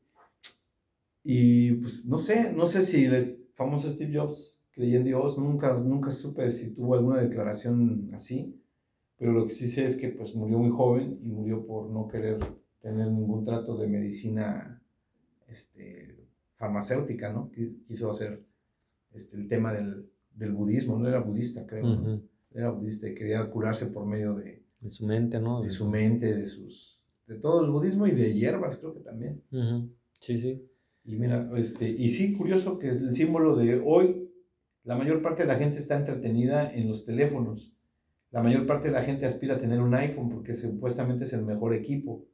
Y 1.23 1.73
pues 1.73 2.05
no 2.07 2.17
sé, 2.17 2.51
no 2.53 2.65
sé 2.65 2.81
si 2.81 3.07
les 3.07 3.41
famoso 3.53 3.89
Steve 3.89 4.17
Jobs 4.17 4.63
creía 4.71 4.97
en 4.97 5.03
Dios, 5.03 5.37
nunca, 5.37 5.73
nunca 5.75 6.09
supe 6.09 6.49
si 6.49 6.73
tuvo 6.73 6.95
alguna 6.95 7.21
declaración 7.21 8.09
así, 8.13 8.60
pero 9.21 9.33
lo 9.33 9.45
que 9.45 9.53
sí 9.53 9.67
sé 9.67 9.85
es 9.85 9.97
que 9.97 10.09
pues 10.09 10.33
murió 10.33 10.57
muy 10.57 10.71
joven 10.71 11.19
y 11.21 11.29
murió 11.29 11.63
por 11.63 11.91
no 11.91 12.07
querer 12.07 12.39
tener 12.79 13.05
ningún 13.11 13.45
trato 13.45 13.77
de 13.77 13.85
medicina 13.85 14.81
este, 15.47 16.25
farmacéutica, 16.53 17.31
¿no? 17.31 17.51
Quiso 17.85 18.09
hacer 18.09 18.43
este, 19.13 19.37
el 19.37 19.47
tema 19.47 19.73
del, 19.73 20.09
del 20.33 20.53
budismo, 20.53 20.97
no 20.97 21.07
era 21.07 21.19
budista, 21.19 21.67
creo. 21.67 22.19
Era 22.51 22.71
budista 22.71 23.07
y 23.07 23.13
quería 23.13 23.47
curarse 23.47 23.85
por 23.85 24.07
medio 24.07 24.33
de, 24.33 24.63
de 24.81 24.89
su 24.89 25.05
mente, 25.05 25.39
¿no? 25.39 25.61
De 25.61 25.69
su 25.69 25.87
mente, 25.87 26.33
de 26.33 26.47
sus 26.47 26.99
de 27.27 27.35
todo 27.35 27.63
el 27.63 27.69
budismo 27.69 28.07
y 28.07 28.11
de 28.13 28.33
hierbas, 28.33 28.77
creo 28.77 28.95
que 28.95 29.01
también. 29.01 29.43
Sí, 30.19 30.39
sí. 30.39 30.67
Y 31.05 31.17
mira, 31.17 31.47
este, 31.57 31.87
y 31.87 32.09
sí, 32.09 32.33
curioso 32.33 32.79
que 32.79 32.89
el 32.89 33.13
símbolo 33.13 33.55
de 33.55 33.79
hoy, 33.85 34.31
la 34.83 34.97
mayor 34.97 35.21
parte 35.21 35.43
de 35.43 35.47
la 35.47 35.59
gente 35.59 35.77
está 35.77 35.95
entretenida 35.95 36.73
en 36.73 36.87
los 36.87 37.05
teléfonos. 37.05 37.71
La 38.31 38.41
mayor 38.41 38.65
parte 38.65 38.87
de 38.87 38.93
la 38.93 39.03
gente 39.03 39.25
aspira 39.25 39.55
a 39.55 39.57
tener 39.57 39.81
un 39.81 39.93
iPhone 39.93 40.29
porque 40.29 40.53
supuestamente 40.53 41.25
es 41.25 41.33
el 41.33 41.45
mejor 41.45 41.75
equipo. 41.75 42.25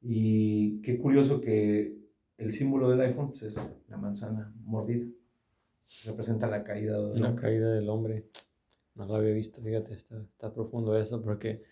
Y 0.00 0.80
qué 0.80 0.98
curioso 0.98 1.40
que 1.40 1.96
el 2.38 2.52
símbolo 2.52 2.88
del 2.88 3.00
iPhone 3.00 3.28
pues, 3.28 3.42
es 3.42 3.82
la 3.88 3.96
manzana 3.96 4.52
mordida. 4.64 5.06
Representa 6.04 6.46
la 6.46 6.62
caída 6.62 7.00
del 7.00 7.20
la 7.20 7.34
caída 7.34 7.72
del 7.72 7.88
hombre. 7.88 8.28
No 8.94 9.06
lo 9.06 9.16
había 9.16 9.32
visto, 9.32 9.60
fíjate, 9.60 9.94
está, 9.94 10.20
está 10.20 10.52
profundo 10.52 10.96
eso 10.96 11.20
porque 11.22 11.62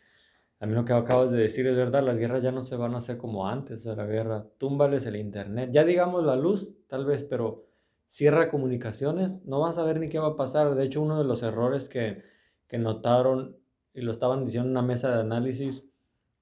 a 0.59 0.67
mí 0.67 0.75
lo 0.75 0.85
que 0.85 0.93
acabas 0.93 1.31
de 1.31 1.39
decir 1.39 1.67
es 1.67 1.77
verdad, 1.77 2.03
las 2.03 2.19
guerras 2.19 2.43
ya 2.43 2.53
no 2.53 2.63
se 2.63 2.77
van 2.77 2.95
a 2.95 2.99
hacer 2.99 3.17
como 3.17 3.49
antes, 3.49 3.85
la 3.85 4.07
guerra, 4.07 4.47
túmbales 4.59 5.07
el 5.07 5.17
internet, 5.17 5.71
ya 5.73 5.85
digamos 5.85 6.25
la 6.25 6.37
luz, 6.37 6.77
tal 6.87 7.07
vez, 7.07 7.25
pero 7.25 7.67
cierra 8.07 8.51
comunicaciones, 8.51 9.47
no 9.47 9.61
vas 9.61 9.79
a 9.79 9.85
ver 9.85 10.01
ni 10.01 10.09
qué 10.09 10.19
va 10.19 10.29
a 10.29 10.37
pasar. 10.37 10.75
De 10.75 10.85
hecho, 10.85 11.01
uno 11.01 11.19
de 11.19 11.25
los 11.25 11.43
errores 11.43 11.89
que, 11.89 12.23
que 12.71 12.79
notaron, 12.79 13.57
y 13.93 14.01
lo 14.01 14.13
estaban 14.13 14.45
diciendo 14.47 14.69
en 14.69 14.71
una 14.71 14.83
mesa 14.83 15.13
de 15.13 15.21
análisis, 15.21 15.85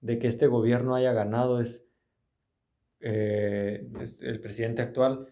de 0.01 0.19
que 0.19 0.29
este 0.29 0.47
gobierno 0.47 0.95
haya 0.95 1.13
ganado 1.13 1.61
es, 1.61 1.87
eh, 3.01 3.89
es 4.01 4.23
el 4.23 4.39
presidente 4.41 4.83
actual. 4.83 5.27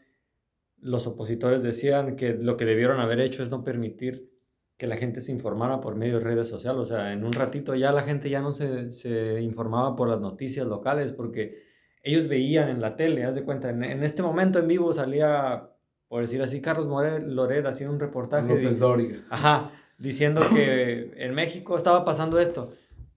Los 0.81 1.07
opositores 1.07 1.63
decían 1.63 2.17
que 2.17 2.35
lo 2.35 2.57
que 2.57 2.65
debieron 2.65 2.99
haber 2.99 3.21
hecho 3.21 3.43
es 3.43 3.51
no 3.51 3.63
permitir 3.63 4.33
que 4.77 4.87
la 4.87 4.97
gente 4.97 5.21
se 5.21 5.33
informara 5.33 5.81
por 5.81 5.95
medio 5.95 6.19
de 6.19 6.25
redes 6.25 6.49
sociales. 6.49 6.81
O 6.81 6.85
sea, 6.85 7.13
en 7.13 7.25
un 7.25 7.33
ratito 7.33 7.75
ya 7.75 7.93
la 7.93 8.03
gente 8.03 8.29
ya 8.31 8.41
no 8.41 8.53
se, 8.53 8.93
se 8.93 9.41
informaba 9.41 9.95
por 9.97 10.09
las 10.09 10.21
noticias 10.21 10.67
locales 10.67 11.13
porque 11.13 11.63
ellos 12.03 12.29
veían 12.29 12.69
en 12.69 12.81
la 12.81 12.97
tele, 12.97 13.25
haz 13.25 13.35
de 13.35 13.45
cuenta, 13.45 13.71
en, 13.71 13.85
en 13.85 14.03
este 14.03 14.23
momento 14.23 14.59
en 14.59 14.69
vivo 14.69 14.93
salía, 14.93 15.71
por 16.09 16.23
decir 16.23 16.43
así, 16.43 16.61
Carlos 16.61 16.89
Loret 16.89 17.67
haciendo 17.67 17.95
un 17.95 18.01
reportaje. 18.01 18.49
López 18.49 18.79
Dóriga. 18.79 19.19
Ajá, 19.31 19.73
diciendo 19.99 20.41
que 20.55 21.13
en 21.17 21.35
México 21.35 21.77
estaba 21.77 22.05
pasando 22.05 22.39
esto. 22.39 22.73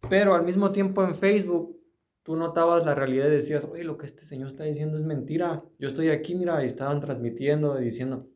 Pero 0.09 0.35
al 0.35 0.43
mismo 0.43 0.71
tiempo 0.71 1.03
en 1.03 1.15
Facebook 1.15 1.77
tú 2.23 2.35
notabas 2.35 2.85
la 2.85 2.95
realidad 2.95 3.27
y 3.27 3.31
decías, 3.31 3.65
oye, 3.65 3.83
lo 3.83 3.97
que 3.97 4.05
este 4.05 4.23
señor 4.23 4.49
está 4.49 4.63
diciendo 4.63 4.97
es 4.97 5.03
mentira. 5.03 5.63
Yo 5.79 5.87
estoy 5.87 6.09
aquí, 6.09 6.35
mira, 6.35 6.63
y 6.63 6.67
estaban 6.67 6.99
transmitiendo 6.99 7.81
y 7.81 7.85
diciendo, 7.85 8.27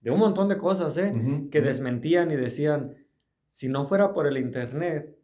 de 0.00 0.10
un 0.10 0.18
montón 0.18 0.48
de 0.48 0.58
cosas, 0.58 0.96
¿eh? 0.96 1.48
que 1.50 1.60
desmentían 1.60 2.30
y 2.30 2.36
decían, 2.36 2.96
si 3.48 3.68
no 3.68 3.86
fuera 3.86 4.12
por 4.12 4.26
el 4.26 4.36
Internet, 4.36 5.16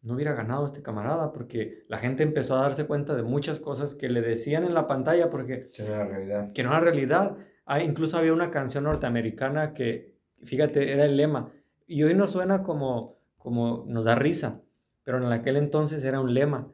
no 0.00 0.14
hubiera 0.14 0.34
ganado 0.34 0.66
este 0.66 0.82
camarada, 0.82 1.32
porque 1.32 1.84
la 1.88 1.98
gente 1.98 2.22
empezó 2.22 2.56
a 2.56 2.62
darse 2.62 2.86
cuenta 2.86 3.16
de 3.16 3.22
muchas 3.22 3.60
cosas 3.60 3.94
que 3.94 4.08
le 4.08 4.20
decían 4.22 4.64
en 4.64 4.74
la 4.74 4.86
pantalla, 4.86 5.28
porque... 5.28 5.70
Que 5.72 5.82
no 5.82 5.94
era 5.94 6.04
realidad. 6.04 6.52
Que 6.52 6.62
no 6.62 6.70
era 6.70 6.80
realidad. 6.80 7.36
Ah, 7.66 7.82
incluso 7.82 8.16
había 8.16 8.32
una 8.32 8.50
canción 8.50 8.84
norteamericana 8.84 9.74
que, 9.74 10.16
fíjate, 10.44 10.92
era 10.92 11.04
el 11.04 11.16
lema. 11.16 11.52
Y 11.88 12.04
hoy 12.04 12.14
nos 12.14 12.30
suena 12.30 12.62
como, 12.62 13.18
como 13.36 13.84
nos 13.88 14.04
da 14.04 14.14
risa, 14.14 14.62
pero 15.02 15.18
en 15.18 15.32
aquel 15.32 15.56
entonces 15.56 16.04
era 16.04 16.20
un 16.20 16.32
lema. 16.32 16.70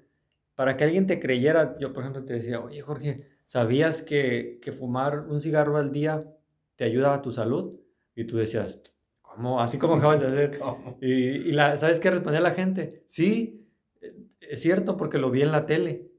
Para 0.54 0.76
que 0.76 0.84
alguien 0.84 1.06
te 1.06 1.18
creyera, 1.18 1.78
yo 1.78 1.94
por 1.94 2.02
ejemplo 2.02 2.24
te 2.24 2.34
decía, 2.34 2.60
oye 2.60 2.82
Jorge, 2.82 3.26
¿sabías 3.46 4.02
que, 4.02 4.58
que 4.60 4.72
fumar 4.72 5.20
un 5.20 5.40
cigarro 5.40 5.78
al 5.78 5.90
día 5.90 6.26
te 6.76 6.84
ayuda 6.84 7.14
a 7.14 7.22
tu 7.22 7.32
salud. 7.32 7.78
Y 8.14 8.24
tú 8.24 8.36
decías, 8.36 8.80
¿cómo? 9.22 9.60
Así 9.60 9.78
como 9.78 9.94
acabas 9.94 10.20
de 10.20 10.26
hacer. 10.26 10.60
Y, 11.00 11.12
y 11.12 11.52
la, 11.52 11.78
¿sabes 11.78 12.00
qué 12.00 12.10
respondía 12.10 12.40
la 12.40 12.52
gente? 12.52 13.02
Sí, 13.06 13.66
es 14.40 14.60
cierto 14.60 14.96
porque 14.96 15.18
lo 15.18 15.30
vi 15.30 15.42
en 15.42 15.52
la 15.52 15.66
tele. 15.66 16.10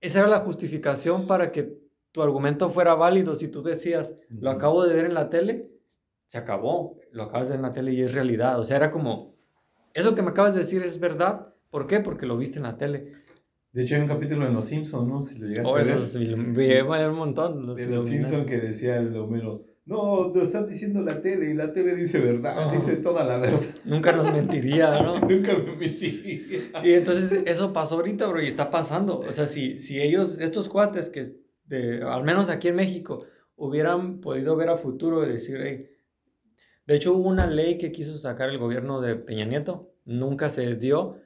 Esa 0.00 0.20
era 0.20 0.28
la 0.28 0.40
justificación 0.40 1.26
para 1.26 1.52
que 1.52 1.78
tu 2.12 2.22
argumento 2.22 2.70
fuera 2.70 2.94
válido. 2.94 3.36
Si 3.36 3.48
tú 3.48 3.62
decías, 3.62 4.14
lo 4.28 4.50
acabo 4.50 4.84
de 4.84 4.94
ver 4.94 5.06
en 5.06 5.14
la 5.14 5.30
tele, 5.30 5.70
se 6.28 6.38
acabó. 6.38 7.00
Lo 7.10 7.24
acabas 7.24 7.48
de 7.48 7.54
ver 7.54 7.58
en 7.58 7.62
la 7.62 7.72
tele 7.72 7.92
y 7.92 8.02
es 8.02 8.14
realidad. 8.14 8.60
O 8.60 8.64
sea, 8.64 8.76
era 8.76 8.92
como, 8.92 9.34
eso 9.94 10.14
que 10.14 10.22
me 10.22 10.30
acabas 10.30 10.54
de 10.54 10.60
decir 10.60 10.82
es 10.82 11.00
verdad. 11.00 11.54
¿Por 11.70 11.88
qué? 11.88 11.98
Porque 11.98 12.26
lo 12.26 12.38
viste 12.38 12.58
en 12.58 12.62
la 12.62 12.76
tele. 12.76 13.12
De 13.72 13.82
hecho, 13.82 13.96
hay 13.96 14.02
un 14.02 14.08
capítulo 14.08 14.46
en 14.46 14.54
Los 14.54 14.66
Simpsons, 14.66 15.08
¿no? 15.08 15.22
Si 15.22 15.38
lo 15.38 15.46
llegaste 15.46 15.68
oh, 15.68 15.76
a 15.76 15.82
ver. 15.82 17.10
un 17.10 17.16
montón. 17.16 17.66
Los 17.66 17.76
de 17.76 17.86
Los 17.86 18.06
Simpsons 18.06 18.46
que 18.46 18.58
decía 18.58 18.98
el 18.98 19.14
Homero, 19.16 19.64
no, 19.84 20.30
lo 20.34 20.42
están 20.42 20.68
diciendo 20.68 21.00
la 21.00 21.18
tele 21.22 21.50
y 21.50 21.54
la 21.54 21.72
tele 21.72 21.94
dice 21.94 22.20
verdad, 22.20 22.70
dice 22.70 22.96
toda 22.96 23.24
la 23.24 23.38
verdad. 23.38 23.60
Nunca 23.86 24.12
nos 24.12 24.30
mentiría, 24.30 25.02
¿no? 25.02 25.18
Nunca 25.28 25.54
me 25.54 25.76
mentiría. 25.76 26.84
Y 26.84 26.92
entonces 26.92 27.42
eso 27.46 27.72
pasó 27.72 27.94
ahorita, 27.94 28.26
bro, 28.26 28.42
y 28.42 28.46
está 28.46 28.70
pasando. 28.70 29.20
O 29.20 29.32
sea, 29.32 29.46
si, 29.46 29.78
si 29.78 29.98
ellos, 29.98 30.40
estos 30.40 30.68
cuates 30.68 31.08
que, 31.08 31.24
de, 31.64 32.02
al 32.02 32.22
menos 32.22 32.50
aquí 32.50 32.68
en 32.68 32.76
México, 32.76 33.24
hubieran 33.56 34.20
podido 34.20 34.56
ver 34.56 34.68
a 34.68 34.76
futuro 34.76 35.26
y 35.26 35.32
decir, 35.32 35.58
hey, 35.62 35.88
de 36.88 36.96
hecho 36.96 37.14
hubo 37.14 37.28
una 37.28 37.46
ley 37.46 37.78
que 37.78 37.92
quiso 37.92 38.18
sacar 38.18 38.48
el 38.48 38.58
gobierno 38.58 39.00
de 39.00 39.14
Peña 39.14 39.44
Nieto, 39.44 39.92
nunca 40.04 40.50
se 40.50 40.74
dio, 40.74 41.18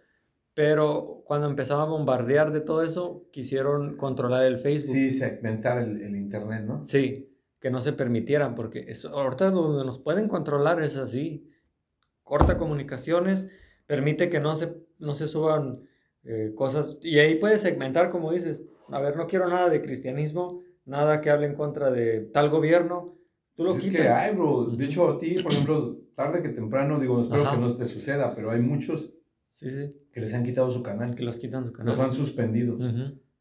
pero 0.52 1.22
cuando 1.24 1.46
empezaba 1.48 1.84
a 1.84 1.86
bombardear 1.86 2.52
de 2.52 2.60
todo 2.60 2.82
eso, 2.82 3.24
quisieron 3.32 3.96
controlar 3.96 4.44
el 4.44 4.58
Facebook. 4.58 4.92
Sí, 4.92 5.10
segmentar 5.10 5.78
el, 5.78 6.02
el 6.02 6.16
Internet, 6.16 6.64
¿no? 6.66 6.84
Sí 6.84 7.30
que 7.62 7.70
no 7.70 7.80
se 7.80 7.92
permitieran, 7.92 8.56
porque 8.56 8.86
eso, 8.88 9.08
ahorita 9.16 9.52
donde 9.52 9.84
nos 9.84 10.00
pueden 10.00 10.26
controlar 10.26 10.82
es 10.82 10.96
así. 10.96 11.48
Corta 12.24 12.58
comunicaciones, 12.58 13.50
permite 13.86 14.28
que 14.28 14.40
no 14.40 14.56
se, 14.56 14.74
no 14.98 15.14
se 15.14 15.28
suban 15.28 15.86
eh, 16.24 16.52
cosas, 16.56 16.98
y 17.02 17.20
ahí 17.20 17.36
puedes 17.36 17.60
segmentar, 17.60 18.10
como 18.10 18.32
dices, 18.32 18.64
a 18.88 19.00
ver, 19.00 19.16
no 19.16 19.28
quiero 19.28 19.48
nada 19.48 19.70
de 19.70 19.80
cristianismo, 19.80 20.60
nada 20.84 21.20
que 21.20 21.30
hable 21.30 21.46
en 21.46 21.54
contra 21.54 21.92
de 21.92 22.20
tal 22.20 22.50
gobierno, 22.50 23.16
tú 23.54 23.64
lo 23.64 23.72
pues 23.72 23.86
Es 23.86 23.92
que 23.92 24.08
hay, 24.08 24.34
bro. 24.34 24.66
De 24.66 24.84
hecho, 24.84 25.08
a 25.08 25.18
ti, 25.18 25.42
por 25.42 25.52
ejemplo, 25.52 25.98
tarde 26.14 26.42
que 26.42 26.50
temprano, 26.50 26.98
digo, 26.98 27.20
espero 27.20 27.50
que 27.50 27.56
no 27.56 27.74
te 27.74 27.84
suceda, 27.84 28.34
pero 28.34 28.50
hay 28.50 28.60
muchos 28.60 29.14
que 29.60 30.20
les 30.20 30.34
han 30.34 30.44
quitado 30.44 30.70
su 30.70 30.82
canal. 30.82 31.14
Que 31.14 31.24
los 31.24 31.38
quitan 31.38 31.66
su 31.66 31.72
canal. 31.72 31.88
Los 31.90 32.00
han 32.00 32.12
suspendido 32.12 32.76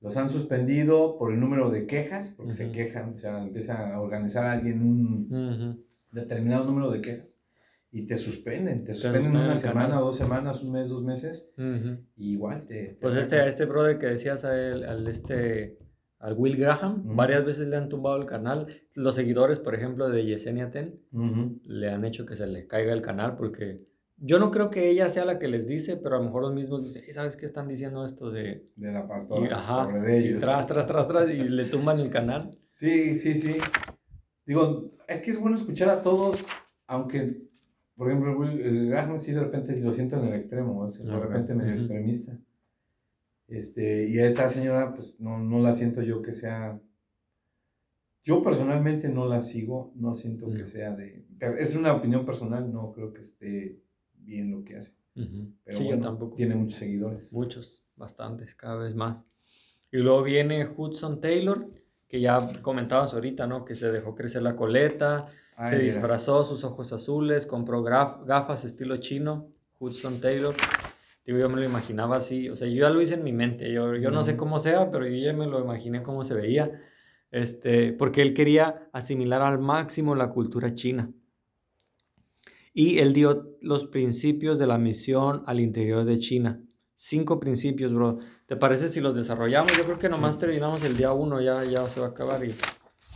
los 0.01 0.17
han 0.17 0.29
suspendido 0.29 1.17
por 1.17 1.31
el 1.31 1.39
número 1.39 1.69
de 1.69 1.85
quejas, 1.85 2.33
porque 2.35 2.53
se 2.53 2.71
quejan, 2.71 3.13
o 3.13 3.17
sea, 3.17 3.43
empieza 3.43 3.93
a 3.93 4.01
organizar 4.01 4.45
a 4.45 4.53
alguien 4.53 4.81
un 4.81 5.85
determinado 6.11 6.65
número 6.65 6.91
de 6.91 7.01
quejas 7.01 7.37
y 7.91 8.07
te 8.07 8.15
suspenden, 8.15 8.83
te 8.83 8.93
suspenden 8.93 9.35
una 9.35 9.55
semana, 9.55 9.99
dos 9.99 10.17
semanas, 10.17 10.63
un 10.63 10.71
mes, 10.71 10.89
dos 10.89 11.03
meses, 11.03 11.51
y 12.15 12.31
igual 12.33 12.65
te... 12.65 12.97
pues 12.99 13.15
este, 13.15 13.47
este 13.47 13.65
brother 13.65 13.99
que 13.99 14.07
decías 14.07 14.43
a 14.43 14.59
él, 14.59 14.83
al 14.83 15.07
este, 15.07 15.77
al 16.21 16.35
Will 16.37 16.55
Graham, 16.55 17.15
varias 17.15 17.43
veces 17.43 17.67
le 17.67 17.77
han 17.77 17.89
tumbado 17.89 18.17
el 18.17 18.27
canal, 18.27 18.67
los 18.93 19.15
seguidores, 19.15 19.59
por 19.59 19.73
ejemplo, 19.73 20.07
de 20.09 20.23
Yesenia 20.23 20.69
Ten, 20.69 21.01
le 21.63 21.89
han 21.89 22.05
hecho 22.05 22.25
que 22.25 22.35
se 22.35 22.45
le 22.45 22.67
caiga 22.67 22.93
el 22.93 23.01
canal 23.01 23.35
porque 23.35 23.87
yo 24.17 24.37
no 24.37 24.51
creo 24.51 24.69
que 24.69 24.87
ella 24.87 25.09
sea 25.09 25.25
la 25.25 25.39
que 25.39 25.47
les 25.47 25.67
dice, 25.67 25.97
pero 25.97 26.15
a 26.15 26.19
lo 26.19 26.25
mejor 26.25 26.43
los 26.43 26.53
mismos 26.53 26.83
dicen, 26.83 27.03
¿sabes 27.11 27.35
qué 27.35 27.47
están 27.47 27.67
diciendo 27.67 28.05
esto 28.05 28.29
de... 28.29 28.69
De 28.75 28.91
la 28.91 29.07
pastora, 29.07 29.65
sobre 29.65 29.99
de 30.01 30.19
ellos. 30.19 30.37
Y 30.37 30.39
tras, 30.39 30.67
tras, 30.67 30.85
tras, 30.85 31.07
tras, 31.07 31.29
y 31.31 31.43
le 31.43 31.65
tumban 31.65 31.99
el 31.99 32.11
canal. 32.11 32.55
Sí, 32.71 33.15
sí, 33.15 33.33
sí. 33.33 33.55
Digo, 34.45 34.91
es 35.07 35.21
que 35.21 35.31
es 35.31 35.39
bueno 35.39 35.57
escuchar 35.57 35.89
a 35.89 36.01
todos, 36.01 36.45
aunque, 36.85 37.47
por 37.95 38.11
ejemplo, 38.11 38.43
el 38.47 38.89
Graham 38.89 39.17
sí 39.17 39.31
de 39.31 39.39
repente 39.39 39.75
lo 39.81 39.91
siento 39.91 40.17
en 40.17 40.27
el 40.27 40.33
extremo, 40.35 40.85
es 40.85 41.03
de 41.03 41.19
repente 41.19 41.55
medio 41.55 41.73
extremista. 41.73 42.37
Este, 43.51 44.07
y 44.07 44.17
a 44.19 44.25
esta 44.25 44.49
señora, 44.49 44.93
pues 44.93 45.19
no, 45.19 45.37
no 45.37 45.59
la 45.59 45.73
siento 45.73 46.01
yo 46.01 46.21
que 46.21 46.31
sea... 46.31 46.81
Yo 48.23 48.41
personalmente 48.41 49.09
no 49.09 49.27
la 49.27 49.41
sigo, 49.41 49.91
no 49.95 50.13
siento 50.13 50.49
que 50.53 50.63
sea 50.63 50.95
de... 50.95 51.25
Es 51.59 51.75
una 51.75 51.91
opinión 51.91 52.23
personal, 52.23 52.71
no 52.71 52.91
creo 52.91 53.11
que 53.13 53.21
esté 53.21 53.81
bien 54.13 54.51
lo 54.51 54.63
que 54.63 54.77
hace. 54.77 54.93
Pero 55.13 55.77
sí, 55.77 55.89
yo 55.89 55.99
tampoco. 55.99 56.35
Tiene 56.35 56.55
muchos 56.55 56.77
seguidores. 56.77 57.33
Muchos, 57.33 57.83
bastantes, 57.95 58.55
cada 58.55 58.77
vez 58.77 58.95
más. 58.95 59.25
Y 59.91 59.97
luego 59.97 60.23
viene 60.23 60.65
Hudson 60.65 61.19
Taylor, 61.19 61.67
que 62.07 62.21
ya 62.21 62.61
comentabas 62.61 63.13
ahorita, 63.13 63.47
¿no? 63.47 63.65
Que 63.65 63.75
se 63.75 63.91
dejó 63.91 64.15
crecer 64.15 64.43
la 64.43 64.55
coleta, 64.55 65.27
se 65.67 65.79
disfrazó 65.79 66.43
sus 66.43 66.63
ojos 66.63 66.93
azules, 66.93 67.45
compró 67.45 67.83
gafas 67.83 68.63
estilo 68.63 68.97
chino, 68.97 69.49
Hudson 69.79 70.21
Taylor. 70.21 70.55
Digo, 71.25 71.37
yo 71.37 71.49
me 71.49 71.57
lo 71.57 71.63
imaginaba 71.63 72.17
así, 72.17 72.49
o 72.49 72.55
sea, 72.55 72.67
yo 72.67 72.81
ya 72.81 72.89
lo 72.89 72.99
hice 72.99 73.13
en 73.13 73.23
mi 73.23 73.31
mente, 73.31 73.71
yo, 73.71 73.95
yo 73.95 74.09
no 74.09 74.23
sé 74.23 74.35
cómo 74.35 74.57
sea, 74.57 74.89
pero 74.89 75.07
yo 75.07 75.15
ya 75.15 75.33
me 75.33 75.45
lo 75.45 75.59
imaginé 75.59 76.01
cómo 76.01 76.23
se 76.23 76.33
veía. 76.33 76.81
Este, 77.29 77.93
porque 77.93 78.21
él 78.21 78.33
quería 78.33 78.89
asimilar 78.91 79.41
al 79.41 79.59
máximo 79.59 80.15
la 80.15 80.29
cultura 80.29 80.73
china. 80.73 81.11
Y 82.73 82.99
él 82.99 83.13
dio 83.13 83.57
los 83.61 83.85
principios 83.85 84.57
de 84.59 84.67
la 84.67 84.77
misión 84.77 85.43
al 85.45 85.59
interior 85.59 86.05
de 86.05 86.19
China. 86.19 86.61
Cinco 86.95 87.39
principios, 87.39 87.93
bro. 87.93 88.19
¿Te 88.45 88.55
parece 88.55 88.87
si 88.89 89.01
los 89.01 89.15
desarrollamos? 89.15 89.75
Yo 89.77 89.83
creo 89.83 89.99
que 89.99 90.09
nomás 90.09 90.39
terminamos 90.39 90.83
el 90.83 90.95
día 90.95 91.11
uno, 91.13 91.41
ya, 91.41 91.63
ya 91.63 91.87
se 91.89 91.99
va 91.99 92.07
a 92.07 92.09
acabar 92.09 92.43
y 92.45 92.53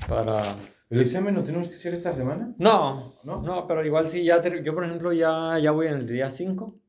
para... 0.08 0.44
¿El 0.90 1.02
examen 1.02 1.36
lo 1.36 1.44
tenemos 1.44 1.68
que 1.68 1.76
hacer 1.76 1.94
esta 1.94 2.14
semana? 2.14 2.54
No, 2.58 3.16
no, 3.24 3.42
no 3.42 3.66
pero 3.66 3.84
igual 3.84 4.08
sí, 4.08 4.24
ya 4.24 4.42
yo 4.62 4.76
por 4.76 4.86
ejemplo 4.86 5.12
ya, 5.14 5.58
ya 5.60 5.72
voy 5.72 5.88
en 5.88 5.96
el 5.96 6.08
día 6.08 6.30
5 6.30 6.80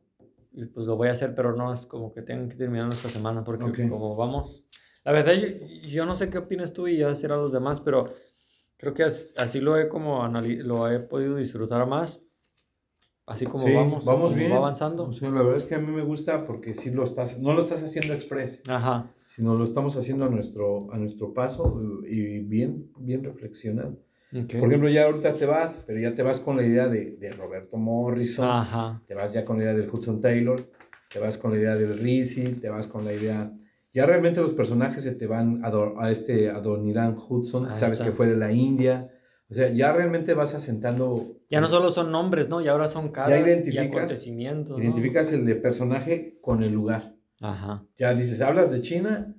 y 0.56 0.64
pues 0.66 0.86
lo 0.86 0.96
voy 0.96 1.08
a 1.08 1.12
hacer, 1.12 1.34
pero 1.34 1.54
no 1.54 1.72
es 1.72 1.86
como 1.86 2.12
que 2.12 2.22
tengan 2.22 2.48
que 2.48 2.56
terminar 2.56 2.88
esta 2.88 3.08
semana 3.08 3.44
porque 3.44 3.88
como 3.88 4.16
vamos... 4.16 4.66
La 5.04 5.12
verdad, 5.12 5.34
yo, 5.34 5.46
yo, 5.88 6.04
no 6.04 6.16
sé 6.16 6.30
qué 6.30 6.38
opinas 6.38 6.72
tú 6.72 6.88
y 6.88 6.96
ya 6.96 7.08
decir 7.08 7.30
a 7.30 7.36
los 7.36 7.52
demás, 7.52 7.80
pero 7.80 8.08
creo 8.76 8.92
que 8.92 9.04
así 9.04 9.60
lo 9.60 9.78
he 9.78 9.88
como 9.88 10.26
lo 10.26 10.90
he 10.90 10.98
podido 10.98 11.36
disfrutar 11.36 11.86
más 11.86 12.20
así 13.26 13.44
como 13.46 13.72
vamos, 13.72 14.04
vamos 14.04 14.34
bien. 14.34 14.52
avanzando. 14.52 15.10
la 15.20 15.30
verdad 15.30 15.56
es 15.56 15.64
que 15.64 15.74
a 15.74 15.80
mí 15.80 15.90
me 15.90 16.02
gusta 16.02 16.44
porque 16.44 16.74
si 16.74 16.90
lo 16.90 17.02
estás, 17.02 17.38
no 17.40 17.52
lo 17.52 17.60
estás 17.60 17.82
haciendo 17.82 18.14
express, 18.14 18.62
Ajá. 18.68 19.12
sino 19.26 19.56
lo 19.56 19.64
estamos 19.64 19.96
haciendo 19.96 20.24
a 20.26 20.28
nuestro, 20.28 20.92
a 20.92 20.98
nuestro 20.98 21.34
paso 21.34 21.80
y 22.06 22.40
bien, 22.40 22.92
bien 22.98 23.24
reflexionado. 23.24 23.98
Por 24.44 24.68
ejemplo, 24.68 24.88
ya 24.88 25.04
ahorita 25.04 25.34
te 25.34 25.46
vas, 25.46 25.82
pero 25.86 25.98
ya 26.00 26.14
te 26.14 26.22
vas 26.22 26.40
con 26.40 26.56
la 26.56 26.64
idea 26.64 26.88
de, 26.88 27.16
de 27.16 27.32
Roberto 27.32 27.76
Morrison, 27.76 28.48
Ajá. 28.48 29.02
te 29.06 29.14
vas 29.14 29.32
ya 29.32 29.44
con 29.44 29.58
la 29.58 29.64
idea 29.64 29.74
del 29.74 29.88
Hudson 29.88 30.20
Taylor, 30.20 30.70
te 31.12 31.18
vas 31.18 31.38
con 31.38 31.52
la 31.52 31.58
idea 31.58 31.76
del 31.76 31.98
Rizzi, 31.98 32.54
te 32.54 32.68
vas 32.68 32.86
con 32.86 33.04
la 33.04 33.12
idea... 33.12 33.52
Ya 33.92 34.04
realmente 34.04 34.40
los 34.42 34.52
personajes 34.52 35.02
se 35.04 35.14
te 35.14 35.26
van 35.26 35.64
a, 35.64 35.70
a 35.98 36.10
este 36.10 36.50
Adoniran 36.50 37.16
Hudson, 37.16 37.74
sabes 37.74 38.00
que 38.00 38.12
fue 38.12 38.26
de 38.26 38.36
la 38.36 38.52
India, 38.52 39.10
o 39.48 39.54
sea, 39.54 39.68
ya 39.68 39.92
realmente 39.92 40.34
vas 40.34 40.54
asentando. 40.54 41.38
Ya 41.48 41.60
no 41.60 41.68
solo 41.68 41.92
son 41.92 42.10
nombres, 42.10 42.48
¿no? 42.48 42.60
Y 42.60 42.68
ahora 42.68 42.88
son 42.88 43.10
caras 43.10 43.46
y 43.64 43.78
acontecimientos. 43.78 44.80
Identificas 44.80 45.32
el 45.32 45.46
de 45.46 45.54
personaje 45.54 46.38
con 46.40 46.62
el 46.62 46.72
lugar. 46.72 47.14
Ajá. 47.40 47.86
Ya 47.96 48.12
dices, 48.14 48.40
hablas 48.40 48.72
de 48.72 48.80
China. 48.80 49.36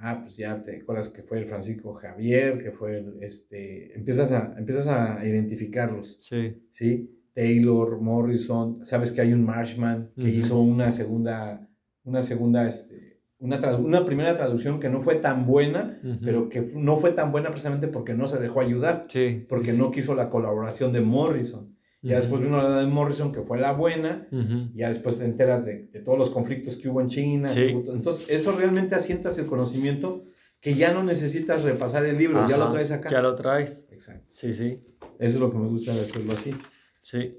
Ah, 0.00 0.20
pues 0.22 0.36
ya 0.36 0.62
te 0.62 0.76
acuerdas 0.80 1.10
que 1.10 1.22
fue 1.22 1.38
el 1.38 1.44
Francisco 1.44 1.92
Javier, 1.94 2.62
que 2.62 2.70
fue 2.70 2.98
el, 2.98 3.18
este, 3.20 3.96
empiezas 3.98 4.30
a, 4.30 4.54
empiezas 4.56 4.86
a 4.86 5.24
identificarlos. 5.26 6.18
Sí. 6.20 6.62
Sí. 6.70 7.14
Taylor, 7.34 8.00
Morrison, 8.00 8.84
sabes 8.84 9.12
que 9.12 9.20
hay 9.20 9.32
un 9.32 9.44
Marshman 9.44 10.10
que 10.16 10.28
hizo 10.28 10.60
una 10.60 10.90
segunda, 10.90 11.68
una 12.02 12.20
segunda, 12.20 12.66
este, 12.66 13.20
una, 13.38 13.60
una 13.76 14.04
primera 14.04 14.36
traducción 14.36 14.80
que 14.80 14.88
no 14.88 15.00
fue 15.00 15.16
tan 15.16 15.46
buena, 15.46 16.00
pero 16.24 16.48
que 16.48 16.60
no 16.74 16.96
fue 16.96 17.12
tan 17.12 17.30
buena 17.30 17.50
precisamente 17.50 17.86
porque 17.86 18.14
no 18.14 18.26
se 18.26 18.40
dejó 18.40 18.60
ayudar, 18.60 19.06
porque 19.48 19.72
no 19.72 19.92
quiso 19.92 20.16
la 20.16 20.30
colaboración 20.30 20.92
de 20.92 21.00
Morrison. 21.00 21.77
Ya 22.00 22.16
después 22.16 22.40
vino 22.40 22.62
la 22.62 22.80
de 22.80 22.86
Morrison, 22.86 23.32
que 23.32 23.42
fue 23.42 23.58
la 23.58 23.72
buena, 23.72 24.28
ya 24.72 24.88
después 24.88 25.18
te 25.18 25.24
enteras 25.24 25.64
de, 25.64 25.86
de, 25.86 26.00
todos 26.00 26.18
los 26.18 26.30
conflictos 26.30 26.76
que 26.76 26.88
hubo 26.88 27.00
en 27.00 27.08
China. 27.08 27.52
Entonces, 27.52 28.28
eso 28.28 28.52
realmente 28.52 28.94
asientas 28.94 29.36
el 29.38 29.46
conocimiento 29.46 30.22
que 30.60 30.74
ya 30.74 30.92
no 30.92 31.02
necesitas 31.02 31.64
repasar 31.64 32.04
el 32.06 32.18
libro, 32.18 32.48
ya 32.48 32.56
lo 32.56 32.70
traes 32.70 32.90
acá. 32.90 33.10
Ya 33.10 33.22
lo 33.22 33.34
traes. 33.34 33.86
Exacto. 33.90 34.26
Sí, 34.28 34.54
sí. 34.54 34.80
Eso 35.18 35.34
es 35.34 35.40
lo 35.40 35.50
que 35.50 35.58
me 35.58 35.68
gusta 35.68 35.94
de 35.94 36.02
hacerlo 36.02 36.32
así. 36.32 36.54
Sí. 37.00 37.36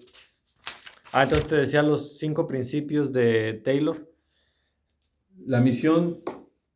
Ah, 1.12 1.24
entonces 1.24 1.48
te 1.48 1.56
decía 1.56 1.82
los 1.82 2.18
cinco 2.18 2.46
principios 2.46 3.12
de 3.12 3.60
Taylor. 3.64 4.12
La 5.46 5.62
misión 5.62 6.22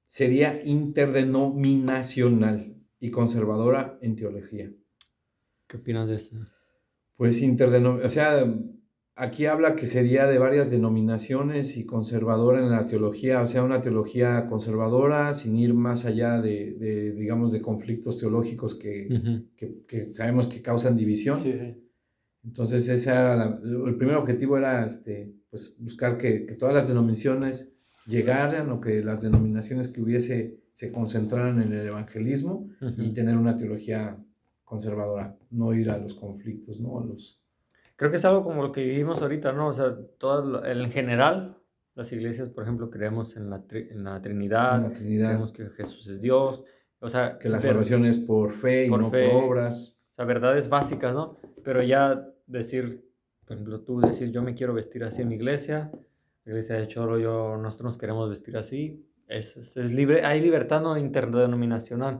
sería 0.05 0.61
interdenominacional 0.63 2.77
y 2.99 3.11
conservadora 3.11 3.99
en 4.01 4.15
teología. 4.15 4.71
¿Qué 5.67 5.77
opinas 5.77 6.07
de 6.07 6.15
eso? 6.15 6.35
Pues 7.23 7.41
interdenominacional, 7.41 8.05
o 8.05 8.09
sea, 8.09 8.53
aquí 9.15 9.45
habla 9.45 9.77
que 9.77 9.85
sería 9.85 10.27
de 10.27 10.39
varias 10.39 10.69
denominaciones 10.69 11.77
y 11.77 11.85
conservadora 11.85 12.61
en 12.61 12.69
la 12.69 12.85
teología, 12.85 13.41
o 13.41 13.47
sea, 13.47 13.63
una 13.63 13.81
teología 13.81 14.45
conservadora 14.49 15.33
sin 15.33 15.55
ir 15.55 15.73
más 15.73 16.03
allá 16.03 16.41
de, 16.41 17.13
digamos, 17.15 17.53
de 17.53 17.61
conflictos 17.61 18.19
teológicos 18.19 18.75
que, 18.75 19.07
sabemos 20.11 20.47
que 20.47 20.61
causan 20.61 20.97
división. 20.97 21.39
Entonces, 22.43 22.89
ese 22.89 23.11
era 23.11 23.57
el 23.63 23.95
primer 23.95 24.17
objetivo 24.17 24.57
era 24.57 24.85
este, 24.85 25.33
pues, 25.49 25.77
buscar 25.79 26.17
que, 26.17 26.45
que 26.45 26.55
todas 26.55 26.75
las 26.75 26.89
denominaciones 26.89 27.71
llegaran 28.05 28.69
o 28.69 28.81
que 28.81 29.01
las 29.01 29.21
denominaciones 29.21 29.87
que 29.87 30.01
hubiese 30.01 30.59
se 30.73 30.91
concentraran 30.91 31.61
en 31.61 31.71
el 31.71 31.87
evangelismo 31.87 32.67
y 32.97 33.11
tener 33.11 33.37
una 33.37 33.55
teología 33.55 34.21
conservadora, 34.73 35.37
no 35.51 35.73
ir 35.73 35.91
a 35.91 35.97
los 35.97 36.15
conflictos, 36.15 36.79
¿no? 36.79 36.99
A 36.99 37.05
los... 37.05 37.39
Creo 37.95 38.09
que 38.09 38.17
es 38.17 38.25
algo 38.25 38.43
como 38.43 38.63
lo 38.63 38.71
que 38.71 38.83
vivimos 38.83 39.21
ahorita, 39.21 39.53
¿no? 39.53 39.67
O 39.67 39.73
sea, 39.73 39.95
todo, 40.17 40.65
en 40.65 40.89
general, 40.89 41.57
las 41.93 42.11
iglesias, 42.11 42.49
por 42.49 42.63
ejemplo, 42.63 42.89
creemos 42.89 43.37
en 43.37 43.51
la, 43.51 43.63
en 43.69 44.03
la 44.03 44.19
Trinidad, 44.21 44.77
en 44.77 44.83
la 44.83 44.91
Trinidad, 44.91 45.27
creemos 45.29 45.51
que 45.51 45.69
Jesús 45.69 46.07
es 46.07 46.21
Dios, 46.21 46.65
o 46.99 47.07
sea... 47.07 47.37
Que 47.37 47.49
la 47.49 47.59
salvación 47.59 48.05
es 48.05 48.17
por 48.17 48.51
fe 48.51 48.87
y 48.87 48.89
no 48.89 49.11
por 49.11 49.19
obras. 49.31 49.95
O 50.13 50.15
sea, 50.15 50.25
verdades 50.25 50.69
básicas, 50.69 51.13
¿no? 51.13 51.37
Pero 51.63 51.83
ya 51.83 52.27
decir, 52.47 53.05
por 53.45 53.53
ejemplo, 53.53 53.81
tú 53.81 54.01
decir, 54.01 54.31
yo 54.31 54.41
me 54.41 54.55
quiero 54.55 54.73
vestir 54.73 55.03
así 55.03 55.21
en 55.21 55.29
mi 55.29 55.35
iglesia, 55.35 55.91
iglesia 56.45 56.75
de 56.77 56.87
Choro, 56.87 57.19
yo, 57.19 57.57
nosotros 57.57 57.85
nos 57.85 57.97
queremos 57.99 58.27
vestir 58.27 58.57
así, 58.57 59.05
es, 59.27 59.55
es, 59.55 59.93
libre, 59.93 60.25
hay 60.25 60.41
libertad 60.41 60.81
no 60.81 60.97
interdenominacional, 60.97 62.19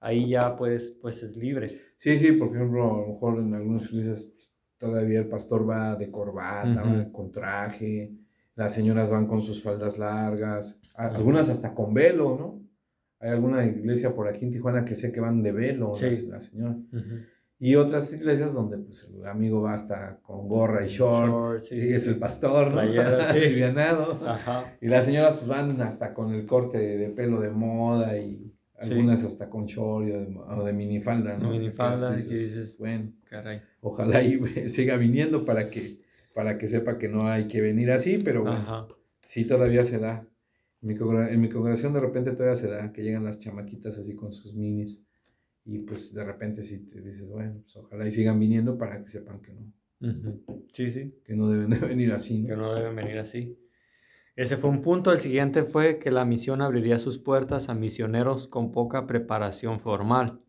ahí 0.00 0.28
ya 0.28 0.56
pues, 0.56 0.96
pues 1.00 1.22
es 1.22 1.36
libre. 1.36 1.80
Sí, 1.96 2.16
sí, 2.16 2.32
por 2.32 2.54
ejemplo, 2.54 2.94
a 2.94 3.00
lo 3.00 3.06
mejor 3.08 3.38
en 3.38 3.54
algunas 3.54 3.86
iglesias 3.86 4.24
pues, 4.24 4.50
todavía 4.78 5.18
el 5.18 5.28
pastor 5.28 5.68
va 5.68 5.96
de 5.96 6.10
corbata, 6.10 6.82
va 6.82 7.12
con 7.12 7.30
traje, 7.30 8.12
las 8.54 8.72
señoras 8.72 9.10
van 9.10 9.26
con 9.26 9.42
sus 9.42 9.62
faldas 9.62 9.98
largas, 9.98 10.80
algunas 10.94 11.48
hasta 11.48 11.74
con 11.74 11.94
velo, 11.94 12.36
¿no? 12.38 12.68
Hay 13.20 13.30
alguna 13.30 13.64
iglesia 13.64 14.14
por 14.14 14.28
aquí 14.28 14.44
en 14.44 14.52
Tijuana 14.52 14.84
que 14.84 14.94
sé 14.94 15.10
que 15.10 15.20
van 15.20 15.42
de 15.42 15.52
velo 15.52 15.92
las, 16.00 16.44
señoras. 16.44 16.76
Y 17.60 17.74
otras 17.74 18.12
iglesias 18.12 18.54
donde 18.54 18.78
pues, 18.78 19.10
el 19.12 19.26
amigo 19.26 19.62
va 19.62 19.74
hasta 19.74 20.20
con 20.22 20.46
gorra 20.46 20.84
y 20.84 20.88
shorts, 20.88 21.72
y 21.72 21.92
es 21.92 22.06
el 22.06 22.16
pastor, 22.16 22.72
¿no? 22.72 22.80
sí. 23.32 23.40
Y 24.80 24.86
las 24.86 25.04
señoras 25.04 25.38
pues, 25.38 25.48
van 25.48 25.80
hasta 25.80 26.14
con 26.14 26.32
el 26.32 26.46
corte 26.46 26.78
de, 26.78 27.08
pelo 27.10 27.40
de 27.40 27.50
moda 27.50 28.16
y 28.16 28.47
algunas 28.78 29.24
hasta 29.24 29.50
con 29.50 29.66
short 29.66 30.08
o 30.48 30.64
de, 30.64 30.72
minifalda, 30.72 31.38
¿no? 31.38 31.50
Minifalda, 31.50 32.12
y 32.12 32.16
dices, 32.16 32.78
bueno, 32.78 33.12
caray. 33.24 33.60
ojalá 33.80 34.22
y 34.22 34.38
siga 34.68 34.96
viniendo 34.96 35.44
para 35.44 35.68
que, 35.68 35.80
para 36.34 36.58
que 36.58 36.68
sepa 36.68 36.98
que 36.98 37.08
no 37.08 37.28
hay 37.28 37.48
que 37.48 37.60
venir 37.60 37.90
así, 37.90 38.18
pero 38.18 38.42
bueno, 38.42 38.88
sí 39.22 39.44
todavía 39.44 39.84
se 39.84 39.98
da. 39.98 40.26
En 40.80 40.88
mi, 40.88 40.94
en 40.94 41.40
mi 41.40 41.48
congregación 41.48 41.92
de 41.92 42.00
repente 42.00 42.30
todavía 42.32 42.54
se 42.54 42.68
da, 42.68 42.92
que 42.92 43.02
llegan 43.02 43.24
las 43.24 43.40
chamaquitas 43.40 43.98
así 43.98 44.14
con 44.14 44.30
sus 44.32 44.54
minis. 44.54 45.02
Y 45.64 45.80
pues 45.80 46.14
de 46.14 46.24
repente 46.24 46.62
si 46.62 46.86
te 46.86 47.00
dices, 47.00 47.30
bueno, 47.30 47.60
pues 47.60 47.76
ojalá 47.76 48.06
y 48.06 48.10
sigan 48.10 48.38
viniendo 48.38 48.78
para 48.78 49.02
que 49.02 49.08
sepan 49.08 49.40
que 49.42 49.52
no. 49.52 49.72
Sí, 50.72 50.90
sí. 50.90 51.14
Que 51.24 51.34
no 51.34 51.50
deben 51.50 51.70
de 51.70 51.78
venir 51.80 52.12
así. 52.12 52.46
Que 52.46 52.56
no 52.56 52.74
deben 52.74 52.94
venir 52.94 53.18
así. 53.18 53.58
Ese 54.38 54.56
fue 54.56 54.70
un 54.70 54.82
punto. 54.82 55.10
El 55.10 55.18
siguiente 55.18 55.64
fue 55.64 55.98
que 55.98 56.12
la 56.12 56.24
misión 56.24 56.62
abriría 56.62 57.00
sus 57.00 57.18
puertas 57.18 57.68
a 57.68 57.74
misioneros 57.74 58.46
con 58.46 58.70
poca 58.70 59.04
preparación 59.04 59.80
formal. 59.80 60.40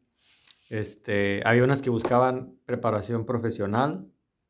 Este, 0.70 1.42
había 1.44 1.64
unas 1.64 1.82
que 1.82 1.90
buscaban 1.90 2.54
preparación 2.68 3.26
profesional, 3.26 4.08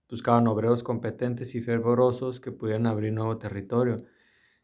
buscaban 0.09 0.45
obreros 0.47 0.83
competentes 0.83 1.55
y 1.55 1.61
fervorosos 1.61 2.41
que 2.41 2.51
pudieran 2.51 2.85
abrir 2.85 3.13
nuevo 3.13 3.37
territorio. 3.37 4.03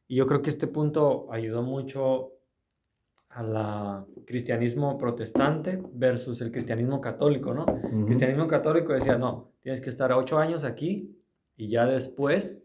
Y 0.10 0.18
yo 0.18 0.28
creo 0.28 0.42
que 0.42 0.50
este 0.50 0.68
punto 0.68 1.32
ayudó 1.32 1.62
mucho 1.62 2.34
al 3.30 4.06
cristianismo 4.26 4.98
protestante 4.98 5.82
versus 5.94 6.42
el 6.42 6.52
cristianismo 6.52 7.00
católico, 7.00 7.54
¿no? 7.54 7.66
El 7.94 8.04
cristianismo 8.08 8.46
católico 8.46 8.92
decía, 8.92 9.18
no, 9.18 9.54
tienes 9.62 9.80
que 9.80 9.90
estar 9.90 10.12
ocho 10.12 10.38
años 10.38 10.66
aquí 10.66 11.18
y 11.56 11.70
ya 11.70 11.86
después, 11.86 12.65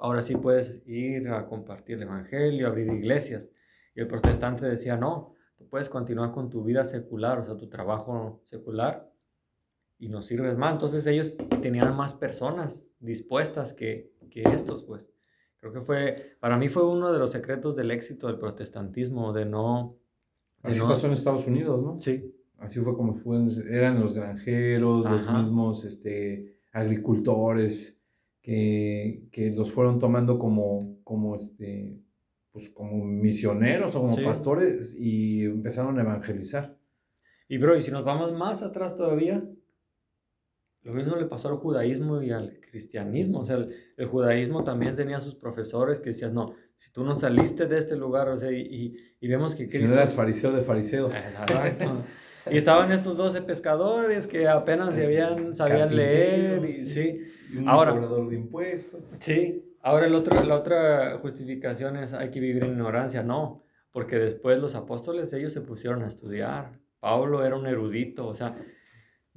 ahora 0.00 0.22
sí 0.22 0.36
puedes 0.36 0.82
ir 0.86 1.28
a 1.28 1.46
compartir 1.46 1.96
el 1.96 2.02
evangelio, 2.02 2.66
abrir 2.66 2.92
iglesias. 2.92 3.50
Y 3.94 4.00
el 4.00 4.06
protestante 4.06 4.66
decía, 4.66 4.96
no, 4.96 5.34
tú 5.56 5.68
puedes 5.68 5.88
continuar 5.88 6.32
con 6.32 6.50
tu 6.50 6.62
vida 6.62 6.84
secular, 6.84 7.38
o 7.38 7.44
sea, 7.44 7.56
tu 7.56 7.68
trabajo 7.68 8.40
secular 8.44 9.12
y 9.98 10.08
no 10.08 10.22
sirves 10.22 10.56
más. 10.56 10.72
Entonces 10.72 11.06
ellos 11.06 11.34
tenían 11.60 11.96
más 11.96 12.14
personas 12.14 12.94
dispuestas 13.00 13.72
que, 13.72 14.12
que 14.30 14.42
estos, 14.42 14.84
pues. 14.84 15.10
Creo 15.60 15.72
que 15.72 15.80
fue, 15.80 16.36
para 16.38 16.56
mí 16.56 16.68
fue 16.68 16.86
uno 16.86 17.12
de 17.12 17.18
los 17.18 17.32
secretos 17.32 17.74
del 17.74 17.90
éxito 17.90 18.28
del 18.28 18.38
protestantismo, 18.38 19.32
de 19.32 19.44
no... 19.44 19.98
Así 20.62 20.80
pasó 20.80 21.06
en 21.06 21.14
Estados 21.14 21.46
Unidos, 21.46 21.82
¿no? 21.82 21.98
Sí. 21.98 22.34
Así 22.58 22.80
fue 22.80 22.94
como 22.94 23.14
fue, 23.14 23.38
eran 23.70 24.00
los 24.00 24.14
granjeros, 24.14 25.04
los 25.04 25.32
mismos 25.32 25.84
este, 25.84 26.60
agricultores, 26.72 27.97
que, 28.48 29.28
que, 29.30 29.50
los 29.50 29.70
fueron 29.70 29.98
tomando 29.98 30.38
como, 30.38 31.02
como, 31.04 31.36
este, 31.36 32.00
pues 32.50 32.70
como 32.70 33.04
misioneros 33.04 33.94
o 33.94 34.00
como 34.00 34.16
pastores 34.22 34.96
y 34.98 35.44
empezaron 35.44 35.98
a 35.98 36.00
evangelizar. 36.00 36.78
Y 37.46 37.58
bro, 37.58 37.76
y 37.76 37.82
si 37.82 37.90
nos 37.90 38.06
vamos 38.06 38.32
más 38.32 38.62
atrás 38.62 38.96
todavía, 38.96 39.46
lo 40.80 40.94
mismo 40.94 41.16
le 41.16 41.26
pasó 41.26 41.48
al 41.48 41.56
judaísmo 41.56 42.22
y 42.22 42.30
al 42.30 42.58
cristianismo. 42.58 43.40
O 43.40 43.44
sea, 43.44 43.66
el, 43.98 44.06
judaísmo 44.06 44.64
también 44.64 44.96
tenía 44.96 45.20
sus 45.20 45.34
profesores 45.34 46.00
que 46.00 46.10
decían, 46.10 46.32
no, 46.32 46.54
si 46.74 46.90
tú 46.90 47.04
no 47.04 47.16
saliste 47.16 47.66
de 47.66 47.76
este 47.76 47.96
lugar, 47.96 48.30
o 48.30 48.38
sea, 48.38 48.50
y, 48.50 48.96
y, 49.20 49.28
vemos 49.28 49.56
que 49.56 49.64
Cristo... 49.64 49.80
Si 49.80 49.84
no 49.84 49.92
eras 49.92 50.14
fariseo 50.14 50.52
de 50.52 50.62
fariseos. 50.62 51.14
Exacto. 51.14 52.02
Y 52.50 52.56
estaban 52.56 52.92
estos 52.92 53.16
12 53.16 53.42
pescadores 53.42 54.26
que 54.26 54.48
apenas 54.48 54.94
se 54.94 55.06
habían, 55.06 55.54
sabían 55.54 55.94
leer. 55.94 56.64
Y, 56.64 56.72
sí. 56.72 57.20
un 57.56 57.68
Ahora, 57.68 57.92
cobrador 57.92 58.28
de 58.28 58.36
impuestos. 58.36 59.02
Sí. 59.18 59.64
Ahora 59.80 60.06
el 60.06 60.14
otro, 60.14 60.42
la 60.44 60.56
otra 60.56 61.18
justificación 61.18 61.96
es 61.96 62.12
hay 62.12 62.30
que 62.30 62.40
vivir 62.40 62.64
en 62.64 62.72
ignorancia. 62.72 63.22
No, 63.22 63.64
porque 63.92 64.18
después 64.18 64.58
los 64.58 64.74
apóstoles, 64.74 65.32
ellos 65.32 65.52
se 65.52 65.60
pusieron 65.60 66.02
a 66.02 66.06
estudiar. 66.06 66.78
Pablo 67.00 67.44
era 67.44 67.56
un 67.56 67.66
erudito, 67.66 68.26
o 68.26 68.34
sea, 68.34 68.56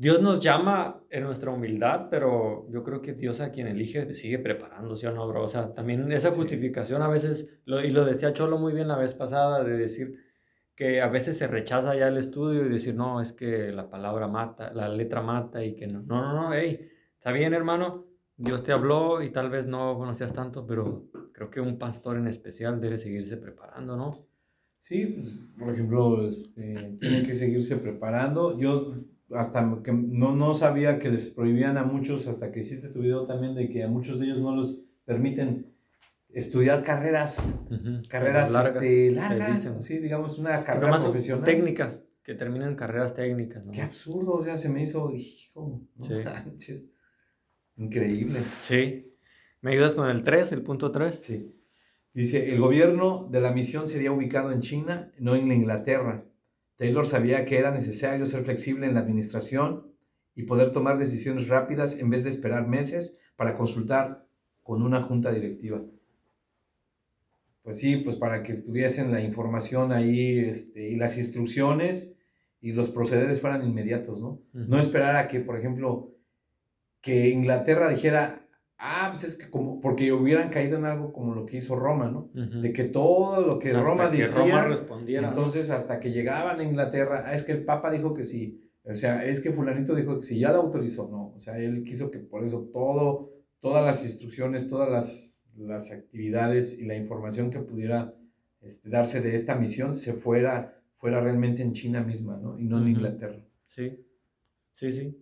Dios 0.02 0.20
nos 0.20 0.40
llama 0.40 1.04
en 1.12 1.24
nuestra 1.24 1.52
humildad, 1.52 2.08
pero 2.10 2.68
yo 2.72 2.84
creo 2.84 3.04
que 3.04 3.14
Dios 3.14 3.40
a 3.40 3.52
quien 3.52 3.68
elige 3.68 4.16
sigue 4.16 4.40
preparando, 4.40 4.96
¿sí 4.96 5.06
o 5.06 5.12
no, 5.12 5.28
bro? 5.28 5.44
O 5.44 5.48
sea, 5.48 5.72
también 5.72 6.12
esa 6.12 6.32
justificación 6.32 7.04
a 7.04 7.08
veces, 7.08 7.48
y 7.66 7.92
lo 7.92 8.04
decía 8.04 8.34
Cholo 8.34 8.58
muy 8.58 8.74
bien 8.74 8.88
la 8.88 8.98
vez 8.98 9.14
pasada, 9.14 9.64
de 9.64 9.78
decir 9.78 10.31
que 10.76 11.02
a 11.02 11.08
veces 11.08 11.38
se 11.38 11.48
rechaza 11.48 11.96
ya 11.96 12.08
el 12.08 12.18
estudio 12.18 12.66
y 12.66 12.70
decir, 12.70 12.96
no, 12.96 13.22
es 13.22 13.34
que 13.34 13.72
la 13.72 13.90
palabra 13.90 14.28
mata, 14.28 14.74
la 14.74 14.90
letra 14.90 15.22
mata 15.22 15.64
y 15.64 15.76
que 15.76 15.88
no. 15.88 16.02
No, 16.04 16.22
no, 16.22 16.34
no, 16.34 16.54
hey, 16.54 16.90
está 17.16 17.32
bien, 17.32 17.54
hermano, 17.54 18.08
Dios 18.38 18.64
te 18.64 18.72
habló 18.72 19.22
y 19.22 19.30
tal 19.30 19.50
vez 19.50 19.68
no 19.68 19.98
conocías 19.98 20.34
tanto, 20.34 20.66
pero 20.66 21.10
creo 21.34 21.50
que 21.50 21.62
un 21.62 21.78
pastor 21.78 22.18
en 22.18 22.28
especial 22.28 22.82
debe 22.82 22.98
seguirse 22.98 23.38
preparando, 23.38 23.96
¿no? 23.96 24.12
Sí, 24.80 25.06
pues, 25.06 25.52
por 25.60 25.74
ejemplo, 25.74 26.28
este, 26.28 26.98
tiene 27.00 27.22
que 27.22 27.36
seguirse 27.36 27.76
preparando. 27.78 28.58
Yo 28.58 28.96
hasta 29.34 29.82
que 29.84 29.94
no, 29.94 30.36
no 30.36 30.54
sabía 30.54 31.00
que 31.00 31.10
les 31.10 31.30
prohibían 31.30 31.78
a 31.78 31.84
muchos, 31.84 32.28
hasta 32.28 32.52
que 32.52 32.62
hiciste 32.62 32.90
tu 32.90 33.00
video 33.00 33.26
también, 33.26 33.56
de 33.56 33.70
que 33.70 33.84
a 33.84 33.88
muchos 33.88 34.20
de 34.20 34.26
ellos 34.26 34.42
no 34.42 34.56
los 34.56 34.88
permiten 35.06 35.71
estudiar 36.34 36.84
carreras, 36.84 37.66
carreras 38.10 38.52
largas, 38.52 38.76
este, 38.84 39.12
largas 39.12 39.78
sí, 39.82 39.98
digamos 39.98 40.38
una 40.40 40.64
carrera 40.64 40.98
profesional. 40.98 41.46
Técnicas, 41.46 42.08
que 42.24 42.36
terminan 42.36 42.76
carreras 42.76 43.14
técnicas. 43.14 43.64
Qué 43.74 43.82
absurdo, 43.82 44.34
o 44.34 44.42
sea, 44.42 44.58
se 44.58 44.70
me 44.70 44.82
hizo, 44.82 45.12
hijo, 45.12 45.82
sí. 46.58 46.92
increíble. 47.76 48.42
Sí. 48.62 49.08
¿Me 49.62 49.72
ayudas 49.72 49.96
con 49.96 50.10
el 50.10 50.24
3, 50.24 50.52
el 50.54 50.64
punto 50.64 50.92
3? 50.92 51.16
Sí. 51.16 51.56
Dice, 52.14 52.52
el 52.52 52.60
gobierno 52.60 53.28
de 53.32 53.42
la 53.42 53.52
misión 53.52 53.88
sería 53.88 54.12
ubicado 54.12 54.52
en 54.52 54.62
China, 54.62 55.12
no 55.18 55.36
en 55.36 55.52
Inglaterra. 55.52 56.26
Taylor 56.76 57.08
sabía 57.08 57.46
que 57.46 57.58
era 57.58 57.72
necesario 57.72 58.26
ser 58.26 58.44
flexible 58.44 58.88
en 58.88 58.96
la 58.96 59.02
administración 59.02 59.94
y 60.36 60.44
poder 60.44 60.72
tomar 60.72 60.98
decisiones 60.98 61.48
rápidas 61.48 62.00
en 62.00 62.10
vez 62.10 62.24
de 62.24 62.30
esperar 62.30 62.68
meses 62.68 63.18
para 63.36 63.56
consultar 63.56 64.28
con 64.64 64.82
una 64.82 65.02
junta 65.02 65.32
directiva. 65.32 65.82
Pues 67.64 67.78
sí, 67.78 67.98
pues 67.98 68.16
para 68.16 68.44
que 68.44 68.56
tuviesen 68.56 69.12
la 69.12 69.22
información 69.22 69.92
ahí 69.92 70.40
este, 70.40 70.90
y 70.90 70.96
las 70.96 71.18
instrucciones 71.18 72.16
y 72.60 72.72
los 72.74 72.90
procederes 72.90 73.40
fueran 73.40 73.68
inmediatos, 73.68 74.20
¿no? 74.20 74.42
No 74.54 74.80
esperar 74.80 75.16
a 75.16 75.28
que, 75.28 75.40
por 75.40 75.58
ejemplo, 75.58 76.16
que 77.02 77.30
Inglaterra 77.30 77.90
dijera, 77.90 78.42
Ah, 78.84 79.10
pues 79.12 79.24
es 79.24 79.38
que 79.38 79.48
como, 79.48 79.80
porque 79.80 80.12
hubieran 80.12 80.50
caído 80.50 80.76
en 80.76 80.86
algo 80.86 81.14
como 81.14 81.36
lo 81.36 81.46
que 81.46 81.58
hizo 81.58 81.76
Roma, 81.76 82.10
¿no? 82.10 82.32
De 82.34 82.74
que 82.74 82.86
todo 82.86 83.40
lo 83.40 83.60
que 83.60 83.72
Roma 83.74 84.10
que 84.10 84.26
Roma 84.26 84.64
respondiera. 84.64 85.28
Entonces, 85.28 85.70
hasta 85.70 86.00
que 86.00 86.12
llegaban 86.12 86.60
a 86.60 86.64
Inglaterra, 86.64 87.26
ah, 87.28 87.36
es 87.36 87.44
que 87.44 87.52
el 87.52 87.64
Papa 87.64 87.92
dijo 87.92 88.16
que 88.16 88.24
sí. 88.24 88.60
O 88.84 88.96
sea, 88.96 89.24
es 89.24 89.40
que 89.40 89.52
fulanito 89.52 89.94
dijo 89.94 90.16
que 90.16 90.24
sí, 90.24 90.40
ya 90.40 90.52
lo 90.52 90.62
autorizó, 90.62 91.08
no. 91.12 91.32
O 91.36 91.40
sea, 91.40 91.60
él 91.60 91.84
quiso 91.84 92.10
que 92.10 92.18
por 92.18 92.44
eso 92.44 92.72
todo, 92.74 93.30
todas 93.60 93.86
las 93.86 94.04
instrucciones, 94.04 94.68
todas 94.68 94.90
las, 94.90 95.31
las 95.58 95.92
actividades 95.92 96.80
y 96.80 96.86
la 96.86 96.96
información 96.96 97.52
que 97.52 97.60
pudiera 97.60 98.14
este, 98.62 98.90
darse 98.90 99.22
de 99.22 99.36
esta 99.36 99.56
misión 99.56 99.96
se 99.96 100.14
fuera, 100.14 100.82
fuera 100.98 101.20
realmente 101.20 101.62
en 101.62 101.74
China 101.74 102.02
misma, 102.02 102.38
¿no? 102.38 102.58
Y 102.58 102.66
no 102.66 102.78
en 102.78 102.90
Inglaterra. 102.90 103.44
Sí, 103.64 104.06
sí, 104.72 104.92
sí. 104.92 105.18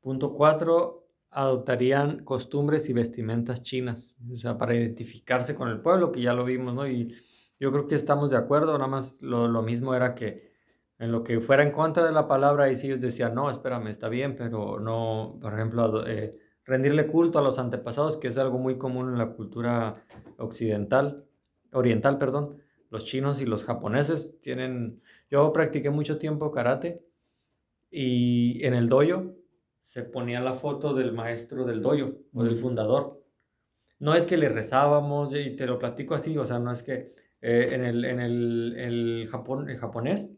Punto 0.00 0.34
cuatro, 0.34 1.08
adoptarían 1.30 2.24
costumbres 2.24 2.88
y 2.88 2.92
vestimentas 2.92 3.62
chinas, 3.62 4.16
o 4.30 4.36
sea, 4.36 4.56
para 4.56 4.74
identificarse 4.74 5.54
con 5.54 5.68
el 5.68 5.80
pueblo, 5.80 6.12
que 6.12 6.22
ya 6.22 6.32
lo 6.32 6.44
vimos, 6.44 6.74
¿no? 6.74 6.86
Y 6.86 7.14
yo 7.60 7.72
creo 7.72 7.86
que 7.86 7.94
estamos 7.94 8.30
de 8.30 8.36
acuerdo, 8.36 8.72
nada 8.74 8.86
más 8.86 9.20
lo, 9.20 9.48
lo 9.48 9.62
mismo 9.62 9.94
era 9.94 10.14
que 10.14 10.48
en 10.98 11.12
lo 11.12 11.22
que 11.22 11.40
fuera 11.40 11.62
en 11.62 11.70
contra 11.70 12.04
de 12.04 12.12
la 12.12 12.26
palabra, 12.26 12.70
y 12.70 12.76
si 12.76 12.88
ellos 12.88 13.00
decían, 13.00 13.34
no, 13.34 13.50
espérame, 13.50 13.88
está 13.88 14.08
bien, 14.08 14.34
pero 14.36 14.80
no, 14.80 15.38
por 15.40 15.54
ejemplo, 15.54 16.06
eh, 16.06 16.36
rendirle 16.68 17.06
culto 17.06 17.38
a 17.38 17.42
los 17.42 17.58
antepasados, 17.58 18.18
que 18.18 18.28
es 18.28 18.36
algo 18.36 18.58
muy 18.58 18.76
común 18.76 19.08
en 19.08 19.18
la 19.18 19.32
cultura 19.32 20.04
occidental, 20.36 21.24
oriental, 21.72 22.18
perdón. 22.18 22.58
Los 22.90 23.06
chinos 23.06 23.40
y 23.40 23.46
los 23.46 23.64
japoneses 23.64 24.38
tienen, 24.40 25.00
yo 25.30 25.52
practiqué 25.52 25.90
mucho 25.90 26.18
tiempo 26.18 26.52
karate 26.52 27.02
y 27.90 28.64
en 28.64 28.74
el 28.74 28.88
dojo 28.88 29.34
se 29.80 30.02
ponía 30.02 30.40
la 30.40 30.54
foto 30.54 30.92
del 30.92 31.12
maestro 31.12 31.64
del 31.64 31.80
doyo 31.80 32.18
o 32.34 32.44
del 32.44 32.58
fundador. 32.58 33.24
No 33.98 34.14
es 34.14 34.26
que 34.26 34.36
le 34.36 34.50
rezábamos, 34.50 35.34
y 35.34 35.56
te 35.56 35.66
lo 35.66 35.78
platico 35.78 36.14
así, 36.14 36.36
o 36.36 36.44
sea, 36.44 36.58
no 36.58 36.70
es 36.70 36.82
que 36.82 37.14
eh, 37.40 37.68
en, 37.72 37.84
el, 37.84 38.04
en 38.04 38.20
el, 38.20 38.74
el, 38.76 39.28
Japón, 39.30 39.70
el 39.70 39.78
japonés, 39.78 40.34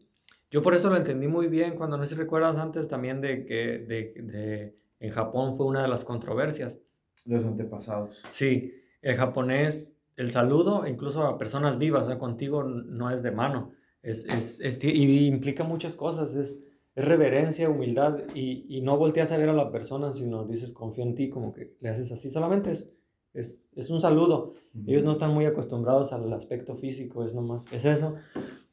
yo 0.49 0.61
por 0.61 0.75
eso 0.75 0.89
lo 0.89 0.95
entendí 0.95 1.27
muy 1.27 1.47
bien 1.47 1.75
cuando 1.75 1.97
no 1.97 2.03
sé 2.05 2.15
si 2.15 2.21
recuerdas 2.21 2.57
antes 2.57 2.87
también 2.87 3.19
de 3.19 3.45
que 3.45 3.79
de, 3.79 4.13
de, 4.15 4.81
en 5.01 5.11
Japón 5.11 5.55
fue 5.55 5.65
una 5.65 5.81
de 5.81 5.89
las 5.89 6.05
controversias. 6.05 6.79
Los 7.25 7.43
antepasados. 7.43 8.23
Sí, 8.29 8.73
el 9.01 9.17
japonés, 9.17 9.99
el 10.15 10.31
saludo, 10.31 10.87
incluso 10.87 11.23
a 11.23 11.37
personas 11.37 11.77
vivas, 11.77 12.07
sea, 12.07 12.17
contigo 12.17 12.63
no 12.63 13.11
es 13.11 13.21
de 13.21 13.31
mano, 13.31 13.73
es, 14.01 14.25
es, 14.25 14.61
es 14.61 14.81
y 14.83 15.27
implica 15.27 15.63
muchas 15.63 15.95
cosas, 15.95 16.33
es 16.35 16.59
es 16.95 17.05
reverencia, 17.05 17.69
humildad 17.69 18.19
y, 18.35 18.65
y, 18.67 18.81
no 18.81 18.97
volteas 18.97 19.31
a 19.31 19.37
ver 19.37 19.49
a 19.49 19.53
la 19.53 19.71
persona, 19.71 20.11
sino 20.11 20.45
dices 20.45 20.73
confío 20.73 21.03
en 21.03 21.15
ti, 21.15 21.29
como 21.29 21.53
que 21.53 21.77
le 21.79 21.89
haces 21.89 22.11
así, 22.11 22.29
solamente 22.29 22.71
es, 22.71 22.91
es, 23.33 23.71
es 23.75 23.89
un 23.89 24.01
saludo. 24.01 24.55
Ellos 24.85 25.03
no 25.03 25.13
están 25.13 25.33
muy 25.33 25.45
acostumbrados 25.45 26.11
al 26.11 26.31
aspecto 26.33 26.75
físico, 26.75 27.23
es 27.23 27.33
nomás, 27.33 27.65
es 27.71 27.85
eso. 27.85 28.15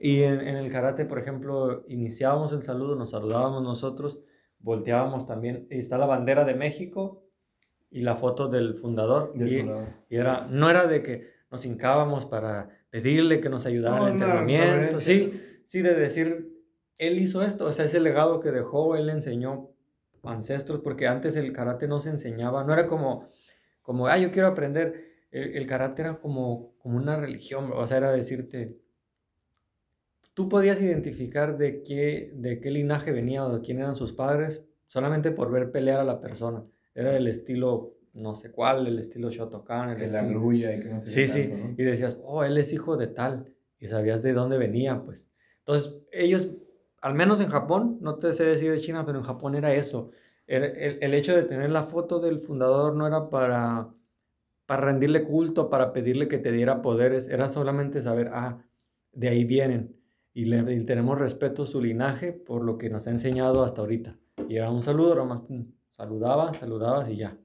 Y 0.00 0.22
en, 0.22 0.40
en, 0.40 0.56
el 0.56 0.70
karate, 0.70 1.04
por 1.04 1.20
ejemplo, 1.20 1.84
iniciábamos 1.86 2.52
el 2.52 2.62
saludo, 2.62 2.96
nos 2.96 3.10
saludábamos 3.10 3.62
nosotros, 3.62 4.20
volteábamos 4.60 5.26
también, 5.26 5.66
y 5.70 5.78
está 5.78 5.98
la 5.98 6.06
bandera 6.06 6.44
de 6.44 6.54
México 6.54 7.24
y 7.90 8.02
la 8.02 8.16
foto 8.16 8.48
del 8.48 8.74
fundador. 8.74 9.32
y, 9.34 9.60
y, 9.60 10.16
era, 10.16 10.46
no 10.50 10.68
era 10.68 10.86
de 10.86 11.02
que 11.02 11.26
nos 11.50 11.64
hincábamos 11.64 12.26
para 12.26 12.68
pedirle 12.90 13.40
que 13.40 13.48
nos 13.48 13.66
ayudara 13.66 13.98
en 13.98 14.02
el 14.02 14.12
entrenamiento, 14.12 14.98
sí, 14.98 15.40
sí, 15.64 15.82
de 15.82 15.94
decir 15.94 16.58
él 16.98 17.18
hizo 17.18 17.42
esto, 17.42 17.66
o 17.66 17.72
sea, 17.72 17.84
ese 17.84 18.00
legado 18.00 18.40
que 18.40 18.50
dejó, 18.50 18.96
él 18.96 19.08
enseñó 19.08 19.70
ancestros, 20.24 20.80
porque 20.80 21.06
antes 21.06 21.36
el 21.36 21.52
karate 21.52 21.86
no 21.86 22.00
se 22.00 22.10
enseñaba, 22.10 22.64
no 22.64 22.72
era 22.72 22.86
como, 22.86 23.28
como, 23.82 24.08
ah, 24.08 24.18
yo 24.18 24.32
quiero 24.32 24.48
aprender, 24.48 25.06
el, 25.30 25.66
karate 25.66 26.02
era 26.02 26.18
como, 26.18 26.74
como 26.78 26.96
una 26.96 27.16
religión, 27.16 27.70
o 27.72 27.86
sea, 27.86 27.98
era 27.98 28.10
decirte, 28.10 28.78
tú 30.38 30.48
podías 30.48 30.80
identificar 30.80 31.58
de 31.58 31.82
qué, 31.82 32.30
de 32.32 32.60
qué 32.60 32.70
linaje 32.70 33.10
venía 33.10 33.44
o 33.44 33.56
de 33.56 33.60
quién 33.60 33.80
eran 33.80 33.96
sus 33.96 34.12
padres 34.12 34.64
solamente 34.86 35.32
por 35.32 35.50
ver 35.50 35.72
pelear 35.72 35.98
a 35.98 36.04
la 36.04 36.20
persona, 36.20 36.64
era 36.94 37.10
del 37.10 37.26
estilo 37.26 37.88
no 38.12 38.36
sé 38.36 38.52
cuál, 38.52 38.86
el 38.86 39.00
estilo 39.00 39.30
Shotokan, 39.30 40.00
el 40.00 40.12
la 40.12 40.22
grulla 40.22 40.72
y 40.72 40.78
que 40.78 40.90
no 40.90 41.00
sé 41.00 41.10
Sí, 41.10 41.26
sí, 41.26 41.52
y 41.76 41.82
decías, 41.82 42.18
oh, 42.22 42.44
él 42.44 42.56
es 42.56 42.72
hijo 42.72 42.96
de 42.96 43.08
tal, 43.08 43.52
y 43.80 43.88
sabías 43.88 44.22
de 44.22 44.32
dónde 44.32 44.58
venía, 44.58 45.02
pues. 45.02 45.28
Entonces, 45.58 45.96
ellos 46.12 46.46
al 47.00 47.14
menos 47.14 47.40
en 47.40 47.48
Japón, 47.48 47.98
no 48.00 48.20
te 48.20 48.32
sé 48.32 48.44
decir 48.44 48.70
de 48.70 48.78
China, 48.78 49.04
pero 49.04 49.18
en 49.18 49.24
Japón 49.24 49.56
era 49.56 49.74
eso. 49.74 50.12
El, 50.46 50.62
el, 51.00 51.14
hecho 51.14 51.34
de 51.34 51.42
tener 51.42 51.72
la 51.72 51.82
foto 51.82 52.20
del 52.20 52.38
fundador 52.38 52.94
no 52.94 53.08
era 53.08 53.28
para, 53.28 53.92
para 54.66 54.82
rendirle 54.82 55.24
culto, 55.24 55.68
para 55.68 55.92
pedirle 55.92 56.28
que 56.28 56.38
te 56.38 56.52
diera 56.52 56.80
poderes, 56.80 57.26
era 57.26 57.48
solamente 57.48 58.02
saber, 58.02 58.30
ah, 58.32 58.64
de 59.12 59.30
ahí 59.30 59.44
vienen. 59.44 59.97
Y, 60.34 60.44
le, 60.44 60.62
tenemos 60.84 61.18
respeto 61.18 61.64
a 61.64 61.66
su 61.66 61.80
linaje 61.80 62.32
por 62.32 62.64
lo 62.64 62.78
que 62.78 62.90
nos 62.90 63.06
ha 63.06 63.10
enseñado 63.10 63.64
hasta 63.64 63.80
ahorita. 63.80 64.16
Y 64.48 64.56
era 64.56 64.70
un 64.70 64.82
saludo, 64.82 65.14
nomás 65.14 65.42
saludabas, 65.98 66.56
saludabas 66.56 67.10
y 67.10 67.16
ya. 67.16 67.36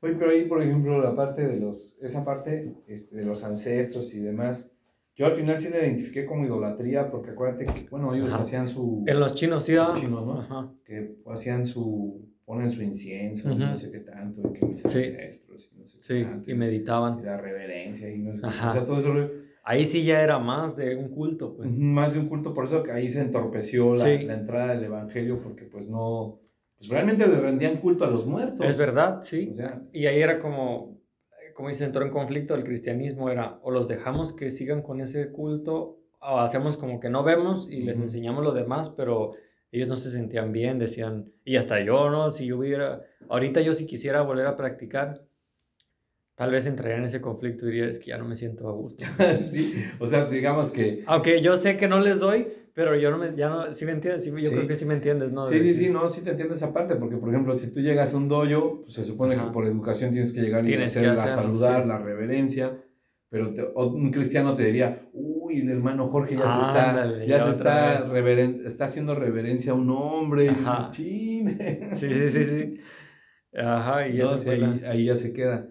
Oye, 0.00 0.14
pero 0.18 0.30
ahí, 0.30 0.46
por 0.46 0.62
ejemplo, 0.62 0.98
la 1.00 1.14
parte 1.14 1.46
de 1.46 1.60
los, 1.60 1.98
esa 2.00 2.24
parte 2.24 2.74
este, 2.86 3.16
de 3.16 3.24
los 3.24 3.44
ancestros 3.44 4.14
y 4.14 4.20
demás, 4.20 4.72
yo 5.14 5.26
al 5.26 5.32
final 5.32 5.60
sí 5.60 5.68
la 5.68 5.80
identifiqué 5.80 6.24
como 6.24 6.46
idolatría, 6.46 7.10
porque 7.10 7.32
acuérdate 7.32 7.66
que, 7.66 7.88
bueno, 7.90 8.14
ellos 8.14 8.32
hacían 8.32 8.66
su... 8.66 9.04
En 9.06 9.20
los 9.20 9.34
chinos, 9.34 9.64
sí, 9.64 9.74
los 9.74 10.00
chinos, 10.00 10.26
¿no? 10.26 10.40
Ajá. 10.40 10.72
Que 10.82 11.16
hacían 11.26 11.66
su... 11.66 12.26
ponen 12.46 12.70
su 12.70 12.82
incienso, 12.82 13.54
no 13.54 13.76
sé 13.76 13.90
qué 13.90 14.00
tanto, 14.00 14.40
y 14.48 14.52
que 14.58 14.64
mis 14.64 14.82
ancestros, 14.86 15.70
y 15.74 15.78
no 15.78 15.86
sé 15.86 15.98
qué 15.98 16.24
tanto. 16.24 16.50
y 16.50 16.54
meditaban. 16.54 17.18
Y 17.18 17.22
la 17.22 17.36
reverencia, 17.36 18.10
y 18.10 18.20
no 18.20 18.34
sé 18.34 18.42
qué. 18.42 18.66
O 18.66 18.72
sea, 18.72 18.84
todo 18.86 18.98
eso... 18.98 19.12
Ahí 19.62 19.84
sí 19.84 20.04
ya 20.04 20.22
era 20.22 20.38
más 20.38 20.76
de 20.76 20.96
un 20.96 21.08
culto, 21.08 21.54
pues. 21.54 21.70
Más 21.70 22.14
de 22.14 22.20
un 22.20 22.28
culto, 22.28 22.52
por 22.54 22.64
eso 22.64 22.82
que 22.82 22.92
ahí 22.92 23.08
se 23.08 23.20
entorpeció 23.20 23.94
la, 23.94 24.04
la 24.04 24.34
entrada 24.34 24.74
del 24.74 24.84
evangelio, 24.84 25.40
porque 25.42 25.64
pues 25.64 25.88
no, 25.88 26.40
pues 26.80 26.88
realmente 26.88 27.26
le 27.26 27.38
rendían 27.38 27.76
culto 27.76 28.04
a 28.04 28.10
los 28.10 28.24
muertos. 28.24 28.66
Es 28.66 28.78
verdad, 28.78 29.20
sí. 29.22 29.52
y 29.92 30.06
ahí 30.06 30.20
era 30.20 30.38
como, 30.38 30.98
como 31.54 31.68
dice, 31.68 31.84
entró 31.84 32.04
en 32.04 32.10
conflicto 32.10 32.54
el 32.54 32.64
cristianismo, 32.64 33.28
era 33.28 33.60
o 33.62 33.70
los 33.70 33.86
dejamos 33.86 34.32
que 34.32 34.50
sigan 34.50 34.80
con 34.80 35.02
ese 35.02 35.30
culto, 35.30 36.00
o 36.20 36.38
hacemos 36.38 36.78
como 36.78 36.98
que 36.98 37.10
no 37.10 37.22
vemos 37.22 37.70
y 37.70 37.82
les 37.82 37.98
enseñamos 37.98 38.42
lo 38.42 38.52
demás, 38.52 38.88
pero 38.88 39.34
ellos 39.72 39.88
no 39.88 39.96
se 39.96 40.10
sentían 40.10 40.52
bien, 40.52 40.78
decían, 40.78 41.32
y 41.44 41.56
hasta 41.56 41.80
yo, 41.80 42.08
¿no? 42.08 42.30
Si 42.30 42.46
yo 42.46 42.58
hubiera, 42.58 43.02
ahorita 43.28 43.60
yo 43.60 43.74
si 43.74 43.84
quisiera 43.84 44.22
volver 44.22 44.46
a 44.46 44.56
practicar, 44.56 45.22
tal 46.40 46.52
vez 46.52 46.64
entraría 46.64 46.96
en 46.96 47.04
ese 47.04 47.20
conflicto 47.20 47.68
y 47.68 47.72
diría, 47.72 47.86
es 47.90 47.98
que 47.98 48.06
ya 48.06 48.16
no 48.16 48.24
me 48.24 48.34
siento 48.34 48.66
a 48.66 48.72
gusto. 48.72 49.04
sí, 49.42 49.74
o 49.98 50.06
sea, 50.06 50.24
digamos 50.24 50.70
que... 50.70 51.02
Aunque 51.04 51.42
yo 51.42 51.54
sé 51.58 51.76
que 51.76 51.86
no 51.86 52.00
les 52.00 52.18
doy, 52.18 52.46
pero 52.72 52.96
yo 52.96 53.10
no 53.10 53.18
me, 53.18 53.36
ya 53.36 53.50
no, 53.50 53.74
sí 53.74 53.84
me 53.84 53.92
entiendes, 53.92 54.24
sí, 54.24 54.32
yo 54.40 54.50
creo 54.50 54.66
que 54.66 54.74
sí 54.74 54.86
me 54.86 54.94
entiendes, 54.94 55.32
¿no? 55.32 55.44
Sí, 55.44 55.60
sí, 55.60 55.74
sí, 55.74 55.90
no, 55.90 56.08
sí 56.08 56.22
te 56.22 56.30
entiendes 56.30 56.56
esa 56.56 56.72
parte, 56.72 56.96
porque 56.96 57.18
por 57.18 57.28
ejemplo, 57.28 57.54
si 57.58 57.70
tú 57.70 57.80
llegas 57.80 58.14
a 58.14 58.16
un 58.16 58.28
dojo, 58.28 58.80
pues 58.80 58.94
se 58.94 59.04
supone 59.04 59.36
que 59.36 59.42
por 59.52 59.66
educación 59.66 60.12
tienes 60.12 60.32
que 60.32 60.40
llegar 60.40 60.66
y 60.66 60.74
hacer 60.76 61.08
la 61.08 61.28
saludar, 61.28 61.84
la 61.84 61.98
reverencia, 61.98 62.74
pero 63.28 63.52
un 63.76 64.10
cristiano 64.10 64.54
te 64.54 64.64
diría, 64.64 65.10
uy, 65.12 65.60
el 65.60 65.68
hermano 65.68 66.08
Jorge 66.08 66.38
ya 66.38 66.50
se 66.50 66.60
está, 66.62 67.24
ya 67.26 67.44
se 67.44 67.50
está, 67.50 68.18
está 68.64 68.84
haciendo 68.86 69.14
reverencia 69.14 69.72
a 69.72 69.74
un 69.74 69.90
hombre, 69.90 70.46
y 70.46 70.48
dices, 70.48 70.90
ching. 70.92 71.58
Sí, 71.92 72.08
sí, 72.14 72.30
sí, 72.30 72.44
sí. 72.46 72.80
Ajá, 73.62 74.08
y 74.08 74.16
no, 74.16 74.30
ahí, 74.30 74.82
ahí 74.86 75.04
ya 75.04 75.16
se 75.16 75.34
queda. 75.34 75.68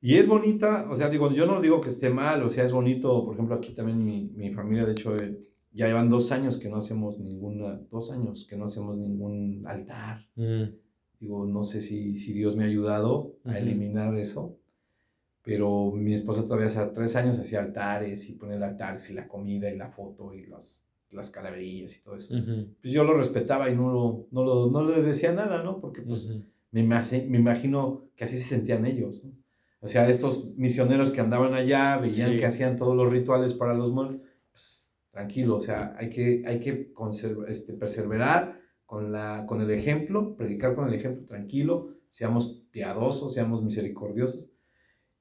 Y 0.00 0.16
es 0.16 0.26
bonita, 0.26 0.86
o 0.90 0.96
sea, 0.96 1.08
digo, 1.08 1.32
yo 1.32 1.46
no 1.46 1.60
digo 1.60 1.80
que 1.80 1.88
esté 1.88 2.10
mal, 2.10 2.42
o 2.42 2.48
sea, 2.48 2.64
es 2.64 2.72
bonito, 2.72 3.24
por 3.24 3.34
ejemplo, 3.34 3.54
aquí 3.54 3.72
también 3.72 4.04
mi, 4.04 4.30
mi 4.34 4.52
familia, 4.52 4.84
de 4.84 4.92
hecho, 4.92 5.16
eh, 5.16 5.38
ya 5.72 5.86
llevan 5.86 6.10
dos 6.10 6.32
años 6.32 6.58
que 6.58 6.68
no 6.68 6.76
hacemos 6.76 7.18
ninguna, 7.18 7.80
dos 7.90 8.10
años 8.10 8.46
que 8.46 8.56
no 8.56 8.64
hacemos 8.64 8.96
ningún 8.96 9.64
altar. 9.66 10.26
Mm. 10.34 10.64
Digo, 11.20 11.46
no 11.46 11.64
sé 11.64 11.80
si, 11.80 12.14
si 12.14 12.32
Dios 12.32 12.56
me 12.56 12.64
ha 12.64 12.66
ayudado 12.66 13.36
a 13.44 13.58
eliminar 13.58 14.16
eso, 14.16 14.58
pero 15.42 15.92
mi 15.92 16.12
esposa 16.12 16.44
todavía 16.44 16.66
hace 16.66 16.84
tres 16.86 17.14
años 17.16 17.38
hacía 17.38 17.60
altares 17.60 18.28
y 18.28 18.32
pone 18.32 18.56
el 18.56 18.62
altar 18.62 18.96
y 19.08 19.12
la 19.12 19.28
comida 19.28 19.70
y 19.70 19.76
la 19.76 19.90
foto 19.90 20.34
y 20.34 20.46
las, 20.46 20.88
las 21.10 21.30
calaverillas 21.30 21.96
y 21.96 22.02
todo 22.02 22.16
eso. 22.16 22.34
Pues 22.80 22.92
yo 22.92 23.04
lo 23.04 23.14
respetaba 23.14 23.70
y 23.70 23.76
no, 23.76 23.92
lo, 23.92 24.28
no, 24.30 24.44
lo, 24.44 24.70
no 24.70 24.88
le 24.88 25.02
decía 25.02 25.32
nada, 25.32 25.62
¿no? 25.62 25.80
Porque 25.80 26.02
pues 26.02 26.28
me, 26.70 26.82
me, 26.82 27.38
imagino 27.38 28.08
que 28.14 28.24
así 28.24 28.36
se 28.36 28.44
sentían 28.44 28.86
ellos, 28.86 29.24
¿no? 29.24 29.32
O 29.86 29.88
sea, 29.88 30.08
estos 30.08 30.56
misioneros 30.56 31.12
que 31.12 31.20
andaban 31.20 31.54
allá, 31.54 31.96
veían 31.98 32.36
que 32.36 32.44
hacían 32.44 32.76
todos 32.76 32.96
los 32.96 33.08
rituales 33.12 33.54
para 33.54 33.72
los 33.72 33.92
muertos, 33.92 34.18
pues 34.50 34.98
tranquilo, 35.10 35.54
o 35.54 35.60
sea, 35.60 35.94
hay 35.96 36.10
que, 36.10 36.42
hay 36.44 36.58
que 36.58 36.92
este, 37.46 37.72
perseverar 37.72 38.60
con, 38.84 39.12
la, 39.12 39.46
con 39.46 39.60
el 39.60 39.70
ejemplo, 39.70 40.34
predicar 40.34 40.74
con 40.74 40.88
el 40.88 40.94
ejemplo 40.94 41.24
tranquilo, 41.24 41.90
seamos 42.08 42.64
piadosos, 42.72 43.32
seamos 43.32 43.62
misericordiosos. 43.62 44.50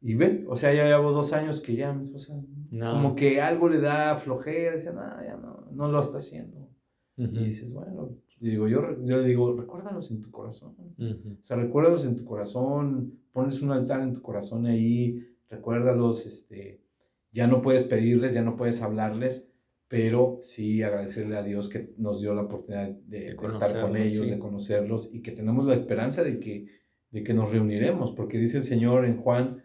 Y 0.01 0.15
ve, 0.15 0.43
o 0.49 0.55
sea, 0.55 0.73
ya 0.73 0.85
llevo 0.85 1.11
dos 1.11 1.31
años 1.33 1.61
que 1.61 1.75
ya 1.75 1.93
mi 1.93 2.01
esposa, 2.01 2.33
como 2.71 3.13
que 3.13 3.41
algo 3.41 3.69
le 3.69 3.79
da 3.79 4.15
flojera, 4.15 4.77
dice, 4.77 4.91
no, 4.93 5.01
ya 5.23 5.37
no, 5.37 5.69
no 5.73 5.91
lo 5.91 5.99
está 5.99 6.17
haciendo. 6.17 6.71
Y 7.17 7.43
dices, 7.43 7.71
bueno, 7.71 8.17
digo, 8.39 8.67
yo, 8.67 8.81
yo 9.03 9.17
le 9.17 9.27
digo, 9.27 9.55
recuérdalos 9.55 10.11
en 10.11 10.21
tu 10.21 10.31
corazón. 10.31 10.75
O 10.99 11.43
sea, 11.43 11.57
recuérdalos 11.57 12.05
en 12.05 12.15
tu 12.15 12.25
corazón, 12.25 13.19
pones 13.31 13.61
un 13.61 13.71
altar 13.71 14.01
en 14.01 14.13
tu 14.13 14.21
corazón 14.21 14.65
ahí, 14.65 15.19
recuérdalos, 15.49 16.25
este, 16.25 16.81
ya 17.31 17.47
no 17.47 17.61
puedes 17.61 17.83
pedirles, 17.83 18.33
ya 18.33 18.41
no 18.41 18.55
puedes 18.55 18.81
hablarles, 18.81 19.49
pero 19.87 20.37
sí 20.41 20.81
agradecerle 20.81 21.37
a 21.37 21.43
Dios 21.43 21.69
que 21.69 21.93
nos 21.97 22.21
dio 22.21 22.33
la 22.33 22.43
oportunidad 22.43 22.89
de, 22.89 23.35
estar 23.45 23.81
con 23.81 23.95
ellos, 23.95 24.29
de 24.29 24.39
conocerlos 24.39 25.13
y 25.13 25.21
que 25.21 25.31
tenemos 25.31 25.65
la 25.65 25.73
esperanza 25.73 26.23
de 26.23 26.39
que, 26.39 26.67
de 27.11 27.23
que 27.23 27.33
nos 27.33 27.51
reuniremos, 27.51 28.11
porque 28.11 28.37
dice 28.37 28.57
el 28.57 28.63
Señor 28.63 29.05
en 29.05 29.17
Juan, 29.17 29.63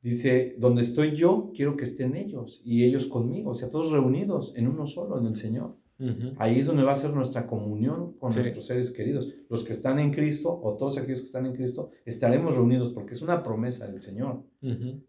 dice, 0.00 0.56
donde 0.58 0.82
estoy 0.82 1.14
yo, 1.14 1.50
quiero 1.54 1.76
que 1.76 1.84
estén 1.84 2.14
ellos 2.14 2.62
y 2.64 2.84
ellos 2.84 3.06
conmigo, 3.06 3.50
o 3.50 3.54
sea, 3.54 3.68
todos 3.68 3.92
reunidos 3.92 4.54
en 4.56 4.68
uno 4.68 4.86
solo, 4.86 5.18
en 5.18 5.26
el 5.26 5.36
Señor. 5.36 5.76
Ahí 6.38 6.60
es 6.60 6.66
donde 6.66 6.84
va 6.84 6.92
a 6.92 6.96
ser 6.96 7.10
nuestra 7.10 7.46
comunión 7.46 8.12
con 8.18 8.34
nuestros 8.34 8.66
seres 8.66 8.92
queridos. 8.92 9.34
Los 9.48 9.64
que 9.64 9.72
están 9.72 9.98
en 9.98 10.12
Cristo 10.12 10.60
o 10.62 10.76
todos 10.76 10.96
aquellos 10.96 11.20
que 11.20 11.26
están 11.26 11.46
en 11.46 11.54
Cristo, 11.54 11.90
estaremos 12.04 12.54
reunidos 12.54 12.92
porque 12.92 13.14
es 13.14 13.22
una 13.22 13.42
promesa 13.42 13.88
del 13.88 14.00
Señor. 14.00 14.44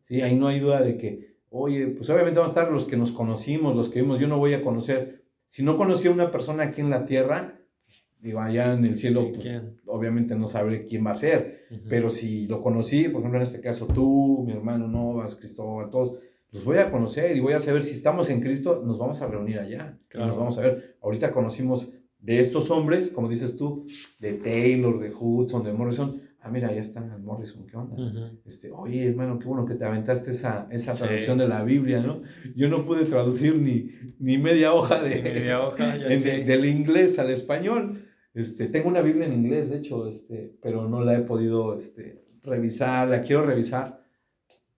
¿Sí? 0.02 0.22
Ahí 0.22 0.36
no 0.36 0.48
hay 0.48 0.60
duda 0.60 0.82
de 0.82 0.98
que 0.98 1.40
oye, 1.50 1.88
pues 1.88 2.10
obviamente 2.10 2.40
van 2.40 2.48
a 2.48 2.50
estar 2.50 2.72
los 2.72 2.86
que 2.86 2.98
nos 2.98 3.12
conocimos, 3.12 3.76
los 3.76 3.90
que 3.90 4.02
vimos, 4.02 4.20
yo 4.20 4.28
no 4.28 4.38
voy 4.38 4.54
a 4.54 4.62
conocer, 4.62 5.24
si 5.46 5.64
no 5.64 5.78
conocí 5.78 6.08
a 6.08 6.12
una 6.12 6.32
persona 6.32 6.64
aquí 6.64 6.82
en 6.82 6.90
la 6.90 7.06
tierra, 7.06 7.60
pues, 7.84 8.06
digo, 8.20 8.40
allá 8.40 8.74
en 8.74 8.86
el 8.86 8.98
cielo, 8.98 9.32
pues, 9.34 9.48
obviamente 9.88 10.36
no 10.36 10.48
sabré 10.48 10.86
quién 10.86 11.06
va 11.06 11.12
a 11.12 11.16
ser, 11.16 11.66
pero 11.88 12.12
si 12.12 12.48
lo 12.48 12.62
conocí, 12.62 13.10
por 13.10 13.22
ejemplo, 13.22 13.40
en 13.40 13.44
este 13.44 13.62
caso 13.62 13.88
tú, 13.88 14.44
mi 14.46 14.54
hermano 14.54 14.88
Novas, 14.88 15.36
Cristóbal, 15.36 15.90
todos, 15.90 16.18
los 16.52 16.66
voy 16.66 16.78
a 16.78 16.90
conocer 16.92 17.36
y 17.36 17.40
voy 17.40 17.54
a 17.54 17.60
saber 17.60 17.84
si 17.84 17.94
estamos 17.94 18.30
en 18.30 18.42
Cristo, 18.42 18.82
nos 18.84 18.98
vamos 18.98 19.22
a 19.22 19.28
reunir 19.28 19.60
allá, 19.60 20.00
nos 20.16 20.38
vamos 20.38 20.58
a 20.58 20.62
ver. 20.62 20.98
Ahorita 21.02 21.32
conocimos 21.32 21.94
de 22.20 22.40
estos 22.40 22.70
hombres, 22.72 23.12
como 23.12 23.30
dices 23.30 23.56
tú, 23.56 23.86
de 24.20 24.34
Taylor, 24.34 25.00
de 25.00 25.14
Hudson, 25.14 25.64
de 25.64 25.74
Morrison, 25.74 26.22
ah, 26.42 26.50
mira, 26.50 26.72
ya 26.74 26.80
está 26.80 27.02
Morrison, 27.02 27.66
¿qué 27.66 27.78
onda? 27.78 28.32
este, 28.46 28.72
oye, 28.72 29.08
hermano, 29.08 29.40
qué 29.40 29.46
bueno 29.46 29.66
que 29.66 29.76
te 29.76 29.86
aventaste 29.86 30.32
esa, 30.32 30.68
esa 30.72 30.94
traducción 30.94 31.38
de 31.38 31.48
la 31.48 31.64
Biblia, 31.64 32.02
¿no? 32.02 32.22
Yo 32.56 32.70
no 32.70 32.86
pude 32.86 33.06
traducir 33.06 33.56
ni, 33.56 33.92
ni 34.20 34.38
media 34.38 34.74
hoja, 34.74 35.02
de, 35.02 35.22
media 35.22 35.62
hoja 35.62 35.98
del 35.98 36.66
inglés 36.66 37.20
al 37.20 37.30
español. 37.30 38.06
Este, 38.34 38.68
tengo 38.68 38.90
una 38.90 39.02
Biblia 39.02 39.26
en 39.26 39.34
inglés, 39.34 39.70
de 39.70 39.78
hecho, 39.78 40.08
este, 40.08 40.58
pero 40.62 40.88
no 40.88 41.04
la 41.04 41.18
he 41.18 41.22
podido 41.22 41.76
este, 41.76 42.26
revisar, 42.44 43.08
la 43.10 43.22
quiero 43.22 43.46
revisar, 43.46 43.99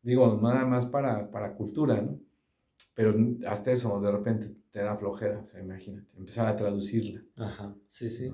digo, 0.01 0.39
nada 0.41 0.65
más 0.65 0.85
para, 0.85 1.29
para 1.31 1.53
cultura, 1.53 2.01
¿no? 2.01 2.19
Pero 2.93 3.15
hasta 3.47 3.71
eso, 3.71 4.01
de 4.01 4.11
repente 4.11 4.55
te 4.69 4.79
da 4.79 4.95
flojera, 4.95 5.39
o 5.39 5.45
sea, 5.45 5.61
imagínate, 5.61 6.13
empezar 6.17 6.47
a 6.47 6.55
traducirla. 6.55 7.23
Ajá, 7.37 7.75
sí, 7.87 8.09
sí. 8.09 8.33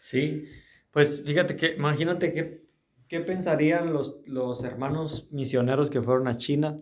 Sí, 0.00 0.46
pues 0.90 1.22
fíjate 1.22 1.56
que, 1.56 1.74
imagínate 1.74 2.32
qué, 2.32 2.62
qué 3.08 3.20
pensarían 3.20 3.92
los, 3.92 4.26
los 4.26 4.64
hermanos 4.64 5.28
misioneros 5.30 5.90
que 5.90 6.02
fueron 6.02 6.28
a 6.28 6.36
China, 6.36 6.80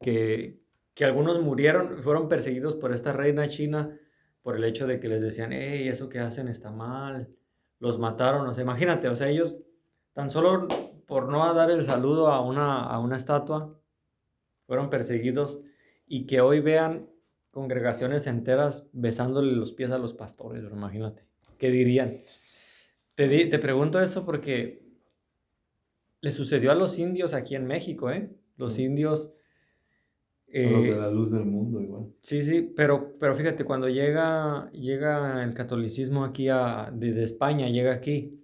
que, 0.00 0.60
que 0.94 1.04
algunos 1.04 1.42
murieron, 1.42 2.02
fueron 2.02 2.28
perseguidos 2.28 2.74
por 2.76 2.92
esta 2.92 3.12
reina 3.12 3.48
china 3.48 3.98
por 4.42 4.56
el 4.56 4.64
hecho 4.64 4.86
de 4.86 4.98
que 4.98 5.08
les 5.08 5.20
decían, 5.20 5.52
hey, 5.52 5.88
eso 5.88 6.08
que 6.08 6.18
hacen 6.18 6.48
está 6.48 6.70
mal, 6.70 7.34
los 7.78 7.98
mataron, 7.98 8.46
o 8.46 8.54
sea, 8.54 8.62
imagínate, 8.62 9.08
o 9.08 9.16
sea, 9.16 9.28
ellos 9.28 9.58
tan 10.12 10.30
solo 10.30 10.68
por 11.12 11.28
no 11.28 11.52
dar 11.52 11.70
el 11.70 11.84
saludo 11.84 12.28
a 12.28 12.40
una, 12.40 12.84
a 12.84 12.98
una 12.98 13.18
estatua, 13.18 13.78
fueron 14.66 14.88
perseguidos 14.88 15.60
y 16.06 16.24
que 16.24 16.40
hoy 16.40 16.60
vean 16.60 17.10
congregaciones 17.50 18.26
enteras 18.26 18.88
besándole 18.94 19.52
los 19.52 19.72
pies 19.72 19.90
a 19.90 19.98
los 19.98 20.14
pastores, 20.14 20.64
imagínate, 20.64 21.26
¿qué 21.58 21.70
dirían? 21.70 22.14
Te, 23.14 23.44
te 23.44 23.58
pregunto 23.58 24.00
esto 24.00 24.24
porque 24.24 24.82
le 26.22 26.32
sucedió 26.32 26.72
a 26.72 26.74
los 26.74 26.98
indios 26.98 27.34
aquí 27.34 27.56
en 27.56 27.66
México, 27.66 28.10
¿eh? 28.10 28.30
Los 28.56 28.78
indios... 28.78 29.34
los 30.46 30.82
de 30.82 30.92
eh, 30.92 30.96
la 30.96 31.10
luz 31.10 31.30
del 31.30 31.44
mundo 31.44 31.78
igual. 31.78 32.06
Sí, 32.20 32.42
sí, 32.42 32.72
pero, 32.74 33.12
pero 33.20 33.34
fíjate, 33.34 33.64
cuando 33.66 33.86
llega, 33.90 34.70
llega 34.72 35.44
el 35.44 35.52
catolicismo 35.52 36.24
aquí 36.24 36.48
a, 36.48 36.90
de, 36.90 37.22
España, 37.22 37.68
llega 37.68 37.92
aquí, 37.92 38.41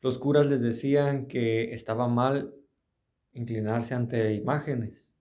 los 0.00 0.18
curas 0.18 0.46
les 0.46 0.60
decían 0.60 1.26
que 1.26 1.72
estaba 1.74 2.08
mal 2.08 2.54
inclinarse 3.32 3.94
ante 3.94 4.34
imágenes. 4.34 5.16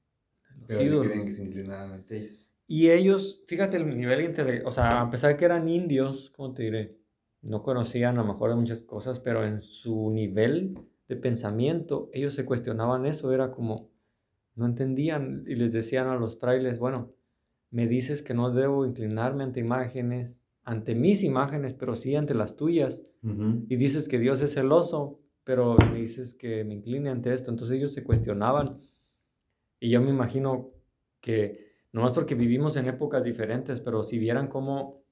Pero 0.67 1.01
que 1.01 1.31
se 1.31 1.71
ante 1.71 2.17
ellos. 2.17 2.53
Y 2.67 2.89
ellos, 2.89 3.43
fíjate 3.45 3.77
el 3.77 3.97
nivel 3.97 4.21
intelectual, 4.21 4.67
o 4.67 4.71
sea, 4.71 5.01
a 5.01 5.09
pesar 5.09 5.31
de 5.31 5.37
que 5.37 5.45
eran 5.45 5.69
indios, 5.69 6.31
¿cómo 6.31 6.53
te 6.53 6.63
diré? 6.63 7.05
no 7.45 7.61
conocían 7.61 8.17
a 8.17 8.23
lo 8.23 8.27
mejor 8.27 8.49
de 8.49 8.55
muchas 8.55 8.81
cosas, 8.81 9.19
pero 9.19 9.45
en 9.45 9.59
su 9.59 10.09
nivel 10.09 10.79
de 11.07 11.15
pensamiento, 11.15 12.09
ellos 12.11 12.33
se 12.33 12.43
cuestionaban 12.43 13.05
eso, 13.05 13.31
era 13.31 13.51
como, 13.51 13.91
no 14.55 14.65
entendían 14.65 15.43
y 15.47 15.55
les 15.55 15.71
decían 15.71 16.07
a 16.07 16.15
los 16.15 16.39
frailes, 16.39 16.79
bueno, 16.79 17.13
me 17.69 17.87
dices 17.87 18.23
que 18.23 18.33
no 18.33 18.51
debo 18.51 18.85
inclinarme 18.85 19.43
ante 19.43 19.59
imágenes, 19.59 20.43
ante 20.65 20.95
mis 20.95 21.23
imágenes, 21.23 21.73
pero 21.73 21.95
sí 21.95 22.15
ante 22.15 22.33
las 22.33 22.55
tuyas, 22.55 23.03
y 23.67 23.75
dices 23.75 24.07
que 24.07 24.19
Dios 24.19 24.41
es 24.41 24.53
celoso, 24.53 25.19
pero 25.43 25.77
me 25.91 25.99
dices 25.99 26.35
que 26.35 26.63
me 26.63 26.75
incline 26.75 27.09
ante 27.09 27.33
esto, 27.33 27.49
entonces 27.49 27.77
ellos 27.77 27.93
se 27.93 28.03
cuestionaban, 28.03 28.81
y 29.79 29.89
yo 29.89 30.01
me 30.01 30.09
imagino 30.09 30.71
que, 31.21 31.73
no 31.91 32.01
más 32.01 32.11
porque 32.11 32.35
vivimos 32.35 32.75
en 32.75 32.87
épocas 32.87 33.23
diferentes, 33.23 33.79
pero 33.81 34.03
si 34.03 34.19
vieran 34.19 34.47
cómo 34.47 35.05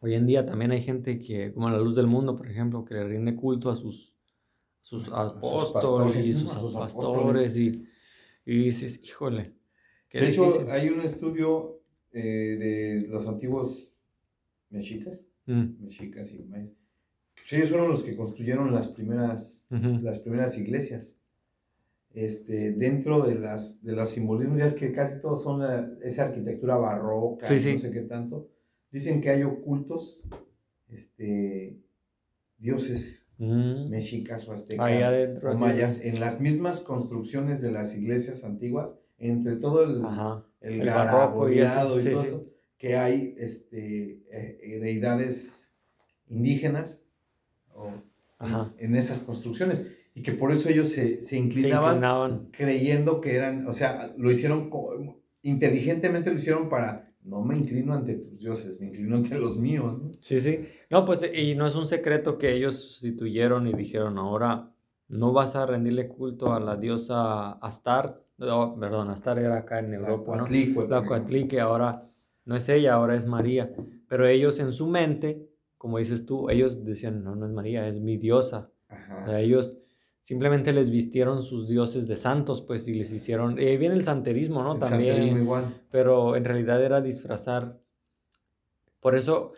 Hoy 0.00 0.14
en 0.14 0.26
día 0.26 0.44
también 0.44 0.72
hay 0.72 0.82
gente 0.82 1.18
que, 1.18 1.52
como 1.52 1.70
la 1.70 1.78
luz 1.78 1.96
del 1.96 2.06
mundo, 2.06 2.36
por 2.36 2.50
ejemplo, 2.50 2.84
que 2.84 2.94
le 2.94 3.04
rinde 3.04 3.34
culto 3.34 3.70
a 3.70 3.76
sus, 3.76 4.14
sus 4.80 5.08
apóstoles 5.08 6.26
y 6.26 6.34
sus 6.34 6.74
pastores 6.74 7.56
y, 7.56 7.84
y, 8.44 8.64
dices, 8.64 9.00
híjole, 9.02 9.54
de 10.12 10.28
hecho, 10.28 10.66
hay 10.70 10.90
un 10.90 11.00
estudio 11.00 11.80
eh, 12.12 12.20
de 12.20 13.06
los 13.08 13.26
antiguos 13.26 13.95
mexicas, 14.70 15.26
mm. 15.46 15.82
mexicas 15.82 16.32
y 16.32 16.42
mayas. 16.44 16.72
Pues 17.34 17.52
ellos 17.52 17.68
fueron 17.70 17.90
los 17.90 18.02
que 18.02 18.16
construyeron 18.16 18.72
las 18.72 18.88
primeras, 18.88 19.64
las 19.70 20.18
primeras 20.18 20.58
iglesias. 20.58 21.16
Este, 22.12 22.72
dentro 22.72 23.22
de 23.26 23.34
las 23.34 23.82
de 23.82 23.92
los 23.92 24.08
simbolismos, 24.08 24.58
ya 24.58 24.64
es 24.64 24.72
que 24.72 24.90
casi 24.90 25.20
todos 25.20 25.42
son 25.42 25.62
esa 26.02 26.24
arquitectura 26.24 26.76
barroca, 26.76 27.46
no 27.48 27.58
sé 27.58 27.90
qué 27.92 28.02
tanto. 28.02 28.50
Dicen 28.90 29.20
que 29.20 29.30
hay 29.30 29.42
ocultos 29.42 30.22
este, 30.88 31.78
dioses 32.58 33.28
mm. 33.38 33.90
mexicas 33.90 34.48
o 34.48 34.52
aztecas 34.52 35.44
o 35.44 35.54
mayas 35.58 36.00
en 36.02 36.18
las 36.18 36.40
mismas 36.40 36.80
construcciones 36.80 37.60
de 37.60 37.70
las 37.70 37.94
iglesias 37.96 38.44
antiguas, 38.44 38.98
entre 39.18 39.56
todo 39.56 39.84
el, 39.84 40.02
el, 40.60 40.86
barroco 40.86 41.50
y, 41.50 41.58
todo 41.58 41.98
eso, 41.98 42.46
que 42.78 42.96
hay 42.96 43.34
este, 43.38 44.22
eh, 44.30 44.78
deidades 44.80 45.74
indígenas 46.28 47.04
en 48.78 48.96
esas 48.96 49.20
construcciones 49.20 49.86
y 50.14 50.22
que 50.22 50.32
por 50.32 50.52
eso 50.52 50.68
ellos 50.68 50.88
se, 50.88 51.20
se, 51.20 51.36
inclinaban, 51.36 52.48
creyendo 52.50 53.20
que 53.20 53.36
eran, 53.36 53.66
o 53.66 53.72
sea, 53.72 54.14
lo 54.16 54.30
hicieron 54.30 54.70
inteligentemente 55.42 56.30
lo 56.30 56.38
hicieron 56.38 56.68
para 56.68 57.12
no 57.22 57.44
me 57.44 57.56
inclino 57.56 57.92
ante 57.92 58.14
tus 58.14 58.40
dioses, 58.40 58.80
me 58.80 58.86
inclino 58.86 59.16
ante 59.16 59.38
los 59.38 59.58
míos. 59.58 59.98
¿no? 60.00 60.12
Sí, 60.20 60.40
sí. 60.40 60.66
No, 60.90 61.04
pues 61.04 61.22
y 61.34 61.54
no 61.54 61.66
es 61.66 61.74
un 61.74 61.86
secreto 61.86 62.38
que 62.38 62.54
ellos 62.54 62.76
sustituyeron 62.76 63.66
y 63.66 63.72
dijeron, 63.72 64.16
ahora 64.18 64.72
no 65.08 65.32
vas 65.32 65.56
a 65.56 65.66
rendirle 65.66 66.08
culto 66.08 66.52
a 66.52 66.60
la 66.60 66.76
diosa 66.76 67.52
Astar, 67.52 68.22
no, 68.38 68.78
perdón, 68.78 69.10
Astar 69.10 69.38
era 69.38 69.58
acá 69.58 69.80
en 69.80 69.94
Europa, 69.94 70.36
la 70.36 70.48
¿no? 70.48 70.86
La 70.88 71.04
Coatlique, 71.04 71.60
ahora 71.60 72.08
no 72.46 72.56
es 72.56 72.68
ella, 72.68 72.94
ahora 72.94 73.14
es 73.16 73.26
María. 73.26 73.74
Pero 74.08 74.26
ellos 74.26 74.58
en 74.60 74.72
su 74.72 74.86
mente, 74.86 75.50
como 75.76 75.98
dices 75.98 76.24
tú, 76.24 76.48
ellos 76.48 76.84
decían, 76.84 77.22
no, 77.22 77.34
no 77.34 77.44
es 77.44 77.52
María, 77.52 77.86
es 77.86 78.00
mi 78.00 78.16
diosa. 78.16 78.70
O 79.20 79.24
sea, 79.26 79.40
ellos 79.40 79.76
simplemente 80.20 80.72
les 80.72 80.90
vistieron 80.90 81.42
sus 81.42 81.68
dioses 81.68 82.06
de 82.06 82.16
santos, 82.16 82.62
pues, 82.62 82.86
y 82.86 82.94
les 82.94 83.12
hicieron, 83.12 83.60
y 83.60 83.64
ahí 83.64 83.76
viene 83.76 83.96
el 83.96 84.04
santerismo, 84.04 84.62
¿no? 84.62 84.78
También. 84.78 85.14
Santerismo 85.14 85.42
igual. 85.42 85.64
Pero 85.90 86.36
en 86.36 86.44
realidad 86.44 86.82
era 86.82 87.00
disfrazar. 87.00 87.80
Por 89.00 89.16
eso, 89.16 89.52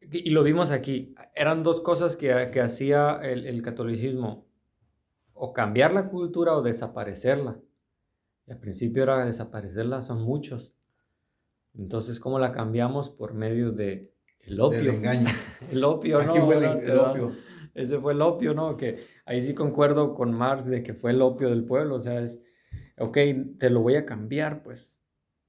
y 0.00 0.30
lo 0.30 0.42
vimos 0.42 0.70
aquí, 0.70 1.14
eran 1.34 1.62
dos 1.62 1.82
cosas 1.82 2.16
que, 2.16 2.50
que 2.50 2.62
hacía 2.62 3.20
el, 3.22 3.46
el, 3.46 3.60
catolicismo, 3.60 4.46
o 5.34 5.52
cambiar 5.52 5.92
la 5.92 6.08
cultura 6.08 6.54
o 6.54 6.62
desaparecerla. 6.62 7.60
Y 8.46 8.52
al 8.52 8.58
principio 8.58 9.02
era 9.02 9.26
desaparecerla, 9.26 10.00
son 10.00 10.22
muchos. 10.22 10.77
Entonces, 11.78 12.18
¿cómo 12.20 12.38
la 12.38 12.52
cambiamos? 12.52 13.08
Por 13.08 13.34
medio 13.34 13.70
de 13.72 14.12
el 14.42 14.60
opio. 14.60 14.80
El 14.80 14.88
engaño. 14.88 15.28
el 15.70 15.84
opio, 15.84 16.18
¿no? 16.18 16.30
Aquí 16.30 16.40
fue 16.40 16.56
el 16.56 16.98
opio. 16.98 17.32
Ese 17.74 17.98
fue 18.00 18.12
el 18.12 18.22
opio, 18.22 18.54
¿no? 18.54 18.76
Que 18.76 19.04
ahí 19.24 19.40
sí 19.40 19.54
concuerdo 19.54 20.14
con 20.14 20.32
Marx 20.32 20.66
de 20.66 20.82
que 20.82 20.94
fue 20.94 21.12
el 21.12 21.22
opio 21.22 21.48
del 21.48 21.64
pueblo, 21.64 21.94
o 21.94 22.00
sea, 22.00 22.20
es, 22.20 22.40
ok, 22.98 23.16
te 23.58 23.70
lo 23.70 23.82
voy 23.82 23.94
a 23.94 24.04
cambiar, 24.04 24.64
pues 24.64 25.04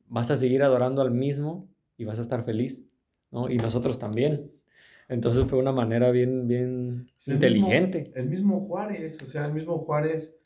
vas 0.06 0.30
a 0.30 0.38
seguir 0.38 0.62
adorando 0.62 1.02
al 1.02 1.12
mismo 1.12 1.68
y 1.98 2.06
vas 2.06 2.20
a 2.20 2.22
estar 2.22 2.44
feliz, 2.44 2.86
¿no? 3.32 3.50
Y 3.50 3.58
nosotros 3.58 3.98
también. 3.98 4.52
Entonces 5.08 5.46
fue 5.46 5.58
una 5.58 5.72
manera 5.72 6.12
bien, 6.12 6.48
bien 6.48 7.10
inteligente. 7.26 8.12
el 8.14 8.30
mismo 8.30 8.60
Juárez, 8.60 9.20
o 9.24 9.26
sea, 9.26 9.48
el 9.48 9.54
mismo 9.54 9.80
Juárez, 9.80 10.38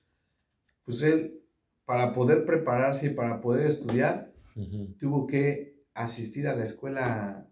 pues 0.86 1.02
él, 1.02 1.42
para 1.84 2.14
poder 2.14 2.46
prepararse 2.46 3.08
y 3.08 3.10
para 3.10 3.42
poder 3.42 3.68
estudiar, 3.68 4.32
tuvo 5.00 5.28
que 5.28 5.73
asistir 5.94 6.48
a 6.48 6.56
la 6.56 6.64
escuela 6.64 7.48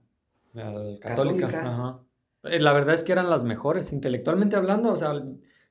católica. 0.54 1.48
católica. 1.48 2.00
Eh, 2.44 2.60
la 2.60 2.74
verdad 2.74 2.96
es 2.96 3.04
que 3.04 3.12
eran 3.12 3.30
las 3.30 3.44
mejores, 3.44 3.92
intelectualmente 3.94 4.56
hablando, 4.56 4.92
o 4.92 4.98
sea, 4.98 5.14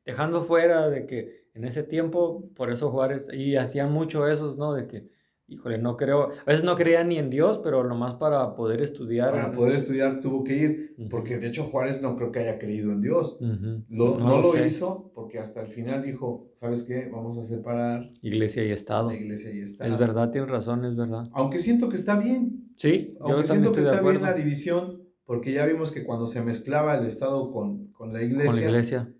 dejando 0.04 0.42
fuera 0.44 0.88
de 0.88 1.06
que 1.06 1.48
en 1.54 1.64
ese 1.64 1.82
tiempo, 1.82 2.48
por 2.54 2.70
eso 2.70 2.90
Juárez, 2.90 3.28
y 3.32 3.56
hacían 3.56 3.92
mucho 3.92 4.28
esos, 4.28 4.56
¿no? 4.56 4.72
De 4.72 4.86
que, 4.86 5.08
híjole, 5.50 5.78
no 5.78 5.96
creo, 5.96 6.28
a 6.30 6.44
veces 6.44 6.64
no 6.64 6.76
creían 6.76 7.08
ni 7.08 7.18
en 7.18 7.28
Dios, 7.28 7.58
pero 7.58 7.84
nomás 7.84 8.14
para 8.14 8.54
poder 8.54 8.80
estudiar. 8.80 9.32
Para 9.32 9.52
poder 9.52 9.74
estudiar 9.74 10.20
tuvo 10.20 10.44
que 10.44 10.56
ir, 10.56 10.94
porque 11.10 11.38
de 11.38 11.48
hecho 11.48 11.64
Juárez 11.64 12.00
no 12.00 12.16
creo 12.16 12.30
que 12.30 12.38
haya 12.38 12.58
creído 12.58 12.92
en 12.92 13.02
Dios. 13.02 13.38
no, 13.40 14.18
lo, 14.18 14.64
hizo 14.64 15.10
porque 15.14 15.38
hasta 15.38 15.60
el 15.60 15.66
final 15.66 16.02
dijo, 16.02 16.50
¿sabes 16.54 16.84
qué? 16.84 17.10
Vamos 17.12 17.36
a 17.36 17.44
separar 17.44 18.06
iglesia 18.22 18.64
y 18.64 18.70
Estado. 18.70 19.12
iglesia 19.12 19.52
y 19.52 19.60
Estado. 19.60 19.90
Es 19.90 19.98
verdad, 19.98 20.30
tienes 20.30 20.50
razón, 20.50 20.84
es 20.84 20.96
verdad. 20.96 21.28
Aunque 21.32 21.58
siento 21.58 21.88
que 21.88 21.96
está 21.96 22.16
bien. 22.18 22.70
Sí, 22.76 23.16
Aunque 23.20 23.46
siento 23.46 23.72
que 23.72 23.80
está 23.80 24.00
bien 24.00 24.22
la 24.22 24.32
división, 24.32 25.02
porque 25.24 25.52
ya 25.52 25.66
vimos 25.66 25.92
que 25.92 26.04
cuando 26.04 26.26
se 26.26 26.40
mezclaba 26.40 26.96
el 26.96 27.06
Estado 27.06 27.50
con, 27.50 27.88
con 27.88 28.12
la 28.12 28.22
iglesia. 28.22 28.50
Con 28.50 28.60
la 28.60 28.68
iglesia 28.68 29.14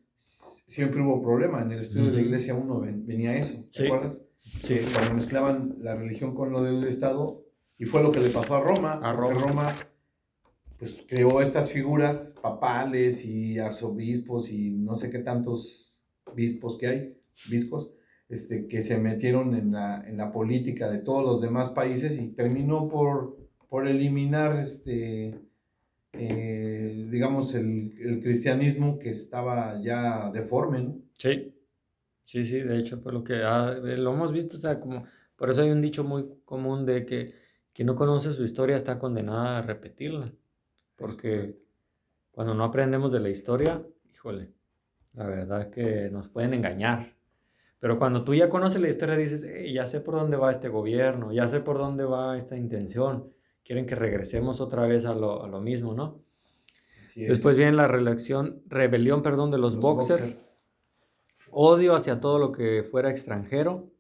siempre 0.71 1.03
hubo 1.03 1.21
problema. 1.21 1.63
En 1.63 1.73
el 1.73 1.81
estudio 1.81 2.07
de 2.07 2.13
la 2.13 2.21
iglesia 2.21 2.55
uno 2.55 2.81
venía 2.81 3.37
eso, 3.37 3.67
¿te 3.73 3.87
acuerdas? 3.87 4.25
Sí. 4.41 4.79
Cuando 4.95 5.15
mezclaban 5.15 5.77
la 5.81 5.95
religión 5.95 6.35
con 6.35 6.51
lo 6.51 6.63
del 6.63 6.85
Estado, 6.85 7.45
y 7.79 7.85
fue 7.85 8.03
lo 8.03 8.13
que 8.13 8.21
le 8.21 8.29
pasó 8.29 8.57
a 8.57 8.61
Roma. 8.61 9.01
A 9.03 9.13
Roma. 9.13 9.41
Roma 9.41 9.77
pues 10.81 10.97
creó 11.07 11.43
estas 11.43 11.71
figuras 11.71 12.35
papales 12.41 13.27
y 13.27 13.59
arzobispos 13.59 14.51
y 14.51 14.73
no 14.73 14.97
sé 14.97 15.11
qué 15.11 15.19
tantos 15.19 16.03
bispos 16.35 16.79
que 16.79 16.87
hay, 16.87 17.17
bispos, 17.51 17.93
este, 18.31 18.67
que 18.67 18.81
se 18.81 18.97
metieron 18.97 19.55
en 19.55 19.73
la, 19.73 20.03
en 20.07 20.17
la 20.17 20.33
política 20.33 20.91
de 20.91 20.99
todos 20.99 21.23
los 21.23 21.43
demás 21.43 21.69
países 21.69 22.19
y 22.19 22.33
terminó 22.33 22.89
por, 22.89 23.37
por 23.69 23.89
eliminar 23.89 24.57
este, 24.57 25.39
eh, 26.15 27.09
digamos, 27.11 27.55
el, 27.55 27.95
el, 28.01 28.23
cristianismo 28.23 28.99
que 28.99 29.11
estaba 29.11 29.81
ya 29.83 30.31
deforme, 30.31 30.83
¿no? 30.83 30.99
Sí, 31.19 31.53
sí, 32.25 32.45
sí, 32.45 32.61
de 32.61 32.79
hecho 32.79 32.99
fue 32.99 33.13
lo 33.13 33.25
que 33.25 33.35
lo 33.35 34.13
hemos 34.13 34.33
visto, 34.33 34.57
o 34.57 34.61
sea, 34.61 34.81
como, 34.81 35.05
por 35.37 35.51
eso 35.51 35.63
hay 35.63 35.71
un 35.71 35.81
dicho 35.81 36.05
muy 36.05 36.27
común 36.45 36.87
de 36.87 37.07
que 37.07 37.35
quien 37.73 37.87
no 37.87 37.95
conoce 37.95 38.35
su 38.35 38.45
historia 38.45 38.77
está 38.77 38.99
condenada 38.99 39.59
a 39.59 39.63
repetirla, 39.63 40.33
porque 40.97 41.57
cuando 42.31 42.55
no 42.55 42.65
aprendemos 42.65 43.13
de 43.13 43.21
la 43.21 43.29
historia, 43.29 43.83
híjole, 44.13 44.53
la 45.15 45.27
verdad 45.27 45.63
es 45.63 45.69
que 45.69 46.11
nos 46.11 46.29
pueden 46.29 46.55
engañar. 46.55 47.15
Pero 47.79 47.99
cuando 47.99 48.25
tú 48.25 48.35
ya 48.35 48.51
conoces 48.51 48.81
la 48.83 48.91
historia, 48.91 49.17
dices, 49.17 49.47
ya 49.73 49.87
sé 49.87 50.01
por 50.01 50.15
dónde 50.15 50.37
va 50.37 50.51
este 50.51 50.69
gobierno, 50.69 51.33
ya 51.33 51.49
sé 51.49 51.61
por 51.61 51.79
dónde 51.79 52.05
va 52.05 52.37
esta 52.37 52.57
intención 52.57 53.33
quieren 53.65 53.87
que 53.87 53.95
regresemos 53.95 54.61
otra 54.61 54.87
vez 54.87 55.05
a 55.05 55.15
lo, 55.15 55.45
a 55.45 55.49
lo 55.49 55.61
mismo, 55.61 55.95
¿no? 55.95 56.25
Después 57.15 57.57
viene 57.57 57.73
la 57.73 57.89
relación, 57.89 58.63
rebelión, 58.67 59.23
perdón, 59.23 59.51
de 59.51 59.59
los, 59.59 59.77
boxers, 59.77 60.37
odio 61.51 61.95
hacia 61.95 62.21
todo 62.21 62.39
lo 62.39 62.53
que 62.53 62.83
fuera 62.83 63.11
extranjero, 63.11 63.93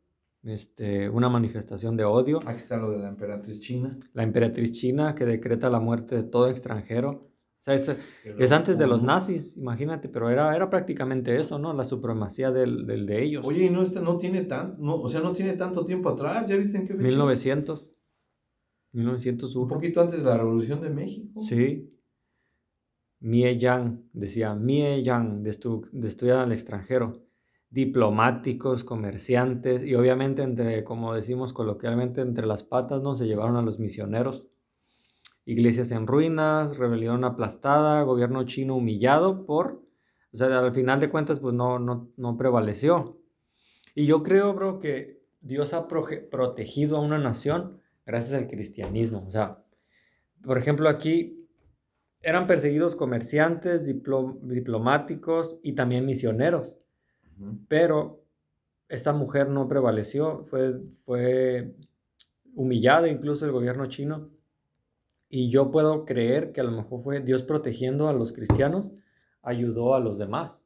este, 0.42 1.08
una 1.08 1.28
manifestación 1.28 1.96
de 1.96 2.04
odio. 2.04 2.40
Aquí 2.46 2.56
está 2.56 2.76
lo 2.76 2.90
de 2.90 2.98
la 2.98 3.08
emperatriz 3.08 3.60
china. 3.60 3.98
La 4.12 4.22
emperatriz 4.22 4.72
china 4.72 5.14
que 5.14 5.26
decreta 5.26 5.68
la 5.70 5.80
muerte 5.80 6.16
de 6.16 6.22
todo 6.22 6.48
extranjero. 6.48 7.30
O 7.60 7.62
sea, 7.62 7.74
es, 7.74 8.16
es, 8.24 8.52
antes 8.52 8.78
de 8.78 8.86
los 8.86 9.02
nazis, 9.02 9.54
imagínate, 9.58 10.08
pero 10.08 10.30
era, 10.30 10.56
era 10.56 10.70
prácticamente 10.70 11.36
eso, 11.36 11.58
¿no? 11.58 11.74
La 11.74 11.84
supremacía 11.84 12.50
del, 12.50 12.86
del 12.86 13.04
de 13.04 13.22
ellos. 13.22 13.46
Oye, 13.46 13.66
y 13.66 13.70
no, 13.70 13.82
este, 13.82 14.00
no 14.00 14.16
tiene 14.16 14.44
tan, 14.44 14.72
no, 14.78 14.96
o 14.96 15.08
sea, 15.08 15.20
no 15.20 15.32
tiene 15.32 15.52
tanto 15.52 15.84
tiempo 15.84 16.08
atrás, 16.08 16.48
¿ya 16.48 16.56
viste 16.56 16.78
en 16.78 16.86
qué 16.86 16.94
fecha? 16.94 17.06
1900. 17.06 17.94
1901. 18.92 19.62
Un 19.62 19.68
poquito 19.68 20.00
antes 20.00 20.20
de 20.20 20.24
la 20.24 20.38
Revolución 20.38 20.80
de 20.80 20.88
México. 20.88 21.38
Sí. 21.38 21.94
Mie 23.20 23.58
Yang, 23.58 24.08
decía, 24.14 24.54
Mie 24.54 25.02
Yang, 25.02 25.42
de, 25.42 25.50
estudiar 25.50 26.38
al 26.38 26.52
extranjero. 26.52 27.22
Diplomáticos, 27.70 28.84
comerciantes 28.84 29.84
y 29.84 29.94
obviamente 29.94 30.42
entre, 30.42 30.84
como 30.84 31.14
decimos 31.14 31.52
coloquialmente, 31.52 32.20
entre 32.20 32.46
las 32.46 32.62
patas, 32.62 33.00
¿no? 33.02 33.14
Se 33.14 33.26
llevaron 33.26 33.56
a 33.56 33.62
los 33.62 33.78
misioneros. 33.78 34.48
Iglesias 35.44 35.90
en 35.92 36.06
ruinas, 36.06 36.76
rebelión 36.76 37.24
aplastada, 37.24 38.02
gobierno 38.02 38.44
chino 38.44 38.76
humillado 38.76 39.46
por... 39.46 39.82
O 40.32 40.36
sea, 40.36 40.58
al 40.58 40.74
final 40.74 41.00
de 41.00 41.10
cuentas, 41.10 41.40
pues 41.40 41.54
no, 41.54 41.78
no, 41.78 42.12
no 42.16 42.36
prevaleció. 42.36 43.20
Y 43.94 44.06
yo 44.06 44.22
creo, 44.22 44.54
bro, 44.54 44.78
que 44.78 45.20
Dios 45.40 45.72
ha 45.72 45.88
protegido 45.88 46.96
a 46.96 47.00
una 47.00 47.18
nación 47.18 47.80
gracias 48.06 48.40
al 48.40 48.46
cristianismo. 48.48 49.24
O 49.26 49.30
sea, 49.30 49.64
por 50.42 50.58
ejemplo, 50.58 50.88
aquí 50.88 51.48
eran 52.22 52.46
perseguidos 52.46 52.96
comerciantes, 52.96 53.86
diplomáticos 53.86 55.58
y 55.62 55.74
también 55.74 56.06
misioneros. 56.06 56.78
Pero 57.68 58.24
esta 58.88 59.12
mujer 59.12 59.48
no 59.48 59.68
prevaleció, 59.68 60.44
fue, 60.44 60.80
fue 61.04 61.74
humillada 62.54 63.08
incluso 63.08 63.44
el 63.46 63.52
gobierno 63.52 63.86
chino. 63.86 64.30
Y 65.28 65.48
yo 65.48 65.70
puedo 65.70 66.04
creer 66.04 66.52
que 66.52 66.60
a 66.60 66.64
lo 66.64 66.72
mejor 66.72 67.00
fue 67.00 67.20
Dios 67.20 67.42
protegiendo 67.42 68.08
a 68.08 68.12
los 68.12 68.32
cristianos, 68.32 68.92
ayudó 69.42 69.94
a 69.94 70.00
los 70.00 70.18
demás. 70.18 70.64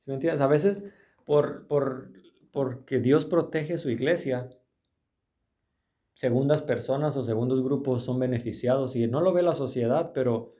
¿Sí 0.00 0.10
me 0.10 0.14
entiendes? 0.14 0.40
A 0.40 0.48
veces 0.48 0.84
por, 1.24 1.66
por, 1.68 2.10
porque 2.50 3.00
Dios 3.00 3.24
protege 3.24 3.78
su 3.78 3.90
iglesia, 3.90 4.50
segundas 6.14 6.62
personas 6.62 7.16
o 7.16 7.24
segundos 7.24 7.62
grupos 7.62 8.02
son 8.02 8.18
beneficiados 8.18 8.96
y 8.96 9.06
no 9.06 9.20
lo 9.20 9.32
ve 9.32 9.42
la 9.42 9.54
sociedad, 9.54 10.12
pero 10.12 10.55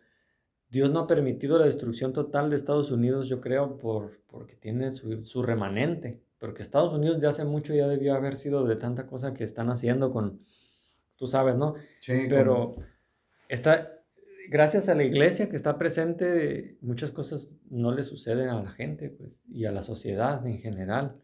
Dios 0.69 0.91
no 0.91 1.01
ha 1.01 1.07
permitido 1.07 1.59
la 1.59 1.67
destrucción 1.67 2.13
total 2.13 2.51
de 2.51 2.57
Estados 2.57 2.91
Unidos, 2.91 3.29
yo 3.29 3.41
creo, 3.41 3.79
por, 3.79 4.21
porque 4.27 4.57
tiene 4.57 4.93
su, 4.93 5.25
su 5.25 5.43
remanente. 5.43 6.21
Porque 6.39 6.63
Estados 6.63 6.93
Unidos 6.93 7.21
ya 7.21 7.31
hace 7.31 7.45
mucho 7.45 7.73
ya 7.75 7.89
debió 7.89 8.15
haber 8.15 8.37
sido 8.37 8.65
de 8.67 8.77
tanta 8.77 9.07
cosa 9.07 9.33
que 9.33 9.45
están 9.45 9.71
haciendo 9.71 10.13
con, 10.13 10.41
tú 11.17 11.27
sabes, 11.27 11.57
¿no? 11.57 11.75
Sí, 12.01 12.27
Pero 12.29 12.77
está, 13.49 14.03
gracias 14.51 14.89
a 14.89 14.95
la 14.95 15.05
iglesia 15.05 15.49
que 15.49 15.57
está 15.57 15.79
presente, 15.79 16.77
muchas 16.83 17.11
cosas 17.13 17.53
no 17.71 17.93
le 17.93 18.03
suceden 18.03 18.49
a 18.51 18.61
la 18.63 18.71
gente, 18.71 19.09
pues, 19.09 19.43
y 19.49 19.65
a 19.65 19.73
la 19.73 19.83
sociedad 19.83 20.47
en 20.47 20.59
general. 20.59 21.17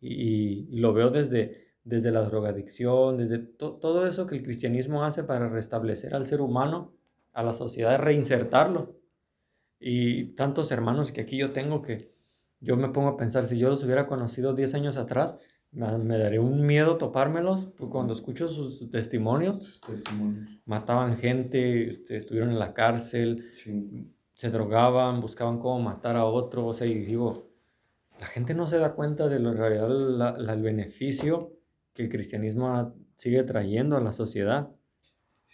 Y, 0.00 0.66
y 0.70 0.76
lo 0.78 0.92
veo 0.92 1.10
desde, 1.10 1.72
desde 1.84 2.10
la 2.12 2.22
drogadicción, 2.22 3.18
desde 3.18 3.38
to- 3.38 3.76
todo 3.80 4.06
eso 4.06 4.26
que 4.26 4.36
el 4.36 4.42
cristianismo 4.42 5.04
hace 5.04 5.24
para 5.24 5.48
restablecer 5.48 6.14
al 6.14 6.26
ser 6.26 6.40
humano, 6.40 6.92
a 7.32 7.42
la 7.42 7.54
sociedad, 7.54 7.98
reinsertarlo. 8.00 8.96
Y 9.80 10.34
tantos 10.34 10.70
hermanos 10.70 11.12
que 11.12 11.22
aquí 11.22 11.36
yo 11.36 11.52
tengo 11.52 11.82
que 11.82 12.12
yo 12.60 12.76
me 12.76 12.90
pongo 12.90 13.08
a 13.08 13.16
pensar, 13.16 13.46
si 13.46 13.58
yo 13.58 13.70
los 13.70 13.82
hubiera 13.82 14.06
conocido 14.06 14.54
10 14.54 14.74
años 14.74 14.96
atrás, 14.96 15.36
me, 15.72 15.98
me 15.98 16.16
daría 16.16 16.40
un 16.40 16.64
miedo 16.64 16.96
topármelos, 16.96 17.66
pues, 17.76 17.90
cuando 17.90 18.12
escucho 18.14 18.46
sus 18.48 18.88
testimonios, 18.88 19.64
sus 19.64 19.80
testimonios. 19.80 20.48
mataban 20.64 21.16
gente, 21.16 21.88
este, 21.90 22.16
estuvieron 22.18 22.50
en 22.50 22.60
la 22.60 22.72
cárcel, 22.72 23.50
Sí. 23.52 24.08
se 24.34 24.50
drogaban, 24.50 25.20
buscaban 25.20 25.58
cómo 25.58 25.80
matar 25.82 26.14
a 26.14 26.24
otro, 26.24 26.66
o 26.68 26.72
sea, 26.74 26.86
y 26.86 26.94
digo, 27.00 27.50
la 28.20 28.26
gente 28.26 28.54
no 28.54 28.68
se 28.68 28.78
da 28.78 28.94
cuenta 28.94 29.26
de 29.28 29.40
lo, 29.40 29.50
en 29.50 29.56
realidad 29.56 29.88
la- 29.88 30.38
la- 30.38 30.52
el 30.52 30.62
beneficio 30.62 31.54
que 31.92 32.04
el 32.04 32.08
cristianismo 32.08 32.94
sigue 33.16 33.42
trayendo 33.42 33.96
a 33.96 34.00
la 34.00 34.12
sociedad. 34.12 34.70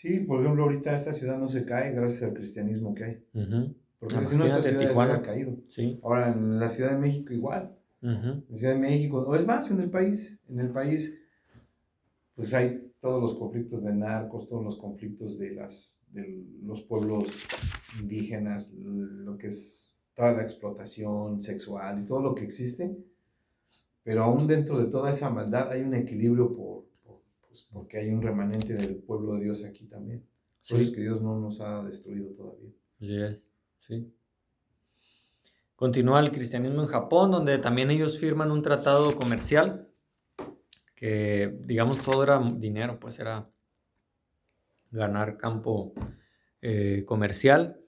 Sí, 0.01 0.21
por 0.21 0.41
ejemplo, 0.41 0.63
ahorita 0.63 0.95
esta 0.95 1.13
ciudad 1.13 1.37
no 1.39 1.49
se 1.49 1.65
cae 1.65 1.91
gracias 1.93 2.23
al 2.23 2.33
cristianismo 2.35 2.95
que 2.95 3.03
hay. 3.05 3.25
Porque 3.99 4.15
si 4.27 4.37
no, 4.37 4.45
esta 4.45 4.63
ciudad 4.63 4.79
ya 4.81 4.81
se 4.83 4.87
Tijuana. 4.91 5.15
hubiera 5.15 5.23
caído. 5.27 5.57
Sí. 5.67 5.99
Ahora, 6.05 6.31
en 6.31 6.61
la 6.61 6.69
Ciudad 6.69 6.93
de 6.93 6.99
México 6.99 7.33
igual. 7.35 7.77
En 8.01 8.45
la 8.49 8.57
Ciudad 8.57 8.75
de 8.75 8.79
México, 8.79 9.25
o 9.27 9.35
es 9.35 9.45
más, 9.45 9.73
en 9.73 9.81
el 9.81 9.91
país. 9.91 10.41
En 10.49 10.61
el 10.61 10.71
país, 10.71 11.21
pues 12.37 12.55
hay 12.55 12.93
todos 13.01 13.21
los 13.21 13.35
conflictos 13.37 13.83
de 13.83 13.93
narcos, 13.93 14.49
todos 14.49 14.63
los 14.63 14.79
conflictos 14.79 15.37
de, 15.37 15.51
las, 15.51 16.01
de 16.13 16.45
los 16.63 16.83
pueblos 16.83 17.27
indígenas, 18.01 18.75
lo 18.75 19.37
que 19.37 19.49
es 19.49 19.97
toda 20.15 20.31
la 20.33 20.43
explotación 20.45 21.41
sexual 21.43 21.99
y 22.01 22.05
todo 22.07 22.23
lo 22.23 22.37
que 22.37 22.45
existe. 22.45 22.97
Pero 24.05 24.23
aún 24.23 24.47
dentro 24.47 24.79
de 24.79 24.87
toda 24.89 25.11
esa 25.11 25.29
maldad 25.29 25.73
hay 25.73 25.83
un 25.83 25.95
equilibrio 25.95 26.55
por- 26.55 26.88
pues, 27.49 27.67
porque 27.73 27.99
hay 27.99 28.11
un 28.11 28.23
remanente 28.23 28.75
del 28.75 28.97
pueblo 28.97 29.35
de 29.35 29.45
Dios 29.45 29.65
aquí 29.65 29.87
también. 29.87 30.21
Por 30.21 30.29
eso 30.63 30.77
es 30.79 30.89
Sí. 30.89 30.95
que 30.95 31.01
Dios 31.01 31.21
no 31.23 31.39
nos 31.41 31.61
ha 31.61 31.83
destruido 31.83 32.31
todavía. 32.35 32.71
Yes, 32.99 33.45
sí. 33.81 34.13
Continúa 35.75 36.21
el 36.21 36.33
cristianismo 36.33 36.83
en 36.83 36.89
Japón, 36.89 37.31
donde 37.31 37.59
también 37.59 37.91
ellos 37.91 38.19
firman 38.19 38.51
un 38.51 38.63
tratado 38.63 39.15
comercial 39.17 39.89
que, 40.95 41.57
digamos, 41.61 42.03
todo 42.03 42.23
era 42.25 42.41
dinero, 42.57 42.99
pues 42.99 43.19
era 43.21 43.49
ganar 44.91 45.37
campo 45.39 45.93
eh, 46.61 47.05
comercial. 47.07 47.81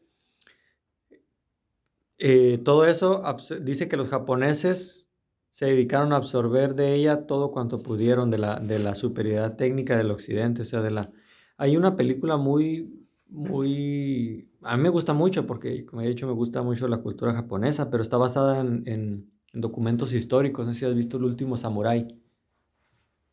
Eh, 2.19 2.61
todo 2.65 2.87
eso 2.87 3.23
dice 3.63 3.89
que 3.89 3.97
los 3.97 4.09
japoneses 4.09 5.10
se 5.51 5.67
dedicaron 5.67 6.13
a 6.13 6.17
absorber 6.17 6.75
de 6.75 6.95
ella 6.95 7.27
todo 7.27 7.51
cuanto 7.51 7.83
pudieron 7.83 8.31
de 8.31 8.39
la, 8.39 8.61
de 8.61 8.79
la 8.79 8.95
superioridad 8.95 9.57
técnica 9.57 9.97
del 9.99 10.11
occidente, 10.11 10.63
o 10.63 10.65
sea, 10.65 10.81
de 10.83 10.91
la... 10.93 11.11
Hay 11.57 11.77
una 11.77 11.97
película 11.97 12.37
muy, 12.37 13.07
muy... 13.29 14.49
A 14.63 14.77
mí 14.77 14.83
me 14.83 14.89
gusta 14.91 15.13
mucho 15.13 15.47
porque, 15.47 15.85
como 15.87 16.03
he 16.03 16.09
dicho, 16.09 16.27
me 16.27 16.33
gusta 16.35 16.63
mucho 16.63 16.89
la 16.89 16.99
cultura 16.99 17.33
japonesa, 17.35 17.91
pero 17.91 18.03
está 18.03 18.17
basada 18.17 18.61
en, 18.61 18.83
en- 18.87 19.31
en 19.53 19.61
documentos 19.61 20.15
históricos. 20.15 20.67
No 20.67 20.73
sé 20.73 20.81
si 20.81 20.87
has 20.87 20.95
visto 20.95 21.17
El 21.17 21.25
último 21.25 21.57
samurái. 21.57 22.07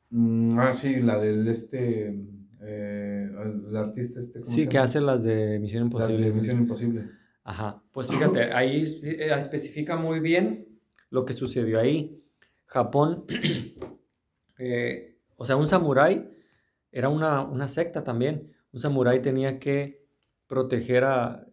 Mm, 0.09 0.57
ah, 0.59 0.73
sí, 0.73 1.01
la 1.01 1.19
del 1.19 1.47
este, 1.47 2.07
eh, 2.61 3.29
el 3.69 3.75
artista 3.75 4.19
este, 4.19 4.41
¿cómo 4.41 4.55
Sí, 4.55 4.63
se 4.63 4.69
que 4.69 4.73
llama? 4.75 4.85
hace 4.85 5.01
las 5.01 5.23
de 5.23 5.59
Misión 5.59 5.89
Las 5.93 6.09
Imposible. 6.09 6.25
de 6.29 6.33
Misión 6.33 6.57
Imposible. 6.59 7.09
Ajá, 7.43 7.81
pues 7.91 8.07
fíjate, 8.09 8.53
ahí 8.53 8.83
eh, 9.03 9.29
especifica 9.37 9.95
muy 9.97 10.19
bien 10.19 10.66
lo 11.09 11.25
que 11.25 11.33
sucedió 11.33 11.79
ahí. 11.79 12.23
Japón, 12.65 13.25
eh, 14.57 15.17
o 15.35 15.45
sea, 15.45 15.55
un 15.55 15.67
samurái 15.67 16.29
era 16.91 17.09
una, 17.09 17.41
una 17.41 17.67
secta 17.67 18.03
también. 18.03 18.53
Un 18.71 18.79
samurái 18.79 19.21
tenía 19.21 19.59
que 19.59 20.05
proteger 20.47 21.03
a, 21.03 21.47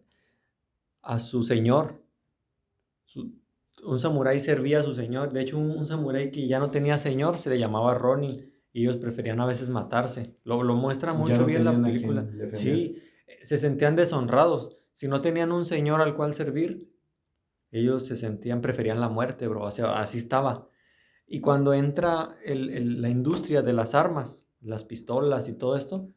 a 1.01 1.19
su 1.19 1.43
señor. 1.43 2.01
Su- 3.03 3.33
un 3.83 3.99
samurái 3.99 4.39
servía 4.39 4.79
a 4.79 4.83
su 4.83 4.95
señor. 4.95 5.31
De 5.31 5.41
hecho, 5.41 5.57
un, 5.57 5.71
un 5.71 5.85
samurái 5.87 6.31
que 6.31 6.47
ya 6.47 6.59
no 6.59 6.71
tenía 6.71 6.97
señor 6.97 7.37
se 7.37 7.49
le 7.49 7.59
llamaba 7.59 7.93
Ronin 7.93 8.51
y 8.73 8.81
ellos 8.81 8.97
preferían 8.97 9.39
a 9.39 9.45
veces 9.45 9.69
matarse. 9.69 10.35
Lo, 10.43 10.63
lo 10.63 10.75
muestra 10.75 11.13
mucho 11.13 11.33
no 11.41 11.45
bien 11.45 11.63
la 11.65 11.71
película. 11.87 12.21
Sí, 12.57 13.03
se 13.43 13.57
sentían 13.57 13.95
deshonrados. 13.95 14.77
Si 14.91 15.07
no 15.07 15.21
tenían 15.21 15.51
un 15.51 15.65
señor 15.65 16.01
al 16.01 16.15
cual 16.15 16.33
servir, 16.33 16.94
ellos 17.79 18.05
se 18.05 18.15
sentían, 18.15 18.61
preferían 18.61 18.99
la 18.99 19.09
muerte, 19.09 19.47
bro. 19.47 19.63
O 19.63 19.71
sea, 19.71 19.99
así 19.99 20.17
estaba. 20.17 20.69
Y 21.27 21.41
cuando 21.41 21.73
entra 21.73 22.35
el- 22.45 23.01
la 23.01 23.09
industria 23.09 23.61
de 23.61 23.73
las 23.73 23.95
armas, 23.95 24.49
las 24.61 24.83
pistolas 24.83 25.49
y 25.49 25.53
todo 25.53 25.75
esto, 25.75 26.09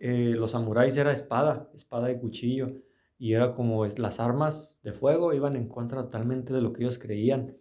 eh, 0.00 0.34
los 0.36 0.52
samuráis 0.52 0.96
era 0.96 1.12
espada, 1.12 1.70
espada 1.74 2.10
y 2.10 2.18
cuchillo. 2.18 2.72
Y 3.18 3.34
era 3.34 3.54
como 3.54 3.84
es, 3.86 3.98
las 3.98 4.20
armas 4.20 4.78
de 4.82 4.92
fuego 4.92 5.32
iban 5.32 5.56
en 5.56 5.68
contra 5.68 6.02
totalmente 6.02 6.52
de 6.52 6.60
lo 6.60 6.72
que 6.72 6.82
ellos 6.82 6.98
creían. 6.98 7.56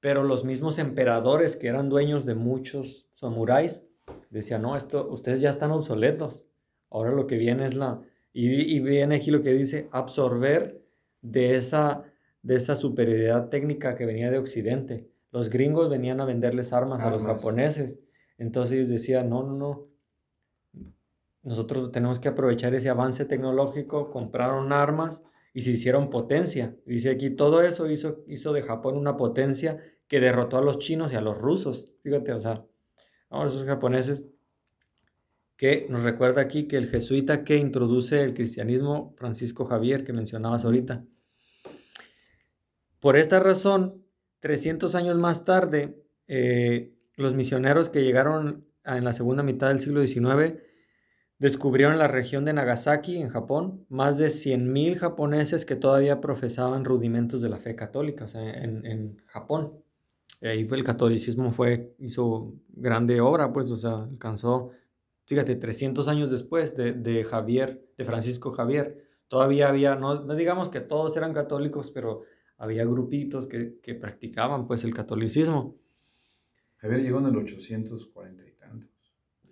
Pero 0.00 0.24
los 0.24 0.44
mismos 0.44 0.78
emperadores 0.78 1.56
que 1.56 1.68
eran 1.68 1.88
dueños 1.88 2.24
de 2.26 2.34
muchos 2.34 3.08
samuráis 3.12 3.86
decían, 4.30 4.62
no, 4.62 4.76
esto, 4.76 5.08
ustedes 5.10 5.40
ya 5.40 5.50
están 5.50 5.70
obsoletos. 5.70 6.48
Ahora 6.90 7.12
lo 7.12 7.26
que 7.26 7.36
viene 7.36 7.66
es 7.66 7.74
la... 7.74 8.02
Y, 8.32 8.48
y 8.76 8.80
viene 8.80 9.16
aquí 9.16 9.30
lo 9.30 9.42
que 9.42 9.52
dice, 9.52 9.88
absorber 9.92 10.82
de 11.20 11.54
esa, 11.56 12.02
de 12.42 12.56
esa 12.56 12.76
superioridad 12.76 13.48
técnica 13.48 13.94
que 13.94 14.06
venía 14.06 14.30
de 14.30 14.38
Occidente. 14.38 15.08
Los 15.30 15.48
gringos 15.48 15.88
venían 15.88 16.20
a 16.20 16.24
venderles 16.24 16.72
armas, 16.72 17.02
a 17.02 17.10
los 17.10 17.22
japoneses. 17.22 18.00
Entonces 18.36 18.76
ellos 18.76 18.88
decían, 18.88 19.30
no, 19.30 19.42
no, 19.42 19.54
no. 19.54 19.88
Nosotros 21.42 21.90
tenemos 21.90 22.20
que 22.20 22.28
aprovechar 22.28 22.74
ese 22.74 22.88
avance 22.88 23.24
tecnológico, 23.24 24.10
compraron 24.10 24.72
armas 24.72 25.22
y 25.54 25.62
se 25.62 25.70
hicieron 25.70 26.10
potencia. 26.10 26.76
Dice 26.86 27.10
aquí, 27.10 27.30
todo 27.30 27.62
eso 27.62 27.90
hizo, 27.90 28.22
hizo 28.26 28.52
de 28.52 28.62
Japón 28.62 28.96
una 28.96 29.16
potencia 29.16 29.78
que 30.06 30.20
derrotó 30.20 30.58
a 30.58 30.62
los 30.62 30.78
chinos 30.78 31.12
y 31.12 31.16
a 31.16 31.20
los 31.20 31.38
rusos. 31.38 31.92
Fíjate, 32.02 32.32
o 32.32 32.40
sea, 32.40 32.64
ahora 33.30 33.48
esos 33.48 33.64
japoneses 33.64 34.24
que 35.56 35.86
nos 35.88 36.02
recuerda 36.02 36.42
aquí 36.42 36.66
que 36.66 36.76
el 36.76 36.88
jesuita 36.88 37.44
que 37.44 37.56
introduce 37.56 38.22
el 38.22 38.34
cristianismo, 38.34 39.14
Francisco 39.16 39.64
Javier, 39.64 40.04
que 40.04 40.12
mencionabas 40.12 40.64
ahorita. 40.64 41.04
Por 43.02 43.16
esta 43.16 43.40
razón, 43.40 44.04
300 44.38 44.94
años 44.94 45.18
más 45.18 45.44
tarde, 45.44 46.00
eh, 46.28 46.94
los 47.16 47.34
misioneros 47.34 47.88
que 47.88 48.04
llegaron 48.04 48.64
en 48.84 49.02
la 49.02 49.12
segunda 49.12 49.42
mitad 49.42 49.70
del 49.70 49.80
siglo 49.80 50.06
XIX 50.06 50.60
descubrieron 51.38 51.98
la 51.98 52.06
región 52.06 52.44
de 52.44 52.52
Nagasaki, 52.52 53.16
en 53.16 53.28
Japón, 53.28 53.84
más 53.88 54.18
de 54.18 54.28
100.000 54.28 54.98
japoneses 54.98 55.64
que 55.64 55.74
todavía 55.74 56.20
profesaban 56.20 56.84
rudimentos 56.84 57.42
de 57.42 57.48
la 57.48 57.58
fe 57.58 57.74
católica, 57.74 58.26
o 58.26 58.28
sea, 58.28 58.48
en, 58.48 58.86
en 58.86 59.16
Japón. 59.26 59.82
Ahí 60.40 60.64
fue 60.64 60.78
el 60.78 60.84
catolicismo, 60.84 61.50
fue, 61.50 61.96
hizo 61.98 62.54
grande 62.68 63.20
obra, 63.20 63.52
pues, 63.52 63.68
o 63.72 63.76
sea, 63.76 64.04
alcanzó, 64.04 64.70
fíjate, 65.26 65.56
300 65.56 66.06
años 66.06 66.30
después 66.30 66.76
de, 66.76 66.92
de 66.92 67.24
Javier, 67.24 67.84
de 67.98 68.04
Francisco 68.04 68.52
Javier, 68.52 69.08
todavía 69.26 69.68
había, 69.68 69.96
no 69.96 70.36
digamos 70.36 70.68
que 70.68 70.80
todos 70.80 71.16
eran 71.16 71.34
católicos, 71.34 71.90
pero 71.90 72.22
había 72.62 72.84
grupitos 72.84 73.46
que, 73.48 73.80
que 73.82 73.94
practicaban, 73.94 74.66
pues, 74.68 74.84
el 74.84 74.94
catolicismo. 74.94 75.76
Javier 76.76 77.02
llegó 77.02 77.18
en 77.18 77.26
el 77.26 77.36
840 77.36 78.42
y 78.46 78.52
tantos. 78.52 78.90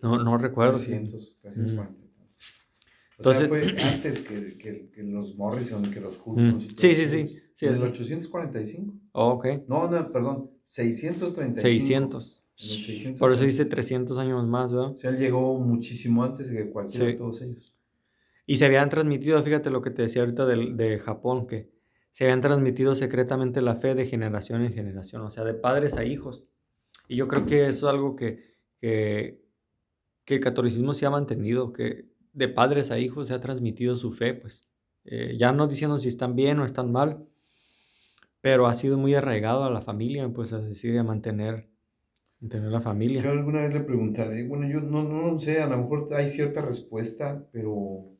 No, 0.02 0.22
no 0.22 0.38
recuerdo. 0.38 0.78
si- 0.78 0.86
300, 0.92 1.36
340 1.42 2.04
y 2.04 2.08
tantos. 2.08 2.46
O 2.46 3.16
Entonces- 3.18 3.38
sea, 3.40 3.48
fue 3.48 3.82
antes 3.82 4.20
que, 4.20 4.56
que, 4.58 4.90
que 4.90 5.02
los 5.02 5.36
Morrison, 5.36 5.90
que 5.90 6.00
los 6.00 6.18
Mm. 6.18 6.30
Hudson. 6.30 6.60
y 6.60 6.66
todos 6.68 6.80
Sí, 6.80 6.94
sí, 6.94 7.06
sí, 7.08 7.38
sí, 7.54 7.66
en 7.66 7.74
el 7.74 7.82
845. 7.82 8.94
Oh, 9.12 9.28
ok. 9.32 9.46
No, 9.66 9.90
no, 9.90 10.10
perdón, 10.10 10.50
635. 10.62 11.60
600. 11.60 12.36
En 12.60 12.62
el 12.62 12.68
635. 12.68 13.18
Por 13.18 13.32
eso 13.32 13.44
dice 13.44 13.64
300 13.64 14.18
años 14.18 14.46
más, 14.46 14.72
¿verdad? 14.72 14.92
O 14.92 14.96
sea, 14.96 15.10
él 15.10 15.18
llegó 15.18 15.58
muchísimo 15.58 16.22
antes 16.22 16.50
que 16.52 16.70
cualquiera 16.70 17.06
Sí. 17.06 17.12
de 17.12 17.18
todos 17.18 17.42
ellos. 17.42 17.74
Y 18.46 18.56
se 18.56 18.64
habían 18.66 18.88
transmitido, 18.88 19.42
fíjate 19.42 19.70
lo 19.70 19.82
que 19.82 19.90
te 19.90 20.02
decía 20.02 20.22
ahorita 20.22 20.46
del- 20.46 20.76
de, 20.76 20.98
Japón, 20.98 21.46
que 21.46 21.70
se 22.10 22.24
habían 22.24 22.40
transmitido 22.40 22.94
secretamente 22.94 23.62
la 23.62 23.76
fe 23.76 23.94
de 23.94 24.06
generación 24.06 24.62
en 24.62 24.72
generación, 24.72 25.22
o 25.22 25.30
sea, 25.30 25.44
de 25.44 25.54
padres 25.54 25.96
a 25.96 26.04
hijos. 26.04 26.46
Y 27.08 27.16
yo 27.16 27.28
creo 27.28 27.46
que 27.46 27.66
eso 27.66 27.88
es 27.88 27.92
algo 27.92 28.16
que, 28.16 28.56
que, 28.80 29.44
que 30.24 30.34
el 30.34 30.40
catolicismo 30.40 30.94
se 30.94 31.06
ha 31.06 31.10
mantenido, 31.10 31.72
que 31.72 32.10
de 32.32 32.48
padres 32.48 32.90
a 32.90 32.98
hijos 32.98 33.28
se 33.28 33.34
ha 33.34 33.40
transmitido 33.40 33.96
su 33.96 34.12
fe, 34.12 34.34
pues. 34.34 34.66
Eh, 35.04 35.36
ya 35.38 35.52
no 35.52 35.66
diciendo 35.66 35.98
si 35.98 36.08
están 36.08 36.36
bien 36.36 36.58
o 36.58 36.64
están 36.64 36.92
mal, 36.92 37.26
pero 38.40 38.66
ha 38.66 38.74
sido 38.74 38.98
muy 38.98 39.14
arraigado 39.14 39.64
a 39.64 39.70
la 39.70 39.80
familia, 39.80 40.28
pues 40.28 40.52
a 40.52 40.58
decir, 40.58 40.98
a 40.98 41.02
mantener, 41.02 41.70
mantener 42.40 42.70
la 42.70 42.80
familia. 42.80 43.22
Yo 43.22 43.30
alguna 43.30 43.62
vez 43.62 43.72
le 43.72 43.80
preguntaré, 43.80 44.46
bueno, 44.46 44.68
yo 44.68 44.80
no, 44.80 45.02
no 45.02 45.38
sé, 45.38 45.60
a 45.60 45.66
lo 45.66 45.78
mejor 45.78 46.08
hay 46.14 46.28
cierta 46.28 46.60
respuesta, 46.60 47.48
pero 47.50 48.10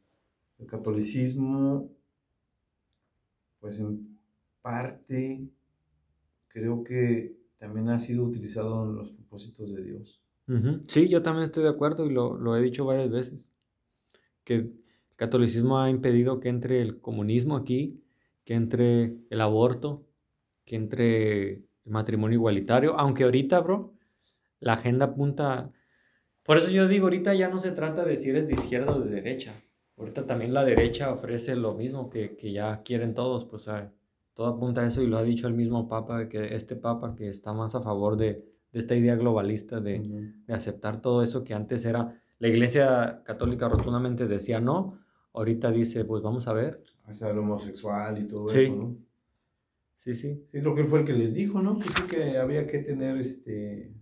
el 0.58 0.66
catolicismo, 0.66 1.90
pues 3.60 3.78
en 3.78 4.18
parte, 4.62 5.48
creo 6.48 6.82
que 6.82 7.36
también 7.58 7.88
ha 7.90 7.98
sido 7.98 8.24
utilizado 8.24 8.84
en 8.84 8.96
los 8.96 9.10
propósitos 9.10 9.74
de 9.74 9.84
Dios. 9.84 10.22
Sí, 10.88 11.08
yo 11.08 11.22
también 11.22 11.44
estoy 11.44 11.62
de 11.62 11.68
acuerdo 11.68 12.06
y 12.06 12.10
lo, 12.12 12.36
lo 12.36 12.56
he 12.56 12.62
dicho 12.62 12.84
varias 12.84 13.08
veces, 13.08 13.52
que 14.42 14.54
el 14.54 14.82
catolicismo 15.14 15.78
ha 15.78 15.90
impedido 15.90 16.40
que 16.40 16.48
entre 16.48 16.82
el 16.82 17.00
comunismo 17.00 17.56
aquí, 17.56 18.02
que 18.44 18.54
entre 18.54 19.16
el 19.30 19.40
aborto, 19.40 20.08
que 20.64 20.74
entre 20.74 21.52
el 21.52 21.68
matrimonio 21.84 22.36
igualitario, 22.36 22.98
aunque 22.98 23.24
ahorita, 23.24 23.60
bro, 23.60 23.94
la 24.58 24.72
agenda 24.72 25.06
apunta... 25.06 25.70
Por 26.42 26.56
eso 26.56 26.70
yo 26.70 26.88
digo, 26.88 27.06
ahorita 27.06 27.34
ya 27.34 27.48
no 27.48 27.60
se 27.60 27.70
trata 27.70 28.04
de 28.04 28.16
si 28.16 28.30
eres 28.30 28.48
de 28.48 28.54
izquierda 28.54 28.96
o 28.96 29.00
de 29.00 29.10
derecha. 29.10 29.54
Ahorita 30.00 30.26
también 30.26 30.54
la 30.54 30.64
derecha 30.64 31.12
ofrece 31.12 31.54
lo 31.56 31.74
mismo 31.74 32.08
que, 32.08 32.34
que 32.34 32.52
ya 32.52 32.82
quieren 32.82 33.12
todos, 33.12 33.44
pues 33.44 33.68
todo 34.32 34.46
apunta 34.46 34.80
a 34.80 34.86
eso 34.86 35.02
y 35.02 35.06
lo 35.06 35.18
ha 35.18 35.22
dicho 35.22 35.46
el 35.46 35.52
mismo 35.52 35.88
Papa, 35.88 36.26
que 36.26 36.54
este 36.54 36.74
Papa 36.74 37.14
que 37.14 37.28
está 37.28 37.52
más 37.52 37.74
a 37.74 37.82
favor 37.82 38.16
de, 38.16 38.42
de 38.72 38.78
esta 38.78 38.96
idea 38.96 39.14
globalista 39.16 39.78
de, 39.78 40.32
de, 40.46 40.54
aceptar 40.54 41.02
todo 41.02 41.22
eso 41.22 41.44
que 41.44 41.52
antes 41.52 41.84
era, 41.84 42.18
la 42.38 42.48
Iglesia 42.48 43.22
Católica 43.26 43.68
rotundamente 43.68 44.26
decía 44.26 44.58
no, 44.58 44.98
ahorita 45.34 45.70
dice, 45.70 46.06
pues 46.06 46.22
vamos 46.22 46.48
a 46.48 46.54
ver. 46.54 46.82
Hasta 47.04 47.30
el 47.30 47.36
homosexual 47.36 48.16
y 48.16 48.26
todo 48.26 48.50
eso, 48.50 48.74
¿no? 48.74 48.96
Sí, 49.96 50.14
sí. 50.14 50.46
Sí, 50.46 50.60
creo 50.60 50.74
que 50.74 50.80
él 50.80 50.88
fue 50.88 51.00
el 51.00 51.04
que 51.04 51.12
les 51.12 51.34
dijo, 51.34 51.60
¿no? 51.60 51.78
Que 51.78 51.86
sí 51.86 52.02
que 52.08 52.38
había 52.38 52.66
que 52.66 52.78
tener 52.78 53.18
este... 53.18 53.92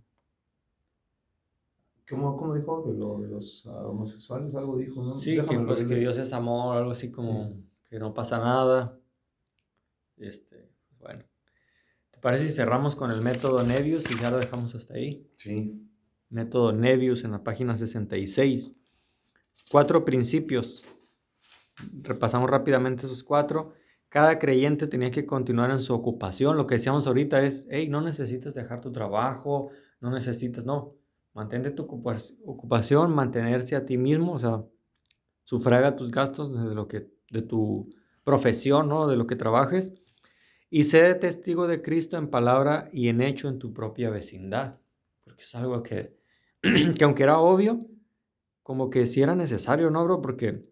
¿Cómo, 2.08 2.36
cómo 2.36 2.54
dijo? 2.54 2.82
De, 2.82 2.98
lo, 2.98 3.18
de 3.20 3.28
los 3.28 3.66
uh, 3.66 3.88
homosexuales, 3.88 4.54
algo 4.54 4.76
dijo, 4.78 5.02
¿no? 5.02 5.14
Sí, 5.14 5.34
que, 5.34 5.42
pues, 5.42 5.84
que 5.84 5.94
Dios 5.96 6.16
es 6.16 6.32
amor, 6.32 6.76
algo 6.76 6.92
así 6.92 7.10
como 7.10 7.48
sí. 7.48 7.64
que 7.90 7.98
no 7.98 8.14
pasa 8.14 8.38
nada. 8.38 8.98
Este, 10.16 10.70
bueno. 10.98 11.24
¿Te 12.10 12.18
parece 12.18 12.48
si 12.48 12.54
cerramos 12.54 12.96
con 12.96 13.10
el 13.10 13.20
método 13.20 13.62
Nebius 13.62 14.10
y 14.10 14.18
ya 14.18 14.30
lo 14.30 14.38
dejamos 14.38 14.74
hasta 14.74 14.94
ahí? 14.94 15.30
Sí. 15.36 15.88
Método 16.30 16.72
Nebius 16.72 17.24
en 17.24 17.32
la 17.32 17.44
página 17.44 17.76
66. 17.76 18.74
Cuatro 19.70 20.04
principios. 20.04 20.84
Repasamos 22.02 22.50
rápidamente 22.50 23.06
esos 23.06 23.22
cuatro. 23.22 23.72
Cada 24.08 24.38
creyente 24.38 24.86
tenía 24.86 25.10
que 25.10 25.26
continuar 25.26 25.70
en 25.70 25.80
su 25.80 25.94
ocupación. 25.94 26.56
Lo 26.56 26.66
que 26.66 26.76
decíamos 26.76 27.06
ahorita 27.06 27.42
es, 27.42 27.66
hey, 27.70 27.88
no 27.88 28.00
necesitas 28.00 28.54
dejar 28.54 28.80
tu 28.80 28.90
trabajo, 28.90 29.70
no 30.00 30.10
necesitas, 30.10 30.64
no. 30.64 30.97
Mantente 31.38 31.70
tu 31.70 31.84
ocupación, 31.84 33.14
mantenerse 33.14 33.76
a 33.76 33.86
ti 33.86 33.96
mismo, 33.96 34.32
o 34.32 34.38
sea, 34.40 34.64
sufraga 35.44 35.94
tus 35.94 36.10
gastos 36.10 36.52
de, 36.52 36.74
lo 36.74 36.88
que, 36.88 37.12
de 37.30 37.42
tu 37.42 37.88
profesión, 38.24 38.88
¿no? 38.88 39.06
De 39.06 39.16
lo 39.16 39.28
que 39.28 39.36
trabajes 39.36 39.92
y 40.68 40.84
sé 40.84 41.14
testigo 41.14 41.68
de 41.68 41.80
Cristo 41.80 42.16
en 42.16 42.28
palabra 42.28 42.88
y 42.92 43.08
en 43.08 43.20
hecho 43.20 43.48
en 43.48 43.58
tu 43.58 43.72
propia 43.72 44.10
vecindad. 44.10 44.80
Porque 45.24 45.42
es 45.42 45.54
algo 45.54 45.82
que, 45.82 46.18
que 46.98 47.04
aunque 47.04 47.22
era 47.22 47.38
obvio, 47.38 47.86
como 48.62 48.90
que 48.90 49.06
sí 49.06 49.22
era 49.22 49.34
necesario, 49.34 49.90
¿no, 49.90 50.04
bro? 50.04 50.20
Porque, 50.20 50.66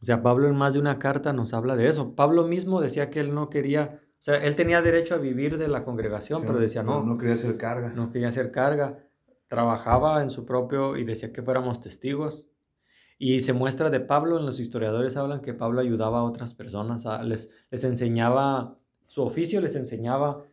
o 0.00 0.04
sea, 0.04 0.22
Pablo 0.22 0.48
en 0.48 0.56
más 0.56 0.72
de 0.72 0.80
una 0.80 0.98
carta 0.98 1.34
nos 1.34 1.52
habla 1.52 1.76
de 1.76 1.88
eso. 1.88 2.14
Pablo 2.14 2.48
mismo 2.48 2.80
decía 2.80 3.10
que 3.10 3.20
él 3.20 3.34
no 3.34 3.50
quería, 3.50 4.00
o 4.18 4.22
sea, 4.22 4.36
él 4.36 4.56
tenía 4.56 4.82
derecho 4.82 5.14
a 5.14 5.18
vivir 5.18 5.58
de 5.58 5.68
la 5.68 5.84
congregación, 5.84 6.40
sí, 6.40 6.46
pero 6.46 6.58
decía 6.58 6.82
no. 6.82 7.04
No 7.04 7.18
quería 7.18 7.34
hacer 7.34 7.58
carga. 7.58 7.90
No 7.90 8.10
quería 8.10 8.28
hacer 8.28 8.50
carga. 8.50 8.98
Trabajaba 9.50 10.22
en 10.22 10.30
su 10.30 10.46
propio 10.46 10.96
y 10.96 11.04
decía 11.04 11.30
que 11.30 11.42
fuéramos 11.42 11.82
testigos. 11.82 12.48
Y 13.18 13.42
se 13.42 13.52
muestra 13.52 13.90
de 13.90 14.00
Pablo, 14.00 14.38
en 14.38 14.46
los 14.46 14.60
historiadores 14.60 15.18
hablan 15.18 15.42
que 15.42 15.52
Pablo 15.52 15.82
ayudaba 15.82 16.20
a 16.20 16.24
otras 16.24 16.54
personas, 16.54 17.04
a, 17.04 17.22
les, 17.22 17.50
les 17.70 17.84
enseñaba 17.84 18.80
su 19.10 19.22
oficio 19.22 19.60
les 19.60 19.74
enseñaba. 19.74 20.44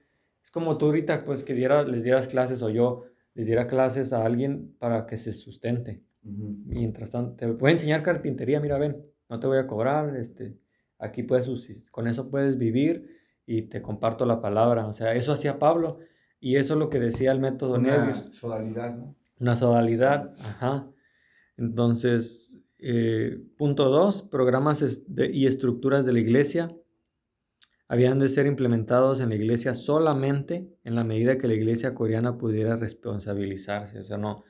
Es 0.43 0.49
como 0.49 0.79
tú 0.79 0.87
ahorita, 0.87 1.25
pues, 1.25 1.43
que 1.43 1.53
diera, 1.53 1.83
les 1.83 2.03
dieras 2.03 2.27
clases 2.27 2.63
o 2.63 2.69
yo 2.71 3.03
les 3.35 3.45
diera 3.45 3.67
clases 3.67 4.13
a 4.13 4.25
alguien 4.25 4.75
para 4.79 5.05
que 5.05 5.15
se 5.15 5.31
sustente. 5.31 6.01
Uh 6.23 6.29
-huh. 6.31 6.63
Mientras 6.65 7.11
tanto, 7.11 7.35
te 7.35 7.45
voy 7.45 7.69
a 7.69 7.73
enseñar 7.73 8.01
carpintería, 8.01 8.59
mira, 8.59 8.79
ven, 8.79 9.05
no 9.29 9.39
te 9.39 9.45
voy 9.45 9.59
a 9.59 9.67
cobrar, 9.67 10.15
este, 10.17 10.57
aquí 10.97 11.21
puedes, 11.21 11.47
con 11.91 12.07
eso 12.07 12.31
puedes 12.31 12.57
vivir 12.57 13.15
y 13.45 13.61
te 13.69 13.79
comparto 13.83 14.25
la 14.25 14.41
palabra. 14.41 14.87
O 14.87 14.93
sea, 14.93 15.13
eso 15.13 15.33
hacía 15.33 15.59
Pablo 15.59 15.99
y 16.39 16.55
eso 16.57 16.73
es 16.73 16.79
lo 16.79 16.89
que 16.89 16.99
decía 16.99 17.31
el 17.31 17.39
método 17.39 17.75
Una 17.75 17.97
Nebius. 17.97 18.35
sodalidad, 18.35 18.95
¿no? 18.95 19.15
Una 19.39 19.55
sodalidad, 19.55 20.33
ajá. 20.39 20.89
Entonces, 21.57 22.59
eh, 22.79 23.39
punto 23.57 23.89
dos, 23.89 24.21
programas 24.23 25.03
de, 25.07 25.31
y 25.31 25.47
estructuras 25.47 26.05
de 26.05 26.13
la 26.13 26.19
iglesia 26.19 26.75
habían 27.87 28.19
de 28.19 28.29
ser 28.29 28.45
implementados 28.47 29.19
en 29.21 29.29
la 29.29 29.35
iglesia 29.35 29.73
solamente 29.73 30.67
en 30.83 30.95
la 30.95 31.03
medida 31.03 31.37
que 31.37 31.47
la 31.47 31.53
iglesia 31.53 31.93
coreana 31.95 32.37
pudiera 32.37 32.75
responsabilizarse. 32.75 33.99
O 33.99 34.03
sea, 34.03 34.17
no, 34.17 34.43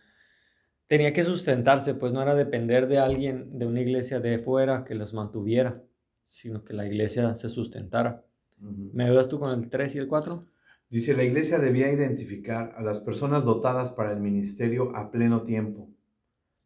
tenía 0.88 1.14
que 1.14 1.24
sustentarse, 1.24 1.94
pues 1.94 2.12
no 2.12 2.22
era 2.22 2.34
depender 2.36 2.88
de 2.88 2.98
alguien, 3.00 3.58
de 3.60 3.66
una 3.66 3.82
iglesia 3.82 4.20
de 4.20 4.40
fuera 4.40 4.84
que 4.84 4.96
los 4.96 5.14
mantuviera, 5.14 5.84
sino 6.26 6.64
que 6.64 6.74
la 6.74 6.86
iglesia 6.86 7.36
se 7.36 7.48
sustentara. 7.50 8.26
Uh 8.60 8.66
-huh. 8.66 8.90
¿Me 8.94 9.06
ayudas 9.06 9.30
tú 9.30 9.40
con 9.40 9.52
el 9.58 9.70
3 9.70 9.96
y 9.96 10.00
el 10.00 10.08
4? 10.08 10.46
Dice, 10.90 11.14
la 11.16 11.24
iglesia 11.24 11.60
debía 11.60 11.92
identificar 11.92 12.74
a 12.78 12.82
las 12.82 13.00
personas 13.00 13.44
dotadas 13.44 13.90
para 13.90 14.14
el 14.14 14.22
ministerio 14.22 14.96
a 14.96 15.12
pleno 15.12 15.44
tiempo, 15.44 15.90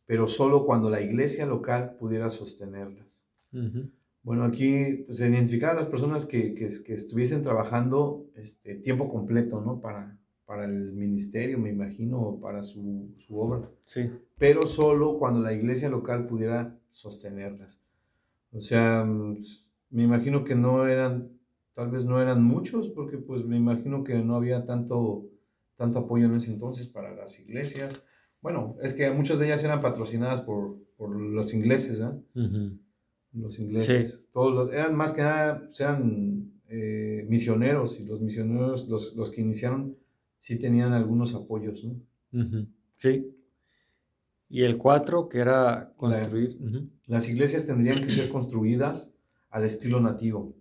pero 0.06 0.28
solo 0.28 0.64
cuando 0.64 0.90
la 0.90 1.02
iglesia 1.02 1.46
local 1.46 1.96
pudiera 1.98 2.30
sostenerlas. 2.30 3.24
Uh 3.52 3.58
-huh. 3.58 3.92
Bueno, 4.24 4.44
aquí 4.44 5.04
pues, 5.08 5.20
identificar 5.20 5.72
a 5.72 5.74
las 5.74 5.88
personas 5.88 6.26
que, 6.26 6.54
que, 6.54 6.68
que 6.86 6.94
estuviesen 6.94 7.42
trabajando 7.42 8.28
este, 8.36 8.76
tiempo 8.76 9.10
completo, 9.10 9.62
¿no? 9.62 9.82
Para, 9.82 10.18
para 10.46 10.66
el 10.66 10.94
ministerio, 10.94 11.58
me 11.58 11.70
imagino, 11.70 12.38
para 12.40 12.62
su, 12.62 13.10
su, 13.16 13.40
obra. 13.40 13.70
Sí. 13.84 14.12
Pero 14.38 14.68
solo 14.68 15.18
cuando 15.18 15.42
la 15.42 15.54
iglesia 15.54 15.90
local 15.90 16.28
pudiera 16.28 16.78
sostenerlas. 16.90 17.80
O 18.54 18.62
sea, 18.62 19.06
me 19.90 20.04
imagino 20.04 20.44
que 20.44 20.56
no 20.56 20.86
eran, 20.88 21.30
tal 21.74 21.92
vez 21.92 22.06
no 22.06 22.22
eran 22.22 22.44
muchos, 22.44 22.90
porque 22.90 23.18
pues 23.18 23.46
me 23.46 23.58
imagino 23.58 24.04
que 24.04 24.16
no 24.16 24.36
había 24.36 24.66
tanto, 24.66 25.26
tanto 25.76 26.00
apoyo 26.00 26.26
en 26.26 26.36
ese 26.36 26.52
entonces 26.52 26.88
para 26.88 27.16
las 27.16 27.40
iglesias. 27.40 28.04
Bueno, 28.42 28.76
es 28.82 28.94
que 28.94 29.10
muchas 29.12 29.40
de 29.40 29.46
ellas 29.46 29.64
eran 29.64 29.82
patrocinadas 29.82 30.42
por, 30.42 30.78
por 30.98 31.16
los 31.16 31.54
ingleses, 31.54 32.00
¿eh? 32.00 32.12
Uh 32.36 32.40
-huh 32.40 32.80
los 33.34 33.60
ingleses. 33.60 34.12
Sí. 34.12 34.26
Todos 34.32 34.54
los, 34.54 34.74
eran 34.74 34.96
más 34.96 35.12
que 35.12 35.22
nada, 35.22 35.68
eran 35.80 36.52
eh, 36.68 37.26
misioneros 37.30 38.00
y 38.00 38.06
los 38.06 38.22
misioneros, 38.22 38.88
los, 38.88 39.16
los, 39.16 39.32
que 39.32 39.42
iniciaron, 39.42 39.98
sí 40.38 40.58
tenían 40.58 40.94
algunos 40.94 41.34
apoyos, 41.34 41.84
¿no? 41.84 41.92
Uh 42.34 42.44
-huh. 42.44 42.68
Sí. 42.98 43.36
Y 44.50 44.64
el 44.64 44.78
4, 44.78 45.30
que 45.30 45.40
era 45.40 45.94
construir. 45.96 46.58
La, 46.60 46.66
uh 46.66 46.72
-huh. 46.72 46.90
Las 47.08 47.30
iglesias 47.30 47.66
tendrían 47.66 48.02
que 48.02 48.10
ser 48.10 48.30
construidas 48.30 49.14
al 49.50 49.64
estilo 49.66 50.00
nativo 50.00 50.56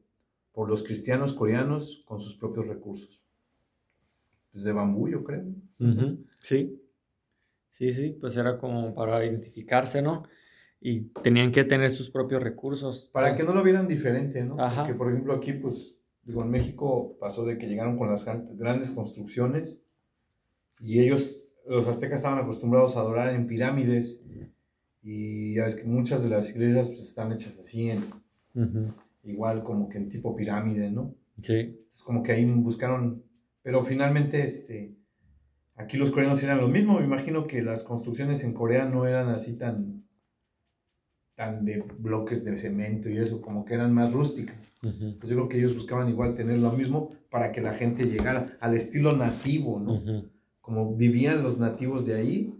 por 0.53 0.69
los 0.69 0.83
cristianos 0.83 1.33
coreanos 1.33 2.03
con 2.05 2.21
sus 2.21 2.37
propios 2.37 2.67
recursos. 2.67 3.23
Desde 4.53 4.73
bambú, 4.73 5.09
yo 5.09 5.23
creo. 5.23 5.45
Uh 5.79 5.85
-huh. 5.85 6.25
Sí. 6.43 6.81
Sí, 7.69 7.93
sí, 7.93 8.17
pues 8.21 8.37
era 8.37 8.59
como 8.59 8.93
para 8.93 9.25
identificarse, 9.25 10.03
¿no? 10.03 10.25
y 10.81 11.03
tenían 11.23 11.53
que 11.53 11.65
tener 11.65 11.91
sus 11.91 12.11
propios 12.11 12.43
recursos. 12.43 13.11
Para 13.13 13.35
que 13.35 13.43
no 13.43 13.53
lo 13.53 13.63
vieran 13.63 13.87
diferente, 13.87 14.45
¿no? 14.45 14.59
Ajá. 14.59 14.83
Porque, 14.83 14.95
por 14.95 15.11
ejemplo, 15.11 15.35
aquí, 15.35 15.53
pues, 15.53 15.97
digo, 16.23 16.43
en 16.43 16.51
México 16.51 17.17
pasó 17.21 17.45
de 17.45 17.59
que 17.59 17.69
llegaron 17.69 17.99
con 17.99 18.09
las 18.09 18.25
grandes 18.57 18.91
construcciones 18.91 19.85
y 20.81 21.01
ellos, 21.01 21.37
los 21.67 21.87
aztecas, 21.87 22.19
estaban 22.19 22.39
acostumbrados 22.43 22.97
a 22.97 23.01
adorar 23.01 23.35
en 23.35 23.47
pirámides 23.47 24.23
y 25.03 25.55
ya 25.55 25.65
ves 25.65 25.77
que 25.77 25.85
muchas 25.85 26.23
de 26.23 26.31
las 26.31 26.51
iglesias 26.51 26.89
pues, 26.89 27.01
están 27.01 27.33
hechas 27.33 27.59
así, 27.59 27.91
en, 27.91 27.99
uh 28.55 28.61
-huh. 28.61 28.95
Igual 29.23 29.63
como 29.65 29.89
que 29.89 29.99
en 29.99 30.09
tipo 30.09 30.35
pirámide, 30.35 30.91
¿no? 30.91 31.15
Sí. 31.43 31.55
Entonces, 31.55 32.03
como 32.03 32.23
que 32.23 32.33
ahí 32.33 32.45
buscaron, 32.45 33.25
pero 33.63 33.85
finalmente, 33.85 34.43
este, 34.43 34.97
aquí 35.75 35.97
los 35.97 36.11
coreanos 36.11 36.43
eran 36.43 36.59
lo 36.59 36.69
mismo, 36.69 36.99
me 36.99 37.07
imagino 37.07 37.47
que 37.47 37.63
las 37.63 37.85
construcciones 37.85 38.45
en 38.45 38.55
Corea 38.55 38.85
no 38.87 39.07
eran 39.07 39.29
así 39.29 39.57
tan 39.57 40.05
tan 41.41 41.65
de 41.65 41.83
bloques 41.99 42.45
de 42.45 42.59
cemento 42.59 43.09
y 43.09 43.17
eso, 43.17 43.41
como 43.41 43.65
que 43.65 43.73
eran 43.73 43.95
más 43.95 44.13
rústicas. 44.13 44.75
Uh 44.83 44.89
-huh. 44.89 45.03
Entonces 45.13 45.31
yo 45.31 45.37
creo 45.37 45.49
que 45.49 45.59
ellos 45.59 45.75
buscaban 45.75 46.11
igual 46.11 46.35
tener 46.35 46.59
lo 46.59 46.71
mismo 46.73 47.09
para 47.31 47.51
que 47.51 47.63
la 47.63 47.73
gente 47.73 48.05
llegara 48.05 48.59
al 48.61 48.75
estilo 48.75 49.17
nativo, 49.17 49.81
¿no? 49.81 49.95
Uh 49.95 50.01
-huh. 50.01 50.31
Como 50.61 50.95
vivían 50.97 51.43
los 51.43 51.59
nativos 51.59 52.05
de 52.05 52.15
ahí, 52.15 52.55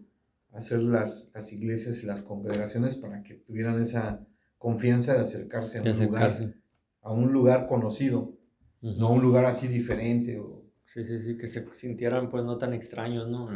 hacer 0.53 0.79
las, 0.81 1.31
las 1.35 1.53
iglesias 1.53 2.03
y 2.03 2.07
las 2.07 2.23
congregaciones 2.23 2.95
para 2.95 3.23
que 3.23 3.35
tuvieran 3.35 3.79
esa 3.83 4.27
confianza 4.61 5.15
de 5.15 5.21
acercarse 5.21 5.79
a 5.79 5.83
un 5.83 6.05
lugar, 6.05 6.55
a 7.01 7.13
un 7.13 7.33
lugar 7.33 7.67
conocido, 7.67 8.37
no 8.83 9.09
a 9.09 9.11
un 9.11 9.23
lugar 9.23 9.47
así 9.47 9.67
diferente. 9.69 10.39
O... 10.39 10.67
Sí, 10.85 11.03
sí, 11.07 11.19
sí, 11.19 11.39
que 11.39 11.49
se 11.49 11.67
sintieran 11.73 12.29
pues 12.29 12.45
no 12.45 12.59
tan 12.59 12.75
extraños, 12.75 13.27
¿no? 13.27 13.49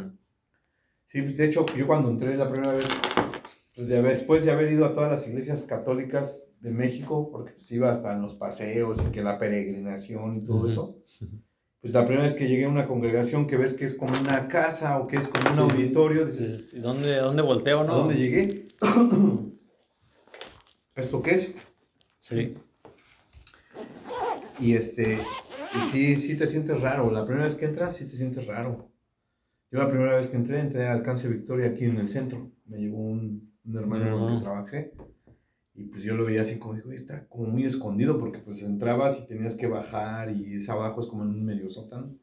Sí, 1.05 1.21
pues 1.21 1.37
de 1.37 1.45
hecho 1.45 1.63
yo 1.77 1.85
cuando 1.85 2.09
entré 2.09 2.35
la 2.35 2.49
primera 2.49 2.73
vez, 2.73 2.87
pues 3.75 3.87
después 3.87 4.45
de 4.45 4.51
haber 4.51 4.71
ido 4.71 4.83
a 4.83 4.93
todas 4.93 5.11
las 5.11 5.27
iglesias 5.27 5.63
católicas 5.65 6.47
de 6.59 6.71
México, 6.71 7.29
porque 7.31 7.51
pues 7.51 7.71
iba 7.71 7.91
hasta 7.91 8.15
en 8.15 8.23
los 8.23 8.33
paseos 8.33 9.05
y 9.07 9.11
que 9.11 9.21
la 9.21 9.37
peregrinación 9.37 10.37
y 10.37 10.43
todo 10.43 10.67
eso, 10.67 10.97
pues 11.81 11.93
la 11.93 12.03
primera 12.05 12.23
vez 12.23 12.33
que 12.33 12.47
llegué 12.47 12.65
a 12.65 12.69
una 12.69 12.87
congregación 12.87 13.45
que 13.45 13.57
ves 13.57 13.75
que 13.75 13.85
es 13.85 13.93
como 13.93 14.19
una 14.19 14.47
casa 14.47 14.97
o 14.97 15.05
que 15.05 15.17
es 15.17 15.27
como 15.27 15.51
un 15.53 15.59
auditorio, 15.69 16.25
dices, 16.25 16.73
¿y 16.73 16.79
dónde, 16.79 17.17
dónde 17.17 17.43
volteo, 17.43 17.83
no? 17.83 17.93
¿A 17.93 17.97
dónde 17.97 18.15
llegué? 18.15 18.65
¿Esto 20.95 21.21
qué 21.21 21.31
es? 21.31 21.55
Sí. 22.21 22.55
Y 24.59 24.73
este, 24.73 25.19
y 25.75 25.85
sí, 25.91 26.15
sí 26.15 26.37
te 26.37 26.47
sientes 26.47 26.79
raro. 26.79 27.11
La 27.11 27.25
primera 27.25 27.45
vez 27.45 27.55
que 27.55 27.65
entras, 27.65 27.97
sí 27.97 28.05
te 28.05 28.15
sientes 28.15 28.47
raro. 28.47 28.89
Yo 29.71 29.79
la 29.79 29.89
primera 29.89 30.15
vez 30.15 30.27
que 30.29 30.37
entré, 30.37 30.59
entré 30.59 30.87
a 30.87 30.93
Alcance 30.93 31.27
Victoria 31.27 31.67
aquí 31.67 31.83
en 31.83 31.97
el 31.97 32.07
centro. 32.07 32.49
Me 32.65 32.77
llevó 32.77 32.99
un, 32.99 33.53
un 33.65 33.77
hermano 33.77 34.17
con 34.17 34.31
el 34.31 34.37
que 34.37 34.43
trabajé. 34.43 34.93
Y 35.73 35.83
pues 35.83 36.03
yo 36.03 36.15
lo 36.15 36.23
veía 36.23 36.41
así 36.41 36.57
como, 36.57 36.75
digo, 36.75 36.91
está 36.91 37.27
como 37.27 37.47
muy 37.47 37.65
escondido 37.65 38.17
porque 38.17 38.39
pues 38.39 38.61
entrabas 38.63 39.19
y 39.19 39.27
tenías 39.27 39.55
que 39.55 39.67
bajar 39.67 40.31
y 40.31 40.53
es 40.53 40.69
abajo 40.69 41.01
es 41.01 41.07
como 41.07 41.23
en 41.23 41.29
un 41.29 41.43
medio 41.43 41.69
sótano. 41.69 42.17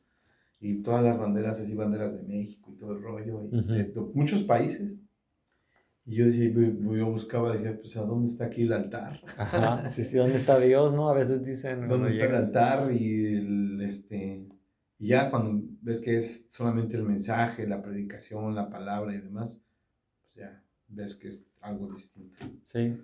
Y 0.58 0.82
todas 0.82 1.04
las 1.04 1.18
banderas, 1.18 1.60
así 1.60 1.74
banderas 1.74 2.16
de 2.16 2.22
México 2.22 2.72
y 2.72 2.78
todo 2.78 2.92
el 2.92 3.02
rollo, 3.02 3.42
y 3.44 3.48
de, 3.48 3.92
muchos 4.14 4.42
países. 4.42 4.96
Y 6.04 6.16
yo 6.16 6.26
decía, 6.26 6.50
yo 6.52 7.06
buscaba, 7.06 7.56
dije, 7.56 7.74
pues, 7.74 7.96
¿a 7.96 8.02
dónde 8.02 8.28
está 8.28 8.46
aquí 8.46 8.62
el 8.62 8.72
altar? 8.72 9.20
Ajá, 9.36 9.88
sí, 9.90 10.02
sí, 10.02 10.16
¿dónde 10.16 10.36
está 10.36 10.58
Dios, 10.58 10.92
no? 10.92 11.08
A 11.08 11.14
veces 11.14 11.44
dicen... 11.44 11.86
¿Dónde 11.86 12.08
está 12.08 12.24
el 12.24 12.34
altar? 12.34 12.90
Y 12.92 13.36
el, 13.36 13.80
este... 13.82 14.48
Y 14.98 15.08
ya 15.08 15.30
cuando 15.30 15.60
ves 15.80 16.00
que 16.00 16.16
es 16.16 16.46
solamente 16.48 16.96
el 16.96 17.04
mensaje, 17.04 17.66
la 17.66 17.82
predicación, 17.82 18.54
la 18.54 18.68
palabra 18.68 19.14
y 19.14 19.18
demás, 19.18 19.60
pues 20.22 20.34
ya 20.34 20.64
ves 20.88 21.16
que 21.16 21.28
es 21.28 21.50
algo 21.60 21.88
distinto. 21.90 22.36
Sí. 22.62 22.96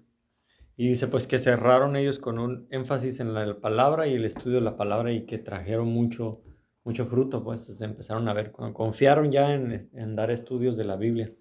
Y 0.77 0.91
dice 0.91 1.09
pues 1.09 1.27
que 1.27 1.41
cerraron 1.41 1.97
ellos 1.97 2.21
con 2.21 2.39
un 2.39 2.69
énfasis 2.71 3.19
en 3.19 3.35
la 3.35 3.61
palabra 3.61 4.07
y 4.07 4.15
el 4.15 4.25
estudio 4.25 4.57
de 4.59 4.63
la 4.63 4.77
palabra 4.77 5.13
y 5.13 5.27
que 5.27 5.39
trajeron 5.39 5.89
mucho, 5.89 6.41
mucho 6.85 7.05
fruto, 7.05 7.43
pues 7.43 7.63
se 7.63 7.85
empezaron 7.85 8.29
a 8.29 8.33
ver, 8.33 8.53
confiaron 8.53 9.33
ya 9.33 9.53
en, 9.53 9.91
en 9.93 10.15
dar 10.15 10.31
estudios 10.31 10.77
de 10.77 10.85
la 10.85 10.95
Biblia. 10.95 11.33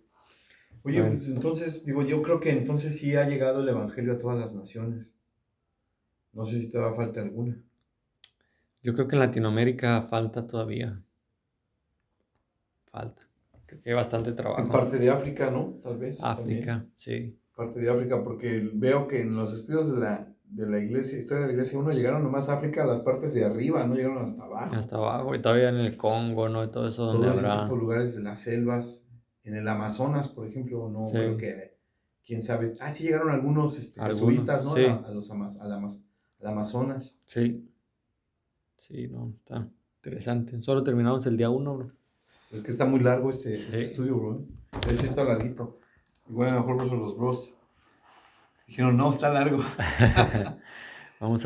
Oye, 0.84 1.04
pues, 1.04 1.28
entonces, 1.28 1.86
digo, 1.86 2.04
yo 2.04 2.22
creo 2.22 2.40
que 2.40 2.52
entonces 2.52 2.98
sí 2.98 3.16
ha 3.16 3.28
llegado 3.28 3.62
el 3.62 3.70
Evangelio 3.70 4.14
a 4.14 4.18
todas 4.18 4.40
las 4.40 4.56
naciones. 4.56 5.16
No 6.34 6.46
sé 6.46 6.60
si 6.60 6.70
te 6.70 6.78
va 6.78 6.92
a 6.92 6.94
falta 6.94 7.22
alguna. 7.22 7.62
Yo 8.84 8.94
creo 8.94 9.08
que 9.08 9.16
en 9.16 9.20
Latinoamérica 9.22 10.02
falta 10.04 10.46
todavía. 10.46 11.02
Falta. 12.86 13.28
Creo 13.66 13.82
que 13.82 13.90
hay 13.90 13.96
bastante 13.96 14.32
trabajo. 14.32 14.62
En 14.62 14.70
parte 14.70 14.98
de 14.98 15.10
África, 15.10 15.52
¿no? 15.52 15.78
Tal 15.82 15.98
vez. 15.98 16.24
África, 16.24 16.86
sí. 16.96 17.38
Parte 17.56 17.80
de 17.82 17.90
África, 17.90 18.24
porque 18.24 18.70
veo 18.74 19.08
que 19.08 19.22
en 19.22 19.36
los 19.36 19.54
estudios 19.54 19.92
de 19.92 20.00
la, 20.00 20.34
de 20.46 20.70
la 20.70 20.78
iglesia, 20.78 21.18
historia 21.18 21.42
de 21.42 21.48
la 21.48 21.54
iglesia, 21.54 21.80
uno 21.80 21.92
llegaron 21.92 22.24
nomás 22.24 22.50
a 22.50 22.54
África 22.54 22.84
a 22.84 22.88
las 22.88 23.02
partes 23.02 23.34
de 23.34 23.44
arriba, 23.44 23.86
no 23.86 23.96
llegaron 23.96 24.20
hasta 24.20 24.46
abajo. 24.46 24.76
Hasta 24.76 24.96
abajo, 24.96 25.36
y 25.36 25.42
todavía 25.42 25.70
en 25.70 25.78
el 25.78 25.98
Congo, 25.98 26.48
¿no? 26.48 26.64
Y 26.64 26.70
todo 26.70 26.88
eso 26.88 27.06
donde 27.06 27.30
habrá... 27.30 27.68
lugares 27.68 28.16
de 28.16 28.22
las 28.22 28.40
selvas, 28.40 29.07
en 29.48 29.56
el 29.56 29.68
Amazonas, 29.68 30.28
por 30.28 30.46
ejemplo, 30.46 30.90
no 30.90 31.10
creo 31.10 31.38
que, 31.38 31.78
quién 32.26 32.42
sabe. 32.42 32.76
Ah, 32.82 32.92
sí 32.92 33.06
llegaron 33.06 33.30
algunos 33.30 33.78
este, 33.78 34.02
jesuitas, 34.02 34.66
¿no? 34.66 34.74
A, 34.74 35.12
los 35.12 35.32
al 35.32 35.72
Amazonas. 36.44 37.22
Sí. 37.26 37.66
Sí, 38.76 39.08
no, 39.08 39.34
está 39.34 39.70
interesante. 40.04 40.62
Solo 40.62 40.84
terminamos 40.84 41.26
el 41.26 41.38
día 41.38 41.50
uno, 41.50 41.78
bro. 41.78 41.92
Es 42.22 42.62
que 42.62 42.72
está 42.72 42.86
muy 42.86 43.00
largo 43.00 43.30
este, 43.30 43.54
este 43.54 43.82
estudio, 43.82 44.18
bro. 44.18 44.46
Ese 44.90 45.06
está 45.06 45.24
larguito. 45.24 45.80
Y 46.28 46.34
bueno, 46.34 46.58
a 46.58 46.60
lo 46.60 46.68
mejor 46.68 46.94
los 46.94 47.18
bros 47.18 47.54
dijeron, 48.68 48.98
no, 48.98 49.10
está 49.10 49.30
largo. 49.30 49.64
Vamos 51.22 51.46